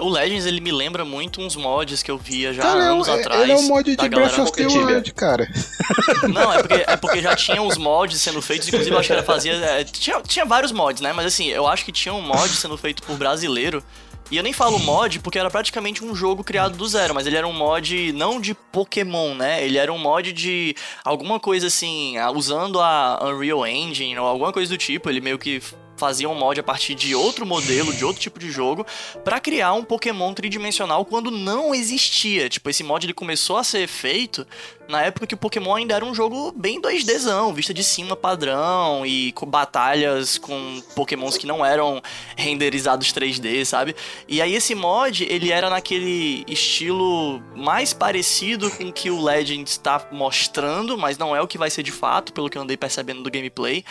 O 0.00 0.08
Legends, 0.08 0.46
ele 0.46 0.60
me 0.60 0.72
lembra 0.72 1.04
muito 1.04 1.40
uns 1.40 1.56
mods 1.56 2.02
que 2.02 2.10
eu 2.10 2.18
via 2.18 2.52
já 2.52 2.62
cara, 2.62 2.90
anos 2.90 3.08
é, 3.08 3.20
atrás. 3.20 3.42
Ele 3.42 3.52
é 3.52 3.56
um 3.56 3.68
mod 3.68 3.96
de 3.96 4.08
Breath 4.08 4.38
of 4.38 4.52
the 4.52 4.66
Wild, 4.66 5.14
cara. 5.14 5.48
Não, 6.32 6.52
é 6.52 6.58
porque, 6.58 6.84
é 6.86 6.96
porque 6.96 7.22
já 7.22 7.34
tinha 7.36 7.62
uns 7.62 7.76
mods 7.76 8.20
sendo 8.20 8.40
feitos, 8.42 8.68
inclusive 8.68 8.94
eu 8.94 8.98
acho 8.98 9.06
que 9.06 9.12
era 9.12 9.22
fazia... 9.22 9.52
É, 9.52 9.84
tinha, 9.84 10.20
tinha 10.22 10.44
vários 10.44 10.72
mods, 10.72 11.00
né? 11.00 11.12
Mas 11.12 11.26
assim, 11.26 11.48
eu 11.48 11.66
acho 11.66 11.84
que 11.84 11.92
tinha 11.92 12.14
um 12.14 12.22
mod 12.22 12.48
sendo 12.50 12.76
feito 12.76 13.02
por 13.02 13.16
brasileiro 13.16 13.82
E 14.30 14.36
eu 14.36 14.42
nem 14.42 14.52
falo 14.52 14.78
mod 14.78 15.20
porque 15.20 15.38
era 15.38 15.50
praticamente 15.50 16.04
um 16.04 16.14
jogo 16.14 16.42
criado 16.42 16.76
do 16.76 16.86
zero, 16.86 17.14
mas 17.14 17.26
ele 17.26 17.36
era 17.36 17.46
um 17.46 17.52
mod 17.52 18.12
não 18.12 18.40
de 18.40 18.54
Pokémon, 18.54 19.34
né? 19.34 19.64
Ele 19.64 19.78
era 19.78 19.92
um 19.92 19.98
mod 19.98 20.32
de 20.32 20.74
alguma 21.04 21.38
coisa 21.38 21.68
assim, 21.68 22.14
usando 22.34 22.80
a 22.80 23.20
Unreal 23.22 23.66
Engine 23.66 24.18
ou 24.18 24.26
alguma 24.26 24.52
coisa 24.52 24.70
do 24.70 24.78
tipo. 24.78 25.08
Ele 25.08 25.20
meio 25.20 25.38
que 25.38 25.62
fazia 25.96 26.28
um 26.28 26.34
mod 26.34 26.58
a 26.58 26.62
partir 26.62 26.94
de 26.94 27.14
outro 27.14 27.46
modelo, 27.46 27.92
de 27.92 28.04
outro 28.04 28.20
tipo 28.20 28.38
de 28.38 28.50
jogo, 28.50 28.86
para 29.24 29.40
criar 29.40 29.72
um 29.72 29.84
Pokémon 29.84 30.32
tridimensional 30.34 31.04
quando 31.04 31.30
não 31.30 31.74
existia. 31.74 32.48
Tipo, 32.48 32.70
esse 32.70 32.84
mod 32.84 33.04
ele 33.04 33.14
começou 33.14 33.56
a 33.56 33.64
ser 33.64 33.86
feito 33.86 34.46
na 34.88 35.02
época 35.02 35.26
que 35.26 35.34
o 35.34 35.38
Pokémon 35.38 35.74
ainda 35.74 35.94
era 35.94 36.04
um 36.04 36.14
jogo 36.14 36.52
bem 36.52 36.80
2Dzão, 36.80 37.52
vista 37.52 37.74
de 37.74 37.82
cima 37.82 38.16
padrão 38.16 39.04
e 39.04 39.32
com 39.32 39.46
batalhas 39.46 40.38
com 40.38 40.82
Pokémons 40.94 41.36
que 41.36 41.46
não 41.46 41.64
eram 41.64 42.02
renderizados 42.36 43.12
3D, 43.12 43.64
sabe? 43.64 43.94
E 44.28 44.40
aí 44.40 44.54
esse 44.54 44.74
mod, 44.74 45.26
ele 45.28 45.50
era 45.50 45.68
naquele 45.68 46.44
estilo 46.48 47.42
mais 47.54 47.92
parecido 47.92 48.70
com 48.70 48.84
o 48.84 48.92
que 48.92 49.10
o 49.10 49.22
Legend 49.22 49.68
está 49.68 50.06
mostrando, 50.12 50.96
mas 50.96 51.18
não 51.18 51.34
é 51.34 51.40
o 51.40 51.48
que 51.48 51.58
vai 51.58 51.70
ser 51.70 51.82
de 51.82 51.92
fato, 51.92 52.32
pelo 52.32 52.48
que 52.48 52.58
eu 52.58 52.62
andei 52.62 52.76
percebendo 52.76 53.22
do 53.22 53.30
gameplay 53.30 53.84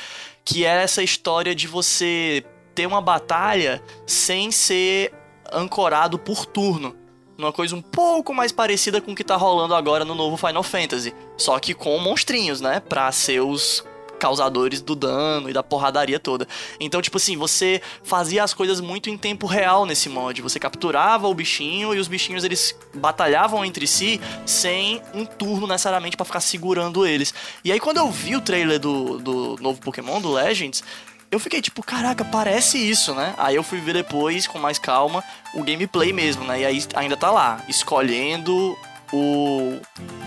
que 0.45 0.63
é 0.63 0.83
essa 0.83 1.01
história 1.01 1.55
de 1.55 1.67
você 1.67 2.45
ter 2.75 2.85
uma 2.85 3.01
batalha 3.01 3.81
sem 4.05 4.51
ser 4.51 5.11
ancorado 5.51 6.19
por 6.19 6.45
turno. 6.45 6.95
Uma 7.37 7.51
coisa 7.51 7.75
um 7.75 7.81
pouco 7.81 8.33
mais 8.33 8.51
parecida 8.51 9.01
com 9.01 9.11
o 9.11 9.15
que 9.15 9.23
tá 9.23 9.35
rolando 9.35 9.75
agora 9.75 10.05
no 10.05 10.15
novo 10.15 10.37
Final 10.37 10.63
Fantasy. 10.63 11.13
Só 11.37 11.59
que 11.59 11.73
com 11.73 11.99
monstrinhos, 11.99 12.61
né? 12.61 12.79
Pra 12.79 13.11
ser 13.11 13.41
os 13.41 13.83
causadores 14.15 14.81
do 14.81 14.95
dano 14.95 15.49
e 15.49 15.53
da 15.53 15.61
porradaria 15.61 16.19
toda. 16.19 16.47
Então, 16.79 17.01
tipo 17.01 17.17
assim, 17.17 17.37
você 17.37 17.81
fazia 18.03 18.43
as 18.43 18.53
coisas 18.53 18.79
muito 18.79 19.09
em 19.09 19.17
tempo 19.17 19.45
real 19.45 19.85
nesse 19.85 20.09
mod. 20.09 20.41
Você 20.41 20.59
capturava 20.59 21.27
o 21.27 21.33
bichinho 21.33 21.93
e 21.93 21.99
os 21.99 22.07
bichinhos 22.07 22.43
eles 22.43 22.75
batalhavam 22.93 23.63
entre 23.65 23.85
si 23.85 24.19
sem 24.45 25.01
um 25.13 25.25
turno 25.25 25.67
necessariamente 25.67 26.15
para 26.15 26.25
ficar 26.25 26.39
segurando 26.39 27.05
eles. 27.05 27.33
E 27.63 27.71
aí, 27.71 27.79
quando 27.79 27.97
eu 27.97 28.09
vi 28.09 28.35
o 28.35 28.41
trailer 28.41 28.79
do, 28.79 29.19
do 29.19 29.55
novo 29.59 29.79
Pokémon, 29.81 30.21
do 30.21 30.31
Legends, 30.31 30.83
eu 31.31 31.39
fiquei 31.39 31.61
tipo, 31.61 31.83
caraca, 31.83 32.23
parece 32.23 32.77
isso, 32.77 33.13
né? 33.13 33.33
Aí 33.37 33.55
eu 33.55 33.63
fui 33.63 33.79
ver 33.79 33.93
depois, 33.93 34.47
com 34.47 34.57
mais 34.57 34.79
calma, 34.79 35.23
o 35.53 35.63
gameplay 35.63 36.13
mesmo, 36.13 36.43
né? 36.45 36.61
E 36.61 36.65
aí 36.65 36.85
ainda 36.95 37.17
tá 37.17 37.31
lá, 37.31 37.61
escolhendo 37.67 38.77
o. 39.11 39.79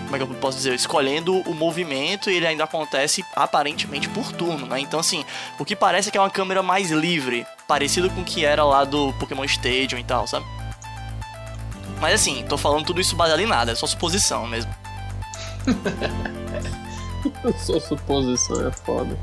Como 0.05 0.15
é 0.15 0.17
que 0.17 0.23
eu 0.23 0.27
posso 0.35 0.57
dizer? 0.57 0.73
Escolhendo 0.73 1.35
o 1.41 1.53
movimento 1.53 2.29
e 2.29 2.35
ele 2.35 2.47
ainda 2.47 2.63
acontece 2.63 3.23
aparentemente 3.35 4.09
por 4.09 4.31
turno, 4.31 4.65
né? 4.65 4.79
Então, 4.79 4.99
assim, 4.99 5.23
o 5.57 5.65
que 5.65 5.75
parece 5.75 6.09
é 6.09 6.11
que 6.11 6.17
é 6.17 6.21
uma 6.21 6.29
câmera 6.29 6.63
mais 6.63 6.89
livre, 6.89 7.45
parecido 7.67 8.09
com 8.09 8.21
o 8.21 8.25
que 8.25 8.43
era 8.43 8.63
lá 8.63 8.83
do 8.83 9.13
Pokémon 9.13 9.43
Stadium 9.45 9.99
e 9.99 10.03
tal, 10.03 10.27
sabe? 10.27 10.45
Mas 11.99 12.13
assim, 12.13 12.45
tô 12.47 12.57
falando 12.57 12.85
tudo 12.85 13.01
isso 13.01 13.15
baseado 13.15 13.41
em 13.41 13.45
nada, 13.45 13.71
é 13.71 13.75
só 13.75 13.85
suposição 13.85 14.47
mesmo. 14.47 14.73
só 17.59 17.79
suposição 17.79 18.67
é 18.67 18.71
foda. 18.71 19.17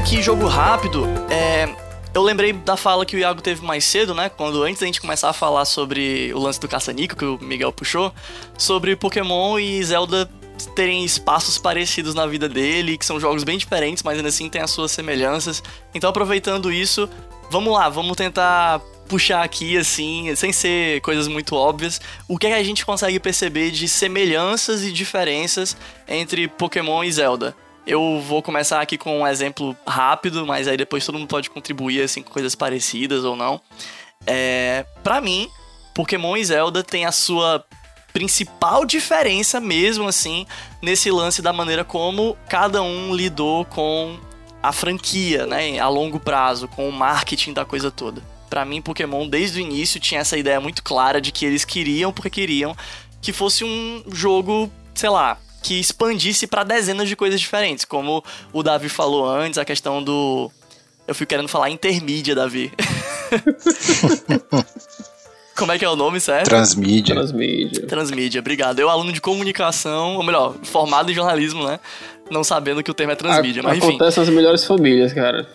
Aqui, 0.00 0.22
jogo 0.22 0.46
rápido, 0.46 1.04
é, 1.28 1.68
eu 2.14 2.22
lembrei 2.22 2.54
da 2.54 2.74
fala 2.74 3.04
que 3.04 3.14
o 3.14 3.18
Iago 3.18 3.42
teve 3.42 3.62
mais 3.62 3.84
cedo, 3.84 4.14
né? 4.14 4.30
Quando 4.30 4.62
antes 4.62 4.80
da 4.80 4.86
gente 4.86 4.98
começar 4.98 5.28
a 5.28 5.32
falar 5.34 5.66
sobre 5.66 6.32
o 6.32 6.38
lance 6.38 6.58
do 6.58 6.66
caça-nico 6.66 7.14
que 7.14 7.24
o 7.24 7.38
Miguel 7.38 7.70
puxou, 7.70 8.10
sobre 8.56 8.96
Pokémon 8.96 9.58
e 9.58 9.84
Zelda 9.84 10.28
terem 10.74 11.04
espaços 11.04 11.58
parecidos 11.58 12.14
na 12.14 12.26
vida 12.26 12.48
dele, 12.48 12.96
que 12.96 13.04
são 13.04 13.20
jogos 13.20 13.44
bem 13.44 13.58
diferentes, 13.58 14.02
mas 14.02 14.16
ainda 14.16 14.30
assim 14.30 14.48
tem 14.48 14.62
as 14.62 14.70
suas 14.70 14.90
semelhanças. 14.90 15.62
Então, 15.94 16.08
aproveitando 16.08 16.72
isso, 16.72 17.06
vamos 17.50 17.70
lá, 17.70 17.90
vamos 17.90 18.16
tentar 18.16 18.80
puxar 19.06 19.42
aqui, 19.42 19.76
assim, 19.76 20.34
sem 20.34 20.50
ser 20.50 21.02
coisas 21.02 21.28
muito 21.28 21.54
óbvias, 21.54 22.00
o 22.26 22.38
que, 22.38 22.46
é 22.46 22.50
que 22.50 22.56
a 22.56 22.64
gente 22.64 22.86
consegue 22.86 23.20
perceber 23.20 23.70
de 23.70 23.86
semelhanças 23.86 24.82
e 24.82 24.90
diferenças 24.90 25.76
entre 26.08 26.48
Pokémon 26.48 27.04
e 27.04 27.12
Zelda. 27.12 27.54
Eu 27.86 28.20
vou 28.20 28.42
começar 28.42 28.80
aqui 28.80 28.98
com 28.98 29.20
um 29.20 29.26
exemplo 29.26 29.76
rápido, 29.86 30.46
mas 30.46 30.68
aí 30.68 30.76
depois 30.76 31.04
todo 31.04 31.18
mundo 31.18 31.28
pode 31.28 31.50
contribuir 31.50 32.02
assim 32.02 32.22
com 32.22 32.30
coisas 32.30 32.54
parecidas 32.54 33.24
ou 33.24 33.34
não. 33.34 33.60
É, 34.26 34.84
para 35.02 35.20
mim, 35.20 35.48
Pokémon 35.94 36.36
e 36.36 36.44
Zelda 36.44 36.82
tem 36.82 37.06
a 37.06 37.12
sua 37.12 37.64
principal 38.12 38.84
diferença 38.84 39.60
mesmo 39.60 40.08
assim 40.08 40.46
nesse 40.82 41.10
lance 41.10 41.40
da 41.40 41.52
maneira 41.52 41.84
como 41.84 42.36
cada 42.48 42.82
um 42.82 43.14
lidou 43.14 43.64
com 43.64 44.18
a 44.62 44.72
franquia, 44.72 45.46
né, 45.46 45.78
a 45.78 45.88
longo 45.88 46.20
prazo, 46.20 46.68
com 46.68 46.88
o 46.88 46.92
marketing 46.92 47.52
da 47.52 47.64
coisa 47.64 47.90
toda. 47.90 48.22
Para 48.50 48.64
mim, 48.64 48.82
Pokémon 48.82 49.26
desde 49.26 49.60
o 49.60 49.62
início 49.62 50.00
tinha 50.00 50.20
essa 50.20 50.36
ideia 50.36 50.60
muito 50.60 50.82
clara 50.82 51.20
de 51.20 51.32
que 51.32 51.46
eles 51.46 51.64
queriam 51.64 52.12
porque 52.12 52.28
queriam 52.28 52.76
que 53.22 53.32
fosse 53.32 53.64
um 53.64 54.02
jogo, 54.12 54.70
sei 54.94 55.08
lá, 55.08 55.38
que 55.62 55.78
expandisse 55.78 56.46
para 56.46 56.64
dezenas 56.64 57.08
de 57.08 57.16
coisas 57.16 57.40
diferentes, 57.40 57.84
como 57.84 58.24
o 58.52 58.62
Davi 58.62 58.88
falou 58.88 59.28
antes, 59.28 59.58
a 59.58 59.64
questão 59.64 60.02
do 60.02 60.50
eu 61.10 61.14
fui 61.14 61.26
querendo 61.26 61.48
falar 61.48 61.70
intermídia, 61.70 62.36
Davi. 62.36 62.72
Como 65.56 65.72
é 65.72 65.78
que 65.78 65.84
é 65.84 65.88
o 65.88 65.96
nome, 65.96 66.20
certo? 66.20 66.46
Transmídia. 66.46 67.16
Transmídia. 67.16 67.86
Transmídia, 67.86 68.38
obrigado. 68.38 68.78
Eu, 68.78 68.88
aluno 68.88 69.12
de 69.12 69.20
comunicação, 69.20 70.16
ou 70.16 70.22
melhor, 70.22 70.54
formado 70.62 71.10
em 71.10 71.14
jornalismo, 71.14 71.66
né? 71.66 71.80
Não 72.30 72.44
sabendo 72.44 72.80
que 72.80 72.92
o 72.92 72.94
termo 72.94 73.12
é 73.12 73.16
transmídia, 73.16 73.60
a, 73.60 73.64
mas 73.64 73.78
enfim. 73.78 73.88
Acontece 73.88 74.20
nas 74.20 74.28
melhores 74.28 74.64
famílias, 74.64 75.12
cara. 75.12 75.48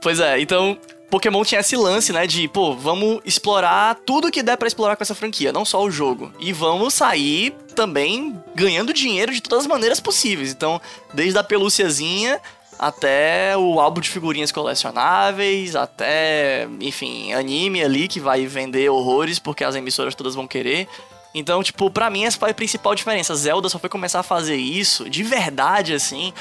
Pois 0.00 0.20
é, 0.20 0.40
então 0.40 0.78
Pokémon 1.14 1.44
tinha 1.44 1.60
esse 1.60 1.76
lance, 1.76 2.12
né, 2.12 2.26
de, 2.26 2.48
pô, 2.48 2.74
vamos 2.74 3.20
explorar 3.24 3.94
tudo 4.04 4.32
que 4.32 4.42
der 4.42 4.56
para 4.56 4.66
explorar 4.66 4.96
com 4.96 5.04
essa 5.04 5.14
franquia, 5.14 5.52
não 5.52 5.64
só 5.64 5.80
o 5.80 5.88
jogo. 5.88 6.32
E 6.40 6.52
vamos 6.52 6.92
sair 6.92 7.52
também 7.76 8.36
ganhando 8.52 8.92
dinheiro 8.92 9.32
de 9.32 9.40
todas 9.40 9.64
as 9.64 9.68
maneiras 9.68 10.00
possíveis. 10.00 10.50
Então, 10.50 10.80
desde 11.12 11.38
a 11.38 11.44
pelúciazinha 11.44 12.40
até 12.76 13.56
o 13.56 13.78
álbum 13.78 14.00
de 14.00 14.10
figurinhas 14.10 14.50
colecionáveis, 14.50 15.76
até, 15.76 16.66
enfim, 16.80 17.32
anime 17.32 17.84
ali 17.84 18.08
que 18.08 18.18
vai 18.18 18.44
vender 18.44 18.88
horrores 18.88 19.38
porque 19.38 19.62
as 19.62 19.76
emissoras 19.76 20.16
todas 20.16 20.34
vão 20.34 20.48
querer. 20.48 20.88
Então, 21.32 21.62
tipo, 21.62 21.88
pra 21.92 22.10
mim 22.10 22.24
essa 22.24 22.36
foi 22.36 22.50
a 22.50 22.54
principal 22.54 22.92
diferença. 22.92 23.36
Zelda 23.36 23.68
só 23.68 23.78
foi 23.78 23.88
começar 23.88 24.18
a 24.18 24.24
fazer 24.24 24.56
isso 24.56 25.08
de 25.08 25.22
verdade, 25.22 25.94
assim, 25.94 26.32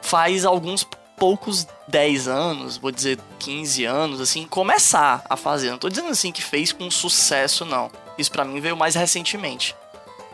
faz 0.00 0.46
alguns 0.46 0.88
poucos 1.16 1.66
10 1.88 2.28
anos, 2.28 2.76
vou 2.76 2.90
dizer 2.90 3.18
15 3.38 3.84
anos, 3.84 4.20
assim, 4.20 4.46
começar 4.46 5.24
a 5.28 5.36
fazer. 5.36 5.70
Não 5.70 5.78
tô 5.78 5.88
dizendo 5.88 6.08
assim 6.08 6.32
que 6.32 6.42
fez 6.42 6.72
com 6.72 6.90
sucesso, 6.90 7.64
não. 7.64 7.90
Isso 8.18 8.30
para 8.30 8.44
mim 8.44 8.60
veio 8.60 8.76
mais 8.76 8.94
recentemente. 8.94 9.74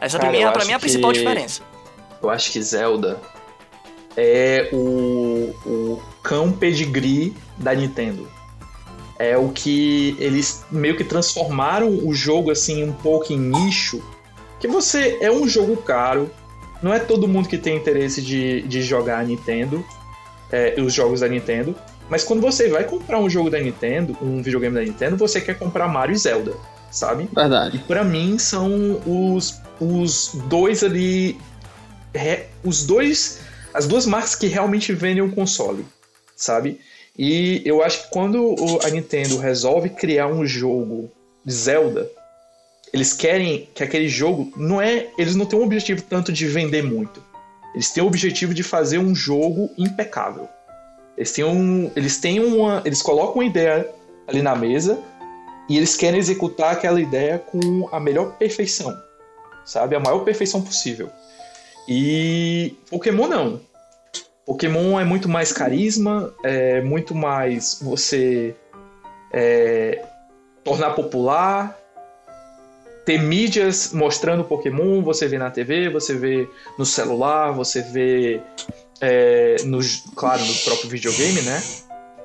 Essa 0.01 0.19
Cara, 0.19 0.31
pra 0.31 0.39
mim, 0.39 0.45
é, 0.45 0.51
pra 0.51 0.65
mim 0.65 0.73
é 0.73 0.75
a 0.75 0.79
principal 0.79 1.13
que... 1.13 1.19
diferença. 1.19 1.63
Eu 2.23 2.31
acho 2.31 2.51
que 2.51 2.61
Zelda 2.63 3.21
é 4.17 4.69
o, 4.73 5.55
o 5.65 6.03
cão 6.23 6.53
pedigree 6.53 7.35
da 7.57 7.75
Nintendo. 7.75 8.29
É 9.19 9.37
o 9.37 9.51
que 9.51 10.17
eles 10.19 10.65
meio 10.71 10.97
que 10.97 11.05
transformaram 11.05 11.89
o 11.89 12.15
jogo 12.15 12.51
assim 12.51 12.85
um 12.85 12.93
pouco 12.93 13.33
em 13.33 13.39
nicho. 13.39 14.03
Que 14.61 14.67
você 14.67 15.19
é 15.21 15.31
um 15.31 15.47
jogo 15.49 15.77
caro, 15.77 16.31
não 16.83 16.93
é 16.93 16.99
todo 16.99 17.29
mundo 17.29 17.49
que 17.49 17.59
tem 17.59 17.77
interesse 17.77 18.23
de, 18.23 18.63
de 18.63 18.83
jogar 18.83 19.21
a 19.21 19.25
Nintendo 19.25 19.85
é, 20.53 20.81
os 20.81 20.93
jogos 20.93 21.21
da 21.21 21.29
Nintendo. 21.29 21.75
Mas 22.09 22.25
quando 22.25 22.41
você 22.41 22.69
vai 22.69 22.85
comprar 22.85 23.19
um 23.19 23.29
jogo 23.29 23.51
da 23.51 23.61
Nintendo, 23.61 24.17
um 24.23 24.43
videogame 24.43 24.75
da 24.75 24.83
Nintendo, 24.83 25.17
você 25.17 25.41
quer 25.41 25.59
comprar 25.59 25.89
Mario 25.89 26.15
e 26.15 26.19
Zelda, 26.19 26.55
sabe? 26.91 27.29
Verdade. 27.35 27.77
E 27.77 27.81
pra 27.81 28.03
mim 28.03 28.39
são 28.39 29.01
os, 29.07 29.61
os 29.81 30.33
dois 30.49 30.83
ali. 30.83 31.39
os 32.65 32.85
dois. 32.85 33.41
As 33.75 33.87
duas 33.87 34.07
marcas 34.07 34.35
que 34.35 34.47
realmente 34.47 34.93
vendem 34.95 35.23
um 35.23 35.31
console, 35.31 35.85
sabe? 36.35 36.81
E 37.17 37.63
eu 37.65 37.83
acho 37.83 38.05
que 38.05 38.11
quando 38.11 38.55
a 38.85 38.91
Nintendo 38.91 39.37
resolve 39.37 39.91
criar 39.91 40.29
um 40.29 40.47
jogo 40.47 41.11
de 41.45 41.53
Zelda, 41.53 42.11
eles 42.93 43.13
querem 43.13 43.69
que 43.75 43.83
aquele 43.83 44.09
jogo 44.09 44.53
não 44.57 44.81
é. 44.81 45.09
Eles 45.19 45.35
não 45.35 45.45
têm 45.45 45.59
um 45.59 45.65
objetivo 45.65 46.03
tanto 46.03 46.33
de 46.33 46.47
vender 46.47 46.83
muito. 46.83 47.23
Eles 47.75 47.91
têm 47.91 48.03
o 48.03 48.07
objetivo 48.07 48.55
de 48.55 48.63
fazer 48.63 48.99
um 48.99 49.15
jogo 49.15 49.71
impecável. 49.77 50.49
Eles 51.17 51.33
têm, 51.33 51.45
um, 51.45 51.91
eles 51.97 52.19
têm 52.19 52.41
uma. 52.41 52.83
Eles 52.85 53.03
colocam 53.03 53.37
uma 53.37 53.45
ideia 53.45 53.89
ali 54.27 54.41
na 54.41 54.55
mesa 54.55 54.99
e 55.69 55.77
eles 55.77 55.97
querem 55.97 56.19
executar 56.19 56.73
aquela 56.73 57.01
ideia 57.01 57.39
com 57.39 57.89
a 57.93 58.01
melhor 58.01 58.37
perfeição. 58.37 58.97
Sabe? 59.65 59.97
A 59.97 60.01
maior 60.01 60.21
perfeição 60.21 60.63
possível. 60.63 61.11
E 61.87 62.77
Pokémon 62.91 63.27
não. 63.27 63.61
Pokémon 64.47 64.99
é 64.99 65.05
muito 65.05 65.29
mais 65.29 65.53
carisma, 65.53 66.33
é 66.43 66.81
muito 66.81 67.15
mais 67.15 67.81
você 67.83 68.55
é, 69.33 70.03
tornar 70.65 70.91
popular, 70.91 71.79
ter 73.09 73.19
mídias 73.19 73.95
mostrando 73.95 74.45
Pokémon, 74.45 75.01
você 75.01 75.27
vê 75.27 75.39
na 75.39 75.51
TV, 75.51 75.89
você 75.89 76.15
vê 76.15 76.47
no 76.79 76.85
celular, 76.85 77.53
você 77.53 77.81
vê 77.81 78.39
é, 79.01 79.57
no, 79.65 79.79
claro, 80.15 80.45
no 80.45 80.55
próprio 80.57 80.91
videogame, 80.91 81.41
né? 81.41 81.59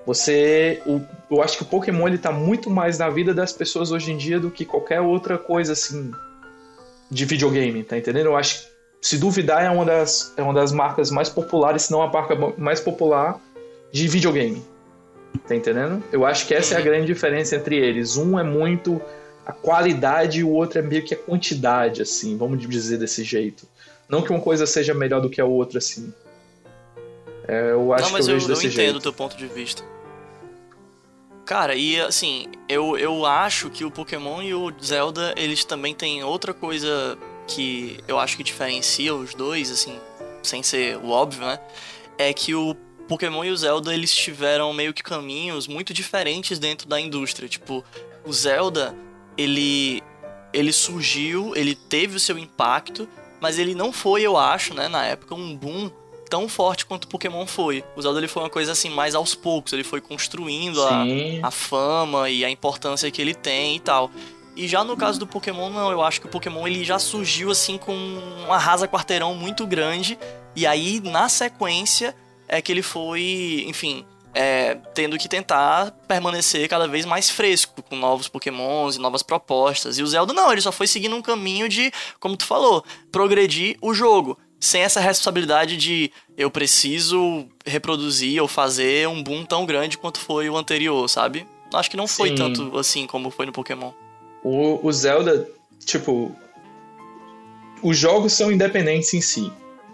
Você, 0.06 0.82
o, 0.86 1.00
eu 1.32 1.42
acho 1.42 1.56
que 1.56 1.64
o 1.64 1.66
Pokémon 1.66 2.06
ele 2.06 2.18
tá 2.18 2.34
muito 2.34 2.70
mais 2.70 2.98
na 2.98 3.10
vida 3.10 3.34
das 3.34 3.54
pessoas 3.54 3.94
hoje 3.94 4.12
em 4.12 4.18
dia 4.18 4.42
do 4.42 4.52
que 4.52 4.66
qualquer 4.66 5.00
outra 5.00 5.38
coisa 5.38 5.72
assim 5.72 6.12
de 7.10 7.24
videogame, 7.24 7.82
tá 7.86 7.98
entendendo? 7.98 8.26
Eu 8.26 8.36
acho 8.36 8.64
que, 8.64 8.68
se 9.04 9.18
duvidar, 9.18 9.64
é 9.64 9.70
uma 9.70 9.86
das, 9.86 10.34
é 10.36 10.42
uma 10.42 10.54
das 10.54 10.74
marcas 10.74 11.10
mais 11.10 11.30
populares, 11.30 11.84
se 11.84 11.94
não 11.94 12.02
a 12.02 12.12
marca 12.12 12.36
mais 12.58 12.82
popular 12.82 13.40
de 13.90 14.06
videogame. 14.10 14.62
Tá 15.48 15.56
entendendo? 15.56 16.04
Eu 16.12 16.26
acho 16.26 16.46
que 16.46 16.54
essa 16.54 16.76
é 16.76 16.78
a 16.78 16.82
grande 16.82 17.06
diferença 17.06 17.56
entre 17.56 17.78
eles. 17.78 18.18
Um 18.18 18.38
é 18.38 18.44
muito 18.44 19.02
a 19.46 19.52
qualidade 19.52 20.40
e 20.40 20.44
o 20.44 20.50
outro 20.50 20.80
é 20.80 20.82
meio 20.82 21.04
que 21.04 21.14
a 21.14 21.18
quantidade, 21.18 22.02
assim, 22.02 22.38
vamos 22.38 22.66
dizer 22.68 22.98
desse 22.98 23.24
jeito. 23.24 23.68
Não 24.08 24.22
que 24.22 24.32
uma 24.32 24.42
coisa 24.42 24.66
seja 24.66 24.94
melhor 24.94 25.22
do 25.22 25.30
que 25.30 25.42
a 25.42 25.46
outra, 25.46 25.80
assim. 25.80 26.14
É, 27.48 27.72
eu 27.72 27.94
acho 27.94 28.06
Não, 28.06 28.12
mas 28.12 28.26
que 28.26 28.32
eu, 28.32 28.36
eu, 28.36 28.40
vejo 28.40 28.52
eu 28.52 28.56
desse 28.56 28.68
entendo 28.68 28.98
o 28.98 29.02
teu 29.02 29.14
ponto 29.14 29.36
de 29.36 29.48
vista. 29.48 29.84
Cara, 31.46 31.76
e 31.76 32.00
assim, 32.00 32.48
eu, 32.70 32.98
eu 32.98 33.26
acho 33.26 33.70
que 33.70 33.84
o 33.84 33.92
Pokémon 33.92 34.42
e 34.42 34.54
o 34.54 34.72
Zelda, 34.82 35.34
eles 35.36 35.66
também 35.66 35.94
têm 35.94 36.24
outra 36.24 36.54
coisa 36.54 37.18
que 37.46 38.00
eu 38.08 38.18
acho 38.18 38.38
que 38.38 38.44
diferencia 38.44 39.14
os 39.14 39.34
dois, 39.34 39.70
assim, 39.70 40.00
sem 40.42 40.64
ser 40.64 40.98
o 40.98 41.10
óbvio, 41.10 41.46
né? 41.46 41.60
É 42.18 42.32
que 42.34 42.56
o 42.56 42.76
Pokémon 43.10 43.44
e 43.44 43.52
o 43.52 43.58
Zelda, 43.58 43.94
eles 43.94 44.16
tiveram 44.16 44.72
meio 44.74 44.94
que 44.94 45.04
caminhos 45.04 45.68
muito 45.68 45.94
diferentes 45.94 46.58
dentro 46.58 46.88
da 46.88 47.00
indústria. 47.00 47.50
Tipo, 47.50 47.84
o 48.26 48.32
Zelda, 48.32 48.96
ele, 49.38 50.02
ele 50.54 50.72
surgiu, 50.72 51.56
ele 51.56 51.76
teve 51.76 52.16
o 52.18 52.20
seu 52.20 52.38
impacto, 52.38 53.08
mas 53.42 53.60
ele 53.60 53.76
não 53.76 53.92
foi, 53.92 54.22
eu 54.22 54.38
acho, 54.38 54.74
né, 54.74 54.88
na 54.88 55.06
época, 55.06 55.36
um 55.36 55.56
boom 55.56 55.92
tão 56.30 56.50
forte 56.50 56.86
quanto 56.86 57.04
o 57.04 57.08
Pokémon 57.08 57.46
foi. 57.46 57.84
O 57.96 58.02
Zelda 58.02 58.20
ele 58.20 58.28
foi 58.28 58.42
uma 58.42 58.50
coisa 58.50 58.72
assim 58.72 58.90
mais 58.90 59.14
aos 59.14 59.36
poucos, 59.36 59.72
ele 59.74 59.84
foi 59.84 60.02
construindo 60.02 60.82
a, 60.84 61.04
a 61.44 61.52
fama 61.52 62.30
e 62.30 62.44
a 62.44 62.50
importância 62.50 63.12
que 63.12 63.22
ele 63.22 63.36
tem 63.36 63.76
e 63.76 63.80
tal. 63.80 64.10
E 64.56 64.68
já 64.68 64.84
no 64.84 64.96
caso 64.96 65.20
do 65.20 65.28
Pokémon, 65.28 65.70
não, 65.70 65.92
eu 65.92 66.02
acho 66.02 66.22
que 66.22 66.28
o 66.28 66.30
Pokémon 66.30 66.68
ele 66.68 66.84
já 66.84 66.98
surgiu 66.98 67.52
assim 67.52 67.78
com 67.78 67.94
um 67.96 68.52
arrasa 68.52 68.88
quarteirão 68.88 69.36
muito 69.36 69.66
grande. 69.68 70.18
E 70.56 70.66
aí, 70.66 71.00
na 71.02 71.28
sequência, 71.30 72.16
é 72.48 72.62
que 72.62 72.72
ele 72.72 72.84
foi, 72.84 73.64
enfim, 73.68 74.06
é, 74.34 74.76
tendo 74.94 75.18
que 75.18 75.30
tentar 75.30 75.92
permanecer 76.08 76.68
cada 76.68 76.88
vez 76.88 77.06
mais 77.06 77.30
fresco, 77.30 77.82
com 77.84 77.96
novos 77.96 78.28
Pokémons 78.28 78.96
e 78.96 79.00
novas 79.00 79.22
propostas. 79.22 79.98
E 79.98 80.04
o 80.04 80.08
Zelda 80.08 80.34
não, 80.34 80.52
ele 80.52 80.62
só 80.62 80.72
foi 80.72 80.88
seguindo 80.88 81.16
um 81.16 81.22
caminho 81.22 81.70
de, 81.70 81.92
como 82.20 82.36
tu 82.36 82.46
falou, 82.46 82.84
progredir 83.12 83.78
o 83.82 83.94
jogo. 83.94 84.38
Sem 84.60 84.82
essa 84.82 85.02
responsabilidade 85.02 85.76
de 85.76 86.12
eu 86.38 86.50
preciso 86.50 87.46
reproduzir 87.66 88.42
ou 88.42 88.48
fazer 88.48 89.08
um 89.10 89.22
boom 89.22 89.44
tão 89.44 89.66
grande 89.66 89.98
quanto 89.98 90.20
foi 90.20 90.50
o 90.50 90.56
anterior, 90.56 91.08
sabe? 91.10 91.46
Acho 91.74 91.92
que 91.92 91.98
não 91.98 92.08
foi 92.08 92.30
Sim. 92.30 92.36
tanto 92.36 92.78
assim 92.78 93.06
como 93.06 93.30
foi 93.30 93.46
no 93.46 93.52
Pokémon. 93.52 93.92
O, 94.44 94.80
o 94.86 94.92
Zelda, 94.92 95.48
tipo. 95.86 96.34
Os 97.82 97.98
jogos 97.98 98.32
são 98.32 98.50
independentes 98.50 99.14
em 99.14 99.20
si. 99.20 99.52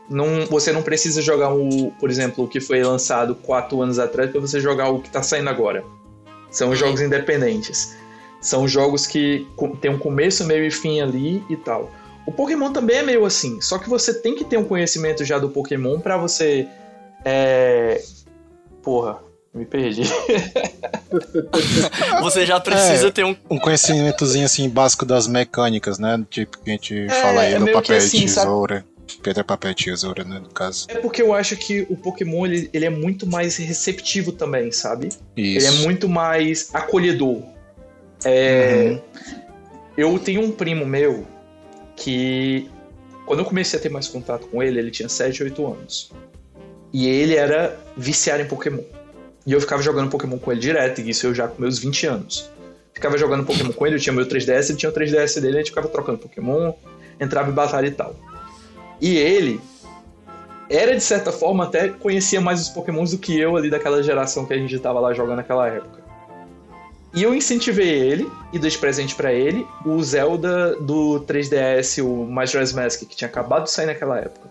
Não, 0.10 0.46
você 0.48 0.72
não 0.72 0.82
precisa 0.82 1.22
jogar 1.22 1.54
o, 1.54 1.92
por 2.00 2.10
exemplo, 2.10 2.44
o 2.44 2.48
que 2.48 2.60
foi 2.60 2.82
lançado 2.84 3.36
quatro 3.36 3.82
anos 3.82 4.00
atrás 4.00 4.32
para 4.32 4.42
você 4.42 4.60
jogar 4.60 4.90
o 4.90 5.00
que 5.00 5.10
tá 5.10 5.22
saindo 5.22 5.50
agora. 5.50 5.84
São 6.50 6.76
jogos 6.76 7.00
independentes. 7.00 7.96
São 8.42 8.68
jogos 8.68 9.06
que 9.06 9.48
tem 9.82 9.92
um 9.92 10.00
começo, 10.00 10.46
meio 10.46 10.66
e 10.66 10.72
fim 10.72 11.02
ali 11.02 11.44
e 11.50 11.56
tal. 11.56 11.92
O 12.26 12.32
Pokémon 12.32 12.72
também 12.72 12.98
é 12.98 13.04
meio 13.04 13.26
assim, 13.26 13.60
só 13.62 13.78
que 13.78 13.90
você 13.90 14.14
tem 14.14 14.36
que 14.36 14.44
ter 14.44 14.58
um 14.58 14.64
conhecimento 14.64 15.24
já 15.26 15.38
do 15.38 15.50
Pokémon 15.50 16.00
pra 16.00 16.18
você. 16.18 16.68
É... 17.26 18.02
Porra, 18.82 19.20
me 19.54 19.66
perdi. 19.66 20.04
Você 22.22 22.46
já 22.46 22.60
precisa 22.60 23.08
É. 23.08 23.12
ter 23.12 23.24
um. 23.26 23.36
Um 23.50 23.60
conhecimentozinho 23.60 24.46
assim 24.46 24.70
básico 24.70 25.06
das 25.06 25.28
mecânicas, 25.28 26.00
né? 26.00 26.24
Tipo 26.30 26.58
que 26.60 26.70
a 26.70 26.74
gente 26.74 26.98
É, 27.00 27.10
fala 27.10 27.42
aí 27.42 27.54
é 27.54 27.60
do 27.60 27.66
meio 27.66 27.78
que 27.78 27.84
papel 27.88 27.98
assim, 27.98 28.26
e 28.26 28.30
sabe? 28.30 28.84
Pedra, 29.18 29.44
papel 29.44 29.72
e 29.72 29.76
tesoura, 29.76 30.24
né? 30.24 30.40
No 30.40 30.50
caso. 30.50 30.86
É 30.90 30.96
porque 30.96 31.22
eu 31.22 31.34
acho 31.34 31.56
que 31.58 31.86
o 31.90 31.98
Pokémon 31.98 32.46
ele, 32.46 32.70
ele 32.74 32.86
é 32.86 32.90
muito 32.90 33.26
mais 33.26 33.58
receptivo 33.58 34.32
também, 34.32 34.72
sabe? 34.72 35.10
Ele 35.36 35.58
é 35.58 35.70
Isso. 35.70 35.84
muito 35.84 36.08
mais 36.08 36.70
acolhedor. 36.74 37.42
É, 38.24 38.92
Uhum. 38.92 39.02
Eu 39.98 40.18
tenho 40.18 40.42
um 40.42 40.52
primo 40.52 40.86
meu 40.86 41.28
que, 41.94 42.70
quando 43.26 43.40
eu 43.40 43.46
comecei 43.46 43.78
a 43.78 43.82
ter 43.82 43.90
mais 43.90 44.08
contato 44.08 44.48
com 44.48 44.64
ele, 44.64 44.80
ele 44.80 44.92
tinha 44.92 45.10
7, 45.10 45.44
8 45.44 45.68
anos. 45.68 46.12
E 46.94 47.06
ele 47.08 47.36
era 47.36 47.78
viciado 47.98 48.42
em 48.42 48.46
Pokémon. 48.46 48.82
E 49.46 49.52
eu 49.52 49.60
ficava 49.60 49.82
jogando 49.82 50.10
Pokémon 50.10 50.38
com 50.38 50.52
ele 50.54 50.62
direto, 50.62 51.02
e 51.02 51.10
isso 51.10 51.28
eu 51.28 51.36
já 51.36 51.50
com 51.50 51.62
meus 51.62 51.80
20 51.80 52.08
anos. 52.08 52.50
Ficava 52.94 53.18
jogando 53.18 53.46
Pokémon 53.46 53.74
com 53.74 53.86
ele, 53.86 53.98
eu 53.98 54.00
tinha 54.00 54.14
meu 54.14 54.26
3DS, 54.26 54.70
ele 54.70 54.78
tinha 54.78 54.90
o 54.90 54.94
3DS 54.94 55.42
dele, 55.42 55.56
a 55.56 55.60
gente 55.60 55.72
ficava 55.72 55.90
trocando 55.90 56.18
Pokémon, 56.18 56.72
entrava 57.20 57.50
em 57.50 57.54
batalha 57.54 57.88
e 57.88 57.92
tal. 57.92 58.16
E 59.02 59.16
ele 59.18 59.60
era, 60.70 60.96
de 60.96 61.02
certa 61.04 61.32
forma, 61.32 61.64
até 61.66 61.90
conhecia 61.90 62.40
mais 62.40 62.62
os 62.62 62.70
Pokémons 62.70 63.12
do 63.12 63.18
que 63.18 63.40
eu 63.40 63.56
ali 63.58 63.70
daquela 63.70 64.04
geração 64.04 64.46
que 64.46 64.54
a 64.54 64.58
gente 64.58 64.78
tava 64.80 65.00
lá 65.00 65.14
jogando 65.14 65.38
naquela 65.38 65.68
época. 65.68 66.00
E 67.16 67.24
eu 67.24 67.34
incentivei 67.34 67.90
ele 67.90 68.30
e 68.54 68.60
dei 68.60 68.70
de 68.70 68.78
presente 68.78 69.16
pra 69.16 69.34
ele 69.34 69.66
o 69.84 70.02
Zelda 70.04 70.76
do 70.76 71.22
3DS, 71.28 72.04
o 72.04 72.26
Majora's 72.30 72.72
Mask, 72.72 73.00
que 73.08 73.16
tinha 73.16 73.28
acabado 73.28 73.64
de 73.64 73.72
sair 73.72 73.88
naquela 73.88 74.20
época. 74.20 74.48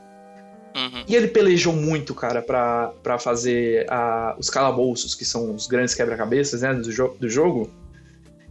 Uhum. 0.77 1.05
E 1.07 1.15
ele 1.15 1.29
pelejou 1.29 1.73
muito, 1.73 2.15
cara, 2.15 2.43
pra, 2.43 2.93
pra 3.03 3.17
fazer 3.19 3.87
a- 3.89 4.35
os 4.39 4.51
calabouços, 4.51 5.15
que 5.15 5.25
são 5.25 5.55
os 5.55 5.69
grandes 5.69 5.95
quebra-cabeças 5.95 6.63
né, 6.63 6.75
do, 6.75 6.93
jo- 6.93 7.15
do 7.21 7.29
jogo. 7.29 7.71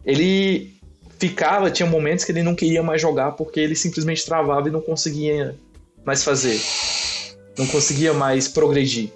Ele 0.06 0.74
ficava, 1.20 1.70
tinha 1.70 1.88
momentos 1.90 2.24
que 2.24 2.32
ele 2.32 2.44
não 2.44 2.56
queria 2.56 2.82
mais 2.84 3.02
jogar 3.02 3.34
porque 3.34 3.60
ele 3.60 3.76
simplesmente 3.76 4.26
travava 4.26 4.70
e 4.70 4.72
não 4.72 4.82
conseguia 4.82 5.56
mais 6.08 6.24
fazer. 6.24 6.60
Não 7.58 7.68
conseguia 7.68 8.14
mais 8.14 8.48
progredir. 8.48 9.10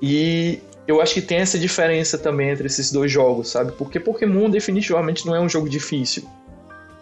E 0.00 0.58
eu 0.86 1.02
acho 1.02 1.12
que 1.12 1.20
tem 1.20 1.38
essa 1.38 1.58
diferença 1.58 2.16
também 2.16 2.48
entre 2.48 2.66
esses 2.66 2.90
dois 2.90 3.12
jogos, 3.12 3.50
sabe? 3.50 3.72
Porque 3.72 4.00
Pokémon 4.00 4.48
definitivamente 4.48 5.26
não 5.26 5.36
é 5.36 5.40
um 5.40 5.48
jogo 5.48 5.68
difícil. 5.68 6.24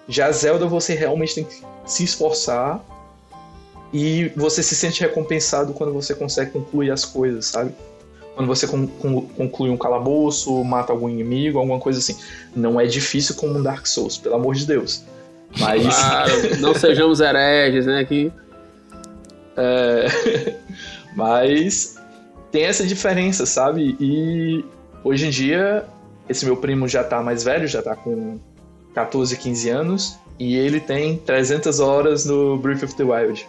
Já 0.09 0.31
Zelda 0.33 0.67
você 0.67 0.95
realmente 0.95 1.37
tem 1.37 1.45
que 1.45 1.63
se 1.87 2.03
esforçar 2.03 2.85
e 3.93 4.33
você 4.37 4.61
se 4.61 4.75
sente 4.75 5.01
recompensado 5.01 5.73
quando 5.73 5.93
você 5.93 6.13
consegue 6.13 6.51
concluir 6.51 6.91
as 6.91 7.05
coisas, 7.05 7.47
sabe? 7.47 7.73
Quando 8.35 8.49
você 8.49 8.67
con- 8.67 8.89
con- 8.89 9.23
conclui 9.37 9.71
um 9.71 9.77
calabouço, 9.77 10.65
mata 10.65 10.93
algum 10.93 11.09
inimigo, 11.09 11.59
alguma 11.59 11.79
coisa 11.79 12.01
assim. 12.01 12.17
Não 12.55 12.81
é 12.81 12.87
difícil 12.87 13.37
como 13.37 13.57
um 13.57 13.63
Dark 13.63 13.87
Souls, 13.87 14.19
pelo 14.19 14.35
amor 14.35 14.57
de 14.57 14.67
Deus. 14.67 15.05
Mas. 15.59 15.83
Claro, 15.85 16.61
não 16.61 16.75
sejamos 16.75 17.21
hereges, 17.21 17.87
né? 17.87 18.01
Aqui. 18.01 18.33
É, 19.57 20.55
mas 21.17 21.97
tem 22.51 22.65
essa 22.65 22.87
diferença, 22.87 23.47
sabe? 23.47 23.97
E 24.01 24.65
hoje 25.03 25.27
em 25.27 25.31
dia, 25.31 25.85
esse 26.29 26.45
meu 26.45 26.57
primo 26.57 26.87
já 26.89 27.03
tá 27.03 27.23
mais 27.23 27.45
velho, 27.45 27.67
já 27.67 27.83
tá 27.83 27.95
com 27.95 28.39
14, 28.95 29.37
15 29.37 29.69
anos, 29.71 30.19
e 30.39 30.57
ele 30.57 30.81
tem 30.81 31.19
300 31.19 31.81
horas 31.81 32.25
no 32.25 32.59
Breath 32.59 32.83
of 32.83 32.95
the 32.97 33.05
Wild. 33.05 33.47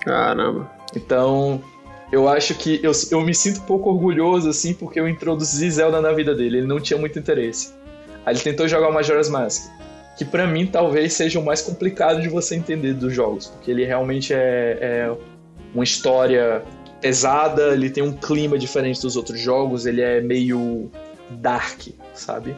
Caramba. 0.00 0.70
Então, 0.94 1.62
eu 2.12 2.28
acho 2.28 2.54
que 2.54 2.80
eu, 2.82 2.92
eu 3.10 3.20
me 3.22 3.34
sinto 3.34 3.60
um 3.60 3.64
pouco 3.64 3.90
orgulhoso, 3.90 4.48
assim, 4.48 4.74
porque 4.74 5.00
eu 5.00 5.08
introduzi 5.08 5.70
Zelda 5.70 6.00
na 6.00 6.12
vida 6.12 6.34
dele, 6.34 6.58
ele 6.58 6.66
não 6.66 6.80
tinha 6.80 6.98
muito 6.98 7.18
interesse. 7.18 7.72
Aí 8.24 8.34
ele 8.34 8.40
tentou 8.42 8.68
jogar 8.68 8.88
o 8.88 8.92
Majora's 8.92 9.28
Mask, 9.28 9.70
que 10.16 10.24
pra 10.24 10.46
mim 10.46 10.66
talvez 10.66 11.12
seja 11.12 11.40
o 11.40 11.44
mais 11.44 11.60
complicado 11.60 12.20
de 12.20 12.28
você 12.28 12.54
entender 12.54 12.94
dos 12.94 13.12
jogos, 13.12 13.46
porque 13.46 13.70
ele 13.70 13.84
realmente 13.84 14.32
é, 14.32 14.78
é 14.80 15.16
uma 15.74 15.84
história 15.84 16.62
pesada, 17.00 17.72
ele 17.74 17.90
tem 17.90 18.02
um 18.02 18.12
clima 18.12 18.56
diferente 18.56 19.02
dos 19.02 19.16
outros 19.16 19.40
jogos, 19.40 19.86
ele 19.86 20.00
é 20.00 20.20
meio 20.20 20.90
dark, 21.30 21.88
sabe? 22.14 22.56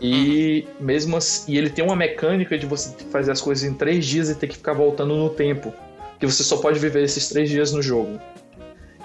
E 0.00 0.66
mesmo 0.78 1.16
assim, 1.16 1.52
e 1.52 1.58
ele 1.58 1.70
tem 1.70 1.84
uma 1.84 1.96
mecânica 1.96 2.56
de 2.58 2.66
você 2.66 2.94
fazer 3.10 3.32
as 3.32 3.40
coisas 3.40 3.64
em 3.64 3.74
três 3.74 4.04
dias 4.04 4.28
e 4.28 4.34
ter 4.34 4.46
que 4.46 4.56
ficar 4.56 4.74
voltando 4.74 5.16
no 5.16 5.30
tempo 5.30 5.72
que 6.18 6.26
você 6.26 6.42
só 6.42 6.58
pode 6.58 6.78
viver 6.78 7.02
esses 7.02 7.28
três 7.28 7.48
dias 7.48 7.72
no 7.72 7.82
jogo. 7.82 8.18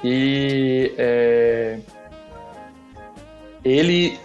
E 0.03 0.93
é, 0.97 1.77
ele 3.63 4.17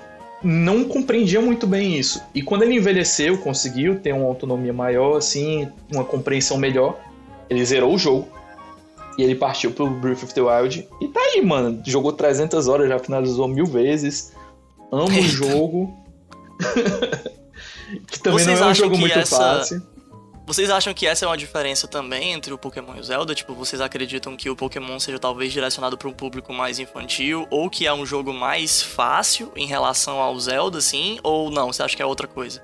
não 0.47 0.85
compreendia 0.85 1.41
muito 1.41 1.67
bem 1.67 1.99
isso. 1.99 2.23
E 2.35 2.41
quando 2.41 2.63
ele 2.63 2.75
envelheceu, 2.75 3.37
conseguiu 3.39 3.99
ter 3.99 4.13
uma 4.13 4.27
autonomia 4.27 4.73
maior, 4.73 5.17
assim, 5.17 5.69
uma 5.93 6.05
compreensão 6.05 6.57
melhor, 6.57 6.99
ele 7.51 7.65
zerou 7.65 7.95
o 7.95 7.99
jogo. 7.99 8.29
E 9.19 9.23
ele 9.23 9.35
partiu 9.35 9.73
pro 9.73 9.89
Breath 9.89 10.23
of 10.25 10.35
the 10.35 10.41
Wild. 10.43 10.87
E 11.01 11.09
tá 11.09 11.21
aí, 11.21 11.43
mano. 11.45 11.81
Jogou 11.87 12.13
300 12.13 12.69
horas, 12.69 12.89
já 12.89 12.99
finalizou 12.99 13.49
mil 13.49 13.65
vezes. 13.67 14.33
Amo 14.93 15.09
o 15.09 15.13
Eita. 15.13 15.29
jogo. 15.29 15.97
que 18.07 18.21
também 18.21 18.45
Vocês 18.45 18.61
não 18.61 18.69
é 18.69 18.71
um 18.71 18.75
jogo 18.75 18.99
muito 18.99 19.19
essa- 19.19 19.37
fácil. 19.37 19.83
Vocês 20.47 20.71
acham 20.71 20.95
que 20.95 21.09
essa 21.09 21.25
é 21.25 21.29
uma 21.29 21.37
diferença 21.37 21.89
também 21.89 22.33
entre 22.33 22.55
o 22.55 22.59
Pokémon 22.59 22.95
e 22.95 23.01
o 23.01 23.05
Zelda? 23.05 23.35
Tipo, 23.35 23.53
vocês 23.53 23.83
acreditam 23.83 24.37
que 24.37 24.49
o 24.49 24.55
Pokémon 24.55 25.01
seja 25.01 25.19
talvez 25.19 25.53
direcionado 25.53 25.99
para 25.99 26.09
um 26.09 26.13
público 26.13 26.53
mais 26.53 26.79
infantil 26.79 27.49
ou 27.51 27.69
que 27.69 27.85
é 27.85 27.93
um 27.93 28.07
jogo 28.07 28.33
mais 28.33 28.81
fácil 28.81 29.51
em 29.57 29.67
relação 29.67 30.21
ao 30.21 30.39
Zelda, 30.39 30.79
assim? 30.79 31.19
Ou 31.25 31.51
não? 31.51 31.73
Você 31.73 31.83
acha 31.83 31.97
que 31.97 32.03
é 32.03 32.07
outra 32.07 32.29
coisa? 32.29 32.63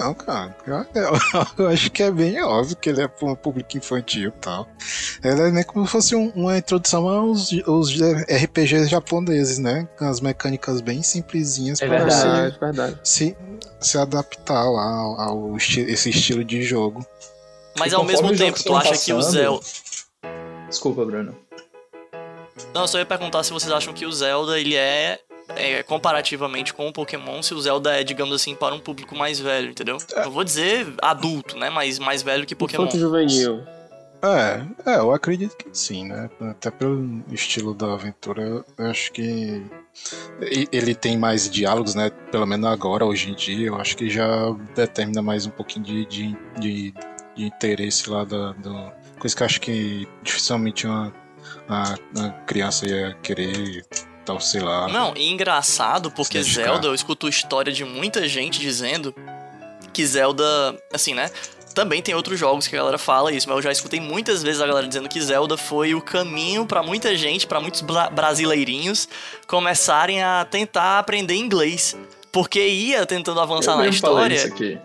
Não, 0.00 0.12
cara, 0.12 0.56
eu, 0.66 1.12
eu, 1.64 1.68
acho 1.68 1.90
que 1.92 2.02
é 2.02 2.10
bem 2.10 2.42
óbvio 2.42 2.76
que 2.76 2.88
ele 2.88 3.02
é 3.02 3.06
para 3.06 3.28
um 3.28 3.36
público 3.36 3.76
infantil 3.76 4.30
e 4.30 4.40
tal. 4.40 4.66
Ele 5.22 5.40
é 5.40 5.50
nem 5.52 5.62
como 5.62 5.86
se 5.86 5.92
fosse 5.92 6.16
um, 6.16 6.30
uma 6.34 6.58
introdução 6.58 7.08
aos, 7.08 7.50
aos 7.64 7.90
RPGs 8.28 8.88
japoneses, 8.88 9.58
né? 9.58 9.86
Com 9.96 10.06
as 10.06 10.20
mecânicas 10.20 10.80
bem 10.80 11.02
simplesinhas 11.02 11.80
é 11.80 11.86
para 11.86 12.04
você 12.04 12.58
verdade. 12.58 12.98
Se, 13.04 13.36
se 13.80 13.98
adaptar 13.98 14.68
lá 14.70 14.84
ao, 14.84 15.20
ao 15.20 15.56
esti 15.56 15.80
esse 15.80 16.10
estilo 16.10 16.44
de 16.44 16.62
jogo. 16.62 17.04
Mas 17.78 17.92
e 17.92 17.94
ao 17.94 18.04
mesmo 18.04 18.36
tempo, 18.36 18.62
tu 18.62 18.74
acha 18.74 18.90
passando... 18.90 19.04
que 19.04 19.12
o 19.12 19.22
Zelda. 19.22 19.66
Desculpa, 20.68 21.04
Bruno. 21.04 21.36
Não, 22.74 22.82
eu 22.82 22.88
só 22.88 22.98
ia 22.98 23.06
perguntar 23.06 23.42
se 23.42 23.52
vocês 23.52 23.72
acham 23.72 23.92
que 23.92 24.04
o 24.04 24.12
Zelda 24.12 24.58
ele 24.58 24.76
é 24.76 25.18
é, 25.56 25.82
comparativamente 25.82 26.72
com 26.72 26.88
o 26.88 26.92
Pokémon, 26.92 27.42
se 27.42 27.54
o 27.54 27.60
Zelda 27.60 27.98
é, 27.98 28.04
digamos 28.04 28.34
assim, 28.34 28.54
para 28.54 28.74
um 28.74 28.80
público 28.80 29.16
mais 29.16 29.40
velho, 29.40 29.70
entendeu? 29.70 29.98
É. 30.14 30.24
Eu 30.24 30.30
vou 30.30 30.44
dizer 30.44 30.86
adulto, 31.02 31.56
né? 31.56 31.70
Mas 31.70 31.98
mais 31.98 32.22
velho 32.22 32.46
que 32.46 32.54
Pokémon. 32.54 32.84
Infanto 32.84 32.98
juvenil. 32.98 33.62
É, 34.22 34.90
é, 34.90 34.96
eu 34.96 35.12
acredito 35.12 35.56
que 35.56 35.68
sim, 35.72 36.06
né? 36.08 36.28
Até 36.40 36.70
pelo 36.70 37.24
estilo 37.32 37.74
da 37.74 37.94
aventura, 37.94 38.42
eu 38.42 38.64
acho 38.78 39.10
que 39.12 39.64
ele 40.72 40.94
tem 40.94 41.16
mais 41.16 41.48
diálogos, 41.48 41.94
né? 41.94 42.10
Pelo 42.30 42.46
menos 42.46 42.66
agora, 42.70 43.04
hoje 43.04 43.30
em 43.30 43.34
dia, 43.34 43.68
eu 43.68 43.76
acho 43.76 43.96
que 43.96 44.08
já 44.08 44.50
determina 44.74 45.22
mais 45.22 45.46
um 45.46 45.50
pouquinho 45.50 45.84
de, 45.84 46.06
de, 46.06 46.36
de, 46.58 46.94
de 47.36 47.44
interesse 47.44 48.08
lá 48.08 48.24
da, 48.24 48.52
do, 48.52 48.92
coisa 49.18 49.36
que 49.36 49.42
eu 49.42 49.46
acho 49.46 49.60
que 49.60 50.08
dificilmente 50.22 50.86
uma, 50.86 51.12
uma, 51.68 51.98
uma 52.16 52.30
criança 52.46 52.86
ia 52.86 53.16
querer 53.22 53.84
tal, 54.24 54.40
sei 54.40 54.60
lá. 54.60 54.88
Não, 54.88 55.14
e 55.16 55.30
engraçado 55.30 56.10
porque 56.10 56.42
Zelda, 56.42 56.88
eu 56.88 56.94
escuto 56.94 57.28
história 57.28 57.72
de 57.72 57.84
muita 57.84 58.26
gente 58.26 58.58
dizendo 58.58 59.14
que 59.92 60.04
Zelda, 60.06 60.44
assim, 60.92 61.14
né? 61.14 61.30
Também 61.74 62.02
tem 62.02 62.14
outros 62.14 62.38
jogos 62.38 62.66
que 62.66 62.74
a 62.74 62.78
galera 62.78 62.98
fala 62.98 63.32
isso, 63.32 63.48
mas 63.48 63.56
eu 63.56 63.62
já 63.62 63.72
escutei 63.72 64.00
muitas 64.00 64.42
vezes 64.42 64.60
a 64.60 64.66
galera 64.66 64.86
dizendo 64.86 65.08
que 65.08 65.20
Zelda 65.20 65.56
foi 65.56 65.94
o 65.94 66.02
caminho 66.02 66.66
para 66.66 66.82
muita 66.82 67.16
gente, 67.16 67.46
para 67.46 67.60
muitos 67.60 67.82
brasileirinhos 68.12 69.08
começarem 69.46 70.22
a 70.22 70.44
tentar 70.44 70.98
aprender 70.98 71.34
inglês. 71.34 71.96
Porque 72.32 72.64
ia 72.64 73.04
tentando 73.06 73.40
avançar 73.40 73.72
eu 73.72 73.78
na 73.78 73.88
história. 73.88 74.34
Isso 74.34 74.46
aqui. 74.46 74.78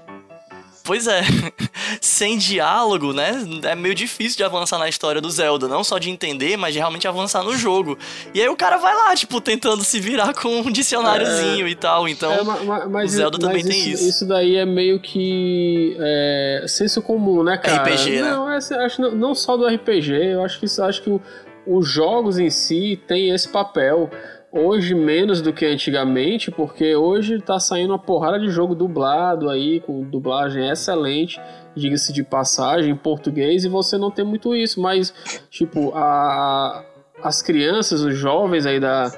Pois 0.86 1.07
é, 1.07 1.22
sem 1.99 2.38
diálogo, 2.38 3.12
né? 3.12 3.32
É 3.64 3.76
meio 3.76 3.95
difícil 3.95 4.38
de 4.38 4.44
avançar 4.44 4.78
na 4.78 4.88
história 4.88 5.20
do 5.20 5.30
Zelda. 5.32 5.68
Não 5.68 5.84
só 5.84 5.98
de 5.98 6.12
entender, 6.12 6.56
mas 6.56 6.74
de 6.74 6.80
realmente 6.80 7.07
avançar 7.07 7.44
no 7.44 7.57
jogo. 7.57 7.98
E 8.36 8.41
aí 8.41 8.48
o 8.48 8.56
cara 8.56 8.78
vai 8.78 8.94
lá, 8.94 9.16
tipo, 9.16 9.41
tentando 9.41 9.84
se 9.84 9.99
virar 9.99 10.34
com 10.36 10.60
um 10.60 10.72
dicionáriozinho 10.72 11.66
é, 11.66 11.70
e 11.72 11.76
tal. 11.76 12.07
Então, 12.07 12.32
é, 12.32 12.44
mas, 12.44 12.90
mas, 12.90 13.14
o 13.14 13.16
Zelda 13.16 13.40
também 13.40 13.64
tem 13.64 13.90
isso, 13.90 14.07
isso. 14.07 14.28
daí 14.28 14.57
é 14.57 14.66
meio 14.66 14.99
que 14.99 15.98
é, 15.99 16.66
senso 16.68 17.02
comum, 17.02 17.44
né, 17.44 17.57
cara? 17.57 17.84
RPG, 17.84 18.22
né? 18.22 18.30
Não, 18.30 18.52
é, 18.52 18.57
acho, 18.57 19.02
não, 19.02 19.12
não 19.12 19.36
só 19.36 19.57
do 19.57 19.66
RPG, 19.66 20.12
eu 20.34 20.45
acho 20.45 20.60
que, 20.60 20.82
acho 20.82 21.02
que 21.02 21.10
o, 21.10 21.20
os 21.66 21.90
jogos 21.90 22.38
em 22.38 22.52
si 22.52 23.02
têm 23.07 23.32
esse 23.32 23.49
papel. 23.49 24.12
Hoje 24.57 24.95
menos 24.95 25.41
do 25.41 25.52
que 25.52 25.65
antigamente, 25.65 26.49
porque 26.49 26.95
hoje 26.95 27.41
tá 27.41 27.60
saindo 27.60 27.91
uma 27.91 27.99
porrada 27.99 28.40
de 28.40 28.49
jogo 28.49 28.73
dublado 28.73 29.49
aí, 29.49 29.82
com 29.82 30.02
dublagem 30.02 30.69
excelente, 30.69 31.41
diga-se 31.76 32.14
de 32.14 32.23
passagem, 32.23 32.91
em 32.91 32.95
português, 32.95 33.65
e 33.65 33.68
você 33.68 33.98
não 33.98 34.10
tem 34.10 34.23
muito 34.23 34.56
isso, 34.56 34.80
mas, 34.80 35.14
tipo, 35.49 35.91
a, 35.94 36.86
as 37.22 37.41
crianças, 37.41 37.99
os 37.99 38.15
jovens 38.15 38.65
aí 38.65 38.80
da, 38.80 39.11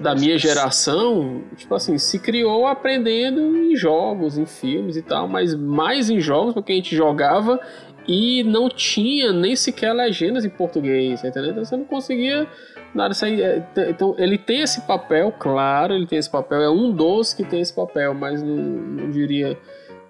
da 0.00 0.12
minha 0.16 0.36
geração, 0.36 1.44
tipo 1.56 1.72
assim, 1.72 1.96
se 1.96 2.18
criou 2.18 2.66
aprendendo 2.66 3.40
em 3.56 3.76
jogos, 3.76 4.36
em 4.36 4.44
filmes 4.44 4.96
e 4.96 5.02
tal, 5.02 5.28
mas 5.28 5.54
mais 5.54 6.10
em 6.10 6.18
jogos, 6.18 6.52
porque 6.52 6.72
a 6.72 6.74
gente 6.74 6.96
jogava 6.96 7.60
e 8.08 8.42
não 8.42 8.68
tinha 8.68 9.32
nem 9.32 9.54
sequer 9.54 9.92
legendas 9.92 10.44
em 10.44 10.50
português, 10.50 11.22
entendeu? 11.22 11.52
Então 11.52 11.64
você 11.64 11.76
não 11.76 11.84
conseguia 11.84 12.48
nada 12.94 13.14
sair. 13.14 13.42
É, 13.42 13.66
então 13.88 14.14
ele 14.18 14.38
tem 14.38 14.62
esse 14.62 14.80
papel, 14.82 15.32
claro, 15.32 15.94
ele 15.94 16.06
tem 16.06 16.18
esse 16.18 16.30
papel, 16.30 16.60
é 16.60 16.70
um 16.70 16.90
dos 16.90 17.32
que 17.32 17.44
tem 17.44 17.60
esse 17.60 17.72
papel, 17.72 18.14
mas 18.14 18.42
não, 18.42 18.56
não 18.56 19.10
diria 19.10 19.58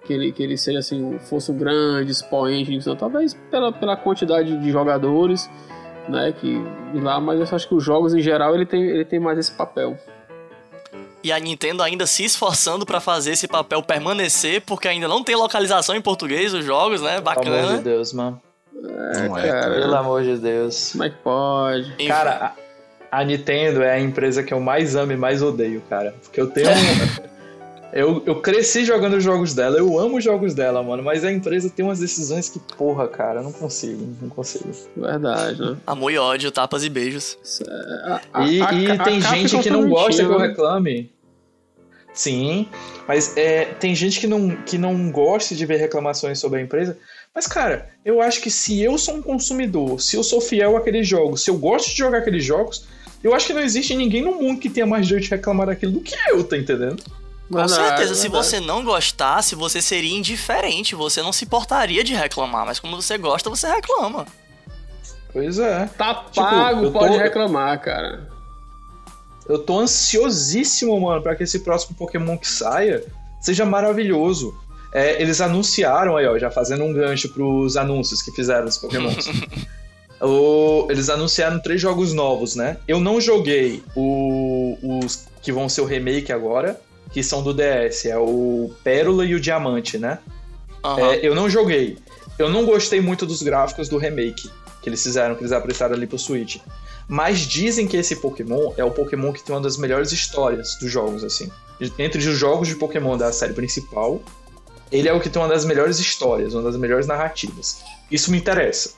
que 0.05 0.13
ele, 0.13 0.31
que 0.31 0.41
ele 0.41 0.57
seja 0.57 0.79
assim, 0.79 1.17
fosse 1.19 1.51
um 1.51 1.57
grande 1.57 2.11
expoente, 2.11 2.73
então, 2.73 2.95
talvez 2.95 3.33
pela, 3.49 3.71
pela 3.71 3.95
quantidade 3.95 4.57
de 4.57 4.71
jogadores, 4.71 5.49
né, 6.09 6.31
que 6.31 6.61
lá, 6.95 7.19
mas 7.19 7.39
eu 7.39 7.55
acho 7.55 7.67
que 7.67 7.75
os 7.75 7.83
jogos 7.83 8.13
em 8.13 8.21
geral 8.21 8.55
ele 8.55 8.65
tem, 8.65 8.81
ele 8.81 9.05
tem 9.05 9.19
mais 9.19 9.37
esse 9.37 9.51
papel. 9.51 9.97
E 11.23 11.31
a 11.31 11.39
Nintendo 11.39 11.83
ainda 11.83 12.07
se 12.07 12.23
esforçando 12.23 12.83
para 12.83 12.99
fazer 12.99 13.33
esse 13.33 13.47
papel 13.47 13.83
permanecer, 13.83 14.61
porque 14.61 14.87
ainda 14.87 15.07
não 15.07 15.23
tem 15.23 15.35
localização 15.35 15.95
em 15.95 16.01
português 16.01 16.51
os 16.51 16.65
jogos, 16.65 16.99
né? 16.99 17.21
Bacana. 17.21 17.45
Pelo 17.45 17.67
amor 17.67 17.77
de 17.77 17.83
Deus, 17.83 18.13
mano. 18.13 18.41
É, 18.83 19.25
é, 19.25 19.51
cara. 19.51 19.73
Pelo 19.75 19.95
amor 19.95 20.23
de 20.23 20.37
Deus. 20.37 20.93
Como 20.93 21.03
é 21.03 21.09
que 21.11 21.17
pode? 21.17 22.07
Cara, 22.07 22.55
a 23.11 23.23
Nintendo 23.25 23.83
é 23.83 23.91
a 23.91 23.99
empresa 23.99 24.41
que 24.41 24.53
eu 24.53 24.59
mais 24.59 24.95
amo 24.95 25.11
e 25.11 25.17
mais 25.17 25.41
odeio, 25.41 25.83
cara. 25.89 26.15
Porque 26.23 26.39
eu 26.39 26.47
tenho. 26.47 26.69
eu, 27.91 28.23
eu 28.25 28.41
cresci 28.41 28.85
jogando 28.85 29.17
os 29.17 29.23
jogos 29.23 29.53
dela, 29.53 29.77
eu 29.77 29.99
amo 29.99 30.17
os 30.17 30.23
jogos 30.23 30.53
dela, 30.53 30.81
mano. 30.81 31.03
Mas 31.03 31.25
a 31.25 31.31
empresa 31.31 31.69
tem 31.69 31.83
umas 31.83 31.99
decisões 31.99 32.47
que, 32.47 32.59
porra, 32.77 33.09
cara, 33.09 33.41
eu 33.41 33.43
não 33.43 33.51
consigo, 33.51 34.15
não 34.21 34.29
consigo. 34.29 34.71
Verdade, 34.95 35.61
né? 35.61 35.77
Amor 35.85 36.11
e 36.11 36.17
ódio, 36.17 36.49
tapas 36.51 36.85
e 36.85 36.89
beijos. 36.89 37.37
É, 37.67 38.21
a, 38.33 38.47
e, 38.47 38.61
a, 38.61 38.73
e 38.73 38.91
a, 38.91 39.03
tem 39.03 39.19
gente 39.19 39.59
que 39.59 39.69
não 39.69 39.89
gosta 39.89 40.23
que 40.23 40.31
eu 40.31 40.37
reclame. 40.37 41.11
Sim, 42.13 42.67
mas 43.07 43.35
é, 43.37 43.65
tem 43.65 43.95
gente 43.95 44.19
que 44.19 44.27
não, 44.27 44.49
que 44.49 44.77
não 44.77 45.09
gosta 45.11 45.55
de 45.55 45.65
ver 45.65 45.77
reclamações 45.77 46.39
sobre 46.39 46.59
a 46.59 46.61
empresa. 46.61 46.97
Mas, 47.33 47.47
cara, 47.47 47.89
eu 48.03 48.21
acho 48.21 48.41
que 48.41 48.51
se 48.51 48.81
eu 48.81 48.97
sou 48.97 49.15
um 49.15 49.21
consumidor, 49.21 50.01
se 50.01 50.17
eu 50.17 50.23
sou 50.23 50.41
fiel 50.41 50.75
àqueles 50.75 51.07
jogos, 51.07 51.43
se 51.43 51.49
eu 51.49 51.57
gosto 51.57 51.89
de 51.89 51.95
jogar 51.95 52.17
aqueles 52.17 52.43
jogos, 52.43 52.85
eu 53.23 53.33
acho 53.33 53.47
que 53.47 53.53
não 53.53 53.61
existe 53.61 53.95
ninguém 53.95 54.21
no 54.21 54.33
mundo 54.33 54.59
que 54.59 54.69
tenha 54.69 54.85
mais 54.85 55.07
direito 55.07 55.25
de 55.25 55.31
reclamar 55.31 55.67
daquilo 55.67 55.93
do 55.93 56.01
que 56.01 56.15
eu, 56.29 56.43
tá 56.43 56.57
entendendo? 56.57 57.03
Com 57.51 57.67
certeza, 57.67 58.15
se 58.15 58.29
você 58.29 58.59
não 58.61 58.83
gostasse, 58.83 59.55
você 59.55 59.81
seria 59.81 60.17
indiferente, 60.17 60.95
você 60.95 61.21
não 61.21 61.33
se 61.33 61.43
importaria 61.43 62.03
de 62.03 62.13
reclamar, 62.13 62.65
mas 62.65 62.79
como 62.79 62.99
você 62.99 63.17
gosta, 63.17 63.49
você 63.49 63.67
reclama. 63.67 64.25
Pois 65.33 65.59
é. 65.59 65.85
Tá 65.97 66.13
tipo, 66.31 66.45
pago, 66.45 66.85
tipo, 66.85 66.91
pode 66.99 67.13
tô... 67.13 67.19
reclamar, 67.19 67.79
cara. 67.81 68.29
Eu 69.47 69.59
tô 69.59 69.79
ansiosíssimo, 69.79 70.99
mano, 70.99 71.21
para 71.21 71.35
que 71.35 71.43
esse 71.43 71.59
próximo 71.59 71.95
Pokémon 71.97 72.37
que 72.37 72.47
saia 72.47 73.03
seja 73.41 73.65
maravilhoso. 73.65 74.57
É, 74.93 75.21
eles 75.21 75.39
anunciaram 75.41 76.17
aí, 76.17 76.25
ó, 76.27 76.37
já 76.37 76.51
fazendo 76.51 76.83
um 76.83 76.93
gancho 76.93 77.29
pros 77.29 77.77
anúncios 77.77 78.21
que 78.21 78.31
fizeram 78.31 78.65
dos 78.65 78.77
Pokémons. 78.77 79.25
o, 80.21 80.87
eles 80.89 81.09
anunciaram 81.09 81.59
três 81.59 81.81
jogos 81.81 82.13
novos, 82.13 82.55
né? 82.55 82.77
Eu 82.87 82.99
não 82.99 83.19
joguei 83.19 83.83
o, 83.95 84.77
os 84.81 85.25
que 85.41 85.51
vão 85.51 85.67
ser 85.67 85.81
o 85.81 85.85
remake 85.85 86.31
agora, 86.31 86.79
que 87.11 87.23
são 87.23 87.41
do 87.41 87.53
DS, 87.53 88.05
é 88.05 88.17
o 88.17 88.71
Pérola 88.83 89.25
e 89.25 89.35
o 89.35 89.39
Diamante, 89.39 89.97
né? 89.97 90.19
Uhum. 90.83 91.11
É, 91.11 91.19
eu 91.25 91.35
não 91.35 91.49
joguei. 91.49 91.97
Eu 92.37 92.49
não 92.49 92.65
gostei 92.65 93.01
muito 93.01 93.25
dos 93.25 93.41
gráficos 93.41 93.89
do 93.89 93.97
remake 93.97 94.49
que 94.81 94.89
eles 94.89 95.01
fizeram, 95.03 95.35
que 95.35 95.41
eles 95.41 95.51
apresentaram 95.51 95.95
ali 95.95 96.07
pro 96.07 96.17
Switch. 96.17 96.57
Mas 97.07 97.39
dizem 97.39 97.87
que 97.87 97.97
esse 97.97 98.15
Pokémon 98.15 98.73
é 98.77 98.83
o 98.83 98.91
Pokémon 98.91 99.31
que 99.31 99.43
tem 99.43 99.53
uma 99.53 99.61
das 99.61 99.77
melhores 99.77 100.11
histórias 100.11 100.75
dos 100.75 100.91
jogos, 100.91 101.23
assim. 101.23 101.51
Entre 101.99 102.19
os 102.19 102.37
jogos 102.37 102.67
de 102.67 102.75
Pokémon 102.75 103.17
da 103.17 103.31
série 103.31 103.53
principal, 103.53 104.21
ele 104.91 105.07
é 105.07 105.13
o 105.13 105.19
que 105.19 105.29
tem 105.29 105.41
uma 105.41 105.47
das 105.47 105.65
melhores 105.65 105.99
histórias, 105.99 106.53
uma 106.53 106.63
das 106.63 106.77
melhores 106.77 107.05
narrativas. 107.05 107.81
Isso 108.09 108.31
me 108.31 108.37
interessa. 108.37 108.91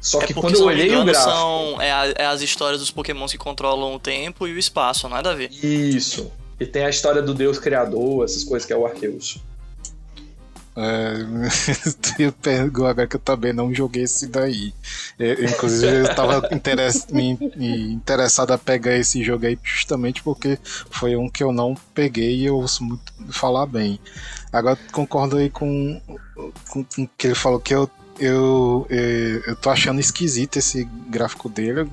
Só 0.00 0.20
é 0.22 0.26
que 0.26 0.34
quando 0.34 0.56
eu 0.56 0.64
olhei 0.64 0.96
o 0.96 1.04
gráfico. 1.04 1.30
São, 1.30 1.80
é, 1.80 1.92
a, 1.92 2.06
é, 2.16 2.26
as 2.26 2.40
histórias 2.40 2.80
dos 2.80 2.90
pokémons 2.90 3.32
que 3.32 3.38
controlam 3.38 3.94
o 3.94 3.98
tempo 3.98 4.48
e 4.48 4.52
o 4.52 4.58
espaço, 4.58 5.08
nada 5.08 5.30
a 5.30 5.34
ver. 5.34 5.50
Isso. 5.52 6.30
E 6.58 6.66
tem 6.66 6.84
a 6.84 6.90
história 6.90 7.22
do 7.22 7.34
Deus 7.34 7.58
Criador, 7.58 8.24
essas 8.24 8.44
coisas 8.44 8.66
que 8.66 8.72
é 8.72 8.76
o 8.76 8.86
Arceus. 8.86 9.38
É, 10.76 11.14
eu 12.22 12.32
pego 12.32 12.86
agora 12.86 13.06
que 13.06 13.16
eu 13.16 13.20
também 13.20 13.52
não 13.52 13.74
joguei 13.74 14.04
esse 14.04 14.26
daí. 14.26 14.72
Eu, 15.18 15.44
inclusive, 15.44 16.08
eu 16.08 16.14
tava 16.14 16.48
interess, 16.52 17.06
me, 17.10 17.36
me, 17.56 17.92
interessado 17.92 18.52
a 18.52 18.58
pegar 18.58 18.96
esse 18.96 19.22
jogo 19.22 19.46
aí 19.46 19.58
justamente 19.62 20.22
porque 20.22 20.58
foi 20.90 21.16
um 21.16 21.28
que 21.28 21.42
eu 21.42 21.52
não 21.52 21.76
peguei 21.92 22.36
e 22.36 22.46
eu 22.46 22.56
ouço 22.56 22.84
muito 22.84 23.12
falar 23.30 23.66
bem. 23.66 24.00
Agora 24.52 24.78
concordo 24.92 25.36
aí 25.36 25.50
com, 25.50 26.00
com, 26.70 26.84
com 26.84 27.06
que 27.18 27.26
ele 27.26 27.34
falou 27.34 27.60
que 27.60 27.74
eu 27.74 27.90
eu, 28.20 28.86
eu, 28.90 29.40
eu 29.46 29.56
tô 29.56 29.70
achando 29.70 29.98
esquisito 29.98 30.58
esse 30.58 30.84
gráfico 31.08 31.48
dele. 31.48 31.88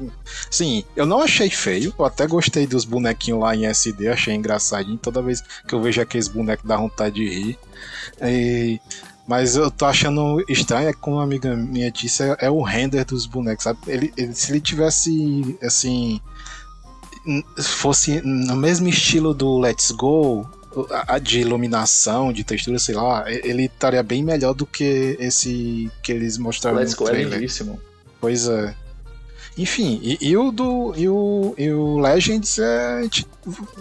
Sim, 0.52 0.84
eu 0.95 1.06
não 1.06 1.22
achei 1.22 1.49
feio. 1.49 1.94
Eu 1.98 2.06
até 2.06 2.28
gostei 2.28 2.68
dos 2.68 2.86
bonequinhos 2.86 3.40
lá 3.40 3.56
em 3.56 3.66
SD, 3.66 4.10
achei 4.10 4.36
engraçadinho. 4.36 4.98
Toda 4.98 5.22
vez 5.22 5.41
que 5.68 5.74
eu 5.74 5.82
vejo 5.82 6.02
aqueles 6.02 6.28
bonecos 6.28 6.68
dá 6.68 6.78
vontade 6.78 7.16
de 7.16 7.28
rir. 7.28 7.60
E, 8.22 8.80
Mas 9.28 9.56
eu 9.56 9.72
tô 9.72 9.86
achando 9.86 10.44
estranho, 10.48 10.90
é 10.90 10.94
como 10.94 11.18
uma 11.18 11.24
amiga 11.24 11.56
minha 11.56 11.91
disse, 11.91 12.24
é, 12.24 12.38
é 12.41 12.49
o 12.49 12.62
render 12.62 13.06
dos 13.06 13.26
bonecos, 13.26 13.64
sabe? 13.64 13.80
Ele, 13.88 14.14
ele, 14.18 14.34
se 14.34 14.52
ele 14.52 14.62
tivesse, 14.62 15.58
assim, 15.62 16.22
fosse 17.58 18.22
no 18.22 18.56
mesmo 18.56 18.88
estilo 18.88 19.34
do 19.34 19.60
Let's 19.60 19.91
Go, 19.91 20.49
de 21.22 21.40
iluminação, 21.40 22.34
de 22.34 22.44
textura, 22.44 22.78
sei 22.80 22.95
lá, 22.95 23.26
ele 23.28 23.66
estaria 23.66 24.04
bem 24.04 24.24
melhor 24.24 24.54
do 24.54 24.66
que 24.66 25.16
esse 25.20 25.90
que 26.04 26.12
eles 26.12 26.38
mostraram 26.38 26.78
Let's 26.78 26.95
no 26.98 27.08
é 27.08 27.10
trailer. 27.10 27.34
é 27.34 27.36
lindíssimo. 27.38 27.80
Pois 28.20 28.48
é. 28.48 28.76
Enfim, 29.58 29.99
e, 30.04 30.18
e, 30.22 30.38
o 30.38 30.52
do 30.52 30.94
e 30.95 31.10
o, 31.10 31.56
e 31.58 31.72
o 31.72 31.98
Legends 31.98 32.60
é, 32.60 32.99
a 32.99 33.02
gente 33.02 33.28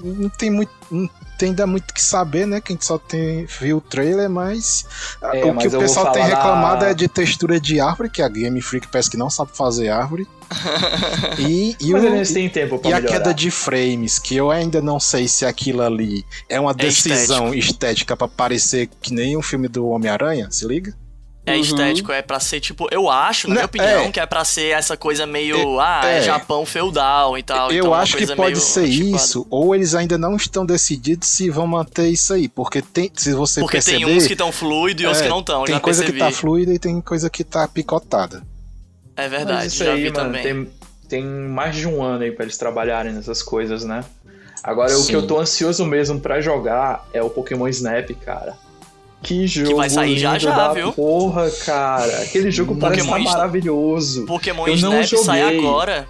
não 0.02 0.28
tem 0.30 0.50
muito 0.50 0.72
não 0.90 1.08
tem 1.36 1.50
ainda 1.50 1.66
muito 1.66 1.92
que 1.92 2.02
saber, 2.02 2.46
né? 2.46 2.60
Que 2.60 2.72
a 2.72 2.74
gente 2.74 2.84
só 2.84 2.98
tem 2.98 3.46
viu 3.46 3.78
o 3.78 3.80
trailer, 3.80 4.28
mas 4.28 4.84
é, 5.22 5.44
o 5.44 5.56
que 5.56 5.68
o 5.68 5.78
pessoal 5.78 6.12
tem 6.12 6.24
reclamado 6.24 6.80
da... 6.80 6.90
é 6.90 6.94
de 6.94 7.08
textura 7.08 7.60
de 7.60 7.80
árvore, 7.80 8.10
que 8.10 8.22
a 8.22 8.28
Game 8.28 8.60
Freak 8.60 8.88
parece 8.88 9.10
que 9.10 9.16
não 9.16 9.30
sabe 9.30 9.50
fazer 9.54 9.88
árvore. 9.88 10.26
e, 11.38 11.76
e, 11.80 11.90
mas 11.90 12.04
o, 12.04 12.06
eles 12.06 12.32
têm 12.32 12.48
tempo 12.48 12.78
pra 12.78 12.90
e 12.90 12.94
melhorar. 12.94 13.14
a 13.14 13.18
queda 13.18 13.34
de 13.34 13.50
frames, 13.50 14.18
que 14.18 14.36
eu 14.36 14.50
ainda 14.50 14.80
não 14.80 15.00
sei 15.00 15.26
se 15.26 15.44
aquilo 15.44 15.82
ali 15.82 16.24
é 16.48 16.60
uma 16.60 16.72
decisão 16.72 17.52
é 17.52 17.56
estética 17.56 18.16
para 18.16 18.28
parecer 18.28 18.88
que 19.00 19.12
nem 19.12 19.36
um 19.36 19.42
filme 19.42 19.66
do 19.66 19.88
Homem-Aranha, 19.88 20.48
se 20.50 20.66
liga? 20.66 20.94
É 21.46 21.54
uhum. 21.54 21.60
estético, 21.60 22.10
é 22.10 22.20
pra 22.20 22.40
ser 22.40 22.58
tipo. 22.58 22.88
Eu 22.90 23.08
acho, 23.08 23.46
na 23.46 23.54
minha 23.54 23.66
opinião, 23.66 24.02
é, 24.06 24.10
que 24.10 24.18
é 24.18 24.26
pra 24.26 24.44
ser 24.44 24.72
essa 24.72 24.96
coisa 24.96 25.24
meio. 25.24 25.80
É, 25.80 25.84
ah, 25.84 26.00
é, 26.04 26.22
Japão 26.22 26.66
feudal 26.66 27.38
e 27.38 27.42
tal. 27.44 27.70
Eu 27.70 27.84
então 27.84 27.94
acho 27.94 28.16
que 28.16 28.34
pode 28.34 28.58
ser 28.58 28.84
isso, 28.84 29.46
ou 29.48 29.72
eles 29.72 29.94
ainda 29.94 30.18
não 30.18 30.34
estão 30.34 30.66
decididos 30.66 31.28
se 31.28 31.48
vão 31.48 31.64
manter 31.64 32.08
isso 32.08 32.34
aí. 32.34 32.48
Porque 32.48 32.82
tem. 32.82 33.12
Se 33.14 33.32
você 33.32 33.60
porque 33.60 33.76
perceber. 33.76 34.04
tem 34.04 34.16
uns 34.16 34.26
que 34.26 34.32
estão 34.32 34.50
fluidos 34.50 35.04
e 35.04 35.06
outros 35.06 35.22
que 35.22 35.28
não 35.28 35.38
estão. 35.38 35.64
Tem 35.64 35.78
coisa 35.78 36.02
percebi. 36.02 36.18
que 36.18 36.24
tá 36.24 36.32
fluida 36.32 36.74
e 36.74 36.78
tem 36.80 37.00
coisa 37.00 37.30
que 37.30 37.44
tá 37.44 37.68
picotada. 37.68 38.42
É 39.16 39.28
verdade, 39.28 39.64
Mas 39.64 39.72
isso 39.72 39.84
já 39.84 39.92
aí, 39.92 40.02
vi 40.02 40.10
mano, 40.10 40.26
também. 40.26 40.42
Tem, 40.42 40.68
tem 41.08 41.24
mais 41.24 41.76
de 41.76 41.86
um 41.86 42.02
ano 42.02 42.24
aí 42.24 42.32
pra 42.32 42.44
eles 42.44 42.58
trabalharem 42.58 43.12
nessas 43.12 43.40
coisas, 43.40 43.84
né? 43.84 44.04
Agora, 44.64 44.90
Sim. 44.90 45.02
o 45.02 45.06
que 45.06 45.14
eu 45.14 45.24
tô 45.24 45.38
ansioso 45.38 45.86
mesmo 45.86 46.18
para 46.18 46.40
jogar 46.40 47.06
é 47.12 47.22
o 47.22 47.30
Pokémon 47.30 47.68
Snap, 47.68 48.10
cara. 48.16 48.56
Que 49.22 49.46
jogo 49.46 49.68
que 49.70 49.74
vai 49.74 49.90
sair 49.90 50.18
já 50.18 50.38
já, 50.38 50.72
viu? 50.72 50.92
Porra, 50.92 51.50
cara. 51.64 52.22
Aquele 52.22 52.50
jogo 52.50 52.74
Pokémon 52.74 53.10
parece 53.10 53.26
estar 53.26 53.38
maravilhoso. 53.38 54.26
Pokémon 54.26 54.68
eu 54.68 54.74
Snap 54.74 55.02
joguei. 55.04 55.24
sai 55.24 55.58
agora. 55.58 56.08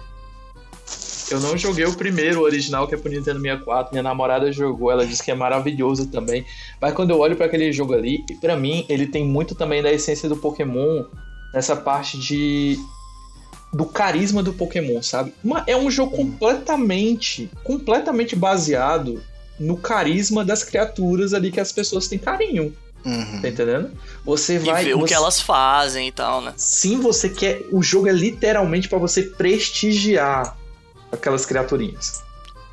Eu 1.29 1.41
não 1.41 1.57
joguei 1.57 1.85
o 1.85 1.93
primeiro, 1.93 2.39
o 2.39 2.43
original, 2.43 2.87
que 2.87 2.95
é 2.95 2.97
pro 2.97 3.11
Nintendo 3.11 3.39
64. 3.41 3.91
Minha 3.91 4.03
namorada 4.03 4.51
jogou, 4.51 4.91
ela 4.91 5.05
disse 5.05 5.21
que 5.23 5.31
é 5.31 5.35
maravilhoso 5.35 6.07
também. 6.07 6.45
Mas 6.79 6.93
quando 6.93 7.09
eu 7.09 7.19
olho 7.19 7.35
para 7.35 7.47
aquele 7.47 7.71
jogo 7.73 7.93
ali, 7.93 8.23
para 8.39 8.55
mim, 8.55 8.85
ele 8.87 9.07
tem 9.07 9.25
muito 9.25 9.53
também 9.53 9.81
da 9.83 9.91
essência 9.91 10.29
do 10.29 10.37
Pokémon 10.37 11.03
nessa 11.53 11.75
parte 11.75 12.17
de 12.17 12.77
do 13.73 13.85
carisma 13.85 14.41
do 14.41 14.53
Pokémon, 14.53 15.01
sabe? 15.01 15.33
Uma, 15.43 15.63
é 15.67 15.75
um 15.75 15.91
jogo 15.91 16.15
completamente, 16.15 17.49
completamente 17.63 18.33
baseado 18.33 19.21
no 19.59 19.75
carisma 19.75 20.45
das 20.45 20.63
criaturas 20.63 21.33
ali 21.33 21.51
que 21.51 21.59
as 21.59 21.71
pessoas 21.73 22.07
têm 22.07 22.17
carinho. 22.17 22.73
Uhum. 23.07 23.41
Tá 23.41 23.47
entendendo? 23.47 23.91
Você 24.25 24.59
vai. 24.59 24.81
E 24.81 24.85
ver 24.87 24.93
você... 24.95 25.03
o 25.03 25.05
que 25.05 25.13
elas 25.13 25.39
fazem 25.39 26.09
e 26.09 26.11
tal, 26.11 26.41
né? 26.41 26.53
Sim, 26.57 26.99
você 26.99 27.29
quer. 27.29 27.61
O 27.71 27.81
jogo 27.81 28.09
é 28.09 28.11
literalmente 28.11 28.89
para 28.89 28.97
você 28.97 29.23
prestigiar 29.23 30.57
aquelas 31.09 31.45
criaturinhas. 31.45 32.21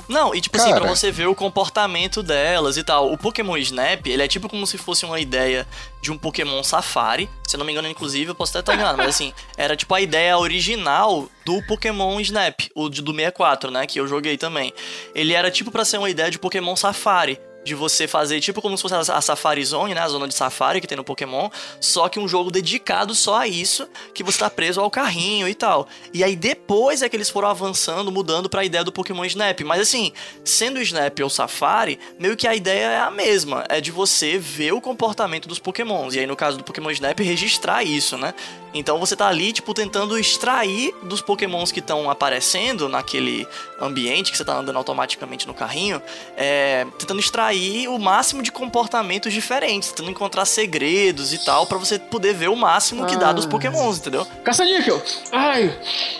Não, 0.07 0.35
e 0.35 0.41
tipo 0.41 0.59
Cara. 0.59 0.71
assim, 0.71 0.79
pra 0.79 0.89
você 0.89 1.11
ver 1.11 1.29
o 1.29 1.35
comportamento 1.35 2.23
delas 2.23 2.77
e 2.77 2.83
tal. 2.83 3.13
O 3.13 3.17
Pokémon 3.17 3.57
Snap, 3.59 4.07
ele 4.07 4.23
é 4.23 4.29
tipo 4.29 4.49
como 4.49 4.67
se 4.67 4.77
fosse 4.77 5.05
uma 5.07 5.19
ideia 5.19 5.67
de 6.03 6.11
um 6.11 6.19
Pokémon 6.19 6.63
Safari. 6.63 7.31
Se 7.47 7.57
eu 7.57 7.59
não 7.59 7.65
me 7.65 7.73
engano, 7.73 7.89
inclusive, 7.89 8.31
eu 8.31 8.35
posso 8.35 8.51
até 8.51 8.61
estar 8.61 8.75
enganado, 8.75 8.99
mas 8.99 9.09
assim, 9.09 9.33
era 9.57 9.77
tipo 9.77 9.95
a 9.95 10.01
ideia 10.01 10.37
original 10.37 11.29
do 11.47 11.63
Pokémon 11.63 12.21
Snap, 12.21 12.61
o 12.75 12.89
do 12.89 13.13
64, 13.13 13.71
né? 13.71 13.87
Que 13.87 14.01
eu 14.01 14.07
joguei 14.07 14.37
também. 14.37 14.75
Ele 15.15 15.33
era 15.33 15.51
tipo 15.51 15.71
para 15.71 15.85
ser 15.85 15.99
uma 15.99 16.11
ideia 16.11 16.31
de 16.31 16.39
Pokémon 16.39 16.77
Safari 16.77 17.39
de 17.65 17.75
você 17.75 18.07
fazer 18.07 18.41
tipo 18.41 18.61
como 18.61 18.77
se 18.77 18.83
fosse 18.83 18.95
a 18.95 19.21
Safari 19.21 19.65
Zone, 19.65 19.95
né? 19.95 20.01
A 20.01 20.09
zona 20.09 20.29
de 20.29 20.35
safari 20.35 20.81
que 20.81 20.87
tem 20.87 20.97
no 20.97 21.05
Pokémon, 21.05 21.49
só 21.81 22.09
que 22.09 22.21
um 22.21 22.29
jogo 22.29 22.51
dedicado 22.51 23.15
só 23.15 23.41
a 23.41 23.49
isso, 23.49 23.89
que 24.13 24.23
você 24.23 24.39
tá 24.39 24.51
preso 24.51 24.81
ao 24.81 24.91
carrinho 24.91 25.49
e 25.49 25.55
tal. 25.55 25.89
E 26.13 26.23
aí 26.23 26.37
depois 26.37 27.03
é 27.03 27.09
que 27.09 27.17
eles 27.17 27.31
foram 27.31 27.49
avançando, 27.49 28.13
mudando 28.13 28.49
para 28.49 28.61
a 28.61 28.65
ideia 28.65 28.85
do 28.85 28.93
Pokémon 28.93 29.25
Snap. 29.25 29.61
Mas 29.63 29.81
assim, 29.81 30.13
sendo 30.45 30.81
Snap 30.81 31.19
ou 31.21 31.31
Safari, 31.31 31.99
meio 32.19 32.37
que 32.37 32.47
a 32.47 32.55
ideia 32.55 32.87
é 32.87 32.99
a 32.99 33.11
mesma, 33.11 33.65
é 33.69 33.81
de 33.81 33.91
você 33.91 34.39
ver 34.39 34.73
o 34.73 34.81
comportamento 34.81 35.49
dos 35.49 35.59
Pokémons. 35.59 36.15
E 36.15 36.21
aí 36.21 36.27
no 36.27 36.37
caso 36.37 36.59
do 36.59 36.65
Pokémon 36.65 36.91
Snap 36.91 37.19
registrar 37.21 37.83
isso, 37.83 38.19
né? 38.19 38.35
Então 38.75 38.99
você 38.99 39.15
tá 39.15 39.29
ali 39.29 39.53
tipo 39.53 39.73
tentando 39.73 40.19
extrair 40.19 40.93
dos 41.05 41.23
Pokémons 41.23 41.71
que 41.71 41.79
estão 41.79 42.11
aparecendo 42.11 42.89
naquele 42.89 43.47
ambiente 43.81 44.33
que 44.33 44.37
você 44.37 44.45
tá 44.45 44.57
andando 44.57 44.77
automaticamente 44.77 45.47
no 45.47 45.55
carrinho, 45.55 46.03
é, 46.37 46.85
tentando 46.99 47.21
extrair 47.21 47.54
atrair 47.55 47.89
o 47.89 47.99
máximo 47.99 48.43
de 48.43 48.51
comportamentos 48.51 49.33
diferentes, 49.33 49.91
tentando 49.91 50.11
encontrar 50.11 50.45
segredos 50.45 51.33
e 51.33 51.45
tal, 51.45 51.67
para 51.67 51.79
você 51.79 51.99
poder 51.99 52.35
ver 52.35 52.49
o 52.49 52.57
máximo 52.57 53.07
que 53.07 53.17
dá 53.17 53.33
dos 53.33 53.47
ah. 53.47 53.49
pokémons, 53.49 53.99
entendeu? 53.99 54.27
Caça-níquel! 54.43 55.01
Ai! 55.33 55.77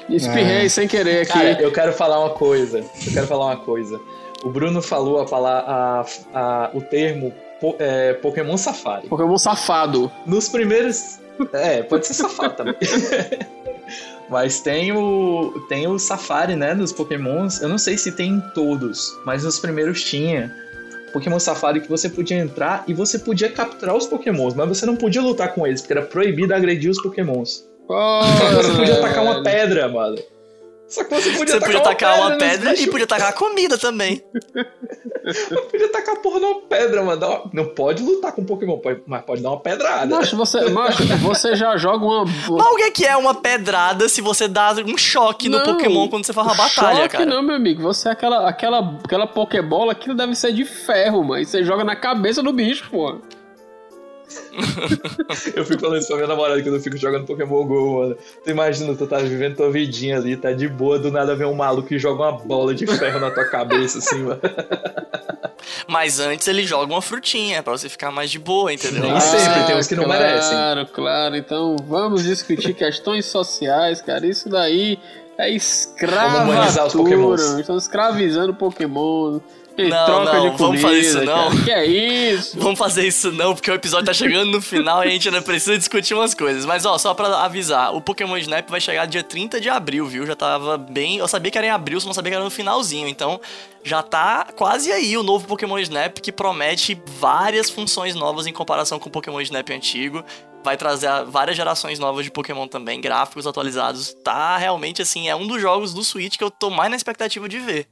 Espirrei 0.09 0.67
é. 0.67 0.69
sem 0.69 0.87
querer 0.87 1.23
aqui. 1.23 1.33
Cara, 1.33 1.61
eu 1.61 1.73
quero 1.73 1.93
falar 1.93 2.21
uma 2.21 2.31
coisa. 2.31 2.79
Eu 2.79 3.13
quero 3.13 3.27
falar 3.27 3.47
uma 3.47 3.57
coisa. 3.57 4.01
O 4.45 4.51
Bruno 4.51 4.81
falou 4.81 5.21
a 5.21 5.27
falar 5.27 5.61
a, 5.61 6.07
a, 6.35 6.71
o 6.75 6.81
termo 6.81 7.33
po, 7.61 7.75
é, 7.79 8.15
Pokémon 8.15 8.57
Safari. 8.57 9.09
Pokémon 9.09 9.39
safado. 9.39 10.11
Nos 10.27 10.49
primeiros. 10.49 11.19
É, 11.53 11.83
pode 11.83 12.07
ser 12.07 12.15
safado 12.15 12.55
também. 12.55 12.77
Mas 14.29 14.61
tem 14.61 14.91
o, 14.91 15.53
tem 15.69 15.87
o 15.87 15.99
Safari, 15.99 16.57
né, 16.57 16.73
nos 16.73 16.93
Pokémons. 16.93 17.61
Eu 17.61 17.69
não 17.69 17.77
sei 17.77 17.99
se 17.99 18.11
tem 18.11 18.33
em 18.33 18.41
todos, 18.55 19.15
mas 19.25 19.45
nos 19.45 19.59
primeiros 19.59 20.03
tinha. 20.03 20.51
Pokémon 21.15 21.39
Safari 21.39 21.81
que 21.81 21.89
você 21.89 22.09
podia 22.09 22.37
entrar 22.37 22.83
e 22.89 22.93
você 22.93 23.21
podia 23.21 23.49
capturar 23.49 23.97
os 23.97 24.05
Pokémons, 24.05 24.53
mas 24.53 24.69
você 24.69 24.85
não 24.85 24.97
podia 24.97 25.23
lutar 25.23 25.55
com 25.55 25.65
eles, 25.65 25.81
porque 25.81 25.93
era 25.93 26.03
proibido 26.03 26.53
agredir 26.53 26.91
os 26.91 27.01
Pokémons. 27.01 27.65
Oh, 27.89 28.21
você 28.57 28.73
podia 28.73 28.99
atacar 28.99 29.23
uma 29.23 29.43
pedra, 29.43 29.89
mano. 29.89 30.19
Só 30.95 31.03
que 31.03 31.11
você 31.11 31.31
podia 31.33 31.55
você 31.55 31.61
tacar, 31.61 31.67
podia 31.67 31.81
tacar 31.81 32.21
uma 32.21 32.31
pedra, 32.31 32.45
uma 32.71 32.71
pedra 32.71 32.81
e 32.81 32.87
podia 32.87 33.07
tacar 33.07 33.35
comida 33.35 33.77
também. 33.77 34.23
podia 35.71 35.89
tacar 35.91 36.17
porra 36.19 36.39
numa 36.39 36.61
pedra, 36.61 37.03
mano. 37.03 37.51
Não 37.53 37.67
pode 37.67 38.01
lutar 38.01 38.31
com 38.31 38.45
Pokémon, 38.45 38.79
mas 39.05 39.25
pode 39.25 39.43
dar 39.43 39.51
uma 39.51 39.61
pedrada. 39.61 40.07
Macho, 40.07 40.37
você, 40.37 40.71
macho, 40.71 41.03
você 41.19 41.57
já 41.57 41.77
joga 41.77 42.05
uma. 42.05 42.25
Mas 42.25 42.67
o 42.67 42.93
que 42.93 43.05
é 43.05 43.17
uma 43.17 43.35
pedrada 43.35 44.09
se 44.09 44.21
você 44.21 44.47
dá 44.47 44.73
um 44.87 44.97
choque 44.97 45.49
não, 45.49 45.59
no 45.59 45.65
Pokémon 45.65 46.09
quando 46.09 46.25
você 46.25 46.33
faz 46.33 46.47
uma 46.47 46.55
batalha, 46.55 46.97
choque 47.03 47.09
cara? 47.09 47.27
não, 47.27 47.43
meu 47.43 47.57
amigo. 47.57 47.83
Você 47.83 48.09
é 48.09 48.13
aquela, 48.13 48.49
aquela, 48.49 48.97
aquela 49.05 49.27
Pokébola, 49.27 49.91
aquilo 49.91 50.15
deve 50.15 50.37
ser 50.37 50.53
de 50.53 50.65
ferro, 50.65 51.25
mas 51.25 51.49
você 51.49 51.65
joga 51.65 51.83
na 51.83 51.97
cabeça 51.97 52.41
do 52.41 52.53
bicho, 52.53 52.89
pô. 52.89 53.21
eu 55.55 55.65
fico 55.65 55.81
falando 55.81 55.99
isso 55.99 56.09
pra 56.09 56.17
minha 56.17 56.29
namorada 56.29 56.63
quando 56.63 56.77
eu 56.77 56.81
fico 56.81 56.97
jogando 56.97 57.27
Pokémon 57.27 57.67
GO, 57.67 58.01
mano. 58.01 58.17
Tu 58.45 58.51
imagina, 58.51 58.95
tu 58.95 59.07
tá 59.07 59.19
vivendo 59.19 59.57
tua 59.57 59.71
vidinha 59.71 60.17
ali, 60.17 60.37
tá 60.37 60.53
de 60.53 60.69
boa, 60.69 60.99
do 60.99 61.11
nada 61.11 61.37
vem 61.37 61.47
um 61.47 61.55
maluco 61.55 61.93
e 61.93 61.99
joga 61.99 62.23
uma 62.23 62.33
bola 62.33 62.75
de 62.75 62.87
ferro 62.87 63.21
na 63.21 63.31
tua 63.31 63.45
cabeça, 63.45 63.99
assim, 63.99 64.23
mano. 64.23 64.41
Mas 65.89 66.21
antes 66.21 66.47
ele 66.49 66.65
joga 66.65 66.93
uma 66.93 67.03
frutinha, 67.03 67.63
pra 67.63 67.73
você 67.73 67.89
ficar 67.89 68.11
mais 68.11 68.31
de 68.31 68.39
boa, 68.39 68.73
entendeu? 68.73 69.03
Nem 69.03 69.13
ah, 69.13 69.21
sempre, 69.21 69.65
tem 69.65 69.77
uns 69.77 69.87
que 69.87 69.95
não 69.95 70.05
claro, 70.05 70.23
merecem. 70.23 70.51
Claro, 70.51 70.87
claro. 70.87 71.37
Então 71.37 71.77
vamos 71.87 72.25
discutir 72.25 72.75
questões 72.75 73.27
sociais, 73.27 74.01
cara. 74.01 74.27
Isso 74.27 74.49
daí 74.49 74.99
é 75.39 75.51
escravatura. 75.51 77.61
Estão 77.61 77.77
escravizando 77.77 78.55
Pokémon. 78.55 79.41
E 79.77 79.89
não, 79.89 80.07
troca 80.07 80.33
não, 80.33 80.51
de 80.51 80.57
vamos 80.57 80.81
fazer 80.81 81.01
isso 81.01 81.25
não. 81.25 81.51
Cara. 81.51 81.65
Que 81.65 81.71
é 81.73 81.87
isso? 81.87 82.59
Vamos 82.65 82.79
fazer 82.79 83.07
isso 83.07 83.33
não, 83.33 83.55
porque 83.55 83.71
o 83.71 83.75
episódio 83.75 84.07
tá 84.07 84.13
chegando 84.13 84.53
no 84.53 84.63
final 84.63 85.03
e 85.03 85.09
a 85.09 85.11
gente 85.11 85.29
ainda 85.29 85.43
precisa 85.43 85.77
discutir 85.77 86.15
umas 86.15 86.33
coisas. 86.33 86.65
Mas 86.65 86.87
ó, 86.87 86.97
só 86.97 87.13
pra 87.13 87.45
avisar, 87.45 87.95
o 87.95 88.01
Pokémon 88.01 88.37
Snap 88.37 88.69
vai 88.71 88.81
chegar 88.81 89.07
dia 89.07 89.23
30 89.23 89.61
de 89.61 89.69
abril, 89.69 90.07
viu? 90.07 90.25
Já 90.27 90.37
tava 90.37 90.79
bem. 90.79 91.17
Eu 91.17 91.27
sabia 91.27 91.51
que 91.51 91.59
era 91.59 91.67
em 91.67 91.71
abril, 91.71 92.01
só 92.01 92.07
não 92.07 92.15
sabia 92.15 92.31
que 92.31 92.37
era 92.37 92.45
no 92.45 92.51
finalzinho. 92.51 93.09
Então 93.09 93.41
já 93.83 94.03
tá 94.03 94.47
quase 94.55 94.93
aí 94.93 95.17
o 95.17 95.23
novo 95.23 95.47
Pokémon 95.47 95.79
Snap 95.79 96.19
que 96.19 96.31
promete 96.31 97.01
várias 97.19 97.69
funções 97.69 98.15
novas 98.15 98.47
em 98.47 98.53
comparação 98.53 98.99
com 98.99 99.09
o 99.09 99.13
Pokémon 99.13 99.41
Snap 99.41 99.69
antigo 99.71 100.25
vai 100.65 100.79
trazer 100.79 101.09
várias 101.27 101.57
gerações 101.57 101.99
novas 101.99 102.25
de 102.25 102.31
Pokémon 102.31 102.67
também, 102.67 102.99
gráficos 102.99 103.47
atualizados. 103.47 104.17
Tá 104.25 104.57
realmente 104.57 105.03
assim, 105.03 105.29
é 105.29 105.37
um 105.37 105.47
dos 105.47 105.61
jogos 105.61 105.93
do 105.93 106.03
Switch 106.03 106.39
que 106.39 106.43
eu 106.43 106.51
tô 106.51 106.71
mais 106.71 106.89
na 106.89 106.97
expectativa 106.97 107.47
de 107.47 107.59
ver. 107.59 107.87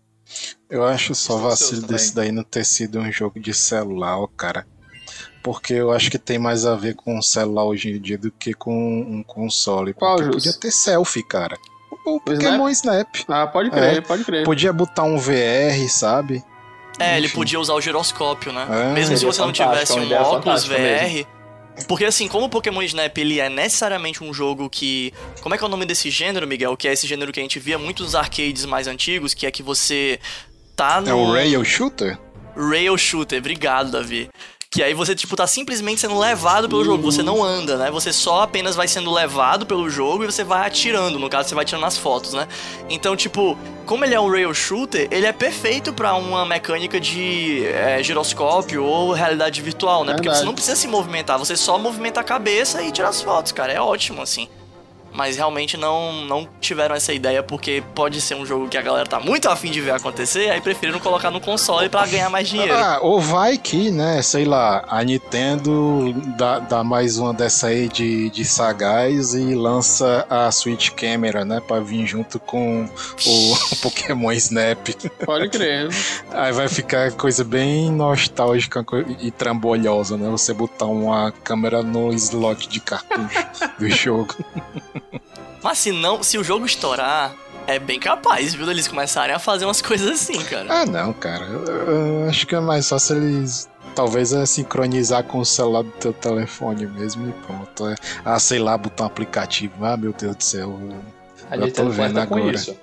Eu 0.69 0.85
acho 0.85 1.15
só 1.15 1.37
vacilo 1.37 1.83
desse 1.83 2.15
daí 2.15 2.33
não 2.33 2.43
ter 2.43 2.65
sido 2.65 2.99
um 2.99 3.13
jogo 3.13 3.39
de 3.39 3.53
celular, 3.53 4.19
ó, 4.19 4.27
cara. 4.27 4.67
Porque 5.43 5.75
eu 5.75 5.91
acho 5.91 6.11
que 6.11 6.19
tem 6.19 6.39
mais 6.39 6.65
a 6.65 6.75
ver 6.77 6.95
com 6.95 7.19
o 7.19 7.23
celular 7.23 7.65
hoje 7.65 7.91
em 7.91 8.01
dia 8.01 8.17
do 8.17 8.31
que 8.31 8.55
com 8.55 9.01
um 9.01 9.23
console. 9.23 9.93
Qual, 9.93 10.17
porque 10.17 10.31
podia 10.31 10.53
ter 10.53 10.71
selfie, 10.71 11.23
cara. 11.23 11.59
O, 12.07 12.21
Pokémon 12.21 12.69
Snap? 12.69 13.15
Snap. 13.15 13.29
Ah, 13.29 13.47
pode 13.47 13.71
crer, 13.71 13.99
é, 13.99 14.01
pode 14.01 14.25
crer. 14.25 14.45
Podia 14.45 14.73
botar 14.73 15.03
um 15.03 15.19
VR, 15.19 15.89
sabe? 15.89 16.43
É, 16.99 17.13
Enfim. 17.13 17.17
ele 17.17 17.29
podia 17.29 17.59
usar 17.59 17.75
o 17.75 17.81
giroscópio, 17.81 18.53
né? 18.53 18.67
É, 18.71 18.93
Mesmo 18.93 19.17
se 19.17 19.25
você 19.25 19.41
não 19.41 19.53
tivesse 19.53 19.93
um 19.93 20.13
óculos 20.15 20.65
VR, 20.65 21.27
Porque 21.89 22.05
assim, 22.05 22.28
como 22.28 22.47
o 22.47 22.49
Pokémon 22.49 22.82
Snap 22.82 23.16
ele 23.19 23.40
é 23.40 23.49
necessariamente 23.49 24.23
um 24.23 24.32
jogo 24.32 24.69
que. 24.69 25.12
Como 25.40 25.55
é 25.55 25.59
que 25.59 25.65
é 25.65 25.66
o 25.66 25.70
nome 25.70 25.86
desse 25.86 26.11
gênero, 26.11 26.47
Miguel? 26.47 26.77
Que 26.77 26.89
é 26.89 26.93
esse 26.93 27.07
gênero 27.07 27.32
que 27.32 27.40
a 27.40 27.43
gente 27.43 27.59
via 27.59 27.78
muito 27.78 28.03
nos 28.03 28.15
arcades 28.15 28.65
mais 28.65 28.86
antigos, 28.86 29.35
que 29.35 29.47
é 29.47 29.51
que 29.51 29.62
você 29.62 30.20
tá 30.77 31.01
no. 31.01 31.09
É 31.09 31.15
o 31.15 31.32
Rail 31.32 31.65
Shooter? 31.65 32.19
Rail 32.55 32.97
Shooter, 32.99 33.39
obrigado, 33.39 33.90
Davi. 33.90 34.28
Que 34.73 34.82
aí 34.82 34.94
você, 34.94 35.15
tipo, 35.15 35.36
tá 35.36 35.47
simplesmente 35.47 36.01
sendo 36.01 36.19
levado 36.19 36.66
pelo 36.66 36.82
jogo. 36.82 37.03
Você 37.03 37.23
não 37.23 37.44
anda, 37.44 37.77
né? 37.77 37.90
Você 37.90 38.11
só 38.11 38.40
apenas 38.40 38.74
vai 38.74 38.89
sendo 38.89 39.12
levado 39.12 39.66
pelo 39.66 39.90
jogo 39.90 40.24
e 40.24 40.27
você 40.27 40.43
vai 40.43 40.66
atirando. 40.66 41.19
No 41.19 41.28
caso, 41.28 41.51
você 41.51 41.55
vai 41.55 41.62
tirando 41.62 41.85
as 41.85 41.99
fotos, 41.99 42.32
né? 42.32 42.49
Então, 42.89 43.15
tipo, 43.15 43.59
como 43.85 44.03
ele 44.03 44.15
é 44.15 44.20
um 44.20 44.31
rail 44.31 44.55
shooter, 44.55 45.09
ele 45.11 45.27
é 45.27 45.32
perfeito 45.32 45.93
para 45.93 46.15
uma 46.15 46.47
mecânica 46.47 46.99
de 46.99 47.66
é, 47.66 48.03
giroscópio 48.03 48.82
ou 48.82 49.12
realidade 49.12 49.61
virtual, 49.61 50.07
né? 50.07 50.15
Porque 50.15 50.31
você 50.31 50.43
não 50.43 50.55
precisa 50.55 50.74
se 50.74 50.89
movimentar, 50.89 51.39
você 51.39 51.55
só 51.55 51.77
movimenta 51.77 52.20
a 52.20 52.24
cabeça 52.24 52.82
e 52.82 52.90
tira 52.90 53.09
as 53.09 53.20
fotos, 53.20 53.53
cara. 53.53 53.74
É 53.74 53.81
ótimo, 53.81 54.23
assim 54.23 54.49
mas 55.12 55.36
realmente 55.36 55.76
não, 55.76 56.24
não 56.24 56.48
tiveram 56.60 56.94
essa 56.94 57.12
ideia 57.12 57.43
porque 57.43 57.82
pode 57.94 58.20
ser 58.20 58.34
um 58.34 58.47
jogo 58.47 58.68
que 58.68 58.76
a 58.76 58.82
galera 58.82 59.06
tá 59.06 59.20
muito 59.20 59.48
afim 59.48 59.70
de 59.70 59.80
ver 59.80 59.93
acontecer, 59.93 60.51
aí 60.51 60.60
preferiram 60.60 60.98
colocar 60.98 61.30
no 61.30 61.40
console 61.40 61.89
para 61.89 62.06
ganhar 62.06 62.30
mais 62.30 62.48
dinheiro. 62.48 62.74
Ah, 62.74 62.98
ou 63.02 63.20
vai 63.20 63.59
que, 63.59 63.90
né, 63.90 64.22
sei 64.22 64.44
lá, 64.44 64.84
a 64.89 65.02
Nintendo 65.02 66.12
dá, 66.36 66.59
dá 66.59 66.84
mais 66.84 67.18
uma 67.18 67.34
dessa 67.34 67.68
aí 67.68 67.89
de, 67.89 68.30
de 68.30 68.44
sagaz 68.44 69.34
e 69.34 69.55
lança 69.55 70.26
a 70.28 70.51
Switch 70.51 70.90
Camera, 70.90 71.44
né, 71.44 71.60
pra 71.60 71.80
vir 71.80 72.06
junto 72.06 72.39
com 72.39 72.89
o 73.26 73.76
Pokémon 73.82 74.32
Snap. 74.32 74.89
Pode 75.24 75.48
crer. 75.48 75.89
Aí 76.30 76.52
vai 76.52 76.68
ficar 76.68 77.12
coisa 77.12 77.44
bem 77.44 77.90
nostálgica 77.90 78.84
e 79.20 79.30
trambolhosa, 79.30 80.16
né, 80.16 80.28
você 80.30 80.55
botar 80.55 80.86
uma 80.86 81.30
câmera 81.30 81.82
no 81.82 82.12
slot 82.12 82.68
de 82.68 82.80
cartucho 82.80 83.47
do 83.78 83.89
jogo. 83.89 84.34
Mas 85.62 85.79
se 85.79 85.93
não, 85.93 86.23
se 86.23 86.37
o 86.39 86.45
jogo 86.45 86.66
estourar, 86.66 87.35
é 87.66 87.79
bem 87.79 87.99
capaz, 88.01 88.55
viu? 88.55 88.69
Eles 88.70 88.89
começarem 88.89 89.35
a 89.35 89.39
fazer 89.39 89.65
umas 89.65 89.81
coisas 89.83 90.09
assim, 90.09 90.43
cara. 90.45 90.66
Ah, 90.69 90.87
não, 90.87 91.12
cara. 91.12 91.45
Eu, 91.45 91.65
eu 91.65 92.29
acho 92.29 92.47
que 92.47 92.55
é 92.55 92.61
mais 92.61 92.89
fácil 92.89 93.16
eles. 93.16 93.69
Talvez 93.95 94.33
é 94.33 94.47
sincronizar 94.47 95.23
com 95.24 95.39
o 95.39 95.45
celular 95.45 95.83
do 95.83 95.91
teu 95.91 96.15
telefone 96.15 96.87
mesmo 96.87 97.29
e 97.29 97.33
pronto. 97.47 97.89
É, 97.89 97.95
ah, 98.24 98.39
sei 98.39 98.59
lá, 98.59 98.77
botar 98.79 99.05
um 99.05 99.07
aplicativo. 99.07 99.85
Ah, 99.85 99.97
meu 99.97 100.15
Deus 100.15 100.35
do 100.35 100.43
céu. 100.43 100.79
A 101.51 101.57
eu 101.57 101.70
tô 101.70 101.91
vendo 101.91 102.19
agora. 102.19 102.53
Isso. 102.53 102.74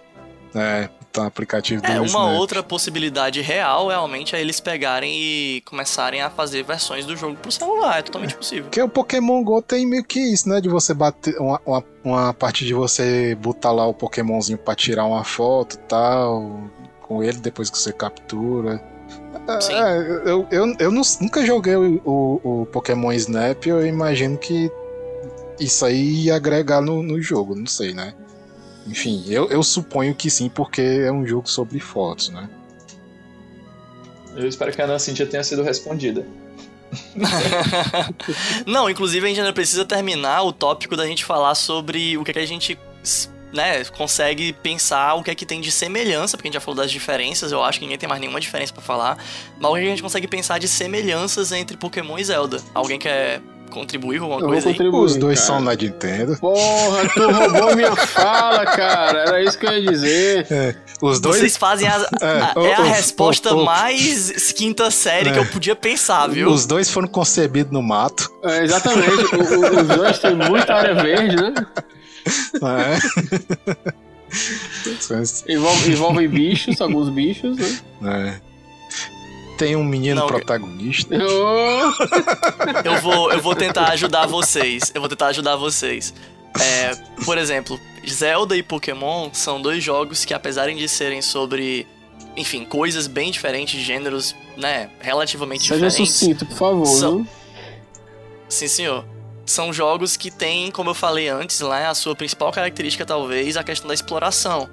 É, 1.09 1.19
então 1.19 1.25
aplicativo 1.25 1.81
do 1.81 1.87
É, 1.87 1.99
uma 1.99 2.31
outra 2.31 2.61
possibilidade 2.61 3.41
real 3.41 3.87
realmente 3.87 4.35
é 4.35 4.41
eles 4.41 4.59
pegarem 4.59 5.11
e 5.11 5.61
começarem 5.61 6.21
a 6.21 6.29
fazer 6.29 6.63
versões 6.63 7.05
do 7.05 7.15
jogo 7.15 7.35
pro 7.35 7.51
celular, 7.51 7.99
é 7.99 8.01
totalmente 8.01 8.33
é. 8.33 8.37
possível. 8.37 8.63
Porque 8.65 8.81
o 8.81 8.89
Pokémon 8.89 9.43
GO 9.43 9.61
tem 9.61 9.85
meio 9.85 10.03
que 10.03 10.19
isso, 10.19 10.47
né? 10.47 10.61
De 10.61 10.69
você 10.69 10.93
bater. 10.93 11.35
Uma, 11.39 11.61
uma, 11.65 11.83
uma 12.03 12.33
parte 12.33 12.65
de 12.65 12.73
você 12.73 13.35
botar 13.35 13.71
lá 13.71 13.85
o 13.87 13.93
Pokémonzinho 13.93 14.57
pra 14.57 14.75
tirar 14.75 15.05
uma 15.05 15.23
foto 15.23 15.75
e 15.75 15.79
tal. 15.79 16.69
Com 17.01 17.23
ele 17.23 17.37
depois 17.37 17.69
que 17.69 17.77
você 17.77 17.91
captura. 17.91 18.81
Sim. 19.61 19.73
É, 19.73 19.97
eu, 20.25 20.47
eu, 20.51 20.75
eu 20.79 20.91
nunca 20.91 21.43
joguei 21.43 21.75
o, 21.75 22.01
o, 22.05 22.61
o, 22.61 22.65
Pokémon 22.67 23.11
Snap, 23.13 23.65
eu 23.65 23.83
imagino 23.83 24.37
que 24.37 24.71
isso 25.59 25.83
aí 25.85 26.25
ia 26.25 26.35
agregar 26.35 26.81
no, 26.81 27.01
no 27.01 27.19
jogo, 27.19 27.55
não 27.55 27.65
sei, 27.65 27.93
né? 27.93 28.13
Enfim, 28.89 29.23
eu, 29.27 29.49
eu 29.49 29.61
suponho 29.61 30.15
que 30.15 30.29
sim, 30.29 30.49
porque 30.49 30.81
é 30.81 31.11
um 31.11 31.25
jogo 31.25 31.47
sobre 31.47 31.79
fotos, 31.79 32.29
né? 32.29 32.49
Eu 34.35 34.47
espero 34.47 34.71
que 34.71 34.81
a 34.81 34.85
Ana 34.85 34.97
Cintia 34.97 35.27
tenha 35.27 35.43
sido 35.43 35.63
respondida. 35.63 36.25
não, 38.65 38.89
inclusive 38.89 39.23
a 39.23 39.29
gente 39.29 39.39
ainda 39.39 39.53
precisa 39.53 39.85
terminar 39.85 40.41
o 40.41 40.51
tópico 40.51 40.95
da 40.95 41.05
gente 41.05 41.23
falar 41.23 41.53
sobre 41.53 42.17
o 42.17 42.23
que, 42.23 42.31
é 42.31 42.33
que 42.33 42.39
a 42.39 42.45
gente 42.47 42.79
né, 43.53 43.83
consegue 43.85 44.53
pensar 44.53 45.13
o 45.15 45.23
que 45.23 45.29
é 45.29 45.35
que 45.35 45.45
tem 45.45 45.61
de 45.61 45.71
semelhança, 45.71 46.35
porque 46.35 46.47
a 46.47 46.49
gente 46.49 46.55
já 46.55 46.61
falou 46.61 46.75
das 46.75 46.91
diferenças, 46.91 47.51
eu 47.51 47.63
acho 47.63 47.79
que 47.79 47.85
ninguém 47.85 47.97
tem 47.97 48.09
mais 48.09 48.19
nenhuma 48.19 48.39
diferença 48.39 48.73
para 48.73 48.81
falar, 48.81 49.23
mas 49.59 49.71
o 49.71 49.75
que 49.75 49.81
a 49.81 49.85
gente 49.85 50.01
consegue 50.01 50.27
pensar 50.27 50.57
de 50.57 50.67
semelhanças 50.67 51.51
entre 51.51 51.77
Pokémon 51.77 52.17
e 52.17 52.23
Zelda. 52.23 52.59
Alguém 52.73 52.97
quer 52.97 53.41
contribuir 53.69 54.19
com 54.19 54.25
alguma 54.25 54.41
coisa 54.41 54.69
aí? 54.69 54.75
Os 54.89 55.15
dois 55.15 55.39
cara. 55.39 55.47
são 55.47 55.61
na 55.61 55.73
Nintendo. 55.73 56.37
Porra, 56.37 57.09
tu 57.13 57.31
roubou 57.31 57.75
minha 57.75 57.95
fala, 57.95 58.65
cara. 58.65 59.19
Era 59.19 59.43
isso 59.43 59.57
que 59.57 59.65
eu 59.65 59.73
ia 59.73 59.91
dizer. 59.91 60.47
É, 60.51 60.75
os 61.01 61.19
dois... 61.19 61.37
Vocês 61.37 61.57
fazem 61.57 61.87
a, 61.87 62.07
é, 62.21 62.25
a, 62.25 62.53
é 62.63 62.73
a 62.73 62.83
resposta 62.83 63.55
mais 63.55 64.51
quinta 64.53 64.89
série 64.91 65.31
que 65.31 65.39
eu 65.39 65.43
é. 65.43 65.47
podia 65.47 65.75
pensar, 65.75 66.27
viu? 66.27 66.49
Os 66.49 66.65
dois 66.65 66.89
foram 66.89 67.07
concebidos 67.07 67.71
no 67.71 67.81
mato. 67.81 68.29
É, 68.43 68.63
exatamente. 68.63 69.35
o, 69.35 69.81
os 69.81 69.87
dois 69.87 70.19
têm 70.19 70.35
muita 70.35 70.73
área 70.73 70.95
verde, 70.95 71.35
né? 71.35 71.53
É. 72.61 72.99
Envolve, 75.53 75.91
envolvem 75.91 76.27
bichos, 76.27 76.81
alguns 76.81 77.09
bichos, 77.09 77.57
né? 77.57 77.79
É 78.43 78.48
tem 79.59 79.75
um 79.75 79.83
menino 79.83 80.21
Não, 80.21 80.27
protagonista. 80.27 81.13
eu, 82.85 83.01
vou, 83.01 83.29
eu 83.29 83.41
vou 83.41 83.53
tentar 83.53 83.89
ajudar 83.89 84.25
vocês. 84.25 84.89
Eu 84.95 85.01
vou 85.01 85.09
tentar 85.09 85.27
ajudar 85.27 85.57
vocês. 85.57 86.13
É, 86.57 86.95
por 87.25 87.37
exemplo, 87.37 87.77
Zelda 88.09 88.55
e 88.55 88.63
Pokémon 88.63 89.29
são 89.33 89.61
dois 89.61 89.83
jogos 89.83 90.23
que, 90.23 90.33
apesar 90.33 90.73
de 90.73 90.87
serem 90.87 91.21
sobre, 91.21 91.85
enfim, 92.37 92.63
coisas 92.63 93.05
bem 93.05 93.31
diferentes, 93.31 93.81
gêneros, 93.81 94.33
né, 94.55 94.89
relativamente 95.01 95.63
Seja 95.67 95.87
diferentes. 95.87 96.13
Seja 96.13 96.35
sucinto, 96.35 96.45
por 96.45 96.57
favor. 96.57 96.85
São... 96.85 97.27
Sim, 98.47 98.67
senhor. 98.69 99.05
São 99.45 99.73
jogos 99.73 100.15
que 100.15 100.31
têm, 100.31 100.71
como 100.71 100.91
eu 100.91 100.95
falei 100.95 101.27
antes, 101.27 101.59
lá, 101.59 101.89
a 101.89 101.93
sua 101.93 102.15
principal 102.15 102.51
característica, 102.53 103.05
talvez, 103.05 103.57
a 103.57 103.63
questão 103.63 103.89
da 103.89 103.93
exploração. 103.93 104.69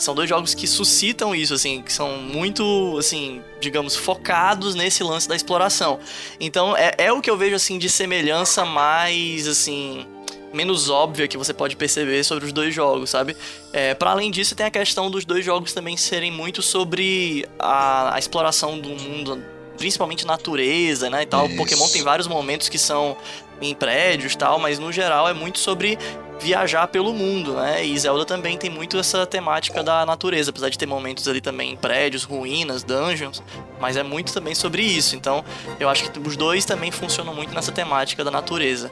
São 0.00 0.14
dois 0.14 0.28
jogos 0.28 0.54
que 0.54 0.66
suscitam 0.66 1.34
isso, 1.34 1.52
assim, 1.52 1.82
que 1.82 1.92
são 1.92 2.16
muito, 2.16 2.96
assim, 2.98 3.42
digamos, 3.60 3.94
focados 3.94 4.74
nesse 4.74 5.02
lance 5.02 5.28
da 5.28 5.36
exploração. 5.36 6.00
Então, 6.40 6.74
é, 6.74 6.94
é 6.96 7.12
o 7.12 7.20
que 7.20 7.30
eu 7.30 7.36
vejo, 7.36 7.54
assim, 7.54 7.78
de 7.78 7.90
semelhança 7.90 8.64
mais, 8.64 9.46
assim, 9.46 10.06
menos 10.54 10.88
óbvia 10.88 11.28
que 11.28 11.36
você 11.36 11.52
pode 11.52 11.76
perceber 11.76 12.24
sobre 12.24 12.46
os 12.46 12.52
dois 12.52 12.74
jogos, 12.74 13.10
sabe? 13.10 13.36
É, 13.74 13.92
para 13.92 14.12
além 14.12 14.30
disso, 14.30 14.54
tem 14.54 14.64
a 14.64 14.70
questão 14.70 15.10
dos 15.10 15.26
dois 15.26 15.44
jogos 15.44 15.74
também 15.74 15.98
serem 15.98 16.30
muito 16.30 16.62
sobre 16.62 17.46
a, 17.58 18.14
a 18.14 18.18
exploração 18.18 18.78
do 18.80 18.88
mundo, 18.88 19.44
principalmente 19.76 20.26
natureza, 20.26 21.10
né, 21.10 21.24
e 21.24 21.26
tal. 21.26 21.46
Isso. 21.46 21.56
Pokémon 21.56 21.88
tem 21.90 22.02
vários 22.02 22.26
momentos 22.26 22.70
que 22.70 22.78
são 22.78 23.18
em 23.60 23.74
prédios, 23.74 24.34
tal, 24.34 24.58
mas 24.58 24.78
no 24.78 24.90
geral 24.90 25.28
é 25.28 25.34
muito 25.34 25.58
sobre 25.58 25.98
viajar 26.40 26.86
pelo 26.88 27.12
mundo, 27.12 27.54
né? 27.54 27.84
E 27.84 27.98
Zelda 27.98 28.24
também 28.24 28.56
tem 28.56 28.70
muito 28.70 28.98
essa 28.98 29.26
temática 29.26 29.82
da 29.82 30.04
natureza, 30.06 30.50
apesar 30.50 30.68
de 30.68 30.78
ter 30.78 30.86
momentos 30.86 31.28
ali 31.28 31.40
também 31.40 31.72
em 31.72 31.76
prédios, 31.76 32.24
ruínas, 32.24 32.82
dungeons, 32.82 33.42
mas 33.80 33.96
é 33.96 34.02
muito 34.02 34.32
também 34.32 34.54
sobre 34.54 34.82
isso. 34.82 35.14
Então, 35.14 35.44
eu 35.78 35.88
acho 35.88 36.10
que 36.10 36.18
os 36.18 36.36
dois 36.36 36.64
também 36.64 36.90
funcionam 36.90 37.34
muito 37.34 37.54
nessa 37.54 37.72
temática 37.72 38.24
da 38.24 38.30
natureza. 38.30 38.90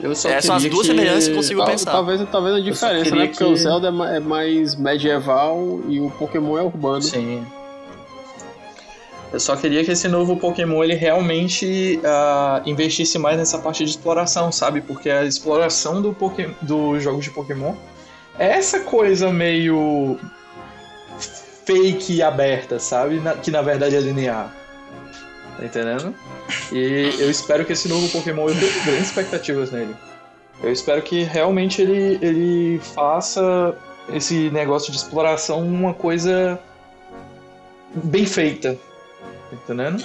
Essas 0.00 0.44
são 0.44 0.54
as 0.54 0.64
duas 0.64 0.86
que... 0.86 0.94
semelhanças 0.94 1.24
que 1.24 1.30
eu 1.30 1.36
consigo 1.36 1.60
Tal, 1.60 1.70
pensar. 1.70 1.90
Talvez, 1.90 2.28
talvez 2.30 2.54
a 2.54 2.60
diferença, 2.60 3.14
né? 3.14 3.26
Porque 3.26 3.44
que... 3.44 3.44
o 3.44 3.56
Zelda 3.56 3.88
é, 3.88 4.16
é 4.16 4.20
mais 4.20 4.76
medieval 4.76 5.80
e 5.88 6.00
o 6.00 6.10
Pokémon 6.10 6.56
é 6.56 6.62
urbano. 6.62 7.02
Sim. 7.02 7.44
Eu 9.32 9.38
só 9.38 9.56
queria 9.56 9.84
que 9.84 9.90
esse 9.90 10.08
novo 10.08 10.36
Pokémon 10.36 10.82
ele 10.82 10.94
realmente 10.94 12.00
uh, 12.02 12.66
investisse 12.68 13.18
mais 13.18 13.36
nessa 13.36 13.58
parte 13.58 13.84
de 13.84 13.90
exploração, 13.90 14.50
sabe? 14.50 14.80
Porque 14.80 15.10
a 15.10 15.24
exploração 15.24 16.00
do 16.00 16.14
Pokémon, 16.14 16.54
dos 16.62 17.02
jogos 17.02 17.24
de 17.24 17.30
Pokémon 17.30 17.74
é 18.38 18.46
essa 18.52 18.80
coisa 18.80 19.30
meio 19.30 20.18
fake 21.66 22.14
e 22.14 22.22
aberta, 22.22 22.78
sabe? 22.78 23.20
Na, 23.20 23.34
que 23.34 23.50
na 23.50 23.60
verdade 23.60 23.96
é 23.96 24.00
linear. 24.00 24.54
Tá 25.58 25.64
entendendo? 25.64 26.14
E 26.72 27.14
eu 27.18 27.30
espero 27.30 27.64
que 27.66 27.74
esse 27.74 27.88
novo 27.88 28.08
Pokémon 28.08 28.48
eu 28.48 28.54
tenho 28.58 28.84
grandes 28.84 29.08
expectativas 29.08 29.70
nele. 29.70 29.94
Eu 30.62 30.72
espero 30.72 31.02
que 31.02 31.22
realmente 31.22 31.82
ele, 31.82 32.18
ele 32.22 32.78
faça 32.78 33.76
esse 34.12 34.48
negócio 34.50 34.90
de 34.90 34.96
exploração 34.96 35.60
uma 35.60 35.92
coisa 35.92 36.58
bem 37.94 38.24
feita, 38.24 38.78
entendendo? 39.52 40.04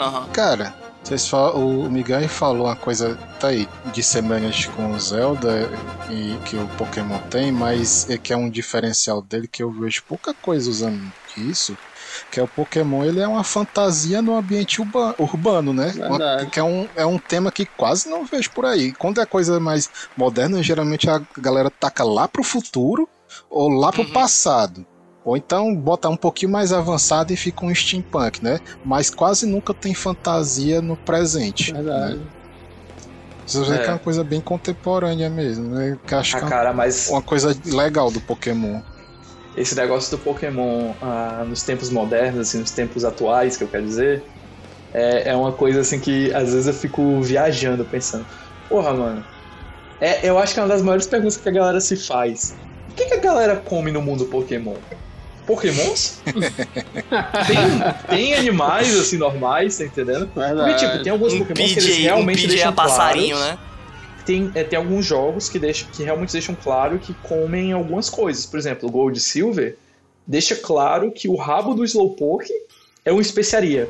Uhum. 0.00 0.28
Cara, 0.32 0.74
vocês 1.02 1.26
falam, 1.26 1.86
o 1.86 1.90
Miguel 1.90 2.28
falou 2.28 2.66
uma 2.66 2.76
coisa 2.76 3.16
tá 3.40 3.48
aí, 3.48 3.68
de 3.92 4.02
semelhante 4.02 4.68
com 4.68 4.92
o 4.92 5.00
Zelda 5.00 5.68
e 6.10 6.36
que 6.44 6.56
o 6.56 6.68
Pokémon 6.76 7.18
tem, 7.30 7.50
mas 7.50 8.08
é 8.10 8.18
que 8.18 8.32
é 8.32 8.36
um 8.36 8.50
diferencial 8.50 9.22
dele 9.22 9.48
que 9.48 9.62
eu 9.62 9.70
vejo 9.70 10.02
pouca 10.06 10.34
coisa 10.34 10.68
usando 10.68 11.00
isso. 11.36 11.76
Que 12.30 12.40
é 12.40 12.42
o 12.42 12.48
Pokémon, 12.48 13.04
ele 13.04 13.20
é 13.20 13.28
uma 13.28 13.44
fantasia 13.44 14.20
no 14.20 14.36
ambiente 14.36 14.80
urbano, 14.80 15.14
urbano 15.18 15.72
né? 15.72 15.92
Uma, 15.96 16.46
que 16.46 16.58
é 16.58 16.62
um, 16.62 16.88
é 16.96 17.06
um 17.06 17.18
tema 17.18 17.52
que 17.52 17.64
quase 17.64 18.08
não 18.08 18.24
vejo 18.24 18.50
por 18.50 18.64
aí. 18.64 18.92
Quando 18.92 19.20
é 19.20 19.26
coisa 19.26 19.60
mais 19.60 19.88
moderna, 20.16 20.62
geralmente 20.62 21.08
a 21.08 21.22
galera 21.38 21.70
taca 21.70 22.02
lá 22.04 22.26
pro 22.26 22.42
futuro 22.42 23.08
ou 23.48 23.68
lá 23.68 23.92
pro 23.92 24.02
uhum. 24.02 24.12
passado. 24.12 24.86
Ou 25.28 25.36
então 25.36 25.76
bota 25.76 26.08
um 26.08 26.16
pouquinho 26.16 26.50
mais 26.50 26.72
avançado 26.72 27.34
e 27.34 27.36
fica 27.36 27.66
um 27.66 27.74
steampunk, 27.74 28.42
né? 28.42 28.58
Mas 28.82 29.10
quase 29.10 29.44
nunca 29.44 29.74
tem 29.74 29.92
fantasia 29.92 30.80
no 30.80 30.96
presente. 30.96 31.70
Verdade. 31.70 32.16
Né? 32.16 32.22
Você 33.46 33.62
vê 33.62 33.74
é. 33.74 33.78
que 33.78 33.84
é 33.84 33.90
uma 33.90 33.98
coisa 33.98 34.24
bem 34.24 34.40
contemporânea 34.40 35.28
mesmo, 35.28 35.68
né? 35.68 35.98
Que 36.06 36.14
acho 36.14 36.34
ah, 36.34 36.40
que 36.40 36.46
é 36.46 36.48
cara, 36.48 36.72
mas... 36.72 37.10
uma 37.10 37.20
coisa 37.20 37.54
legal 37.66 38.10
do 38.10 38.22
Pokémon. 38.22 38.80
Esse 39.54 39.76
negócio 39.76 40.16
do 40.16 40.22
Pokémon 40.22 40.94
ah, 41.02 41.44
nos 41.46 41.62
tempos 41.62 41.90
modernos, 41.90 42.48
assim, 42.48 42.60
nos 42.60 42.70
tempos 42.70 43.04
atuais, 43.04 43.54
que 43.54 43.64
eu 43.64 43.68
quero 43.68 43.84
dizer, 43.84 44.24
é, 44.94 45.28
é 45.28 45.36
uma 45.36 45.52
coisa 45.52 45.80
assim 45.80 46.00
que 46.00 46.32
às 46.32 46.54
vezes 46.54 46.68
eu 46.68 46.72
fico 46.72 47.20
viajando, 47.20 47.84
pensando, 47.84 48.24
porra, 48.66 48.94
mano, 48.94 49.22
é, 50.00 50.26
eu 50.26 50.38
acho 50.38 50.54
que 50.54 50.60
é 50.60 50.62
uma 50.62 50.70
das 50.70 50.80
maiores 50.80 51.06
perguntas 51.06 51.36
que 51.36 51.46
a 51.50 51.52
galera 51.52 51.82
se 51.82 51.96
faz. 51.96 52.56
O 52.90 52.94
que, 52.94 53.04
que 53.04 53.14
a 53.14 53.20
galera 53.20 53.56
come 53.56 53.92
no 53.92 54.00
mundo 54.00 54.24
Pokémon? 54.24 54.74
Pokémons? 55.48 56.20
tem, 57.46 58.10
tem, 58.10 58.34
animais 58.34 58.94
assim 58.94 59.16
normais, 59.16 59.78
tá 59.78 59.84
entendendo? 59.84 60.28
Porque, 60.28 60.74
tipo, 60.74 61.02
tem 61.02 61.10
alguns 61.10 61.32
um 61.32 61.38
Pokémons 61.38 61.72
que 61.72 61.80
eles 61.80 61.96
realmente 61.96 62.44
um 62.44 62.48
deixam 62.50 62.72
passarinho, 62.74 63.34
claros. 63.34 63.54
né? 63.54 63.58
Tem, 64.26 64.52
é, 64.54 64.62
tem 64.62 64.78
alguns 64.78 65.06
jogos 65.06 65.48
que, 65.48 65.58
deixam, 65.58 65.88
que 65.90 66.02
realmente 66.02 66.32
deixam 66.32 66.54
claro 66.54 66.98
que 66.98 67.14
comem 67.14 67.72
algumas 67.72 68.10
coisas. 68.10 68.44
Por 68.44 68.58
exemplo, 68.58 68.86
o 68.86 68.92
Gold 68.92 69.18
Silver 69.18 69.78
deixa 70.26 70.54
claro 70.54 71.10
que 71.10 71.28
o 71.28 71.34
rabo 71.34 71.72
do 71.72 71.82
Slowpoke 71.82 72.52
é 73.02 73.10
uma 73.10 73.22
especiaria. 73.22 73.88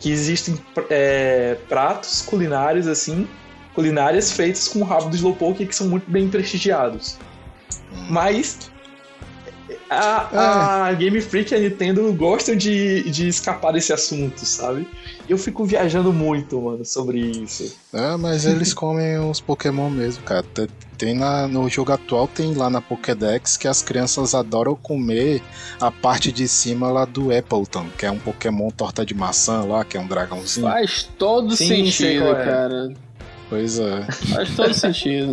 Que 0.00 0.10
existem 0.10 0.58
é, 0.90 1.56
pratos 1.68 2.20
culinários 2.20 2.88
assim, 2.88 3.28
culinárias 3.72 4.32
feitas 4.32 4.66
com 4.66 4.80
o 4.80 4.84
rabo 4.84 5.08
do 5.08 5.14
Slowpoke 5.14 5.64
que 5.64 5.76
são 5.76 5.86
muito 5.86 6.10
bem 6.10 6.28
prestigiados. 6.28 7.16
Mas 8.10 8.73
a, 9.94 10.84
a 10.84 10.92
é. 10.92 10.94
Game 10.94 11.20
Freak 11.20 11.52
e 11.52 11.56
a 11.56 11.60
Nintendo 11.60 12.12
gostam 12.12 12.56
de, 12.56 13.08
de 13.10 13.28
escapar 13.28 13.72
desse 13.72 13.92
assunto, 13.92 14.44
sabe? 14.44 14.88
Eu 15.28 15.38
fico 15.38 15.64
viajando 15.64 16.12
muito, 16.12 16.60
mano, 16.60 16.84
sobre 16.84 17.18
isso. 17.18 17.76
É, 17.92 18.16
mas 18.16 18.44
eles 18.44 18.72
comem 18.74 19.18
os 19.18 19.40
Pokémon 19.40 19.88
mesmo, 19.90 20.22
cara. 20.22 20.44
Tem 20.98 21.14
na, 21.14 21.48
no 21.48 21.68
jogo 21.68 21.92
atual, 21.92 22.28
tem 22.28 22.54
lá 22.54 22.70
na 22.70 22.80
Pokédex 22.80 23.56
que 23.56 23.66
as 23.66 23.82
crianças 23.82 24.34
adoram 24.34 24.76
comer 24.76 25.42
a 25.80 25.90
parte 25.90 26.30
de 26.30 26.46
cima 26.46 26.88
lá 26.88 27.04
do 27.04 27.36
Appleton, 27.36 27.86
que 27.98 28.06
é 28.06 28.10
um 28.10 28.18
Pokémon 28.18 28.70
torta 28.70 29.04
de 29.04 29.14
maçã 29.14 29.64
lá, 29.64 29.84
que 29.84 29.96
é 29.96 30.00
um 30.00 30.06
dragãozinho. 30.06 30.66
Faz 30.66 31.08
todo 31.18 31.56
Sim, 31.56 31.90
sentido, 31.90 32.24
é. 32.26 32.94
Pois 33.48 33.78
é. 33.78 34.02
Faz 34.32 34.56
todo 34.56 34.74
sentido. 34.74 35.32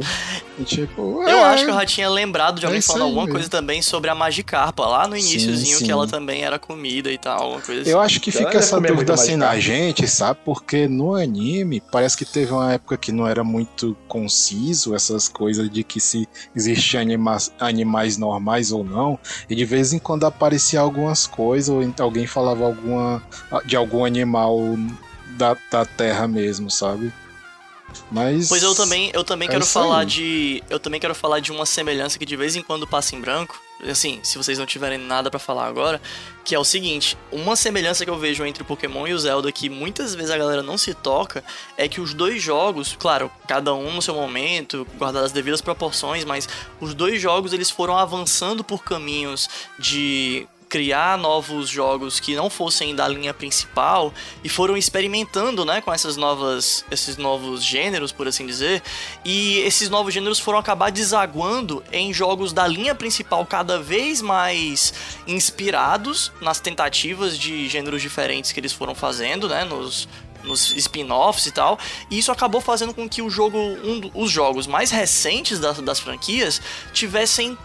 E, 0.60 0.64
tipo, 0.64 1.24
é, 1.24 1.32
eu 1.32 1.44
acho 1.46 1.64
que 1.64 1.72
eu 1.72 1.76
já 1.76 1.86
tinha 1.86 2.10
lembrado 2.10 2.60
de 2.60 2.66
alguém 2.66 2.80
é 2.80 2.82
falando 2.82 3.04
alguma 3.04 3.28
coisa 3.28 3.50
também 3.50 3.82
sobre 3.82 4.10
a 4.10 4.16
Magikarpa, 4.16 4.86
lá 4.86 5.08
no 5.08 5.16
iníciozinho, 5.16 5.80
que 5.80 5.90
ela 5.90 6.08
também 6.08 6.44
era 6.44 6.60
comida 6.60 7.12
e 7.12 7.18
tal, 7.18 7.42
alguma 7.42 7.62
coisa 7.62 7.82
assim. 7.82 7.90
Eu 7.90 8.00
acho 8.00 8.20
que 8.20 8.30
então, 8.30 8.44
fica 8.44 8.58
essa 8.58 8.80
dúvida 8.80 9.14
assim 9.14 9.36
na 9.36 9.58
gente, 9.60 10.08
sabe? 10.08 10.40
Porque 10.44 10.88
no 10.88 11.16
anime, 11.16 11.82
parece 11.92 12.18
que 12.18 12.26
teve 12.26 12.52
uma 12.52 12.74
época 12.74 12.98
que 12.98 13.12
não 13.12 13.28
era 13.28 13.44
muito 13.44 13.96
conciso 14.08 14.94
essas 14.94 15.28
coisas 15.28 15.70
de 15.70 15.84
que 15.84 16.00
se 16.00 16.28
existiam 16.56 17.02
anima 17.02 17.38
animais 17.60 18.18
normais 18.18 18.72
ou 18.72 18.84
não, 18.84 19.18
e 19.50 19.56
de 19.56 19.66
vez 19.66 19.94
em 19.94 20.00
quando 20.00 20.26
aparecia 20.26 20.80
algumas 20.80 21.26
coisas, 21.26 21.70
ou 21.70 21.82
alguém 22.00 22.28
falava 22.28 22.66
alguma 22.66 23.24
de 23.66 23.76
algum 23.76 24.06
animal 24.06 24.60
da, 25.38 25.56
da 25.72 25.86
terra 25.86 26.28
mesmo, 26.28 26.70
sabe? 26.70 27.12
Mas 28.12 28.50
Pois 28.50 28.64
eu 28.64 28.76
também, 28.76 29.12
eu 29.14 29.24
também 29.24 29.48
é 29.48 29.52
quero 29.52 29.66
falar 29.66 30.02
aí. 30.02 30.06
de, 30.06 30.64
eu 30.70 30.80
também 30.80 31.00
quero 31.00 31.16
falar 31.16 31.40
de 31.40 31.52
uma 31.52 31.66
semelhança 31.66 32.18
que 32.18 32.26
de 32.26 32.36
vez 32.36 32.56
em 32.56 32.62
quando 32.62 32.88
passa 32.88 33.16
em 33.16 33.22
branco, 33.22 33.62
assim, 33.90 34.20
se 34.24 34.38
vocês 34.38 34.58
não 34.58 34.66
tiverem 34.66 34.98
nada 34.98 35.30
para 35.30 35.40
falar 35.40 35.66
agora, 35.66 36.02
que 36.44 36.54
é 36.54 36.60
o 36.60 36.64
seguinte, 36.64 37.18
uma 37.32 37.56
semelhança 37.56 38.04
que 38.04 38.12
eu 38.12 38.18
vejo 38.18 38.46
entre 38.46 38.64
o 38.64 38.66
Pokémon 38.66 39.08
e 39.08 39.14
o 39.14 39.20
Zelda 39.20 39.52
que 39.52 39.70
muitas 39.70 40.14
vezes 40.14 40.32
a 40.32 40.38
galera 40.38 40.62
não 40.62 40.78
se 40.78 40.94
toca, 40.94 41.44
é 41.78 41.88
que 41.88 42.02
os 42.02 42.14
dois 42.14 42.42
jogos, 42.42 42.96
claro, 43.00 43.32
cada 43.48 43.74
um 43.74 43.94
no 43.94 44.02
seu 44.02 44.14
momento, 44.14 44.88
guardadas 44.98 45.28
as 45.28 45.32
devidas 45.32 45.62
proporções, 45.62 46.26
mas 46.26 46.48
os 46.80 46.94
dois 46.94 47.22
jogos 47.22 47.54
eles 47.54 47.70
foram 47.70 47.98
avançando 47.98 48.64
por 48.64 48.84
caminhos 48.84 49.50
de 49.80 50.48
criar 50.72 51.18
novos 51.18 51.68
jogos 51.68 52.18
que 52.18 52.34
não 52.34 52.50
fossem 52.50 52.96
da 52.96 53.06
linha 53.06 53.34
principal 53.34 54.14
e 54.42 54.48
foram 54.48 54.78
experimentando, 54.78 55.66
né, 55.66 55.82
com 55.82 55.92
essas 55.92 56.16
novas, 56.16 56.86
esses 56.90 57.18
novos 57.18 57.62
gêneros, 57.62 58.14
por 58.14 58.26
assim 58.26 58.46
dizer, 58.46 58.82
e 59.26 59.58
esses 59.60 59.90
novos 59.90 60.14
gêneros 60.14 60.40
foram 60.40 60.58
acabar 60.58 60.90
desaguando 60.90 61.84
em 61.92 62.14
jogos 62.14 62.54
da 62.54 62.66
linha 62.66 62.96
principal 62.96 63.46
cada 63.46 63.80
vez 63.80 64.22
mais 64.22 64.94
inspirados 65.28 66.32
nas 66.40 66.62
tentativas 66.62 67.38
de 67.38 67.68
gêneros 67.68 68.02
diferentes 68.02 68.54
que 68.54 68.60
eles 68.62 68.72
foram 68.72 68.96
fazendo, 68.96 69.50
né, 69.50 69.66
nos 69.66 70.08
nos 70.44 70.76
spin-offs 70.76 71.46
e 71.46 71.52
tal. 71.52 71.78
E 72.10 72.18
isso 72.18 72.32
acabou 72.32 72.62
fazendo 72.62 72.96
com 72.96 73.08
que 73.08 73.22
o 73.22 73.30
jogo, 73.30 73.60
um, 73.60 74.10
os 74.16 74.32
jogos 74.32 74.66
mais 74.66 74.90
recentes 74.90 75.60
das, 75.60 75.80
das 75.82 76.00
franquias 76.00 76.60
tivessem 76.92 77.56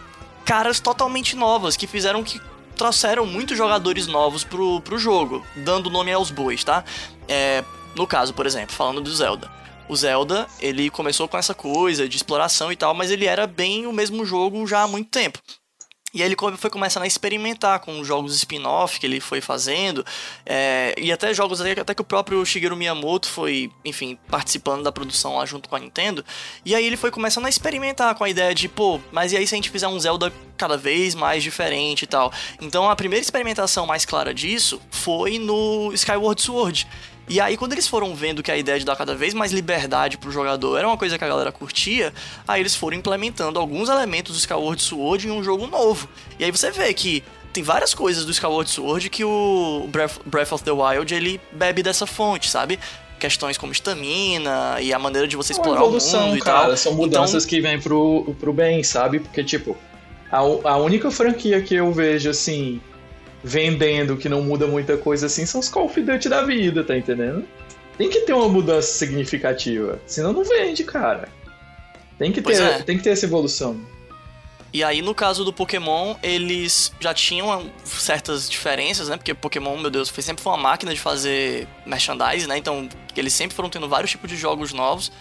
caras 0.45 0.79
totalmente 0.79 1.35
novas, 1.35 1.75
que 1.75 1.87
fizeram 1.87 2.23
que 2.23 2.39
trouxeram 2.77 3.27
muitos 3.27 3.57
jogadores 3.57 4.07
novos 4.07 4.45
pro, 4.45 4.81
pro 4.83 4.99
jogo, 4.99 5.45
dando 5.57 5.91
nome 5.91 6.13
aos 6.13 6.31
bois, 6.31 6.63
tá? 6.63 6.85
É, 7.29 7.65
no 7.95 8.07
caso, 8.07 8.35
por 8.35 8.47
exemplo, 8.47 8.75
falando 8.75 9.01
do 9.01 9.15
Zelda. 9.15 9.51
O 9.89 9.97
Zelda, 9.97 10.47
ele 10.61 10.91
começou 10.91 11.29
com 11.29 11.39
essa 11.39 11.55
coisa 11.55 12.09
de 12.09 12.17
exploração 12.17 12.71
e 12.71 12.77
tal, 12.77 12.93
mas 12.93 13.11
ele 13.11 13.25
era 13.25 13.47
bem 13.47 13.87
o 13.87 13.93
mesmo 13.93 14.25
jogo 14.25 14.67
já 14.67 14.83
há 14.83 14.89
muito 14.89 15.11
tempo. 15.11 15.41
E 16.17 16.23
aí 16.23 16.29
ele 16.29 16.37
foi 16.57 16.71
começando 16.71 17.03
a 17.03 17.07
experimentar 17.07 17.79
com 17.81 18.03
jogos 18.03 18.35
spin-off 18.35 18.99
que 18.99 19.05
ele 19.05 19.21
foi 19.21 19.43
fazendo, 19.43 20.03
é, 20.47 20.95
e 20.97 21.13
até 21.13 21.35
jogos 21.35 21.61
até 21.61 21.95
que 21.95 22.01
o 22.01 22.05
próprio 22.05 22.43
Shigeru 22.47 22.75
Miyamoto 22.75 23.29
foi, 23.29 23.71
enfim, 23.85 24.19
participando 24.27 24.83
da 24.83 24.91
produção 24.91 25.37
lá 25.37 25.45
junto 25.45 25.69
com 25.69 25.77
a 25.77 25.79
Nintendo. 25.79 26.25
E 26.65 26.75
aí 26.75 26.87
ele 26.87 26.97
foi 26.97 27.11
começando 27.11 27.45
a 27.45 27.51
experimentar 27.51 28.15
com 28.15 28.25
a 28.25 28.31
ideia 28.31 28.55
de, 28.55 28.67
pô, 28.67 28.99
mas 29.13 29.33
e 29.33 29.37
aí 29.37 29.47
se 29.47 29.55
a 29.55 29.57
gente 29.57 29.69
fizer 29.69 29.89
um 29.89 30.01
Zelda 30.01 30.33
cada 30.57 30.79
vez 30.79 31.15
mais 31.15 31.43
diferente 31.43 32.05
e 32.05 32.07
tal? 32.07 32.33
Então 32.63 32.89
a 32.89 32.97
primeira 32.97 33.23
experimentação 33.23 33.85
mais 33.87 34.07
clara 34.07 34.33
disso 34.33 34.81
foi 34.91 35.39
no 35.39 35.93
Skyward 35.93 36.41
Sword 36.41 36.89
e 37.29 37.41
aí, 37.41 37.57
quando 37.57 37.73
eles 37.73 37.89
foram 37.89 38.15
vendo 38.15 38.43
que 38.43 38.51
a 38.51 38.57
ideia 38.57 38.79
de 38.79 38.85
dar 38.85 38.95
cada 38.95 39.15
vez 39.15 39.35
mais 39.35 39.53
liberdade 39.53 40.17
pro 40.17 40.31
jogador 40.31 40.77
era 40.79 40.87
uma 40.87 40.97
coisa 40.97 41.19
que 41.19 41.25
a 41.25 41.29
galera 41.29 41.51
curtia, 41.51 42.13
aí 42.47 42.61
eles 42.61 42.75
foram 42.75 42.97
implementando 42.97 43.59
alguns 43.59 43.89
elementos 43.89 44.37
do 44.37 44.39
Skyward 44.39 44.81
Sword 44.81 45.27
em 45.27 45.31
um 45.31 45.43
jogo 45.43 45.67
novo. 45.67 46.09
E 46.39 46.45
aí 46.45 46.51
você 46.51 46.71
vê 46.71 46.93
que 46.95 47.25
tem 47.53 47.63
várias 47.63 47.95
coisas 47.95 48.25
do 48.25 48.31
Skyward 48.31 48.71
Sword 48.71 49.11
que 49.11 49.25
o 49.25 49.89
Breath, 49.89 50.21
Breath 50.25 50.53
of 50.53 50.63
the 50.63 50.71
Wild 50.71 51.13
ele 51.13 51.41
bebe 51.53 51.83
dessa 51.83 52.07
fonte, 52.07 52.51
sabe? 52.51 52.79
questões 53.19 53.57
como 53.57 53.73
estamina 53.73 54.77
e 54.81 54.93
a 54.93 54.99
maneira 54.99 55.27
de 55.27 55.37
você 55.37 55.53
explorar 55.53 55.81
evolução, 55.81 56.21
o 56.21 56.27
mundo 56.27 56.37
e 56.37 56.41
cara, 56.41 56.67
tal. 56.67 56.77
São 56.77 56.95
mudanças 56.95 57.45
então... 57.45 57.49
que 57.49 57.61
vêm 57.61 57.81
pro, 57.81 58.35
pro 58.39 58.53
bem, 58.53 58.83
sabe? 58.83 59.21
Porque, 59.21 59.43
tipo, 59.43 59.77
a, 60.31 60.39
a 60.39 60.77
única 60.77 61.11
franquia 61.11 61.61
que 61.63 61.75
eu 61.75 61.91
vejo, 61.93 62.31
assim, 62.31 62.81
vendendo 63.47 64.17
que 64.17 64.29
não 64.29 64.43
muda 64.43 64.67
muita 64.67 64.97
coisa 64.97 65.27
assim 65.27 65.47
são 65.47 65.61
os 65.61 65.69
Call 65.69 65.85
of 65.85 66.03
Duty 66.03 66.29
da 66.29 66.43
vida, 66.43 66.83
tá 66.83 66.99
entendendo? 66.99 67.47
Tem 67.97 68.11
que 68.11 68.23
ter 68.23 68.33
uma 68.33 68.49
mudança 68.49 68.89
significativa, 68.89 70.01
senão 70.05 70.33
não 70.33 70.43
vende, 70.43 70.83
cara. 70.83 71.29
Tem 72.19 72.33
que 72.33 72.43
ter, 72.43 72.61
é. 72.61 72.83
tem 72.83 72.97
que 72.97 73.05
ter 73.05 73.11
essa 73.11 73.25
evolução. 73.25 73.81
E 74.73 74.83
aí, 74.83 75.01
no 75.01 75.15
caso 75.15 75.45
do 75.45 75.53
Pokémon, 75.53 76.17
eles 76.25 76.93
já 76.99 77.15
tinham 77.15 77.71
certas 77.85 78.51
diferenças, 78.51 79.09
né? 79.09 79.17
Porque 79.17 79.33
Pokémon, 79.33 79.79
meu 79.79 79.91
Deus, 79.91 80.09
foi 80.09 80.25
sempre 80.25 80.45
uma 80.45 80.57
máquina 80.57 80.93
de 80.93 81.01
fazer 81.01 81.69
merchandise, 81.87 82.49
né? 82.49 82.59
Então, 82.59 82.89
eles 83.17 83.33
sempre 83.33 83.55
foram 83.55 83.71
tendo 83.71 83.89
vários 83.89 84.11
tipos 84.11 84.29
de 84.29 84.37
jogos 84.37 84.73
novos. 84.73 85.13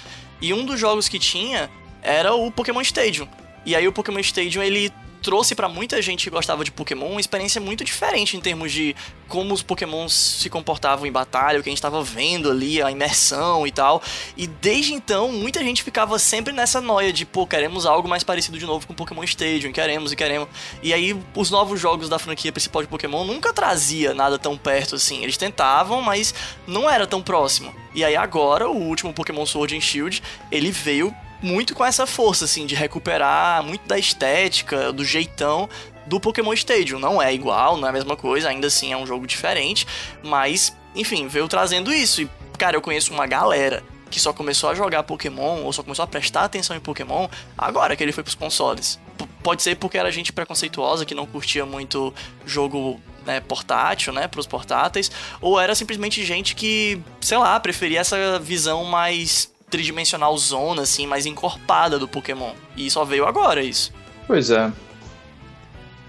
E 0.41 0.51
um 0.51 0.65
dos 0.65 0.79
jogos 0.79 1.07
que 1.07 1.19
tinha 1.19 1.69
era 2.01 2.33
o 2.33 2.51
Pokémon 2.51 2.81
Stadium. 2.81 3.27
E 3.65 3.75
aí, 3.75 3.87
o 3.87 3.93
Pokémon 3.93 4.19
Stadium, 4.19 4.63
ele 4.63 4.91
trouxe 5.25 5.55
para 5.55 5.67
muita 5.67 5.99
gente 6.03 6.23
que 6.23 6.29
gostava 6.29 6.63
de 6.63 6.69
Pokémon 6.69 7.07
uma 7.07 7.19
experiência 7.19 7.59
muito 7.59 7.83
diferente 7.83 8.37
em 8.37 8.39
termos 8.39 8.71
de 8.71 8.95
como 9.27 9.55
os 9.55 9.63
Pokémons 9.63 10.13
se 10.13 10.51
comportavam 10.51 11.07
em 11.07 11.11
batalha, 11.11 11.59
o 11.59 11.63
que 11.63 11.69
a 11.69 11.71
gente 11.71 11.79
estava 11.79 12.03
vendo 12.03 12.51
ali, 12.51 12.79
a 12.79 12.91
imersão 12.91 13.65
e 13.65 13.71
tal. 13.71 14.03
E 14.37 14.45
desde 14.45 14.93
então, 14.93 15.31
muita 15.31 15.63
gente 15.63 15.81
ficava 15.81 16.19
sempre 16.19 16.53
nessa 16.53 16.79
noia 16.79 17.11
de, 17.11 17.25
pô, 17.25 17.47
queremos 17.47 17.87
algo 17.87 18.07
mais 18.07 18.23
parecido 18.23 18.59
de 18.59 18.67
novo 18.67 18.85
com 18.85 18.93
Pokémon 18.93 19.23
Stadium, 19.23 19.71
queremos 19.71 20.11
e 20.11 20.15
queremos. 20.15 20.47
E 20.83 20.93
aí, 20.93 21.19
os 21.35 21.49
novos 21.49 21.81
jogos 21.81 22.07
da 22.07 22.19
franquia 22.19 22.51
principal 22.51 22.83
de 22.83 22.87
Pokémon 22.87 23.25
nunca 23.25 23.51
trazia 23.51 24.13
nada 24.13 24.37
tão 24.37 24.55
perto 24.55 24.93
assim. 24.93 25.23
Eles 25.23 25.37
tentavam, 25.37 26.03
mas 26.03 26.35
não 26.67 26.87
era 26.87 27.07
tão 27.07 27.19
próximo. 27.19 27.73
E 27.95 28.03
aí 28.03 28.15
agora, 28.15 28.69
o 28.69 28.77
último 28.77 29.11
Pokémon 29.11 29.43
Sword 29.43 29.75
and 29.75 29.81
Shield, 29.81 30.21
ele 30.51 30.69
veio 30.69 31.15
muito 31.41 31.75
com 31.75 31.83
essa 31.83 32.05
força, 32.05 32.45
assim, 32.45 32.65
de 32.65 32.75
recuperar 32.75 33.63
muito 33.63 33.87
da 33.87 33.97
estética, 33.97 34.91
do 34.91 35.03
jeitão 35.03 35.69
do 36.05 36.19
Pokémon 36.19 36.53
Stadium. 36.53 36.99
Não 36.99 37.21
é 37.21 37.33
igual, 37.33 37.77
não 37.77 37.87
é 37.87 37.89
a 37.89 37.93
mesma 37.93 38.15
coisa, 38.15 38.49
ainda 38.49 38.67
assim 38.67 38.91
é 38.91 38.97
um 38.97 39.05
jogo 39.05 39.25
diferente, 39.27 39.85
mas, 40.23 40.75
enfim, 40.95 41.27
veio 41.27 41.47
trazendo 41.47 41.93
isso. 41.93 42.21
E, 42.21 42.29
cara, 42.57 42.75
eu 42.75 42.81
conheço 42.81 43.13
uma 43.13 43.25
galera 43.25 43.83
que 44.09 44.19
só 44.19 44.31
começou 44.31 44.69
a 44.69 44.75
jogar 44.75 45.03
Pokémon, 45.03 45.63
ou 45.63 45.73
só 45.73 45.83
começou 45.83 46.03
a 46.03 46.07
prestar 46.07 46.43
atenção 46.43 46.75
em 46.75 46.79
Pokémon, 46.79 47.27
agora 47.57 47.95
que 47.95 48.03
ele 48.03 48.11
foi 48.11 48.23
pros 48.23 48.35
consoles. 48.35 48.99
P 49.17 49.25
pode 49.43 49.61
ser 49.61 49.75
porque 49.75 49.97
era 49.97 50.11
gente 50.11 50.31
preconceituosa, 50.31 51.05
que 51.05 51.13
não 51.13 51.25
curtia 51.25 51.65
muito 51.65 52.13
jogo 52.45 52.99
né, 53.25 53.39
portátil, 53.39 54.13
né, 54.13 54.27
pros 54.27 54.47
portáteis, 54.47 55.11
ou 55.41 55.59
era 55.59 55.75
simplesmente 55.75 56.23
gente 56.23 56.55
que, 56.55 57.01
sei 57.21 57.37
lá, 57.37 57.59
preferia 57.59 57.99
essa 57.99 58.39
visão 58.39 58.85
mais 58.85 59.51
tridimensional 59.75 60.37
zona, 60.37 60.83
assim, 60.83 61.05
mais 61.05 61.25
encorpada 61.25 61.99
do 61.99 62.07
Pokémon. 62.07 62.51
E 62.77 62.89
só 62.89 63.03
veio 63.03 63.25
agora 63.25 63.61
isso. 63.61 63.91
Pois 64.25 64.49
é. 64.49 64.71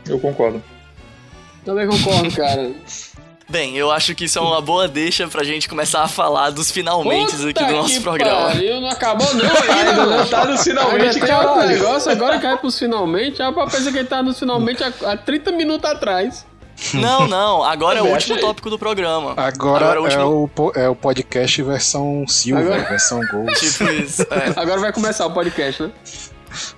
Eu 0.08 0.20
concordo. 0.20 0.62
Também 1.64 1.88
concordo, 1.88 2.30
cara. 2.30 2.72
Bem, 3.48 3.76
eu 3.76 3.90
acho 3.90 4.14
que 4.14 4.24
isso 4.24 4.38
é 4.38 4.42
uma 4.42 4.60
boa 4.60 4.86
deixa 4.86 5.26
pra 5.26 5.42
gente 5.42 5.68
começar 5.68 6.02
a 6.02 6.08
falar 6.08 6.50
dos 6.50 6.70
finalmente 6.70 7.34
aqui 7.34 7.64
do 7.64 7.72
nosso 7.72 8.00
programa. 8.02 8.48
Pariu, 8.48 8.80
não 8.80 8.88
acabou 8.88 9.34
não 9.34 9.44
ainda, 9.44 10.06
não 10.06 10.26
tá 10.26 10.44
nos 10.44 10.62
finalmente, 10.62 11.20
tem 11.20 11.34
outro 11.34 11.66
negócio, 11.66 12.10
agora 12.10 12.38
cai 12.40 12.56
pros 12.56 12.78
finalmente. 12.78 13.42
A 13.42 13.52
pensa 13.52 13.90
que 13.90 13.98
ele 13.98 14.08
tá 14.08 14.22
nos 14.22 14.38
finalmente 14.38 14.82
há, 14.82 14.92
há 15.12 15.16
30 15.16 15.52
minutos 15.52 15.88
atrás. 15.88 16.46
Não, 16.94 17.26
não, 17.26 17.64
agora 17.64 17.98
é 18.00 18.02
o 18.02 18.06
último 18.06 18.38
tópico 18.38 18.68
do 18.68 18.78
programa. 18.78 19.32
Agora, 19.36 19.92
agora 19.92 20.12
é, 20.12 20.16
é, 20.16 20.24
o, 20.24 20.50
é 20.74 20.88
o 20.88 20.94
podcast 20.94 21.62
versão 21.62 22.24
Silver, 22.28 22.66
agora... 22.66 22.88
versão 22.90 23.20
Gold. 23.30 23.52
Tipo 23.58 23.84
isso, 23.90 24.22
é. 24.22 24.52
Agora 24.60 24.80
vai 24.80 24.92
começar 24.92 25.26
o 25.26 25.32
podcast, 25.32 25.82
né? 25.82 25.92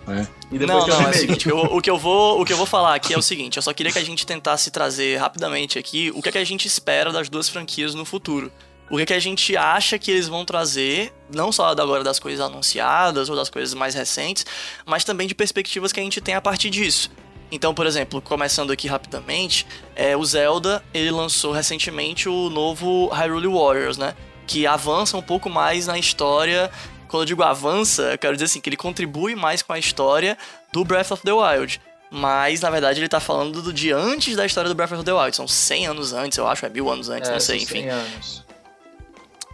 É. 0.09 0.27
não, 0.67 0.87
não, 0.87 1.03
é 1.03 1.11
o 1.11 1.15
seguinte, 1.15 1.49
eu, 1.49 1.59
o, 1.59 1.81
que 1.81 1.91
eu 1.91 1.99
vou, 1.99 2.41
o 2.41 2.45
que 2.45 2.53
eu 2.53 2.57
vou 2.57 2.67
falar 2.67 2.95
aqui 2.95 3.13
é 3.15 3.19
o 3.19 3.23
seguinte, 3.23 3.57
eu 3.57 3.63
só 3.63 3.73
queria 3.73 3.93
que 3.93 3.99
a 3.99 4.05
gente 4.05 4.27
tentasse 4.27 4.71
trazer 4.71 5.17
rapidamente 5.17 5.79
aqui 5.79 6.11
o 6.15 6.23
que, 6.23 6.29
é 6.29 6.33
que 6.33 6.39
a 6.39 6.45
gente 6.45 6.67
espera 6.67 7.13
das 7.13 7.29
duas 7.29 7.49
franquias 7.49 7.95
no 7.95 8.05
futuro. 8.05 8.51
O 8.91 8.97
que, 8.97 9.03
é 9.03 9.07
que 9.07 9.13
a 9.13 9.21
gente 9.21 9.57
acha 9.57 9.99
que 9.99 10.11
eles 10.11 10.29
vão 10.29 10.45
trazer, 10.45 11.13
não 11.31 11.53
só 11.53 11.67
agora 11.69 12.03
das 12.03 12.19
coisas 12.19 12.41
anunciadas 12.41 13.29
ou 13.29 13.37
das 13.37 13.51
coisas 13.51 13.75
mais 13.75 13.95
recentes, 13.95 14.47
mas 14.87 15.05
também 15.05 15.29
de 15.29 15.35
perspectivas 15.35 15.93
que 15.93 16.01
a 16.01 16.03
gente 16.03 16.21
tem 16.21 16.35
a 16.35 16.41
partir 16.41 16.71
disso. 16.71 17.11
Então, 17.51 17.73
por 17.73 17.87
exemplo, 17.87 18.21
começando 18.21 18.71
aqui 18.71 18.87
rapidamente, 18.87 19.67
é, 19.97 20.17
o 20.17 20.25
Zelda 20.25 20.85
ele 20.93 21.11
lançou 21.11 21.53
recentemente 21.53 22.29
o 22.29 22.51
novo 22.51 23.09
Hyrule 23.09 23.49
Warriors, 23.49 23.97
né? 23.97 24.15
Que 24.47 24.67
avança 24.67 25.17
um 25.17 25.23
pouco 25.23 25.49
mais 25.49 25.87
na 25.87 25.99
história 25.99 26.71
quando 27.09 27.23
eu 27.23 27.27
digo 27.27 27.43
avança, 27.43 28.03
eu 28.13 28.19
quero 28.19 28.35
dizer 28.35 28.45
assim, 28.45 28.61
que 28.61 28.69
ele 28.69 28.77
contribui 28.77 29.35
mais 29.35 29.63
com 29.63 29.73
a 29.73 29.79
história 29.79 30.37
do 30.73 30.85
Breath 30.85 31.11
of 31.11 31.23
the 31.23 31.33
Wild. 31.33 31.81
Mas, 32.11 32.61
na 32.61 32.71
verdade, 32.71 33.01
ele 33.01 33.09
tá 33.09 33.21
falando 33.21 33.61
do 33.61 33.73
de 33.73 33.93
antes 33.93 34.37
da 34.37 34.47
história 34.47 34.69
do 34.69 34.75
Breath 34.75 34.93
of 34.93 35.05
the 35.05 35.13
Wild. 35.13 35.35
São 35.35 35.49
100 35.49 35.87
anos 35.89 36.13
antes, 36.13 36.39
eu 36.39 36.47
acho, 36.47 36.65
é 36.65 36.69
mil 36.69 36.89
anos 36.91 37.09
antes, 37.09 37.29
é, 37.29 37.33
não 37.33 37.41
sei, 37.41 37.59
enfim. 37.59 37.83
100 37.83 37.91
anos. 37.91 38.45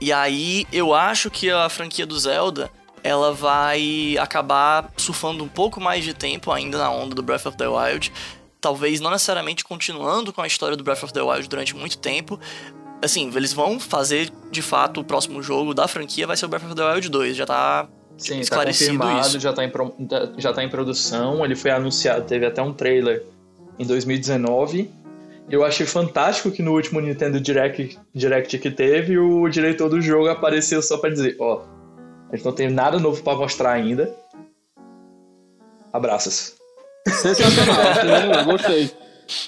E 0.00 0.12
aí, 0.12 0.66
eu 0.72 0.92
acho 0.92 1.30
que 1.30 1.50
a 1.50 1.68
franquia 1.68 2.04
do 2.04 2.18
Zelda, 2.18 2.70
ela 3.04 3.34
vai 3.34 4.16
acabar 4.18 4.90
surfando 4.96 5.44
um 5.44 5.48
pouco 5.48 5.78
mais 5.78 6.02
de 6.02 6.14
tempo 6.14 6.50
ainda 6.50 6.78
na 6.78 6.90
onda 6.90 7.14
do 7.14 7.22
Breath 7.22 7.44
of 7.44 7.56
the 7.58 7.68
Wild. 7.68 8.10
Talvez 8.62 8.98
não 8.98 9.10
necessariamente 9.10 9.62
continuando 9.62 10.32
com 10.32 10.40
a 10.40 10.46
história 10.46 10.74
do 10.74 10.82
Breath 10.82 11.02
of 11.02 11.12
the 11.12 11.20
Wild 11.20 11.46
durante 11.46 11.76
muito 11.76 11.98
tempo, 11.98 12.40
assim, 13.02 13.30
eles 13.36 13.52
vão 13.52 13.78
fazer 13.78 14.32
de 14.50 14.62
fato 14.62 15.00
o 15.00 15.04
próximo 15.04 15.42
jogo 15.42 15.74
da 15.74 15.86
franquia 15.86 16.26
vai 16.26 16.34
ser 16.34 16.46
o 16.46 16.48
Breath 16.48 16.64
of 16.64 16.74
the 16.74 16.92
Wild 16.92 17.08
2, 17.10 17.36
já 17.36 17.44
tá 17.44 17.86
Sim, 18.16 18.36
tá 18.36 18.40
esclarecido 18.40 18.98
tá 18.98 19.20
isso. 19.20 19.38
Já 19.38 19.52
tá, 19.52 19.62
em, 19.62 19.72
já 20.38 20.52
tá 20.54 20.64
em 20.64 20.68
produção, 20.70 21.44
ele 21.44 21.54
foi 21.54 21.72
anunciado, 21.72 22.24
teve 22.24 22.46
até 22.46 22.62
um 22.62 22.72
trailer 22.72 23.22
em 23.78 23.84
2019. 23.84 24.90
Eu 25.50 25.62
achei 25.62 25.84
fantástico 25.84 26.50
que 26.50 26.62
no 26.62 26.72
último 26.72 27.00
Nintendo 27.00 27.38
Direct, 27.38 27.98
Direct 28.14 28.58
que 28.58 28.70
teve, 28.70 29.18
o 29.18 29.46
diretor 29.50 29.90
do 29.90 30.00
jogo 30.00 30.28
apareceu 30.28 30.80
só 30.80 30.96
para 30.96 31.10
dizer, 31.10 31.36
ó, 31.38 31.64
a 32.34 32.36
gente 32.36 32.44
não 32.44 32.52
tem 32.52 32.68
nada 32.68 32.98
novo 32.98 33.22
para 33.22 33.38
mostrar 33.38 33.70
ainda. 33.70 34.12
Abraços. 35.92 36.56
Sensacional, 37.06 38.42
gostei. 38.44 38.90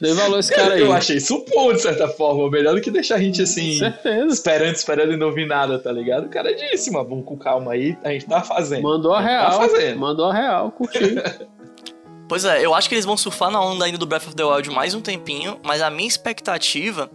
Dei 0.00 0.12
valor 0.12 0.38
esse 0.38 0.54
cara 0.54 0.74
aí. 0.74 0.82
Eu 0.82 0.92
achei 0.92 1.16
isso 1.16 1.44
bom, 1.52 1.72
de 1.72 1.82
certa 1.82 2.06
forma. 2.06 2.48
Melhor 2.48 2.76
do 2.76 2.80
que 2.80 2.92
deixar 2.92 3.16
a 3.16 3.18
gente 3.18 3.42
assim, 3.42 3.76
Certeza. 3.76 4.32
esperando, 4.32 4.76
esperando 4.76 5.12
e 5.12 5.16
não 5.16 5.26
ouvir 5.26 5.48
nada, 5.48 5.80
tá 5.80 5.90
ligado? 5.90 6.26
O 6.26 6.28
cara 6.28 6.54
disse, 6.54 6.92
mas 6.92 7.08
vamos 7.08 7.24
com 7.24 7.36
calma 7.36 7.72
aí, 7.72 7.98
a 8.04 8.10
gente 8.10 8.26
tá 8.26 8.40
fazendo. 8.40 8.84
Mandou 8.84 9.12
a, 9.12 9.18
a 9.18 9.22
tá 9.22 9.28
real. 9.28 9.50
Tá 9.50 9.68
fazendo. 9.68 9.98
Mandou 9.98 10.26
a 10.26 10.32
real, 10.32 10.70
curti. 10.70 11.16
pois 12.28 12.44
é, 12.44 12.64
eu 12.64 12.72
acho 12.72 12.88
que 12.88 12.94
eles 12.94 13.04
vão 13.04 13.16
surfar 13.16 13.50
na 13.50 13.60
onda 13.60 13.84
ainda 13.84 13.98
do 13.98 14.06
Breath 14.06 14.28
of 14.28 14.36
the 14.36 14.44
Wild 14.44 14.70
mais 14.70 14.94
um 14.94 15.00
tempinho, 15.00 15.58
mas 15.64 15.82
a 15.82 15.90
minha 15.90 16.08
expectativa 16.08 17.10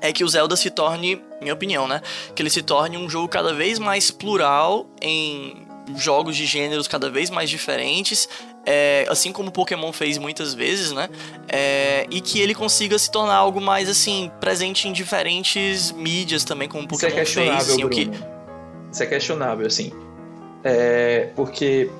é 0.00 0.10
que 0.10 0.24
o 0.24 0.28
Zelda 0.28 0.56
se 0.56 0.70
torne, 0.70 1.22
minha 1.42 1.54
opinião, 1.54 1.86
né? 1.86 2.00
Que 2.34 2.42
ele 2.42 2.50
se 2.50 2.62
torne 2.62 2.96
um 2.96 3.08
jogo 3.08 3.28
cada 3.28 3.52
vez 3.52 3.78
mais 3.78 4.10
plural 4.10 4.86
em 5.00 5.66
jogos 5.96 6.36
de 6.36 6.46
gêneros 6.46 6.86
cada 6.86 7.10
vez 7.10 7.28
mais 7.28 7.50
diferentes 7.50 8.28
é, 8.64 9.04
assim 9.08 9.32
como 9.32 9.48
o 9.48 9.52
Pokémon 9.52 9.92
fez 9.92 10.18
muitas 10.18 10.54
vezes, 10.54 10.92
né? 10.92 11.08
É, 11.48 12.06
e 12.10 12.20
que 12.20 12.40
ele 12.40 12.54
consiga 12.54 12.98
se 12.98 13.10
tornar 13.10 13.34
algo 13.34 13.60
mais 13.60 13.88
assim 13.88 14.30
presente 14.40 14.88
em 14.88 14.92
diferentes 14.92 15.92
mídias 15.92 16.44
também, 16.44 16.68
como 16.68 16.84
o 16.84 16.88
Pokémon 16.88 17.08
Isso 17.08 17.16
é 17.16 17.20
questionável, 17.20 17.64
fez. 17.64 17.78
Assim, 17.78 17.88
que... 17.88 18.10
Isso 18.92 19.02
é 19.02 19.06
questionável, 19.06 19.66
assim. 19.66 19.92
É, 20.64 21.30
porque 21.34 21.90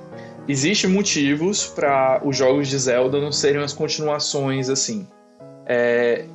existem 0.46 0.88
motivos 0.88 1.66
para 1.66 2.20
os 2.24 2.36
jogos 2.36 2.68
de 2.68 2.78
Zelda 2.78 3.20
não 3.20 3.32
serem 3.32 3.62
as 3.62 3.72
continuações 3.72 4.68
assim. 4.68 5.06
É, 5.66 6.26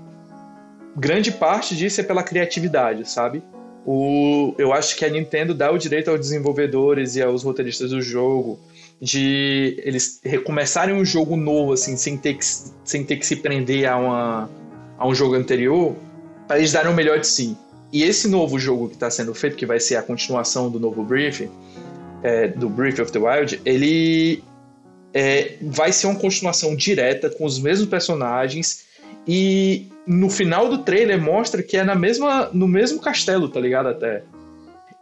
grande 0.98 1.32
parte 1.32 1.76
disso 1.76 2.02
é 2.02 2.04
pela 2.04 2.24
criatividade, 2.24 3.10
sabe? 3.10 3.44
O, 3.86 4.54
eu 4.58 4.74
acho 4.74 4.98
que 4.98 5.06
a 5.06 5.10
Nintendo 5.10 5.54
dá 5.54 5.72
o 5.72 5.78
direito 5.78 6.10
aos 6.10 6.20
desenvolvedores 6.20 7.16
e 7.16 7.22
aos 7.22 7.44
roteiristas 7.44 7.92
do 7.92 8.02
jogo 8.02 8.60
de 9.00 9.80
eles 9.86 10.20
recomeçarem 10.24 10.94
um 10.94 11.06
jogo 11.06 11.38
novo, 11.38 11.74
assim, 11.74 11.96
sem 11.96 12.18
ter 12.18 12.34
que, 12.34 12.44
sem 12.84 13.04
ter 13.04 13.16
que 13.18 13.26
se 13.26 13.38
prender 13.38 13.88
a, 13.88 13.96
uma, 13.96 14.50
a 14.98 15.08
um 15.08 15.14
jogo 15.14 15.36
anterior, 15.36 15.96
para 16.48 16.58
eles 16.58 16.72
darem 16.72 16.92
o 16.92 16.96
melhor 16.96 17.20
de 17.20 17.28
si. 17.28 17.56
E 17.94 18.04
esse 18.04 18.28
novo 18.28 18.60
jogo 18.60 18.90
que 18.90 18.96
está 18.96 19.10
sendo 19.10 19.34
feito, 19.34 19.56
que 19.56 19.66
vai 19.66 19.80
ser 19.80 19.96
a 19.96 20.02
continuação 20.02 20.70
do 20.70 20.80
novo 20.80 21.04
Brief, 21.04 21.48
é, 22.24 22.48
do 22.48 22.68
Brief 22.68 23.00
of 23.00 23.12
the 23.12 23.20
Wild, 23.20 23.62
ele 23.64 24.44
é, 25.14 25.58
vai 25.62 25.94
ser 25.94 26.08
uma 26.08 26.20
continuação 26.20 26.76
direta 26.76 27.30
com 27.30 27.46
os 27.46 27.60
mesmos 27.60 27.88
personagens 27.88 28.86
e 29.26 29.88
no 30.08 30.30
final 30.30 30.70
do 30.70 30.80
trailer 30.80 31.22
mostra 31.22 31.62
que 31.62 31.76
é 31.76 31.84
na 31.84 31.94
mesma, 31.94 32.50
no 32.54 32.68
mesmo 32.68 33.00
castelo, 33.00 33.50
tá 33.50 33.60
ligado? 33.60 33.90
Até. 33.90 34.24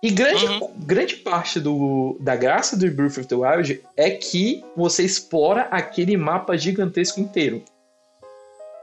E 0.02 0.10
grande, 0.10 0.46
uhum. 0.46 0.72
grande 0.78 1.16
parte 1.18 1.60
do, 1.60 2.18
da 2.20 2.36
graça 2.36 2.76
do 2.76 2.90
Breath 2.92 3.18
of 3.18 3.28
the 3.28 3.36
Wild 3.36 3.82
é 3.96 4.10
que 4.12 4.64
você 4.76 5.04
explora 5.04 5.64
aquele 5.72 6.18
mapa 6.18 6.58
gigantesco 6.58 7.20
inteiro. 7.20 7.64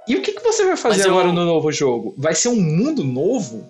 E 0.06 0.16
o 0.16 0.22
que, 0.22 0.32
que 0.32 0.42
você 0.42 0.64
vai 0.64 0.76
fazer 0.76 1.08
agora 1.08 1.32
no 1.32 1.44
novo 1.44 1.70
jogo? 1.70 2.14
Vai 2.16 2.34
ser 2.34 2.48
um 2.48 2.60
mundo 2.60 3.04
novo? 3.04 3.64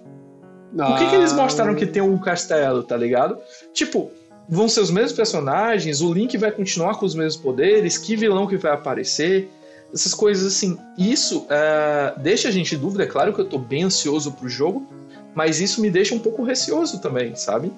Ah. 0.79 0.87
Por 0.87 0.99
que, 0.99 1.11
que 1.11 1.17
eles 1.17 1.33
mostraram 1.33 1.75
que 1.75 1.87
tem 1.87 2.03
um 2.03 2.17
castelo, 2.19 2.83
tá 2.83 2.97
ligado? 2.97 3.37
Tipo, 3.75 4.11
vão 4.49 4.69
ser 4.69 4.81
os 4.81 4.91
mesmos 4.91 5.13
personagens, 5.13 6.01
o 6.01 6.13
Link 6.13 6.37
vai 6.39 6.51
continuar 6.51 6.95
com 6.95 7.05
os 7.05 7.15
mesmos 7.15 7.37
poderes, 7.37 7.99
que 7.99 8.17
vilão 8.17 8.47
que 8.47 8.57
vai 8.57 8.73
aparecer, 8.73 9.51
essas 9.93 10.15
coisas 10.15 10.47
assim. 10.47 10.79
Isso 10.97 11.41
uh, 11.41 12.19
deixa 12.21 12.49
a 12.49 12.51
gente 12.51 12.75
em 12.75 12.79
dúvida, 12.79 13.05
é 13.05 13.07
claro 13.07 13.33
que 13.33 13.41
eu 13.41 13.45
tô 13.45 13.59
bem 13.59 13.85
ansioso 13.85 14.33
pro 14.33 14.49
jogo, 14.49 14.87
mas 15.35 15.61
isso 15.61 15.81
me 15.81 15.91
deixa 15.91 16.15
um 16.15 16.19
pouco 16.19 16.43
receoso 16.43 17.01
também, 17.01 17.35
sabe? 17.35 17.73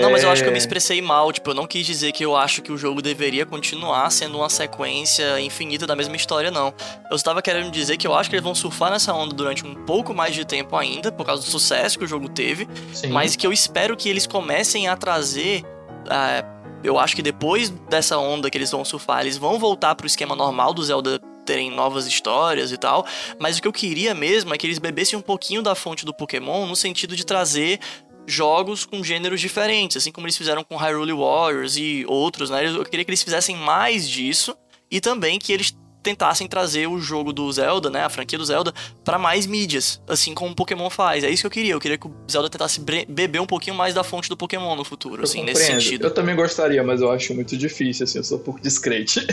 Não, 0.00 0.10
mas 0.10 0.24
eu 0.24 0.30
acho 0.30 0.42
que 0.42 0.48
eu 0.48 0.52
me 0.52 0.58
é. 0.58 0.60
expressei 0.60 1.00
mal, 1.00 1.32
tipo, 1.32 1.50
eu 1.50 1.54
não 1.54 1.68
quis 1.68 1.86
dizer 1.86 2.10
que 2.10 2.24
eu 2.24 2.34
acho 2.34 2.62
que 2.62 2.72
o 2.72 2.76
jogo 2.76 3.00
deveria 3.00 3.46
continuar 3.46 4.10
sendo 4.10 4.38
uma 4.38 4.48
sequência 4.48 5.40
infinita 5.40 5.86
da 5.86 5.94
mesma 5.94 6.16
história, 6.16 6.50
não. 6.50 6.74
Eu 7.08 7.14
estava 7.14 7.40
querendo 7.40 7.70
dizer 7.70 7.96
que 7.96 8.04
eu 8.04 8.12
acho 8.12 8.28
que 8.28 8.34
eles 8.34 8.42
vão 8.42 8.56
surfar 8.56 8.90
nessa 8.90 9.14
onda 9.14 9.32
durante 9.32 9.64
um 9.64 9.74
pouco 9.84 10.12
mais 10.12 10.34
de 10.34 10.44
tempo 10.44 10.76
ainda, 10.76 11.12
por 11.12 11.24
causa 11.24 11.42
do 11.42 11.48
sucesso 11.48 11.96
que 11.96 12.04
o 12.04 12.08
jogo 12.08 12.28
teve, 12.28 12.66
Sim. 12.92 13.08
mas 13.08 13.36
que 13.36 13.46
eu 13.46 13.52
espero 13.52 13.96
que 13.96 14.08
eles 14.08 14.26
comecem 14.26 14.88
a 14.88 14.96
trazer. 14.96 15.62
Uh, 16.06 16.53
eu 16.84 16.98
acho 16.98 17.16
que 17.16 17.22
depois 17.22 17.70
dessa 17.70 18.18
onda 18.18 18.50
que 18.50 18.58
eles 18.58 18.70
vão 18.70 18.84
surfar, 18.84 19.22
eles 19.22 19.38
vão 19.38 19.58
voltar 19.58 19.94
pro 19.94 20.06
esquema 20.06 20.36
normal 20.36 20.74
do 20.74 20.84
Zelda 20.84 21.18
terem 21.44 21.70
novas 21.70 22.06
histórias 22.06 22.70
e 22.72 22.76
tal, 22.76 23.06
mas 23.38 23.58
o 23.58 23.62
que 23.62 23.68
eu 23.68 23.72
queria 23.72 24.14
mesmo 24.14 24.54
é 24.54 24.58
que 24.58 24.66
eles 24.66 24.78
bebessem 24.78 25.18
um 25.18 25.22
pouquinho 25.22 25.62
da 25.62 25.74
fonte 25.74 26.04
do 26.04 26.14
Pokémon 26.14 26.66
no 26.66 26.76
sentido 26.76 27.16
de 27.16 27.24
trazer 27.24 27.80
jogos 28.26 28.86
com 28.86 29.02
gêneros 29.02 29.40
diferentes, 29.40 29.96
assim 29.96 30.12
como 30.12 30.26
eles 30.26 30.36
fizeram 30.36 30.64
com 30.64 30.76
Hyrule 30.76 31.12
Warriors 31.12 31.76
e 31.76 32.04
outros, 32.08 32.48
né? 32.50 32.66
Eu 32.66 32.84
queria 32.84 33.04
que 33.04 33.10
eles 33.10 33.22
fizessem 33.22 33.56
mais 33.56 34.08
disso 34.08 34.56
e 34.90 35.00
também 35.00 35.38
que 35.38 35.52
eles 35.52 35.76
tentassem 36.04 36.46
trazer 36.46 36.86
o 36.86 37.00
jogo 37.00 37.32
do 37.32 37.50
Zelda, 37.50 37.88
né, 37.88 38.04
a 38.04 38.08
franquia 38.10 38.38
do 38.38 38.44
Zelda, 38.44 38.72
para 39.02 39.18
mais 39.18 39.46
mídias, 39.46 40.00
assim 40.06 40.34
como 40.34 40.52
o 40.52 40.54
Pokémon 40.54 40.90
faz. 40.90 41.24
É 41.24 41.30
isso 41.30 41.42
que 41.42 41.46
eu 41.46 41.50
queria. 41.50 41.72
Eu 41.72 41.80
queria 41.80 41.98
que 41.98 42.06
o 42.06 42.14
Zelda 42.30 42.48
tentasse 42.48 42.80
beber 43.08 43.40
um 43.40 43.46
pouquinho 43.46 43.74
mais 43.74 43.94
da 43.94 44.04
fonte 44.04 44.28
do 44.28 44.36
Pokémon 44.36 44.76
no 44.76 44.84
futuro, 44.84 45.22
eu 45.22 45.24
assim, 45.24 45.38
compreendo. 45.38 45.58
nesse 45.58 45.72
sentido. 45.72 46.06
Eu 46.06 46.10
também 46.12 46.36
gostaria, 46.36 46.82
mas 46.84 47.00
eu 47.00 47.10
acho 47.10 47.34
muito 47.34 47.56
difícil, 47.56 48.04
assim, 48.04 48.18
eu 48.18 48.24
sou 48.24 48.38
um 48.38 48.42
pouco 48.42 48.60
discrete. 48.60 49.26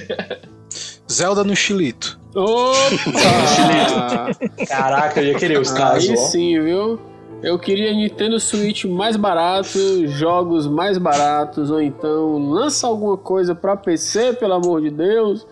Zelda 1.11 1.43
no 1.43 1.55
Chilito. 1.55 2.19
Opa! 2.33 4.31
Caraca, 4.65 5.21
eu 5.21 5.27
ia 5.27 5.37
querer 5.37 5.59
os 5.59 5.71
casos, 5.71 6.09
Aí 6.09 6.17
sim, 6.17 6.61
viu? 6.61 6.99
Eu 7.43 7.57
queria 7.57 7.91
Nintendo 7.91 8.39
Switch 8.39 8.85
mais 8.85 9.17
barato, 9.17 10.07
jogos 10.07 10.67
mais 10.67 10.97
baratos, 10.99 11.71
ou 11.71 11.81
então 11.81 12.37
lança 12.37 12.85
alguma 12.85 13.17
coisa 13.17 13.55
para 13.55 13.75
PC, 13.75 14.33
pelo 14.33 14.53
amor 14.53 14.81
de 14.81 14.91
Deus. 14.91 15.45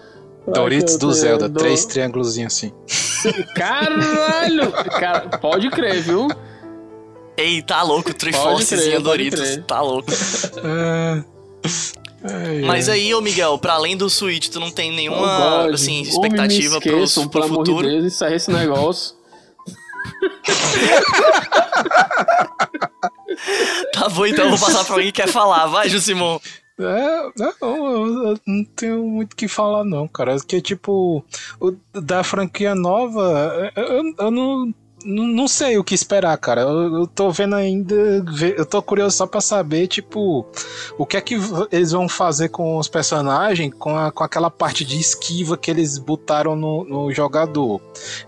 Doritos 0.53 0.97
do 0.97 1.11
Zelda, 1.13 1.49
do... 1.49 1.59
três 1.59 1.85
triângulos 1.85 2.37
assim. 2.39 2.71
Caralho! 3.55 4.71
Cara, 4.99 5.37
pode 5.37 5.69
crer, 5.69 6.01
viu? 6.01 6.27
Ei, 7.37 7.61
tá 7.61 7.81
louco, 7.83 8.13
Triforcezinho 8.13 9.01
Doritos, 9.01 9.59
tá 9.65 9.81
louco. 9.81 10.11
É... 10.63 11.23
Ai, 12.21 12.61
Mas 12.65 12.89
aí, 12.89 13.13
ô 13.13 13.21
Miguel, 13.21 13.57
pra 13.57 13.73
além 13.73 13.95
do 13.95 14.09
Switch, 14.09 14.49
tu 14.49 14.59
não 14.59 14.69
tem 14.69 14.91
nenhuma 14.91 15.67
oh, 15.67 15.73
assim, 15.73 16.01
expectativa 16.01 16.77
esqueçam, 16.77 17.29
pro, 17.29 17.39
pro 17.39 17.47
pelo 17.47 17.59
futuro? 17.59 17.79
Amor 17.79 17.83
de 17.83 18.01
Deus, 18.01 18.13
encerra 18.13 18.35
esse 18.35 18.51
negócio. 18.51 19.15
tá 23.93 24.09
bom, 24.09 24.25
então 24.25 24.45
eu 24.45 24.51
vou 24.51 24.59
passar 24.59 24.83
pra 24.83 24.95
alguém 24.95 25.11
que 25.11 25.21
quer 25.21 25.29
falar. 25.29 25.67
Vai, 25.67 25.87
Jusimon. 25.87 26.39
É, 26.79 27.31
não, 27.37 28.29
eu 28.29 28.39
não 28.47 28.63
tenho 28.63 29.03
muito 29.03 29.33
o 29.33 29.35
que 29.35 29.47
falar, 29.47 29.83
não, 29.83 30.07
cara. 30.07 30.37
Que 30.39 30.61
tipo, 30.61 31.23
o, 31.59 31.75
da 31.93 32.23
franquia 32.23 32.73
nova, 32.73 33.71
eu, 33.75 34.13
eu 34.17 34.31
não 34.31 34.73
não 35.05 35.47
sei 35.47 35.77
o 35.77 35.83
que 35.83 35.95
esperar, 35.95 36.37
cara. 36.37 36.61
Eu, 36.61 36.99
eu 36.99 37.07
tô 37.07 37.31
vendo 37.31 37.55
ainda. 37.55 37.95
Eu 38.57 38.65
tô 38.65 38.81
curioso 38.81 39.15
só 39.15 39.25
pra 39.25 39.41
saber, 39.41 39.87
tipo, 39.87 40.45
o 40.97 41.05
que 41.05 41.17
é 41.17 41.21
que 41.21 41.35
eles 41.71 41.91
vão 41.91 42.09
fazer 42.09 42.49
com 42.49 42.77
os 42.77 42.87
personagens, 42.87 43.73
com, 43.77 43.97
a, 43.97 44.11
com 44.11 44.23
aquela 44.23 44.49
parte 44.49 44.83
de 44.83 44.99
esquiva 44.99 45.57
que 45.57 45.71
eles 45.71 45.97
botaram 45.97 46.55
no, 46.55 46.83
no 46.83 47.13
jogador. 47.13 47.81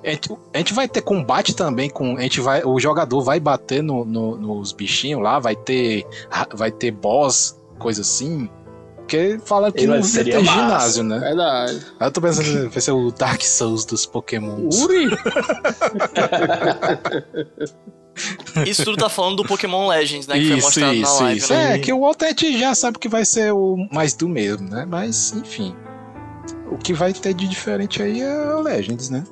A 0.03 0.09
gente, 0.09 0.31
a 0.53 0.57
gente, 0.57 0.73
vai 0.73 0.87
ter 0.87 1.01
combate 1.01 1.55
também, 1.55 1.89
com, 1.89 2.17
a 2.17 2.21
gente 2.21 2.39
vai, 2.39 2.63
o 2.63 2.79
jogador 2.79 3.21
vai 3.21 3.39
bater 3.39 3.83
no, 3.83 4.05
no, 4.05 4.37
nos 4.37 4.71
bichinhos 4.71 5.21
lá, 5.21 5.39
vai 5.39 5.55
ter, 5.55 6.05
vai 6.53 6.71
ter 6.71 6.91
boss, 6.91 7.57
coisa 7.81 8.01
assim. 8.01 8.49
Porque 8.97 9.39
fala 9.43 9.71
que 9.71 9.85
não 9.85 10.01
vai 10.01 10.23
ter 10.23 10.39
ginásio, 10.39 11.03
né? 11.03 11.19
Verdade. 11.19 11.85
Aí 11.99 12.07
eu 12.07 12.11
tô 12.11 12.21
pensando 12.21 12.69
vai 12.69 12.81
ser 12.81 12.91
o 12.91 13.11
Dark 13.11 13.41
Souls 13.41 13.83
dos 13.83 14.05
Pokémon. 14.05 14.69
Uri! 14.71 15.09
Isso 18.67 18.83
tudo 18.83 18.97
tá 18.97 19.09
falando 19.09 19.37
do 19.37 19.45
Pokémon 19.45 19.87
Legends, 19.87 20.27
né? 20.27 20.35
Que 20.35 20.41
isso, 20.41 20.51
foi 20.51 20.61
mostrado 20.61 20.93
isso, 20.93 21.13
na 21.13 21.19
live. 21.21 21.39
Isso. 21.39 21.53
Né? 21.53 21.75
É, 21.75 21.79
que 21.79 21.93
o 21.93 22.01
Walter 22.01 22.35
já 22.57 22.75
sabe 22.75 22.99
que 22.99 23.07
vai 23.07 23.25
ser 23.25 23.53
o 23.53 23.87
mais 23.91 24.13
do 24.13 24.27
mesmo, 24.27 24.69
né? 24.69 24.85
Mas, 24.87 25.33
enfim. 25.33 25.75
O 26.69 26.77
que 26.77 26.93
vai 26.93 27.13
ter 27.13 27.33
de 27.33 27.47
diferente 27.47 28.01
aí 28.01 28.21
é 28.21 28.53
o 28.53 28.61
Legends, 28.61 29.09
né? 29.09 29.23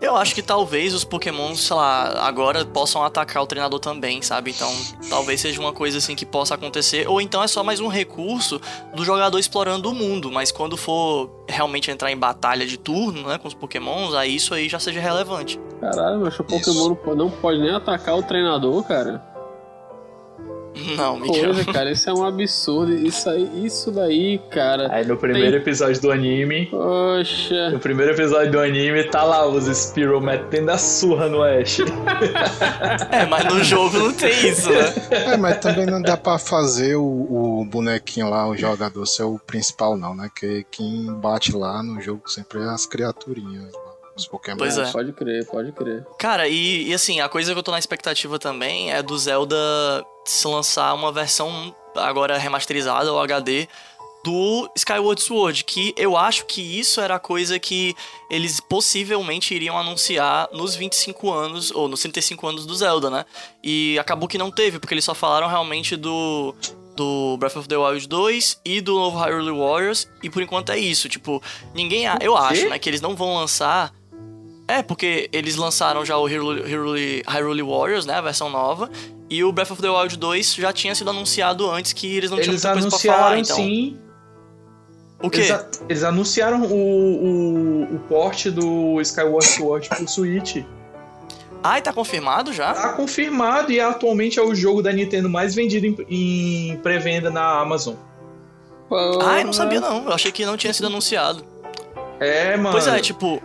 Eu 0.00 0.16
acho 0.16 0.32
que 0.32 0.42
talvez 0.42 0.94
os 0.94 1.02
Pokémon, 1.02 1.56
sei 1.56 1.74
lá, 1.74 2.24
agora 2.24 2.64
possam 2.64 3.02
atacar 3.02 3.42
o 3.42 3.46
treinador 3.46 3.80
também, 3.80 4.22
sabe? 4.22 4.52
Então, 4.52 4.72
talvez 5.10 5.40
seja 5.40 5.60
uma 5.60 5.72
coisa 5.72 5.98
assim 5.98 6.14
que 6.14 6.24
possa 6.24 6.54
acontecer. 6.54 7.08
Ou 7.08 7.20
então 7.20 7.42
é 7.42 7.48
só 7.48 7.64
mais 7.64 7.80
um 7.80 7.88
recurso 7.88 8.60
do 8.94 9.04
jogador 9.04 9.38
explorando 9.38 9.90
o 9.90 9.94
mundo. 9.94 10.30
Mas 10.30 10.52
quando 10.52 10.76
for 10.76 11.28
realmente 11.48 11.90
entrar 11.90 12.12
em 12.12 12.16
batalha 12.16 12.64
de 12.64 12.76
turno, 12.76 13.26
né, 13.26 13.38
com 13.38 13.48
os 13.48 13.54
Pokémons, 13.54 14.14
aí 14.14 14.36
isso 14.36 14.54
aí 14.54 14.68
já 14.68 14.78
seja 14.78 15.00
relevante. 15.00 15.58
Caralho, 15.80 16.20
mas 16.20 16.38
o 16.38 16.44
Pokémon 16.44 16.96
não 17.16 17.30
pode 17.30 17.58
nem 17.58 17.74
atacar 17.74 18.16
o 18.16 18.22
treinador, 18.22 18.84
cara. 18.84 19.37
Não, 20.96 21.18
Miguel. 21.18 21.54
Coisa, 21.54 21.72
cara, 21.72 21.90
isso 21.90 22.08
é 22.08 22.12
um 22.12 22.24
absurdo. 22.24 22.94
Isso 22.94 23.28
aí, 23.28 23.48
isso 23.64 23.90
daí, 23.90 24.38
cara. 24.50 24.88
Aí 24.92 25.06
no 25.06 25.16
primeiro 25.16 25.52
tem... 25.52 25.60
episódio 25.60 26.00
do 26.00 26.10
anime. 26.10 26.66
Poxa. 26.66 27.70
No 27.70 27.78
primeiro 27.78 28.12
episódio 28.12 28.52
do 28.52 28.60
anime 28.60 29.04
tá 29.04 29.22
lá 29.22 29.46
os 29.46 29.64
Spearow 29.64 30.20
metendo 30.20 30.70
a 30.70 30.78
surra 30.78 31.28
no 31.28 31.42
Ash. 31.42 31.80
é, 33.10 33.26
mas 33.26 33.44
no 33.44 33.62
jogo 33.62 33.98
não 33.98 34.12
tem 34.12 34.30
isso, 34.48 34.70
né? 34.70 34.94
É, 35.10 35.36
mas 35.36 35.58
também 35.58 35.86
não 35.86 36.00
dá 36.00 36.16
pra 36.16 36.38
fazer 36.38 36.96
o, 36.96 37.60
o 37.60 37.64
bonequinho 37.64 38.30
lá, 38.30 38.48
o 38.48 38.56
jogador, 38.56 39.06
ser 39.06 39.24
o 39.24 39.38
principal, 39.38 39.96
não, 39.96 40.14
né? 40.14 40.30
Que 40.34 40.64
quem 40.70 41.12
bate 41.14 41.54
lá 41.54 41.82
no 41.82 42.00
jogo 42.00 42.28
sempre 42.30 42.60
é 42.60 42.68
as 42.68 42.86
criaturinhas 42.86 43.72
os 44.18 44.26
Pokémon. 44.26 44.58
Pois 44.58 44.76
é. 44.76 44.90
Pode 44.90 45.12
crer, 45.12 45.46
pode 45.46 45.72
crer. 45.72 46.06
Cara, 46.18 46.48
e, 46.48 46.88
e, 46.88 46.94
assim, 46.94 47.20
a 47.20 47.28
coisa 47.28 47.52
que 47.52 47.58
eu 47.58 47.62
tô 47.62 47.70
na 47.70 47.78
expectativa 47.78 48.38
também 48.38 48.92
é 48.92 49.02
do 49.02 49.16
Zelda 49.18 49.56
se 50.24 50.46
lançar 50.46 50.94
uma 50.94 51.10
versão 51.10 51.74
agora 51.96 52.36
remasterizada 52.38 53.12
ou 53.12 53.20
HD 53.20 53.68
do 54.24 54.70
Skyward 54.76 55.22
Sword, 55.22 55.64
que 55.64 55.94
eu 55.96 56.16
acho 56.16 56.44
que 56.46 56.60
isso 56.60 57.00
era 57.00 57.14
a 57.14 57.18
coisa 57.18 57.58
que 57.58 57.94
eles 58.28 58.60
possivelmente 58.60 59.54
iriam 59.54 59.78
anunciar 59.78 60.48
nos 60.52 60.74
25 60.74 61.30
anos, 61.32 61.70
ou 61.70 61.88
nos 61.88 62.00
35 62.00 62.46
anos 62.46 62.66
do 62.66 62.74
Zelda, 62.74 63.08
né? 63.10 63.24
E 63.62 63.98
acabou 63.98 64.28
que 64.28 64.36
não 64.36 64.50
teve, 64.50 64.78
porque 64.78 64.92
eles 64.92 65.04
só 65.04 65.14
falaram 65.14 65.48
realmente 65.48 65.96
do, 65.96 66.54
do 66.96 67.36
Breath 67.38 67.56
of 67.56 67.68
the 67.68 67.76
Wild 67.76 68.06
2 68.06 68.60
e 68.64 68.80
do 68.80 68.94
novo 68.96 69.18
Hyrule 69.18 69.56
Warriors, 69.56 70.08
e 70.22 70.28
por 70.28 70.42
enquanto 70.42 70.72
é 70.72 70.78
isso, 70.78 71.08
tipo, 71.08 71.42
ninguém... 71.72 72.04
Eu 72.20 72.36
acho, 72.36 72.68
né, 72.68 72.78
que 72.78 72.88
eles 72.90 73.00
não 73.00 73.14
vão 73.14 73.34
lançar... 73.34 73.94
É, 74.68 74.82
porque 74.82 75.30
eles 75.32 75.56
lançaram 75.56 76.04
já 76.04 76.18
o 76.18 76.26
Hyrule, 76.26 76.62
Hyrule, 76.62 77.22
Hyrule 77.26 77.62
Warriors, 77.62 78.04
né, 78.04 78.14
a 78.14 78.20
versão 78.20 78.50
nova, 78.50 78.90
e 79.30 79.42
o 79.42 79.50
Breath 79.50 79.70
of 79.70 79.80
the 79.80 79.88
Wild 79.88 80.18
2 80.18 80.54
já 80.56 80.72
tinha 80.74 80.94
sido 80.94 81.08
anunciado 81.08 81.70
antes 81.70 81.94
que 81.94 82.14
eles 82.14 82.30
não 82.30 82.36
eles 82.36 82.60
tinham 82.60 82.74
muita 82.74 82.90
coisa 82.90 83.08
pra 83.08 83.16
falar, 83.16 83.38
então. 83.38 83.56
sim. 83.56 83.98
O 85.22 85.30
quê? 85.30 85.40
Eles, 85.40 85.82
eles 85.88 86.04
anunciaram 86.04 86.62
o, 86.62 86.74
o, 86.74 87.94
o 87.96 87.98
porte 88.08 88.50
do 88.50 89.00
Skyward 89.00 89.46
Sword 89.46 89.88
pro 89.88 90.06
Switch. 90.06 90.58
Ah, 91.62 91.78
e 91.78 91.82
tá 91.82 91.92
confirmado 91.92 92.52
já? 92.52 92.72
Tá 92.72 92.92
confirmado 92.92 93.72
e 93.72 93.80
atualmente 93.80 94.38
é 94.38 94.42
o 94.42 94.54
jogo 94.54 94.80
da 94.80 94.92
Nintendo 94.92 95.28
mais 95.28 95.54
vendido 95.54 95.86
em, 95.86 95.96
em 96.08 96.76
pré-venda 96.76 97.30
na 97.30 97.58
Amazon. 97.58 97.94
Ah, 99.22 99.40
eu 99.40 99.46
não 99.46 99.52
sabia 99.52 99.80
não. 99.80 100.04
Eu 100.04 100.12
achei 100.12 100.30
que 100.30 100.46
não 100.46 100.56
tinha 100.56 100.72
sido 100.72 100.86
anunciado. 100.86 101.44
É, 102.20 102.56
mano. 102.56 102.70
Pois 102.70 102.86
é, 102.86 103.00
tipo. 103.00 103.42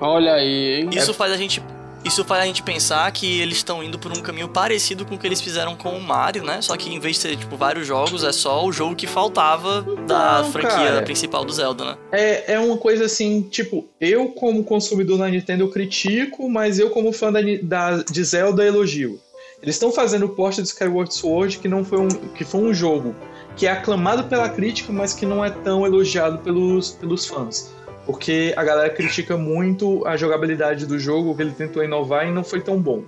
Olha 0.00 0.34
aí, 0.34 0.80
hein? 0.80 0.90
Isso 0.92 1.10
é... 1.10 1.14
faz 1.14 1.32
a 1.32 1.36
gente 1.36 1.62
isso 2.04 2.24
faz 2.24 2.42
a 2.42 2.46
gente 2.46 2.62
pensar 2.62 3.10
que 3.10 3.40
eles 3.40 3.58
estão 3.58 3.82
indo 3.82 3.98
por 3.98 4.12
um 4.12 4.22
caminho 4.22 4.48
parecido 4.48 5.04
com 5.04 5.16
o 5.16 5.18
que 5.18 5.26
eles 5.26 5.40
fizeram 5.40 5.74
com 5.74 5.90
o 5.90 6.00
Mario, 6.00 6.44
né? 6.44 6.62
Só 6.62 6.76
que 6.76 6.92
em 6.92 7.00
vez 7.00 7.16
de 7.16 7.22
ser, 7.22 7.36
tipo, 7.36 7.56
vários 7.56 7.86
jogos, 7.86 8.22
é 8.22 8.32
só 8.32 8.64
o 8.64 8.72
jogo 8.72 8.94
que 8.94 9.06
faltava 9.06 9.82
da 10.06 10.44
franquia 10.44 10.70
cara, 10.70 11.02
principal 11.02 11.44
do 11.44 11.52
Zelda, 11.52 11.84
né? 11.84 11.96
É, 12.12 12.54
é 12.54 12.58
uma 12.58 12.76
coisa 12.76 13.04
assim, 13.04 13.42
tipo, 13.42 13.88
eu 14.00 14.28
como 14.28 14.62
consumidor 14.62 15.18
da 15.18 15.28
Nintendo 15.28 15.64
eu 15.64 15.70
critico, 15.70 16.48
mas 16.48 16.78
eu 16.78 16.90
como 16.90 17.12
fã 17.12 17.32
da, 17.32 17.40
da 17.62 18.02
de 18.02 18.24
Zelda 18.24 18.64
elogio. 18.64 19.20
Eles 19.60 19.74
estão 19.74 19.90
fazendo 19.90 20.26
o 20.26 20.28
porte 20.28 20.62
do 20.62 20.66
Skyward 20.66 21.12
Sword, 21.12 21.58
que 21.58 21.66
não 21.66 21.84
foi 21.84 21.98
um, 21.98 22.08
que 22.08 22.44
foi 22.44 22.60
um 22.60 22.72
jogo 22.72 23.14
que 23.56 23.66
é 23.66 23.72
aclamado 23.72 24.22
pela 24.24 24.48
crítica, 24.48 24.92
mas 24.92 25.12
que 25.12 25.26
não 25.26 25.44
é 25.44 25.50
tão 25.50 25.84
elogiado 25.84 26.38
pelos, 26.38 26.92
pelos 26.92 27.26
fãs 27.26 27.76
porque 28.08 28.54
a 28.56 28.64
galera 28.64 28.88
critica 28.88 29.36
muito 29.36 30.02
a 30.06 30.16
jogabilidade 30.16 30.86
do 30.86 30.98
jogo, 30.98 31.36
que 31.36 31.42
ele 31.42 31.52
tentou 31.52 31.84
inovar 31.84 32.26
e 32.26 32.32
não 32.32 32.42
foi 32.42 32.58
tão 32.58 32.80
bom. 32.80 33.04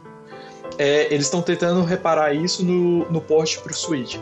É, 0.77 1.07
eles 1.07 1.25
estão 1.25 1.41
tentando 1.41 1.83
reparar 1.83 2.35
isso 2.35 2.63
no, 2.63 3.11
no 3.11 3.19
port 3.19 3.57
o 3.65 3.73
Switch. 3.73 4.19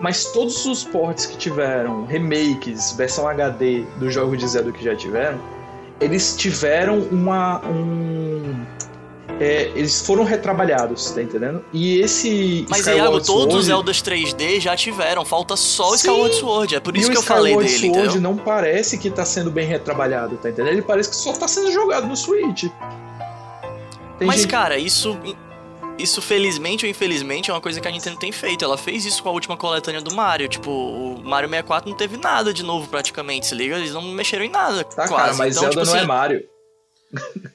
Mas 0.00 0.32
todos 0.32 0.66
os 0.66 0.82
ports 0.82 1.26
que 1.26 1.36
tiveram, 1.36 2.06
remakes, 2.06 2.90
versão 2.96 3.28
HD 3.28 3.84
do 4.00 4.10
jogo 4.10 4.36
de 4.36 4.48
Zelda 4.48 4.72
que 4.72 4.82
já 4.82 4.96
tiveram, 4.96 5.40
eles 6.00 6.36
tiveram 6.36 6.98
uma, 7.02 7.64
um, 7.64 8.66
é, 9.40 9.70
eles 9.74 10.00
foram 10.00 10.24
retrabalhados, 10.24 11.10
tá 11.10 11.22
entendendo? 11.22 11.64
E 11.72 12.00
esse. 12.00 12.66
Mas 12.68 12.80
Skyward 12.80 13.12
Iago, 13.12 13.24
todos 13.24 13.54
os 13.54 13.64
Zeldas 13.66 14.02
3D 14.02 14.60
já 14.60 14.76
tiveram, 14.76 15.24
falta 15.24 15.56
só 15.56 15.90
o 15.90 15.94
Skyward 15.94 16.34
Sword. 16.34 16.74
É 16.74 16.80
por 16.80 16.96
isso 16.96 17.10
que 17.10 17.16
eu 17.16 17.20
Skyward 17.20 17.52
falei 17.52 17.56
dele. 17.56 17.66
O 17.66 17.70
Skyward 17.70 18.08
Sword 18.10 18.20
não 18.20 18.36
parece 18.36 18.98
que 18.98 19.10
tá 19.10 19.24
sendo 19.24 19.50
bem 19.50 19.66
retrabalhado, 19.66 20.36
tá 20.36 20.48
entendendo? 20.48 20.72
Ele 20.72 20.82
parece 20.82 21.10
que 21.10 21.16
só 21.16 21.32
tá 21.32 21.46
sendo 21.46 21.70
jogado 21.70 22.06
no 22.06 22.16
Switch. 22.16 22.64
Tem 24.18 24.26
Mas, 24.26 24.40
gente... 24.40 24.50
cara, 24.50 24.78
isso. 24.78 25.18
Isso, 25.98 26.20
felizmente 26.20 26.84
ou 26.84 26.90
infelizmente, 26.90 27.50
é 27.50 27.54
uma 27.54 27.60
coisa 27.60 27.80
que 27.80 27.88
a 27.88 27.90
Nintendo 27.90 28.18
tem 28.18 28.30
feito. 28.30 28.62
Ela 28.62 28.76
fez 28.76 29.06
isso 29.06 29.22
com 29.22 29.30
a 29.30 29.32
última 29.32 29.56
coletânea 29.56 30.02
do 30.02 30.14
Mario. 30.14 30.46
Tipo, 30.46 30.70
o 30.70 31.22
Mario 31.24 31.48
64 31.48 31.88
não 31.88 31.96
teve 31.96 32.18
nada 32.18 32.52
de 32.52 32.62
novo 32.62 32.86
praticamente, 32.86 33.46
se 33.46 33.54
liga? 33.54 33.76
Eles 33.76 33.94
não 33.94 34.02
mexeram 34.02 34.44
em 34.44 34.50
nada. 34.50 34.84
Tá, 34.84 35.08
quase. 35.08 35.14
cara, 35.14 35.34
mas 35.34 35.56
então, 35.56 35.70
Zelda 35.72 35.80
tipo, 35.80 35.86
não 35.86 35.94
é 35.94 35.96
assim, 35.96 36.04
é 36.04 36.06
Mario. 36.06 36.55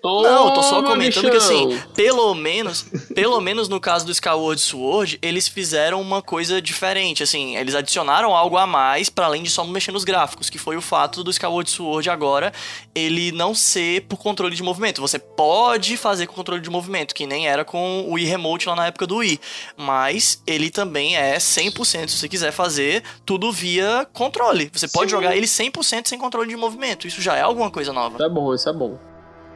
Toma, 0.02 0.30
não, 0.30 0.48
eu 0.48 0.53
tô 0.53 0.64
só 0.64 0.82
comentando 0.82 1.30
bichão. 1.30 1.32
que 1.32 1.38
assim, 1.38 1.82
pelo 1.94 2.34
menos, 2.34 2.86
pelo 3.14 3.40
menos 3.40 3.68
no 3.68 3.80
caso 3.80 4.06
do 4.06 4.11
Skyward 4.11 4.60
Sword, 4.60 5.19
eles 5.22 5.48
fizeram 5.48 6.02
uma 6.02 6.22
coisa 6.22 6.61
diferente, 6.61 7.22
assim, 7.22 7.56
eles 7.57 7.76
adicionaram 7.76 8.36
algo 8.36 8.57
a 8.57 8.65
mais 8.65 9.10
para 9.10 9.26
além 9.26 9.44
de 9.44 9.49
só 9.49 9.64
mexer 9.64 9.91
nos 9.91 10.03
gráficos, 10.03 10.49
que 10.49 10.57
foi 10.57 10.78
o 10.78 10.82
fato 10.82 11.23
do 11.23 11.30
Skyward 11.30 11.69
Sword 11.69 12.10
agora 12.10 12.52
ele 12.95 13.32
não 13.32 13.53
ser 13.53 14.02
por 14.03 14.18
controle 14.18 14.56
de 14.56 14.64
movimento. 14.64 15.02
Você 15.02 15.19
pode 15.19 15.98
fazer 15.98 16.28
com 16.28 16.34
controle 16.34 16.61
de 16.61 16.69
movimento, 16.69 17.14
que 17.14 17.28
nem 17.28 17.48
era 17.48 17.64
com 17.64 18.02
o 18.07 18.14
Wii 18.14 18.26
Remote 18.26 18.68
lá 18.68 18.76
na 18.76 18.88
época 18.88 19.06
do 19.06 19.18
Wii, 19.18 19.40
mas 19.78 20.41
ele 20.48 20.69
também 20.69 21.15
é 21.15 21.38
100% 21.38 22.07
se 22.07 22.18
você 22.18 22.28
quiser 22.28 22.52
fazer 22.52 23.03
tudo 23.26 23.52
via 23.52 24.07
controle. 24.14 24.69
Você 24.73 24.88
pode 24.88 25.11
Sim. 25.11 25.18
jogar 25.18 25.36
ele 25.36 25.45
100% 25.45 26.07
sem 26.07 26.18
controle 26.18 26.49
de 26.49 26.56
movimento. 26.56 27.07
Isso 27.07 27.22
já 27.22 27.36
é 27.36 27.41
alguma 27.41 27.69
coisa 27.69 27.94
nova. 27.94 28.15
Isso 28.15 28.23
é 28.23 28.30
bom, 28.30 28.53
isso 28.53 28.69
é 28.69 28.73
bom. 28.73 29.11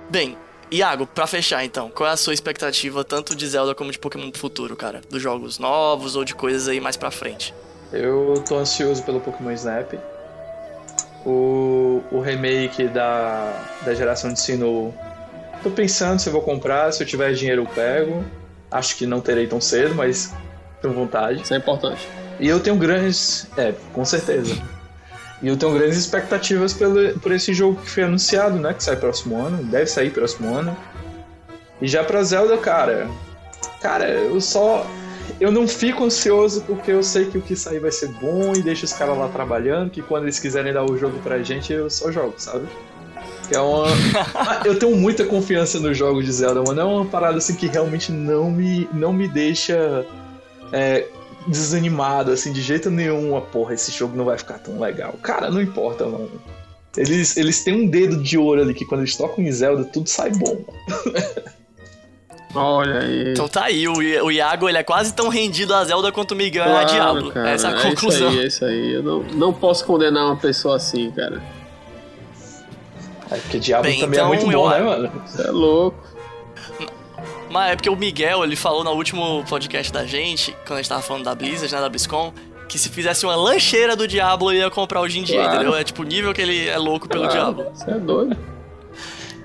Bem, 0.09 0.37
Iago, 0.71 1.05
pra 1.07 1.27
fechar 1.27 1.63
então, 1.63 1.89
qual 1.89 2.09
é 2.09 2.13
a 2.13 2.17
sua 2.17 2.33
expectativa 2.33 3.03
tanto 3.03 3.35
de 3.35 3.47
Zelda 3.47 3.73
como 3.73 3.91
de 3.91 3.99
Pokémon 3.99 4.29
pro 4.29 4.39
futuro, 4.39 4.75
cara? 4.75 5.01
Dos 5.09 5.21
jogos 5.21 5.59
novos 5.59 6.15
ou 6.15 6.23
de 6.23 6.35
coisas 6.35 6.67
aí 6.67 6.79
mais 6.79 6.97
pra 6.97 7.11
frente? 7.11 7.53
Eu 7.91 8.43
tô 8.47 8.57
ansioso 8.57 9.03
pelo 9.03 9.19
Pokémon 9.19 9.51
Snap. 9.51 9.93
O, 11.25 12.03
o 12.11 12.19
remake 12.19 12.87
da, 12.87 13.65
da 13.83 13.93
geração 13.93 14.33
de 14.33 14.39
Sinnoh. 14.39 14.93
Tô 15.63 15.71
pensando 15.71 16.19
se 16.19 16.27
eu 16.27 16.33
vou 16.33 16.41
comprar, 16.41 16.91
se 16.91 17.01
eu 17.01 17.07
tiver 17.07 17.33
dinheiro 17.33 17.63
eu 17.63 17.67
pego. 17.67 18.23
Acho 18.69 18.95
que 18.97 19.05
não 19.05 19.21
terei 19.21 19.47
tão 19.47 19.61
cedo, 19.61 19.95
mas 19.95 20.33
tenho 20.81 20.93
vontade. 20.93 21.41
Isso 21.41 21.53
é 21.53 21.57
importante. 21.57 22.07
E 22.39 22.47
eu 22.47 22.59
tenho 22.59 22.75
grandes. 22.75 23.47
É, 23.57 23.73
com 23.93 24.03
certeza. 24.03 24.55
E 25.45 25.47
eu 25.47 25.55
tenho 25.55 25.75
grandes 25.75 25.95
expectativas 25.95 26.73
pelo, 26.73 27.19
por 27.19 27.31
esse 27.31 27.53
jogo 27.53 27.79
que 27.79 27.87
foi 27.87 28.01
anunciado, 28.01 28.57
né? 28.57 28.73
Que 28.73 28.83
sai 28.83 28.95
próximo 28.95 29.37
ano, 29.37 29.63
deve 29.65 29.85
sair 29.85 30.09
próximo 30.09 30.51
ano. 30.51 30.75
E 31.79 31.87
já 31.87 32.03
pra 32.03 32.23
Zelda, 32.23 32.57
cara. 32.57 33.07
Cara, 33.79 34.09
eu 34.09 34.41
só. 34.41 34.87
Eu 35.39 35.51
não 35.51 35.67
fico 35.67 36.03
ansioso 36.03 36.63
porque 36.63 36.91
eu 36.91 37.03
sei 37.03 37.25
que 37.25 37.37
o 37.37 37.43
que 37.43 37.55
sair 37.55 37.77
vai 37.77 37.91
ser 37.91 38.07
bom 38.13 38.53
e 38.55 38.63
deixa 38.63 38.85
os 38.85 38.93
caras 38.93 39.15
lá 39.15 39.27
trabalhando, 39.27 39.91
que 39.91 40.01
quando 40.01 40.23
eles 40.23 40.39
quiserem 40.39 40.73
dar 40.73 40.83
o 40.83 40.97
jogo 40.97 41.19
pra 41.19 41.37
gente, 41.43 41.71
eu 41.71 41.91
só 41.91 42.11
jogo, 42.11 42.33
sabe? 42.39 42.65
É 43.51 43.59
uma... 43.59 43.85
eu 44.65 44.79
tenho 44.79 44.95
muita 44.95 45.25
confiança 45.25 45.79
nos 45.79 45.95
jogos 45.95 46.25
de 46.25 46.31
Zelda, 46.31 46.63
mano. 46.63 46.81
É 46.81 46.83
uma 46.83 47.05
parada 47.05 47.37
assim 47.37 47.53
que 47.53 47.67
realmente 47.67 48.11
não 48.11 48.49
me, 48.49 48.89
não 48.91 49.13
me 49.13 49.27
deixa 49.27 50.03
é, 50.73 51.05
desanimado, 51.47 52.31
assim, 52.31 52.51
de 52.51 52.61
jeito 52.61 52.89
nenhum. 52.89 53.39
Porra, 53.41 53.73
esse 53.73 53.91
jogo 53.91 54.15
não 54.15 54.25
vai 54.25 54.37
ficar 54.37 54.59
tão 54.59 54.79
legal. 54.79 55.13
Cara, 55.21 55.49
não 55.49 55.61
importa, 55.61 56.05
mano. 56.05 56.31
Eles, 56.97 57.35
eles 57.35 57.63
têm 57.63 57.73
um 57.73 57.87
dedo 57.87 58.21
de 58.21 58.37
ouro 58.37 58.61
ali 58.61 58.73
que 58.73 58.85
quando 58.85 59.01
eles 59.01 59.15
tocam 59.15 59.43
em 59.43 59.51
Zelda, 59.51 59.83
tudo 59.83 60.07
sai 60.07 60.31
bom. 60.31 60.63
Olha 62.55 62.99
aí. 62.99 63.31
Então 63.33 63.49
tá 63.49 63.65
aí, 63.65 63.85
o, 63.85 63.97
o 63.97 64.31
Iago 64.31 64.69
ele 64.69 64.77
é 64.77 64.83
quase 64.83 65.13
tão 65.13 65.27
rendido 65.27 65.73
a 65.73 65.83
Zelda 65.83 66.09
quanto 66.11 66.31
o 66.31 66.35
Miguel 66.35 66.63
claro, 66.63 66.79
a 66.79 66.83
Diablo. 66.85 67.31
Cara, 67.31 67.49
Essa 67.49 67.67
é 67.67 67.71
a 67.71 67.81
conclusão. 67.81 68.29
É 68.29 68.31
isso 68.31 68.37
aí, 68.37 68.43
é 68.43 68.47
isso 68.47 68.65
aí. 68.65 68.93
Eu 68.93 69.03
não, 69.03 69.23
não 69.23 69.53
posso 69.53 69.83
condenar 69.83 70.25
uma 70.25 70.37
pessoa 70.37 70.77
assim, 70.77 71.11
cara. 71.11 71.43
É 73.29 73.37
porque 73.37 73.59
Diablo 73.59 73.89
Bem, 73.89 73.99
também 73.99 74.19
é 74.19 74.21
então 74.21 74.33
é 74.33 74.37
muito 74.37 74.51
bom, 74.51 74.69
né, 74.69 74.79
mano? 74.79 75.11
Você 75.25 75.41
é 75.41 75.51
louco. 75.51 76.14
Mas 77.55 77.71
é 77.71 77.75
porque 77.77 77.89
o 77.89 77.95
Miguel, 77.95 78.43
ele 78.43 78.57
falou 78.57 78.83
no 78.83 78.91
último 78.91 79.41
podcast 79.47 79.89
da 79.89 80.05
gente, 80.05 80.51
quando 80.67 80.73
a 80.73 80.81
gente 80.81 80.89
tava 80.89 81.01
falando 81.01 81.23
da 81.23 81.33
Blizzard, 81.33 81.73
né, 81.73 81.79
da 81.79 81.87
BlizzCon, 81.87 82.33
que 82.67 82.77
se 82.77 82.89
fizesse 82.89 83.25
uma 83.25 83.33
lancheira 83.33 83.95
do 83.95 84.05
Diablo, 84.05 84.51
ele 84.51 84.59
ia 84.59 84.69
comprar 84.69 85.09
em 85.09 85.23
dia, 85.23 85.37
claro. 85.37 85.55
entendeu? 85.55 85.73
É 85.73 85.81
tipo 85.81 86.01
o 86.01 86.05
nível 86.05 86.33
que 86.33 86.41
ele 86.41 86.67
é 86.67 86.77
louco 86.77 87.07
pelo 87.07 87.29
claro. 87.29 87.53
Diablo. 87.53 87.71
Você 87.73 87.91
é 87.91 87.93
doido. 87.97 88.37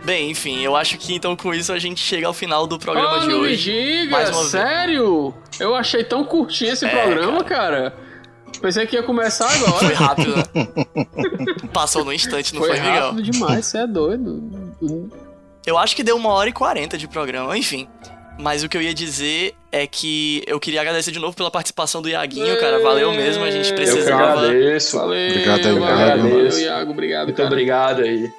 Bem, 0.04 0.28
enfim, 0.28 0.60
eu 0.60 0.74
acho 0.74 0.98
que 0.98 1.14
então 1.14 1.36
com 1.36 1.54
isso 1.54 1.72
a 1.72 1.78
gente 1.78 2.00
chega 2.00 2.26
ao 2.26 2.32
final 2.32 2.66
do 2.66 2.80
programa 2.80 3.18
oh, 3.18 3.28
de 3.28 3.32
hoje. 3.32 3.70
Me 3.70 4.00
diga, 4.00 4.10
Mais 4.10 4.30
uma 4.30 4.42
sério? 4.42 5.32
Vez. 5.48 5.60
Eu 5.60 5.76
achei 5.76 6.02
tão 6.02 6.24
curtinho 6.24 6.72
esse 6.72 6.86
é, 6.86 6.88
programa, 6.88 7.44
cara. 7.44 7.92
cara. 7.92 8.60
Pensei 8.60 8.88
que 8.88 8.96
ia 8.96 9.04
começar 9.04 9.48
agora. 9.48 9.86
Foi 9.86 9.94
rápido, 9.94 10.34
né? 10.34 10.42
Passou 11.72 12.04
no 12.04 12.12
instante, 12.12 12.52
não 12.56 12.60
foi, 12.60 12.70
foi 12.70 12.80
Miguel? 12.80 13.02
Rápido 13.10 13.22
demais, 13.22 13.66
você 13.66 13.78
é 13.78 13.86
doido. 13.86 14.42
Eu 15.66 15.76
acho 15.78 15.94
que 15.94 16.02
deu 16.02 16.16
uma 16.16 16.30
hora 16.32 16.48
e 16.48 16.52
quarenta 16.52 16.96
de 16.96 17.06
programa, 17.06 17.56
enfim. 17.56 17.88
Mas 18.38 18.62
o 18.64 18.68
que 18.68 18.76
eu 18.76 18.80
ia 18.80 18.94
dizer 18.94 19.54
é 19.70 19.86
que 19.86 20.42
eu 20.46 20.58
queria 20.58 20.80
agradecer 20.80 21.12
de 21.12 21.18
novo 21.18 21.36
pela 21.36 21.50
participação 21.50 22.00
do 22.00 22.08
Iaguinho, 22.08 22.58
cara. 22.58 22.80
Valeu 22.82 23.12
mesmo, 23.12 23.44
a 23.44 23.50
gente 23.50 23.72
precisava. 23.74 24.22
Eu 24.22 24.48
agradeço. 24.50 24.96
Valeu, 24.96 25.30
obrigado, 25.30 25.60
Iago. 25.60 25.80
Valeu, 25.80 26.58
Iago. 26.58 26.90
Obrigado, 26.90 27.24
Muito 27.26 27.36
cara. 27.36 27.48
obrigado 27.48 28.00
aí. 28.02 28.32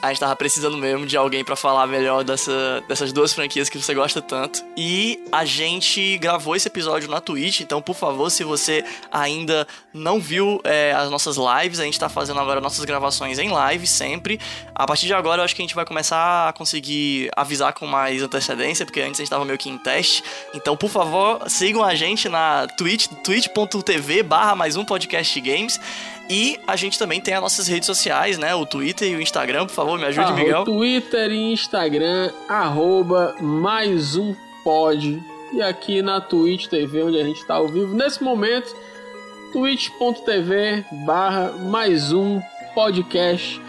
A 0.00 0.08
gente 0.08 0.20
tava 0.20 0.34
precisando 0.36 0.76
mesmo 0.76 1.06
de 1.06 1.16
alguém 1.16 1.44
para 1.44 1.56
falar 1.56 1.86
melhor 1.86 2.24
dessa, 2.24 2.82
dessas 2.88 3.12
duas 3.12 3.32
franquias 3.32 3.68
que 3.68 3.78
você 3.78 3.94
gosta 3.94 4.20
tanto. 4.20 4.62
E 4.76 5.22
a 5.30 5.44
gente 5.44 6.18
gravou 6.18 6.56
esse 6.56 6.68
episódio 6.68 7.08
na 7.08 7.20
Twitch, 7.20 7.60
então 7.60 7.80
por 7.80 7.94
favor, 7.94 8.30
se 8.30 8.44
você 8.44 8.84
ainda 9.10 9.66
não 9.92 10.20
viu 10.20 10.60
é, 10.64 10.92
as 10.92 11.10
nossas 11.10 11.36
lives, 11.36 11.80
a 11.80 11.84
gente 11.84 11.98
tá 11.98 12.08
fazendo 12.08 12.40
agora 12.40 12.60
nossas 12.60 12.84
gravações 12.84 13.38
em 13.38 13.50
live 13.50 13.86
sempre. 13.86 14.40
A 14.74 14.86
partir 14.86 15.06
de 15.06 15.14
agora 15.14 15.40
eu 15.40 15.44
acho 15.44 15.54
que 15.54 15.62
a 15.62 15.64
gente 15.64 15.74
vai 15.74 15.84
começar 15.84 16.48
a 16.48 16.52
conseguir 16.52 17.30
avisar 17.36 17.72
com 17.72 17.86
mais 17.86 18.22
antecedência, 18.22 18.84
porque 18.84 19.00
antes 19.00 19.20
a 19.20 19.22
gente 19.22 19.30
tava 19.30 19.44
meio 19.44 19.58
que 19.58 19.70
em 19.70 19.78
teste. 19.78 20.22
Então 20.54 20.76
por 20.76 20.90
favor, 20.90 21.48
sigam 21.48 21.84
a 21.84 21.94
gente 21.94 22.28
na 22.28 22.66
Twitch, 22.76 23.06
twitch.tv 23.24 24.22
barra 24.22 24.56
mais 24.56 24.76
um 24.76 24.84
podcast 24.84 25.40
games. 25.40 25.78
E 26.28 26.58
a 26.66 26.76
gente 26.76 26.98
também 26.98 27.20
tem 27.20 27.34
as 27.34 27.40
nossas 27.40 27.66
redes 27.66 27.86
sociais, 27.86 28.38
né? 28.38 28.54
O 28.54 28.64
Twitter 28.64 29.08
e 29.08 29.16
o 29.16 29.20
Instagram, 29.20 29.66
por 29.66 29.74
favor, 29.74 29.98
me 29.98 30.04
ajude, 30.04 30.30
ah, 30.30 30.32
Miguel. 30.32 30.64
Twitter 30.64 31.30
e 31.30 31.52
Instagram, 31.52 32.30
arroba 32.48 33.34
mais 33.40 34.16
um 34.16 34.34
pod. 34.64 35.22
E 35.52 35.60
aqui 35.60 36.00
na 36.00 36.20
Twitch 36.20 36.66
TV, 36.66 37.02
onde 37.02 37.20
a 37.20 37.24
gente 37.24 37.40
está 37.40 37.54
ao 37.54 37.68
vivo 37.68 37.94
nesse 37.94 38.22
momento, 38.22 38.74
twitch.tv 39.52 40.84
barra 41.04 41.52
mais 41.58 42.12
um 42.12 42.40
podcast 42.74 43.60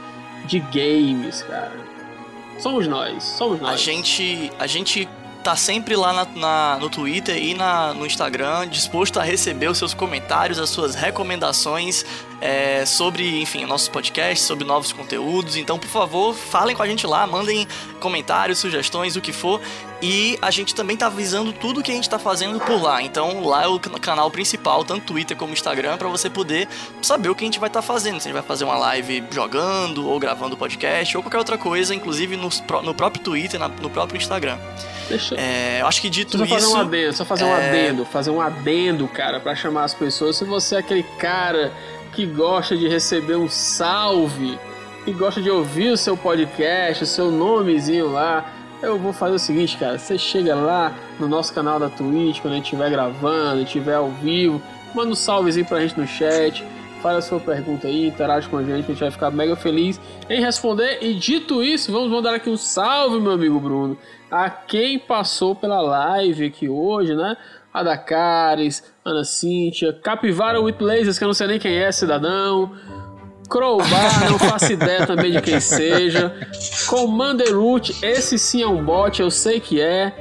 de 0.46 0.60
games, 0.60 1.44
cara. 1.44 1.74
Somos 2.60 2.88
nós, 2.88 3.24
somos 3.24 3.60
nós. 3.60 3.74
A 3.74 3.76
gente, 3.76 4.52
a 4.58 4.68
gente 4.68 5.10
tá 5.44 5.56
sempre 5.56 5.96
lá 5.96 6.14
na, 6.14 6.26
na, 6.26 6.78
no 6.80 6.90
Twitter 6.90 7.36
e 7.36 7.54
na, 7.54 7.94
no 7.94 8.06
Instagram, 8.06 8.68
disposto 8.70 9.20
a 9.20 9.24
receber 9.24 9.68
os 9.68 9.78
seus 9.78 9.94
comentários, 9.94 10.58
as 10.58 10.70
suas 10.70 10.96
recomendações 10.96 12.06
é, 12.44 12.86
sobre, 12.86 13.42
enfim, 13.42 13.66
nossos 13.66 13.88
podcasts, 13.88 14.46
sobre 14.46 14.66
novos 14.66 14.92
conteúdos. 14.92 15.56
Então, 15.56 15.80
por 15.80 15.88
favor, 15.88 16.36
falem 16.36 16.76
com 16.76 16.84
a 16.84 16.86
gente 16.86 17.08
lá, 17.08 17.26
mandem 17.26 17.66
comentários, 18.02 18.60
sugestões, 18.60 19.16
o 19.16 19.22
que 19.22 19.32
for. 19.32 19.62
E 20.02 20.38
a 20.42 20.52
gente 20.52 20.76
também 20.76 20.98
tá 20.98 21.08
avisando 21.08 21.54
tudo 21.54 21.82
que 21.82 21.90
a 21.90 21.96
gente 21.96 22.10
tá 22.10 22.20
fazendo 22.20 22.60
por 22.60 22.82
lá. 22.82 23.02
Então, 23.02 23.46
lá 23.46 23.64
é 23.64 23.68
o 23.68 23.80
canal 23.80 24.30
principal, 24.30 24.84
tanto 24.84 25.06
Twitter 25.06 25.38
como 25.38 25.54
Instagram, 25.54 25.96
para 25.96 26.10
você 26.10 26.30
poder 26.30 26.68
saber 27.02 27.30
o 27.30 27.36
que 27.36 27.46
a 27.46 27.48
gente 27.48 27.62
vai 27.62 27.70
estar 27.70 27.82
tá 27.82 27.88
fazendo. 27.88 28.20
Se 28.20 28.28
a 28.28 28.30
gente 28.30 28.34
vai 28.34 28.44
fazer 28.46 28.66
uma 28.66 28.78
live 28.78 29.24
jogando, 29.32 30.10
ou 30.10 30.20
gravando 30.20 30.58
podcast, 30.58 31.16
ou 31.16 31.24
qualquer 31.24 31.38
outra 31.38 31.58
coisa, 31.58 31.96
inclusive 31.96 32.36
no, 32.36 32.50
no 32.84 32.94
próprio 32.94 33.24
Twitter, 33.24 33.58
no 33.82 33.90
próprio 33.90 34.18
Instagram. 34.18 34.58
Deixa 35.08 35.36
é, 35.36 35.80
eu 35.80 35.88
acho 35.88 36.02
que 36.02 36.10
dito 36.10 36.38
só 36.38 36.44
isso. 36.44 36.54
Fazer 36.54 36.68
um 36.68 36.76
adendo, 36.76 37.14
só 37.14 37.24
fazer 37.24 37.44
é... 37.46 37.48
um 37.48 37.54
adendo, 37.54 38.06
fazer 38.06 38.30
um 38.32 38.42
adendo, 38.42 39.08
cara, 39.08 39.40
para 39.40 39.56
chamar 39.56 39.86
as 39.86 39.94
pessoas. 39.94 40.36
Se 40.36 40.44
você 40.44 40.76
é 40.76 40.80
aquele 40.80 41.04
cara 41.18 41.72
que 42.14 42.26
gosta 42.26 42.78
de 42.78 42.88
receber 42.88 43.36
um 43.36 43.50
salve, 43.50 44.58
que 45.04 45.12
gosta 45.12 45.42
de 45.42 45.50
ouvir 45.50 45.92
o 45.92 45.98
seu 45.98 46.16
podcast, 46.16 47.04
o 47.04 47.08
seu 47.08 47.32
nomezinho 47.32 48.12
lá, 48.12 48.52
eu 48.82 48.98
vou 48.98 49.14
fazer 49.14 49.36
o 49.36 49.40
seguinte, 49.40 49.78
cara. 49.78 49.98
Você 49.98 50.18
chega 50.18 50.56
lá 50.56 50.94
no 51.20 51.28
nosso 51.28 51.54
canal 51.54 51.80
da 51.80 51.90
Twitch, 51.90 52.42
quando 52.42 52.54
a 52.54 52.56
gente 52.58 52.66
estiver 52.66 52.90
gravando, 52.90 53.62
estiver 53.62 53.96
ao 53.96 54.10
vivo, 54.10 54.62
manda 54.94 55.12
um 55.12 55.16
salvezinho 55.16 55.66
pra 55.66 55.80
gente 55.80 56.00
no 56.00 56.08
chat 56.08 56.64
faz 57.04 57.18
a 57.18 57.22
sua 57.22 57.40
pergunta 57.42 57.86
aí, 57.86 58.08
interage 58.08 58.48
com 58.48 58.58
a 58.58 58.64
gente, 58.64 58.86
que 58.86 58.92
a 58.94 58.96
gente 58.96 59.02
vai 59.02 59.12
ficar 59.12 59.30
mega 59.30 59.58
feliz 59.58 60.00
em 60.30 60.40
responder. 60.40 61.00
E 61.02 61.14
dito 61.14 61.62
isso, 61.62 61.92
vamos 61.92 62.10
mandar 62.10 62.34
aqui 62.34 62.50
um 62.50 62.56
salve, 62.56 63.20
meu 63.20 63.34
amigo 63.34 63.60
Bruno, 63.60 63.98
a 64.32 64.50
quem 64.50 64.98
passou 64.98 65.54
pela 65.54 65.82
live 65.82 66.46
aqui 66.46 66.70
hoje, 66.70 67.14
né? 67.14 67.36
A 67.74 67.82
Dakares, 67.82 68.84
Ana 69.04 69.24
Cíntia, 69.24 69.92
Capivara 69.94 70.62
with 70.62 70.76
Lasers, 70.80 71.18
que 71.18 71.24
eu 71.24 71.28
não 71.28 71.34
sei 71.34 71.48
nem 71.48 71.60
quem 71.60 71.76
é, 71.76 71.92
cidadão. 71.92 72.72
Crowbar, 73.50 74.30
não 74.30 74.40
faço 74.40 74.72
ideia 74.72 75.06
também 75.06 75.32
de 75.32 75.42
quem 75.42 75.60
seja. 75.60 76.34
Commander 76.88 77.56
Root, 77.56 77.96
esse 78.06 78.38
sim 78.38 78.62
é 78.62 78.68
um 78.68 78.84
bot, 78.84 79.22
eu 79.22 79.30
sei 79.32 79.60
que 79.60 79.82
é. 79.82 80.14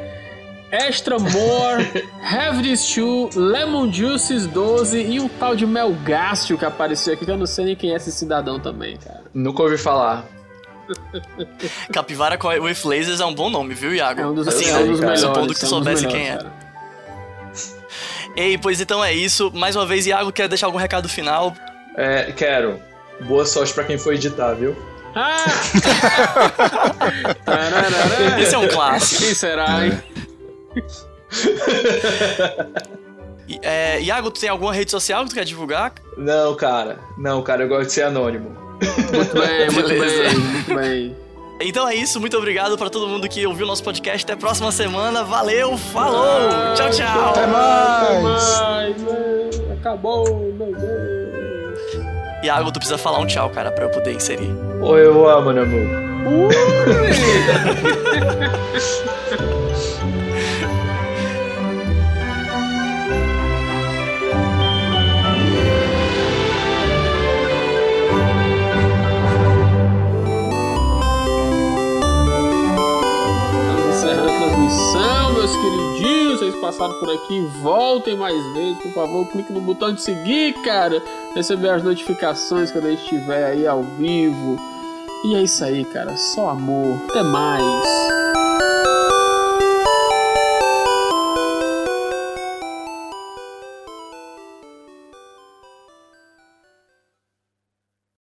Extra 0.71 1.19
More, 1.19 2.07
Have 2.23 2.63
This 2.63 2.87
Shoe, 2.87 3.29
Lemon 3.37 3.93
Juices 3.93 4.47
12 4.47 5.03
e 5.03 5.21
um 5.21 5.29
tal 5.29 5.55
de 5.55 5.67
Melgácio 5.67 6.57
que 6.57 6.65
apareceu 6.65 7.13
aqui, 7.13 7.27
que 7.27 7.31
eu 7.31 7.37
não 7.37 7.45
sei 7.45 7.67
nem 7.67 7.77
quem 7.77 7.93
é 7.93 7.97
esse 7.97 8.11
cidadão 8.11 8.59
também, 8.59 8.97
cara. 8.97 9.23
Nunca 9.35 9.63
ouvi 9.63 9.77
falar. 9.77 10.25
Capivara 11.93 12.39
with 12.61 12.79
Lasers 12.85 13.21
é 13.21 13.25
um 13.25 13.35
bom 13.35 13.51
nome, 13.51 13.75
viu, 13.75 13.95
Iago? 13.95 14.21
É 14.21 14.27
um 14.27 14.35
dos, 14.35 14.49
assim, 14.49 14.71
é 14.71 14.79
um 14.79 14.87
dos 14.87 15.01
melhores. 15.01 15.21
Supondo 15.21 15.55
que 15.55 15.63
é 15.63 15.67
um 15.67 15.69
soubesse 15.69 16.07
quem 16.07 16.31
é. 16.31 16.39
Ei, 18.37 18.57
pois 18.57 18.81
então 18.81 19.05
é 19.05 19.13
isso. 19.13 19.51
Mais 19.55 19.77
uma 19.77 19.87
vez, 19.87 20.07
Iago, 20.07 20.33
quer 20.33 20.49
deixar 20.49 20.67
algum 20.67 20.79
recado 20.79 21.09
final? 21.09 21.55
É, 21.97 22.33
quero. 22.33 22.81
Boa 23.21 23.45
sorte 23.45 23.75
pra 23.75 23.85
quem 23.85 23.99
for 23.99 24.15
editar, 24.15 24.55
viu? 24.55 24.75
Ah! 25.15 25.45
Esse 28.41 28.55
é 28.55 28.59
um 28.59 28.69
clássico. 28.69 29.23
Quem 29.23 29.35
será, 29.35 29.87
hein? 29.87 30.03
é, 33.63 34.01
Iago, 34.01 34.31
tu 34.31 34.41
tem 34.41 34.49
alguma 34.49 34.73
rede 34.73 34.91
social 34.91 35.25
que 35.25 35.31
tu 35.31 35.35
quer 35.35 35.45
divulgar? 35.45 35.93
Não, 36.17 36.57
cara. 36.57 36.99
Não, 37.19 37.43
cara, 37.43 37.65
eu 37.65 37.69
gosto 37.69 37.89
de 37.89 37.93
ser 37.93 38.05
anônimo. 38.05 38.57
Muito 39.13 39.35
bem, 39.35 39.71
muito 39.71 39.89
bem, 39.89 40.39
muito 40.39 40.75
bem. 40.75 41.15
Então 41.65 41.89
é 41.89 41.95
isso, 41.95 42.21
muito 42.21 42.37
obrigado 42.37 42.77
para 42.77 42.91
todo 42.91 43.07
mundo 43.09 43.29
que 43.29 43.47
ouviu 43.47 43.67
nosso 43.67 43.83
podcast. 43.85 44.25
Até 44.25 44.33
a 44.33 44.37
próxima 44.37 44.73
semana. 44.73 45.23
Valeu, 45.23 45.77
falou! 45.79 46.75
Tchau, 46.75 46.91
tchau! 46.91 47.31
Até 47.31 47.47
mais! 47.47 48.03
Até 48.03 48.21
mais! 48.23 48.97
Né? 49.03 49.75
Acabou, 49.79 50.27
meu 50.59 50.75
Deus! 50.75 52.43
Iago, 52.43 52.73
tu 52.73 52.81
precisa 52.81 52.99
falar 52.99 53.21
um 53.21 53.27
tchau, 53.27 53.49
cara, 53.51 53.71
pra 53.71 53.85
eu 53.85 53.91
poder 53.91 54.15
inserir. 54.15 54.51
Oi, 54.81 55.07
eu 55.07 55.29
amo, 55.29 55.53
meu 55.53 55.63
amor. 55.63 55.87
Ui! 56.27 56.55
vocês 76.43 76.57
passaram 76.57 76.99
por 76.99 77.09
aqui, 77.09 77.41
voltem 77.63 78.17
mais 78.17 78.35
vezes, 78.53 78.77
por 78.83 78.93
favor, 78.93 79.29
clique 79.29 79.53
no 79.53 79.61
botão 79.61 79.95
de 79.95 80.03
seguir, 80.03 80.53
cara, 80.65 81.01
receber 81.37 81.69
as 81.69 81.85
notificações 81.85 82.73
quando 82.73 82.87
eu 82.87 82.95
estiver 82.95 83.45
aí 83.45 83.65
ao 83.65 83.85
vivo. 83.85 84.57
E 85.25 85.37
é 85.37 85.43
isso 85.43 85.63
aí, 85.63 85.85
cara, 85.85 86.17
só 86.17 86.51
amor. 86.51 87.01
Até 87.09 87.23
mais. 87.23 88.42